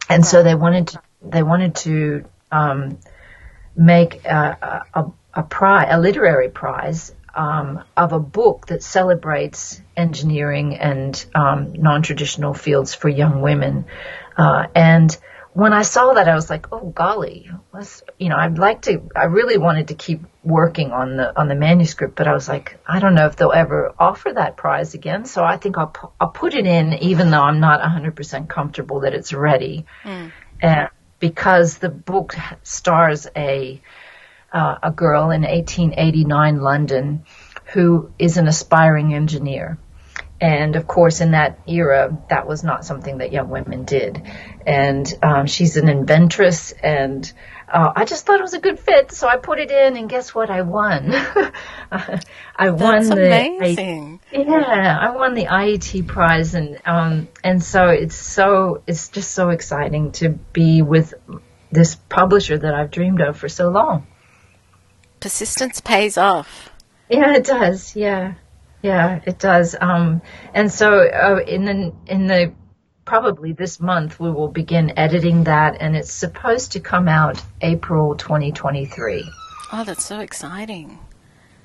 And 0.09 0.27
so 0.27 0.43
they 0.43 0.57
wanted 0.57 0.89
to, 0.89 1.03
they 1.23 1.44
wanted 1.44 1.77
to 1.77 2.24
um, 2.51 2.99
make 3.77 4.24
a, 4.24 4.82
a, 4.93 5.05
a 5.35 5.43
prize, 5.44 5.86
a 5.89 6.01
literary 6.01 6.49
prize 6.49 7.15
um, 7.35 7.85
of 7.97 8.13
a 8.13 8.21
book 8.21 8.67
that 8.67 8.83
celebrates 8.83 9.81
engineering 9.97 10.77
and 10.77 11.25
um, 11.35 11.73
non-traditional 11.75 12.55
fields 12.55 12.95
for 12.95 13.09
young 13.09 13.41
women. 13.41 13.87
Uh, 14.37 14.67
and 14.75 15.17
when 15.55 15.75
I 15.75 15.83
saw 15.83 16.15
that, 16.15 16.29
I 16.29 16.35
was 16.35 16.49
like, 16.49 16.73
"Oh 16.73 16.89
golly, 16.89 17.51
let's, 17.73 18.03
you 18.19 18.31
know, 18.31 18.37
I'd 18.37 18.59
like 18.59 18.83
to. 18.83 19.03
I 19.15 19.25
really 19.25 19.59
wanted 19.59 19.89
to 19.89 19.95
keep 19.95 20.23
working 20.43 20.93
on 20.93 21.17
the 21.17 21.39
on 21.39 21.49
the 21.49 21.55
manuscript, 21.55 22.17
but 22.17 22.27
I 22.27 22.33
was 22.33 22.49
like, 22.49 22.79
I 22.87 23.01
don't 23.01 23.15
know 23.15 23.27
if 23.27 23.37
they'll 23.37 23.53
ever 23.53 23.93
offer 23.99 24.33
that 24.33 24.57
prize 24.57 24.95
again. 24.95 25.27
So 25.27 25.45
I 25.45 25.59
think 25.59 25.77
I'll 25.77 26.15
I'll 26.19 26.31
put 26.31 26.55
it 26.55 26.67
in, 26.67 26.95
even 26.95 27.31
though 27.31 27.43
I'm 27.43 27.61
not 27.61 27.83
100% 27.83 28.49
comfortable 28.49 29.01
that 29.01 29.13
it's 29.13 29.35
ready, 29.35 29.85
mm. 30.05 30.33
and 30.61 30.89
because 31.19 31.79
the 31.79 31.91
book 31.91 32.35
stars 32.63 33.27
a 33.37 33.81
uh, 34.53 34.77
a 34.83 34.91
girl 34.91 35.31
in 35.31 35.43
1889 35.43 36.61
London 36.61 37.24
who 37.73 38.11
is 38.19 38.37
an 38.37 38.47
aspiring 38.47 39.15
engineer. 39.15 39.79
And 40.41 40.74
of 40.74 40.89
course, 40.89 41.20
in 41.20 41.31
that 41.31 41.61
era, 41.69 42.19
that 42.29 42.49
was 42.49 42.65
not 42.65 42.85
something 42.85 43.19
that 43.19 43.33
young 43.33 43.49
women 43.49 43.85
did. 43.85 44.20
And 44.66 45.07
um, 45.23 45.47
she's 45.47 45.77
an 45.77 45.89
inventress, 45.89 46.73
and 46.73 47.33
uh, 47.73 47.93
I 47.95 48.05
just 48.05 48.27
thought 48.27 48.41
it 48.41 48.43
was 48.43 48.55
a 48.55 48.61
good 48.61 48.81
fit, 48.81 49.12
so 49.12 49.29
I 49.29 49.37
put 49.37 49.61
it 49.61 49.70
in, 49.70 49.97
and 49.97 50.09
guess 50.11 50.35
what? 50.35 50.51
I 50.51 50.62
won. 50.62 51.12
I 51.93 52.70
won 52.70 52.79
That's 52.79 53.09
the 53.09 53.57
amazing. 53.57 54.20
I, 54.33 54.37
yeah, 54.37 54.99
I 55.01 55.15
won 55.15 55.35
the 55.35 55.47
IET 55.47 56.09
prize, 56.09 56.55
and 56.55 56.81
um, 56.87 57.29
and 57.45 57.62
so 57.62 57.87
it's 57.89 58.16
so 58.16 58.83
it's 58.89 59.11
just 59.11 59.31
so 59.31 59.51
exciting 59.51 60.11
to 60.12 60.31
be 60.31 60.83
with 60.83 61.15
this 61.70 61.95
publisher 61.95 62.59
that 62.59 62.74
I've 62.74 62.91
dreamed 62.91 63.20
of 63.20 63.37
for 63.37 63.49
so 63.49 63.69
long 63.69 64.09
persistence 65.23 65.81
pays 65.81 66.19
off. 66.19 66.70
Yeah, 67.09 67.35
it 67.35 67.44
does. 67.44 67.94
Yeah, 67.97 68.35
yeah, 68.82 69.20
it 69.24 69.39
does. 69.39 69.77
Um, 69.81 70.20
and 70.53 70.70
so 70.70 70.99
uh, 71.09 71.40
in 71.47 71.65
the 71.65 71.93
in 72.07 72.27
the 72.27 72.53
probably 73.05 73.53
this 73.53 73.81
month 73.81 74.19
we 74.20 74.31
will 74.31 74.49
begin 74.49 74.93
editing 74.99 75.44
that, 75.44 75.77
and 75.81 75.97
it's 75.97 76.12
supposed 76.12 76.73
to 76.73 76.81
come 76.81 77.09
out 77.09 77.40
April 77.61 78.16
2023. 78.16 79.24
Oh, 79.73 79.85
that's 79.85 80.05
so 80.05 80.20
exciting. 80.20 80.99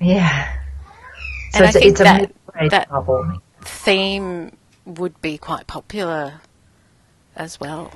Yeah. 0.00 0.52
So 1.52 1.58
And 1.58 1.64
I 1.64 1.68
it's, 1.68 1.72
think 1.78 1.90
it's 1.90 2.00
a 2.00 2.04
that- 2.04 2.32
that- 2.70 2.90
novel. 2.90 3.40
Theme 3.62 4.52
would 4.86 5.20
be 5.20 5.36
quite 5.36 5.66
popular 5.66 6.40
as 7.36 7.58
well. 7.60 7.92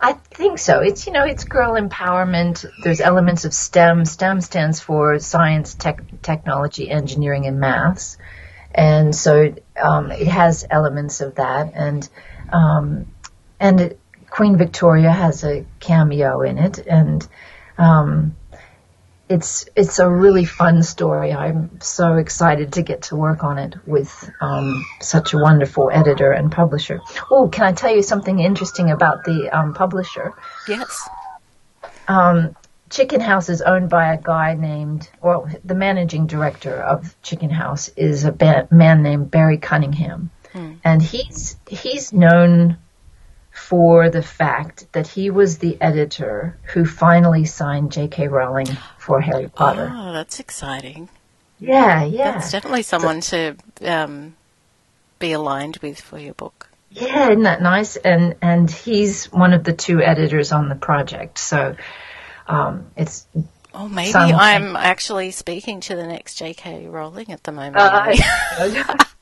I 0.00 0.14
think 0.14 0.58
so. 0.58 0.80
It's 0.80 1.06
you 1.06 1.12
know, 1.12 1.24
it's 1.24 1.44
girl 1.44 1.72
empowerment. 1.72 2.64
There's 2.82 3.00
elements 3.00 3.44
of 3.44 3.52
STEM. 3.52 4.06
STEM 4.06 4.40
stands 4.40 4.80
for 4.80 5.18
science, 5.18 5.74
tech, 5.74 6.02
technology, 6.22 6.90
engineering, 6.90 7.46
and 7.46 7.60
maths, 7.60 8.16
and 8.74 9.14
so 9.14 9.54
um, 9.80 10.10
it 10.10 10.26
has 10.26 10.64
elements 10.70 11.20
of 11.20 11.34
that. 11.34 11.72
And 11.74 12.08
um, 12.50 13.12
and 13.58 13.80
it, 13.80 14.00
Queen 14.30 14.56
Victoria 14.56 15.10
has 15.10 15.44
a 15.44 15.66
cameo 15.80 16.40
in 16.40 16.56
it, 16.56 16.78
and 16.78 17.26
um, 17.76 18.36
it's 19.30 19.64
it's 19.76 20.00
a 20.00 20.10
really 20.10 20.44
fun 20.44 20.82
story. 20.82 21.32
I'm 21.32 21.80
so 21.80 22.16
excited 22.16 22.72
to 22.72 22.82
get 22.82 23.02
to 23.02 23.16
work 23.16 23.44
on 23.44 23.58
it 23.58 23.76
with 23.86 24.28
um, 24.40 24.84
such 25.00 25.32
a 25.32 25.38
wonderful 25.38 25.88
editor 25.90 26.32
and 26.32 26.50
publisher. 26.50 27.00
Oh, 27.30 27.48
can 27.48 27.64
I 27.64 27.72
tell 27.72 27.94
you 27.94 28.02
something 28.02 28.40
interesting 28.40 28.90
about 28.90 29.24
the 29.24 29.48
um, 29.56 29.72
publisher? 29.72 30.34
Yes. 30.66 31.08
Um, 32.08 32.56
Chicken 32.90 33.20
House 33.20 33.48
is 33.48 33.62
owned 33.62 33.88
by 33.88 34.12
a 34.12 34.20
guy 34.20 34.54
named, 34.54 35.08
well, 35.22 35.48
the 35.64 35.76
managing 35.76 36.26
director 36.26 36.74
of 36.74 37.14
Chicken 37.22 37.50
House 37.50 37.88
is 37.96 38.24
a 38.24 38.66
man 38.72 39.04
named 39.04 39.30
Barry 39.30 39.58
Cunningham, 39.58 40.30
and 40.82 41.00
he's 41.00 41.56
he's 41.68 42.12
known 42.12 42.78
for 43.60 44.08
the 44.08 44.22
fact 44.22 44.90
that 44.92 45.06
he 45.06 45.30
was 45.30 45.58
the 45.58 45.80
editor 45.80 46.58
who 46.72 46.84
finally 46.84 47.44
signed 47.44 47.92
J.K. 47.92 48.26
Rowling 48.28 48.66
for 48.98 49.20
Harry 49.20 49.48
Potter. 49.48 49.92
Oh, 49.94 50.12
that's 50.12 50.40
exciting. 50.40 51.08
Yeah, 51.60 52.02
yeah. 52.04 52.32
That's 52.32 52.50
definitely 52.50 52.82
someone 52.82 53.20
to 53.20 53.56
um, 53.82 54.34
be 55.18 55.32
aligned 55.32 55.76
with 55.82 56.00
for 56.00 56.18
your 56.18 56.34
book. 56.34 56.68
Yeah, 56.90 57.28
isn't 57.28 57.42
that 57.42 57.62
nice? 57.62 57.96
And 57.96 58.36
and 58.42 58.68
he's 58.68 59.26
one 59.26 59.52
of 59.52 59.62
the 59.62 59.74
two 59.74 60.02
editors 60.02 60.52
on 60.52 60.68
the 60.68 60.74
project. 60.74 61.38
So 61.38 61.76
um, 62.48 62.86
it's 62.96 63.26
Oh, 63.72 63.88
maybe 63.88 64.10
Some- 64.12 64.32
I'm 64.34 64.76
actually 64.76 65.30
speaking 65.30 65.80
to 65.82 65.94
the 65.96 66.06
next 66.06 66.36
J.K. 66.36 66.86
Rowling 66.88 67.30
at 67.32 67.42
the 67.44 67.52
moment. 67.52 67.76
uh, 67.78 68.12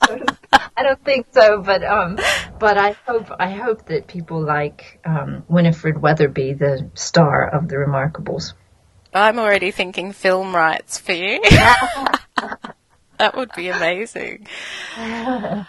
I 0.77 0.83
don't 0.83 1.05
think 1.05 1.27
so, 1.33 1.61
but 1.61 1.85
um, 1.85 2.19
but 2.59 2.79
I 2.79 2.93
hope 3.07 3.27
I 3.39 3.51
hope 3.51 3.87
that 3.87 4.07
people 4.07 4.41
like 4.43 5.01
um, 5.05 5.45
Winifred 5.49 6.01
Weatherby, 6.01 6.55
the 6.55 6.89
star 6.95 7.47
of 7.49 7.69
The 7.69 7.77
Remarkables. 7.77 8.55
I'm 9.13 9.39
already 9.39 9.71
thinking 9.71 10.13
film 10.13 10.55
rights 10.55 10.99
for 10.99 11.13
you. 11.13 11.41
that 13.19 13.35
would 13.35 13.51
be 13.57 13.69
amazing. 13.69 14.47
well, 14.97 15.67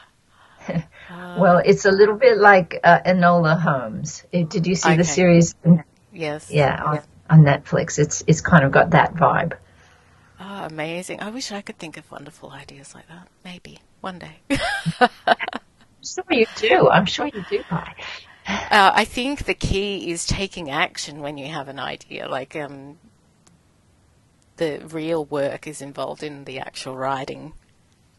it's 1.66 1.86
a 1.86 1.92
little 1.92 2.16
bit 2.16 2.38
like 2.38 2.80
uh, 2.84 3.00
Enola 3.06 3.60
Holmes. 3.60 4.24
Did 4.32 4.68
you 4.68 4.76
see 4.76 4.90
Okay. 4.90 4.98
the 4.98 5.04
series? 5.04 5.56
Yes. 6.14 6.52
Yeah, 6.52 6.84
on, 6.84 7.00
on 7.30 7.44
Netflix. 7.44 8.00
It's 8.00 8.24
it's 8.28 8.42
kind 8.42 8.64
of 8.66 8.72
got 8.72 8.92
that 8.92 9.14
vibe. 9.14 9.54
Oh, 10.40 10.66
amazing. 10.66 11.22
I 11.22 11.30
wish 11.30 11.52
I 11.52 11.62
could 11.62 11.78
think 11.78 11.98
of 11.98 12.10
wonderful 12.12 12.52
ideas 12.52 12.96
like 12.96 13.08
that. 13.10 13.28
Maybe 13.44 13.80
one 14.02 14.20
day. 14.20 14.40
I'm 16.02 16.04
sure 16.04 16.26
you 16.30 16.46
do. 16.56 16.90
I'm 16.90 17.06
sure 17.06 17.28
you 17.28 17.42
do. 17.44 17.64
Uh, 18.72 18.92
I 18.96 19.06
think 19.06 19.46
the 19.46 19.54
key 19.54 20.12
is 20.12 20.26
taking 20.26 20.70
action 20.70 21.22
when 21.22 21.38
you 21.38 21.48
have 21.48 21.68
an 21.68 21.80
idea. 21.80 22.28
Like, 22.28 22.56
um, 22.56 22.98
the 24.58 24.80
real 24.92 25.26
work 25.26 25.66
is 25.68 25.82
involved 25.82 26.22
in 26.24 26.44
the 26.46 26.60
actual 26.60 26.96
writing 26.96 27.54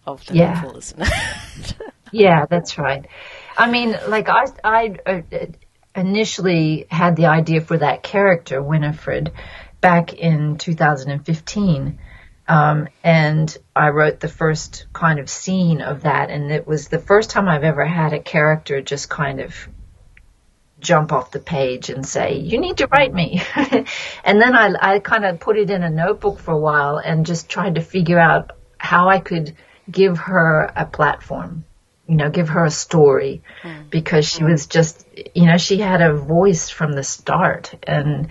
of 0.07 0.27
the 0.27 0.35
Yeah. 0.35 0.37
novel, 0.37 0.77
isn't 0.79 1.03
it? 1.03 1.77
Yeah, 2.13 2.47
that's 2.47 2.77
right. 2.79 3.07
I 3.57 3.71
mean, 3.71 3.97
like 4.09 4.29
I, 4.29 4.45
I 4.65 4.97
uh, 5.07 5.21
initially 5.95 6.87
had 6.91 7.17
the 7.17 7.27
idea 7.27 7.61
for 7.61 7.79
that 7.79 8.03
character, 8.03 8.63
Winifred, 8.63 9.33
back 9.81 10.13
in 10.15 10.57
2015. 10.57 11.99
Um, 12.49 12.89
and 13.05 13.57
I 13.77 13.91
wrote 13.91 14.19
the 14.19 14.29
first 14.29 14.87
kind 14.93 15.21
of 15.21 15.31
scene 15.31 15.81
of 15.81 16.03
that, 16.03 16.31
and 16.31 16.51
it 16.51 16.67
was 16.67 16.89
the 16.89 16.99
first 16.99 17.31
time 17.31 17.49
I've 17.49 17.65
ever 17.65 17.85
had 17.85 18.13
a 18.13 18.19
character 18.19 18.81
just 18.81 19.09
kind 19.09 19.41
of 19.41 19.69
jump 20.81 21.13
off 21.13 21.31
the 21.31 21.39
page 21.39 21.91
and 21.91 22.05
say, 22.05 22.39
"You 22.39 22.59
need 22.59 22.79
to 22.79 22.89
write 22.89 23.15
me," 23.15 23.41
and 24.25 24.43
then 24.43 24.57
I, 24.57 24.75
I 24.81 24.99
kind 24.99 25.25
of 25.25 25.39
put 25.39 25.59
it 25.59 25.71
in 25.71 25.85
a 25.85 25.91
notebook 25.91 26.41
for 26.41 26.53
a 26.53 26.59
while 26.59 26.97
and 26.97 27.27
just 27.27 27.49
tried 27.49 27.77
to 27.77 27.83
figure 27.83 28.19
out 28.19 28.51
how 28.79 29.09
I 29.09 29.21
could 29.21 29.55
give 29.89 30.19
her 30.19 30.73
a 30.75 30.87
platform, 30.87 31.65
you 32.11 32.17
know, 32.17 32.29
give 32.29 32.49
her 32.49 32.65
a 32.65 32.73
story, 32.73 33.43
because 33.89 34.27
she 34.27 34.43
was 34.43 34.67
just, 34.67 35.07
you 35.33 35.47
know, 35.47 35.57
she 35.59 35.79
had 35.79 36.03
a 36.03 36.13
voice 36.13 36.69
from 36.69 36.93
the 36.93 37.05
start, 37.05 37.73
and 37.85 38.27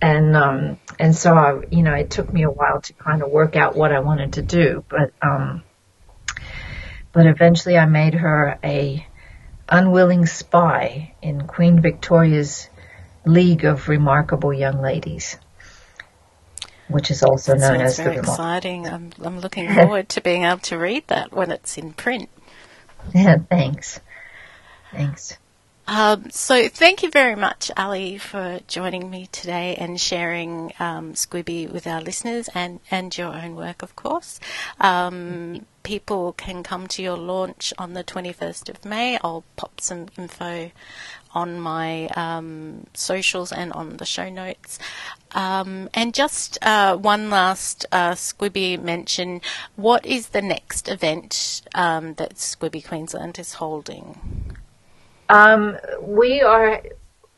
and 0.00 0.34
um, 0.34 0.78
and 0.98 1.14
so 1.14 1.34
I, 1.34 1.60
you 1.70 1.82
know, 1.82 1.92
it 1.92 2.08
took 2.08 2.32
me 2.32 2.44
a 2.44 2.50
while 2.50 2.80
to 2.80 2.92
kind 2.94 3.22
of 3.22 3.30
work 3.30 3.54
out 3.54 3.76
what 3.76 3.92
I 3.92 4.00
wanted 4.00 4.32
to 4.34 4.42
do, 4.42 4.82
but 4.88 5.12
um, 5.20 5.62
but 7.12 7.26
eventually 7.26 7.76
I 7.76 7.84
made 7.84 8.14
her 8.14 8.58
a 8.64 9.06
unwilling 9.68 10.24
spy 10.24 11.12
in 11.20 11.46
Queen 11.46 11.80
Victoria's 11.80 12.70
League 13.26 13.66
of 13.66 13.90
Remarkable 13.90 14.54
Young 14.54 14.80
Ladies, 14.80 15.36
which 16.88 17.10
is 17.10 17.22
also 17.22 17.52
That 17.52 17.60
known 17.60 17.82
as 17.82 17.98
the 17.98 18.04
very 18.04 18.16
exciting. 18.16 18.88
I'm, 18.88 19.10
I'm 19.22 19.40
looking 19.40 19.68
forward 19.74 20.08
to 20.08 20.22
being 20.22 20.44
able 20.44 20.60
to 20.60 20.78
read 20.78 21.06
that 21.08 21.30
when 21.30 21.50
it's 21.50 21.76
in 21.76 21.92
print. 21.92 22.30
Thanks. 23.48 24.00
Thanks. 24.92 25.36
Um, 25.88 26.28
so 26.28 26.68
thank 26.68 27.02
you 27.02 27.10
very 27.10 27.34
much, 27.34 27.70
Ali, 27.74 28.18
for 28.18 28.60
joining 28.68 29.08
me 29.08 29.26
today 29.32 29.74
and 29.76 29.98
sharing 29.98 30.70
um, 30.78 31.14
Squibby 31.14 31.66
with 31.72 31.86
our 31.86 32.02
listeners 32.02 32.50
and, 32.54 32.80
and 32.90 33.16
your 33.16 33.34
own 33.34 33.56
work, 33.56 33.80
of 33.80 33.96
course. 33.96 34.38
Um, 34.80 35.64
people 35.84 36.34
can 36.34 36.62
come 36.62 36.86
to 36.88 37.02
your 37.02 37.16
launch 37.16 37.72
on 37.78 37.94
the 37.94 38.04
21st 38.04 38.68
of 38.68 38.84
May. 38.84 39.18
I'll 39.24 39.44
pop 39.56 39.80
some 39.80 40.08
info 40.18 40.72
on 41.34 41.60
my 41.60 42.06
um, 42.08 42.86
socials 42.94 43.52
and 43.52 43.72
on 43.72 43.96
the 43.96 44.04
show 44.04 44.28
notes. 44.28 44.78
Um, 45.32 45.90
and 45.92 46.14
just 46.14 46.58
uh, 46.62 46.96
one 46.96 47.30
last 47.30 47.86
uh, 47.92 48.12
Squibby 48.12 48.80
mention. 48.82 49.40
What 49.76 50.06
is 50.06 50.28
the 50.28 50.42
next 50.42 50.88
event 50.88 51.62
um, 51.74 52.14
that 52.14 52.34
Squibby 52.34 52.86
Queensland 52.86 53.38
is 53.38 53.54
holding? 53.54 54.56
Um, 55.28 55.76
we 56.00 56.40
are 56.40 56.82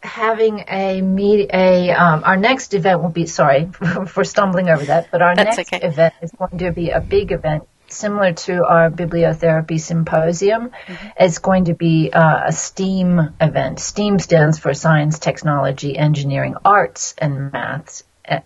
having 0.02 0.64
a 0.68 1.02
meet 1.02 1.50
a 1.52 1.90
um, 1.90 2.22
our 2.24 2.36
next 2.36 2.72
event 2.72 3.02
will 3.02 3.10
be 3.10 3.26
sorry 3.26 3.66
for 4.06 4.24
stumbling 4.24 4.68
over 4.68 4.84
that, 4.84 5.08
but 5.10 5.20
our 5.20 5.34
That's 5.34 5.56
next 5.56 5.72
okay. 5.72 5.86
event 5.86 6.14
is 6.22 6.32
going 6.32 6.58
to 6.58 6.72
be 6.72 6.90
a 6.90 7.00
big 7.00 7.32
event 7.32 7.68
similar 7.92 8.32
to 8.32 8.64
our 8.64 8.90
bibliotherapy 8.90 9.80
symposium. 9.80 10.70
It's 11.18 11.38
going 11.38 11.66
to 11.66 11.74
be 11.74 12.10
uh, 12.12 12.42
a 12.46 12.52
STEAM 12.52 13.34
event. 13.40 13.80
STEAM 13.80 14.18
stands 14.18 14.58
for 14.58 14.74
science, 14.74 15.18
technology, 15.18 15.96
engineering, 15.96 16.54
arts, 16.64 17.14
and 17.18 17.52
maths. 17.52 18.04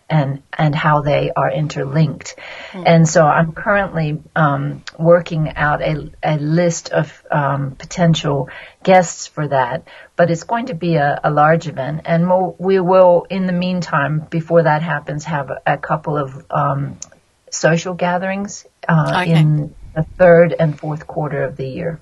And 0.08 0.42
and 0.56 0.74
how 0.74 1.02
they 1.02 1.30
are 1.36 1.50
interlinked, 1.50 2.36
and 2.72 3.06
so 3.06 3.26
I'm 3.26 3.52
currently 3.52 4.22
um, 4.34 4.82
working 4.98 5.52
out 5.56 5.82
a, 5.82 6.10
a 6.22 6.38
list 6.38 6.88
of 6.88 7.22
um, 7.30 7.72
potential 7.72 8.48
guests 8.82 9.26
for 9.26 9.46
that. 9.48 9.86
But 10.16 10.30
it's 10.30 10.44
going 10.44 10.66
to 10.66 10.74
be 10.74 10.94
a, 10.94 11.20
a 11.22 11.30
large 11.30 11.68
event, 11.68 12.02
and 12.06 12.26
we'll, 12.26 12.56
we 12.58 12.80
will, 12.80 13.26
in 13.28 13.46
the 13.46 13.52
meantime, 13.52 14.26
before 14.30 14.62
that 14.62 14.80
happens, 14.80 15.24
have 15.24 15.50
a, 15.50 15.60
a 15.66 15.76
couple 15.76 16.16
of 16.16 16.46
um, 16.50 16.98
social 17.54 17.94
gatherings 17.94 18.66
uh, 18.88 19.22
Okay. 19.22 19.38
in 19.38 19.74
the 19.94 20.02
third 20.18 20.54
and 20.58 20.78
fourth 20.78 21.06
quarter 21.06 21.44
of 21.44 21.56
the 21.56 21.66
year. 21.66 22.00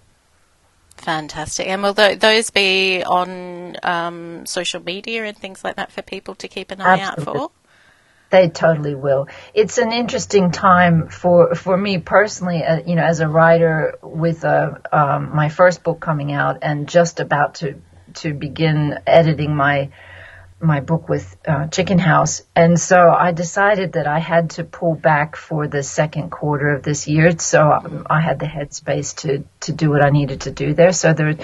Fantastic. 0.97 1.67
And 1.67 1.83
will 1.83 1.95
tho- 1.95 2.15
those 2.15 2.51
be 2.51 3.03
on 3.03 3.77
um, 3.83 4.47
social 4.47 4.83
media 4.83 5.25
and 5.25 5.37
things 5.37 5.65
like 5.65 5.77
that 5.77 5.91
for 5.91 6.03
people 6.03 6.35
to 6.37 6.49
keep 6.49 6.71
an 6.71 6.81
eye 6.81 7.01
out 7.01 7.21
for? 7.23 7.51
They 8.31 8.49
totally 8.49 8.95
will. 8.95 9.29
It's 9.53 9.77
an 9.77 9.93
interesting 9.93 10.53
time 10.53 11.09
for 11.09 11.55
for 11.55 11.77
me 11.77 11.99
personally. 11.99 12.65
Uh, 12.65 12.81
you 12.87 12.95
know, 12.95 13.05
as 13.05 13.21
a 13.21 13.29
writer 13.29 13.99
with 14.03 14.45
uh, 14.45 14.79
um, 14.91 15.35
my 15.37 15.51
first 15.51 15.83
book 15.83 16.01
coming 16.01 16.33
out 16.33 16.59
and 16.63 16.89
just 16.89 17.21
about 17.21 17.57
to 17.57 17.83
to 18.15 18.33
begin 18.33 18.99
editing 19.07 19.55
my 19.55 19.91
my 20.63 20.81
book 20.81 21.09
with 21.09 21.37
uh, 21.47 21.67
Chicken 21.67 21.99
House, 21.99 22.43
and 22.55 22.79
so 22.79 23.11
I 23.11 23.33
decided 23.33 23.93
that 23.95 24.07
I 24.07 24.19
had 24.19 24.51
to 24.51 24.65
pull 24.65 24.95
back 24.95 25.37
for 25.37 25.67
the 25.67 25.83
second 25.83 26.31
quarter 26.31 26.75
of 26.75 26.83
this 26.83 27.09
year. 27.09 27.37
So 27.39 27.71
um, 27.71 28.07
I 28.09 28.21
had 28.21 28.39
the 28.39 28.47
headspace 28.47 29.17
to 29.19 29.45
to 29.61 29.73
do 29.73 29.91
what 29.91 30.05
I 30.05 30.11
needed 30.11 30.43
to 30.43 30.51
do 30.51 30.75
there. 30.75 30.93
So 30.93 31.13
there, 31.13 31.37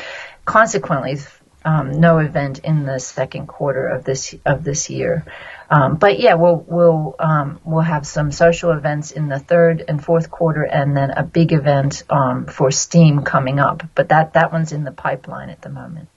consequently, 0.45 1.19
um, 1.65 2.01
no 2.01 2.19
event 2.19 2.61
in 2.61 2.87
the 2.87 2.99
second 2.99 3.49
quarter 3.49 3.89
of 3.89 4.05
this 4.05 4.35
of 4.47 4.65
this 4.65 4.89
year. 4.89 5.25
Um, 5.71 5.97
but 5.97 6.19
yeah, 6.19 6.35
we'll 6.35 6.65
we'll 6.67 7.17
um, 7.19 7.61
we'll 7.65 7.83
have 7.83 8.07
some 8.07 8.33
social 8.33 8.71
events 8.71 9.11
in 9.11 9.29
the 9.29 9.39
third 9.39 9.85
and 9.87 10.03
fourth 10.03 10.31
quarter, 10.31 10.63
and 10.63 10.97
then 10.97 11.11
a 11.11 11.23
big 11.23 11.53
event 11.53 12.05
um, 12.09 12.47
for 12.47 12.71
STEAM 12.71 13.25
coming 13.25 13.59
up. 13.59 13.83
But 13.95 14.09
that 14.11 14.35
that 14.35 14.53
one's 14.53 14.73
in 14.73 14.85
the 14.85 14.93
pipeline 14.93 15.51
at 15.51 15.61
the 15.61 15.69
moment. 15.69 16.09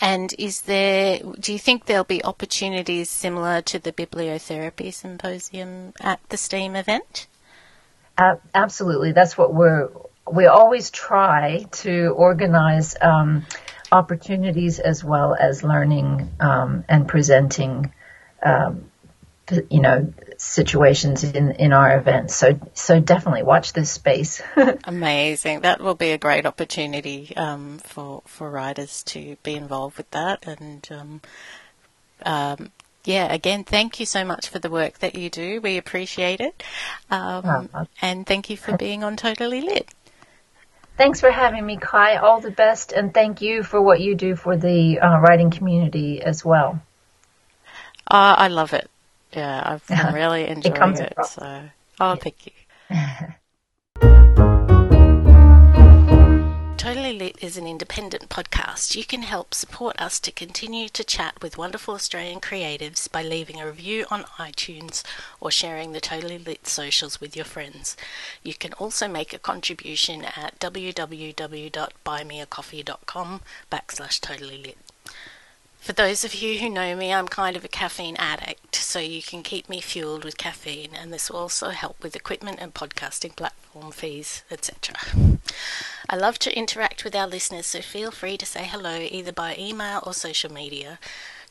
And 0.00 0.34
is 0.38 0.62
there? 0.62 1.20
Do 1.38 1.52
you 1.52 1.58
think 1.58 1.86
there'll 1.86 2.04
be 2.04 2.24
opportunities 2.24 3.10
similar 3.10 3.62
to 3.62 3.78
the 3.78 3.92
bibliotherapy 3.92 4.92
symposium 4.92 5.92
at 6.00 6.20
the 6.28 6.36
STEAM 6.36 6.76
event? 6.76 7.26
Uh, 8.18 8.36
absolutely, 8.54 9.12
that's 9.12 9.36
what 9.36 9.52
we're. 9.52 9.90
We 10.30 10.46
always 10.46 10.90
try 10.90 11.66
to 11.82 12.08
organize 12.08 12.96
um, 13.00 13.46
opportunities 13.92 14.78
as 14.78 15.04
well 15.04 15.36
as 15.38 15.62
learning 15.62 16.30
um, 16.40 16.84
and 16.88 17.06
presenting 17.06 17.92
um, 18.42 18.90
you 19.70 19.80
know 19.80 20.12
situations 20.38 21.24
in 21.24 21.52
in 21.52 21.72
our 21.72 21.96
events. 21.98 22.34
So 22.34 22.58
so 22.74 23.00
definitely 23.00 23.42
watch 23.42 23.72
this 23.72 23.90
space. 23.90 24.42
Amazing. 24.84 25.60
That 25.60 25.80
will 25.80 25.94
be 25.94 26.12
a 26.12 26.18
great 26.18 26.46
opportunity 26.46 27.34
um, 27.36 27.78
for 27.78 28.22
for 28.26 28.50
writers 28.50 29.02
to 29.04 29.36
be 29.42 29.54
involved 29.54 29.96
with 29.96 30.10
that. 30.10 30.46
And 30.46 30.88
um, 30.90 31.20
um, 32.24 32.72
yeah 33.04 33.32
again 33.32 33.62
thank 33.62 34.00
you 34.00 34.06
so 34.06 34.24
much 34.24 34.48
for 34.48 34.58
the 34.58 34.70
work 34.70 34.98
that 34.98 35.14
you 35.14 35.30
do. 35.30 35.60
We 35.60 35.76
appreciate 35.78 36.40
it. 36.40 36.62
Um, 37.10 37.68
oh, 37.74 37.86
and 38.02 38.26
thank 38.26 38.50
you 38.50 38.56
for 38.56 38.76
being 38.76 39.04
on 39.04 39.16
totally 39.16 39.60
lit. 39.60 39.88
Thanks 40.96 41.20
for 41.20 41.30
having 41.30 41.64
me, 41.64 41.76
Kai. 41.76 42.16
All 42.16 42.40
the 42.40 42.50
best, 42.50 42.92
and 42.92 43.12
thank 43.12 43.42
you 43.42 43.62
for 43.62 43.82
what 43.82 44.00
you 44.00 44.14
do 44.14 44.34
for 44.34 44.56
the 44.56 44.98
uh, 44.98 45.18
writing 45.20 45.50
community 45.50 46.22
as 46.22 46.42
well. 46.42 46.80
Uh, 48.08 48.34
I 48.38 48.48
love 48.48 48.72
it. 48.72 48.88
Yeah, 49.32 49.62
I've 49.64 49.86
been 49.86 50.14
really 50.14 50.46
enjoying 50.46 50.96
it. 50.96 51.14
it 51.18 51.26
so, 51.26 51.62
oh, 52.00 52.16
thank 52.16 52.46
you. 52.46 52.52
Totally 56.86 57.18
Lit 57.18 57.42
is 57.42 57.56
an 57.56 57.66
independent 57.66 58.28
podcast. 58.28 58.94
You 58.94 59.04
can 59.04 59.22
help 59.22 59.54
support 59.54 60.00
us 60.00 60.20
to 60.20 60.30
continue 60.30 60.88
to 60.90 61.02
chat 61.02 61.42
with 61.42 61.58
wonderful 61.58 61.94
Australian 61.94 62.40
creatives 62.40 63.10
by 63.10 63.24
leaving 63.24 63.60
a 63.60 63.66
review 63.66 64.06
on 64.08 64.22
iTunes 64.38 65.02
or 65.40 65.50
sharing 65.50 65.90
the 65.90 66.00
Totally 66.00 66.38
Lit 66.38 66.68
socials 66.68 67.20
with 67.20 67.34
your 67.34 67.44
friends. 67.44 67.96
You 68.44 68.54
can 68.54 68.72
also 68.74 69.08
make 69.08 69.32
a 69.32 69.40
contribution 69.40 70.22
at 70.24 70.60
www.buymeacoffee.com 70.60 73.40
backslash 73.72 74.20
totally 74.20 74.58
lit. 74.58 74.78
For 75.86 75.92
those 75.92 76.24
of 76.24 76.34
you 76.34 76.58
who 76.58 76.68
know 76.68 76.96
me, 76.96 77.14
I'm 77.14 77.28
kind 77.28 77.56
of 77.56 77.64
a 77.64 77.68
caffeine 77.68 78.16
addict, 78.16 78.74
so 78.74 78.98
you 78.98 79.22
can 79.22 79.44
keep 79.44 79.68
me 79.68 79.80
fueled 79.80 80.24
with 80.24 80.36
caffeine, 80.36 80.96
and 80.96 81.12
this 81.12 81.30
will 81.30 81.38
also 81.38 81.68
help 81.68 82.02
with 82.02 82.16
equipment 82.16 82.58
and 82.60 82.74
podcasting 82.74 83.36
platform 83.36 83.92
fees, 83.92 84.42
etc. 84.50 84.96
I 86.10 86.16
love 86.16 86.40
to 86.40 86.58
interact 86.58 87.04
with 87.04 87.14
our 87.14 87.28
listeners, 87.28 87.66
so 87.66 87.82
feel 87.82 88.10
free 88.10 88.36
to 88.36 88.44
say 88.44 88.64
hello 88.64 88.98
either 88.98 89.30
by 89.30 89.54
email 89.56 90.02
or 90.04 90.12
social 90.12 90.52
media. 90.52 90.98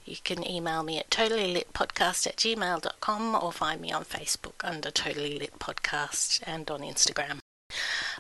You 0.04 0.18
can 0.22 0.46
email 0.46 0.84
me 0.84 1.00
at 1.00 1.10
totallylitpodcast 1.10 2.28
at 2.28 2.36
gmail.com 2.36 3.36
or 3.36 3.54
find 3.54 3.80
me 3.80 3.94
on 3.94 4.04
Facebook 4.04 4.66
under 4.66 4.92
Totally 4.92 5.40
Lit 5.40 5.60
Podcast 5.60 6.42
and 6.46 6.70
on 6.70 6.82
Instagram. 6.82 7.38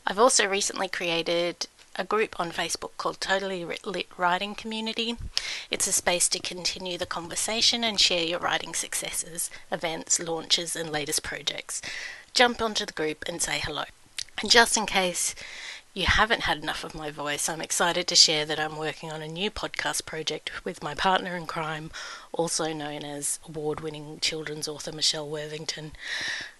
I've 0.07 0.19
also 0.19 0.47
recently 0.47 0.87
created 0.87 1.67
a 1.97 2.03
group 2.03 2.39
on 2.39 2.51
Facebook 2.51 2.97
called 2.97 3.21
Totally 3.21 3.65
Lit 3.85 4.07
Writing 4.17 4.53
Community. 4.53 5.15
It's 5.71 5.87
a 5.87 5.93
space 5.93 6.27
to 6.29 6.39
continue 6.39 6.97
the 6.97 7.05
conversation 7.05 7.83
and 7.83 7.99
share 7.99 8.23
your 8.23 8.39
writing 8.39 8.73
successes, 8.73 9.49
events, 9.71 10.19
launches, 10.19 10.75
and 10.75 10.91
latest 10.91 11.23
projects. 11.23 11.81
Jump 12.33 12.61
onto 12.61 12.85
the 12.85 12.93
group 12.93 13.23
and 13.27 13.41
say 13.41 13.59
hello. 13.59 13.83
And 14.41 14.51
just 14.51 14.75
in 14.75 14.85
case 14.85 15.35
you 15.93 16.05
haven't 16.05 16.41
had 16.41 16.57
enough 16.57 16.83
of 16.83 16.93
my 16.93 17.09
voice, 17.09 17.47
I'm 17.47 17.61
excited 17.61 18.07
to 18.07 18.15
share 18.15 18.45
that 18.45 18.59
I'm 18.59 18.77
working 18.77 19.11
on 19.11 19.21
a 19.21 19.27
new 19.27 19.49
podcast 19.49 20.05
project 20.05 20.65
with 20.65 20.83
my 20.83 20.93
partner 20.93 21.37
in 21.37 21.45
crime, 21.47 21.91
also 22.33 22.73
known 22.73 23.05
as 23.05 23.39
award 23.47 23.79
winning 23.79 24.19
children's 24.19 24.67
author 24.67 24.91
Michelle 24.91 25.29
Worthington. 25.29 25.93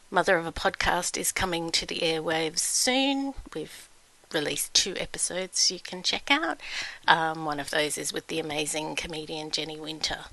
Mother 0.10 0.38
of 0.38 0.46
a 0.46 0.54
Podcast 0.54 1.18
is 1.18 1.34
coming 1.34 1.72
to 1.72 1.86
the 1.86 2.00
airwaves 2.00 2.60
soon. 2.60 3.34
We've 3.54 3.90
released 4.36 4.74
two 4.74 4.96
episodes 4.98 5.72
you 5.72 5.80
can 5.80 6.04
check 6.04 6.30
out. 6.30 6.60
Um, 7.08 7.46
one 7.46 7.60
of 7.60 7.72
those 7.72 7.98
is 7.98 8.14
with 8.14 8.28
the 8.28 8.40
amazing 8.40 8.96
comedian 8.96 9.50
Jenny 9.50 9.78
Wynter. 9.78 10.26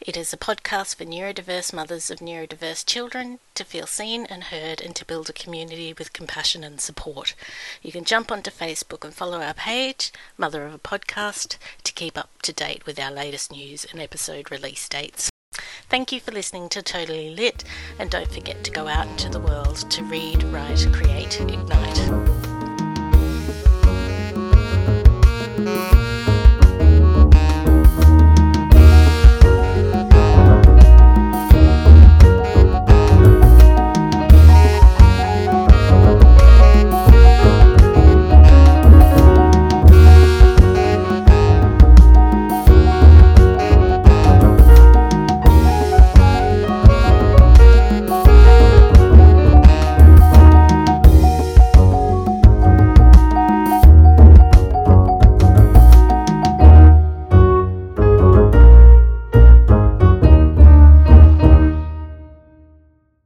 It 0.00 0.16
is 0.16 0.32
a 0.32 0.36
podcast 0.36 0.96
for 0.96 1.04
neurodiverse 1.04 1.72
mothers 1.72 2.10
of 2.10 2.18
neurodiverse 2.18 2.84
children 2.84 3.38
to 3.54 3.64
feel 3.64 3.86
seen 3.86 4.26
and 4.26 4.44
heard 4.44 4.80
and 4.80 4.96
to 4.96 5.04
build 5.04 5.30
a 5.30 5.32
community 5.32 5.92
with 5.96 6.12
compassion 6.12 6.64
and 6.64 6.80
support. 6.80 7.34
You 7.82 7.92
can 7.92 8.04
jump 8.04 8.32
onto 8.32 8.50
Facebook 8.50 9.04
and 9.04 9.14
follow 9.14 9.40
our 9.40 9.54
page, 9.54 10.12
Mother 10.36 10.64
of 10.66 10.74
a 10.74 10.78
Podcast, 10.78 11.56
to 11.84 11.92
keep 11.92 12.18
up 12.18 12.30
to 12.42 12.52
date 12.52 12.84
with 12.84 12.98
our 12.98 13.12
latest 13.12 13.52
news 13.52 13.84
and 13.92 14.00
episode 14.00 14.50
release 14.50 14.88
dates. 14.88 15.30
Thank 15.88 16.10
you 16.10 16.18
for 16.18 16.32
listening 16.32 16.68
to 16.70 16.82
Totally 16.82 17.30
Lit, 17.34 17.62
and 17.98 18.10
don't 18.10 18.32
forget 18.32 18.64
to 18.64 18.70
go 18.70 18.88
out 18.88 19.06
into 19.06 19.28
the 19.28 19.38
world 19.38 19.88
to 19.90 20.02
read, 20.04 20.42
write, 20.44 20.84
create, 20.92 21.40
ignite. 21.40 22.51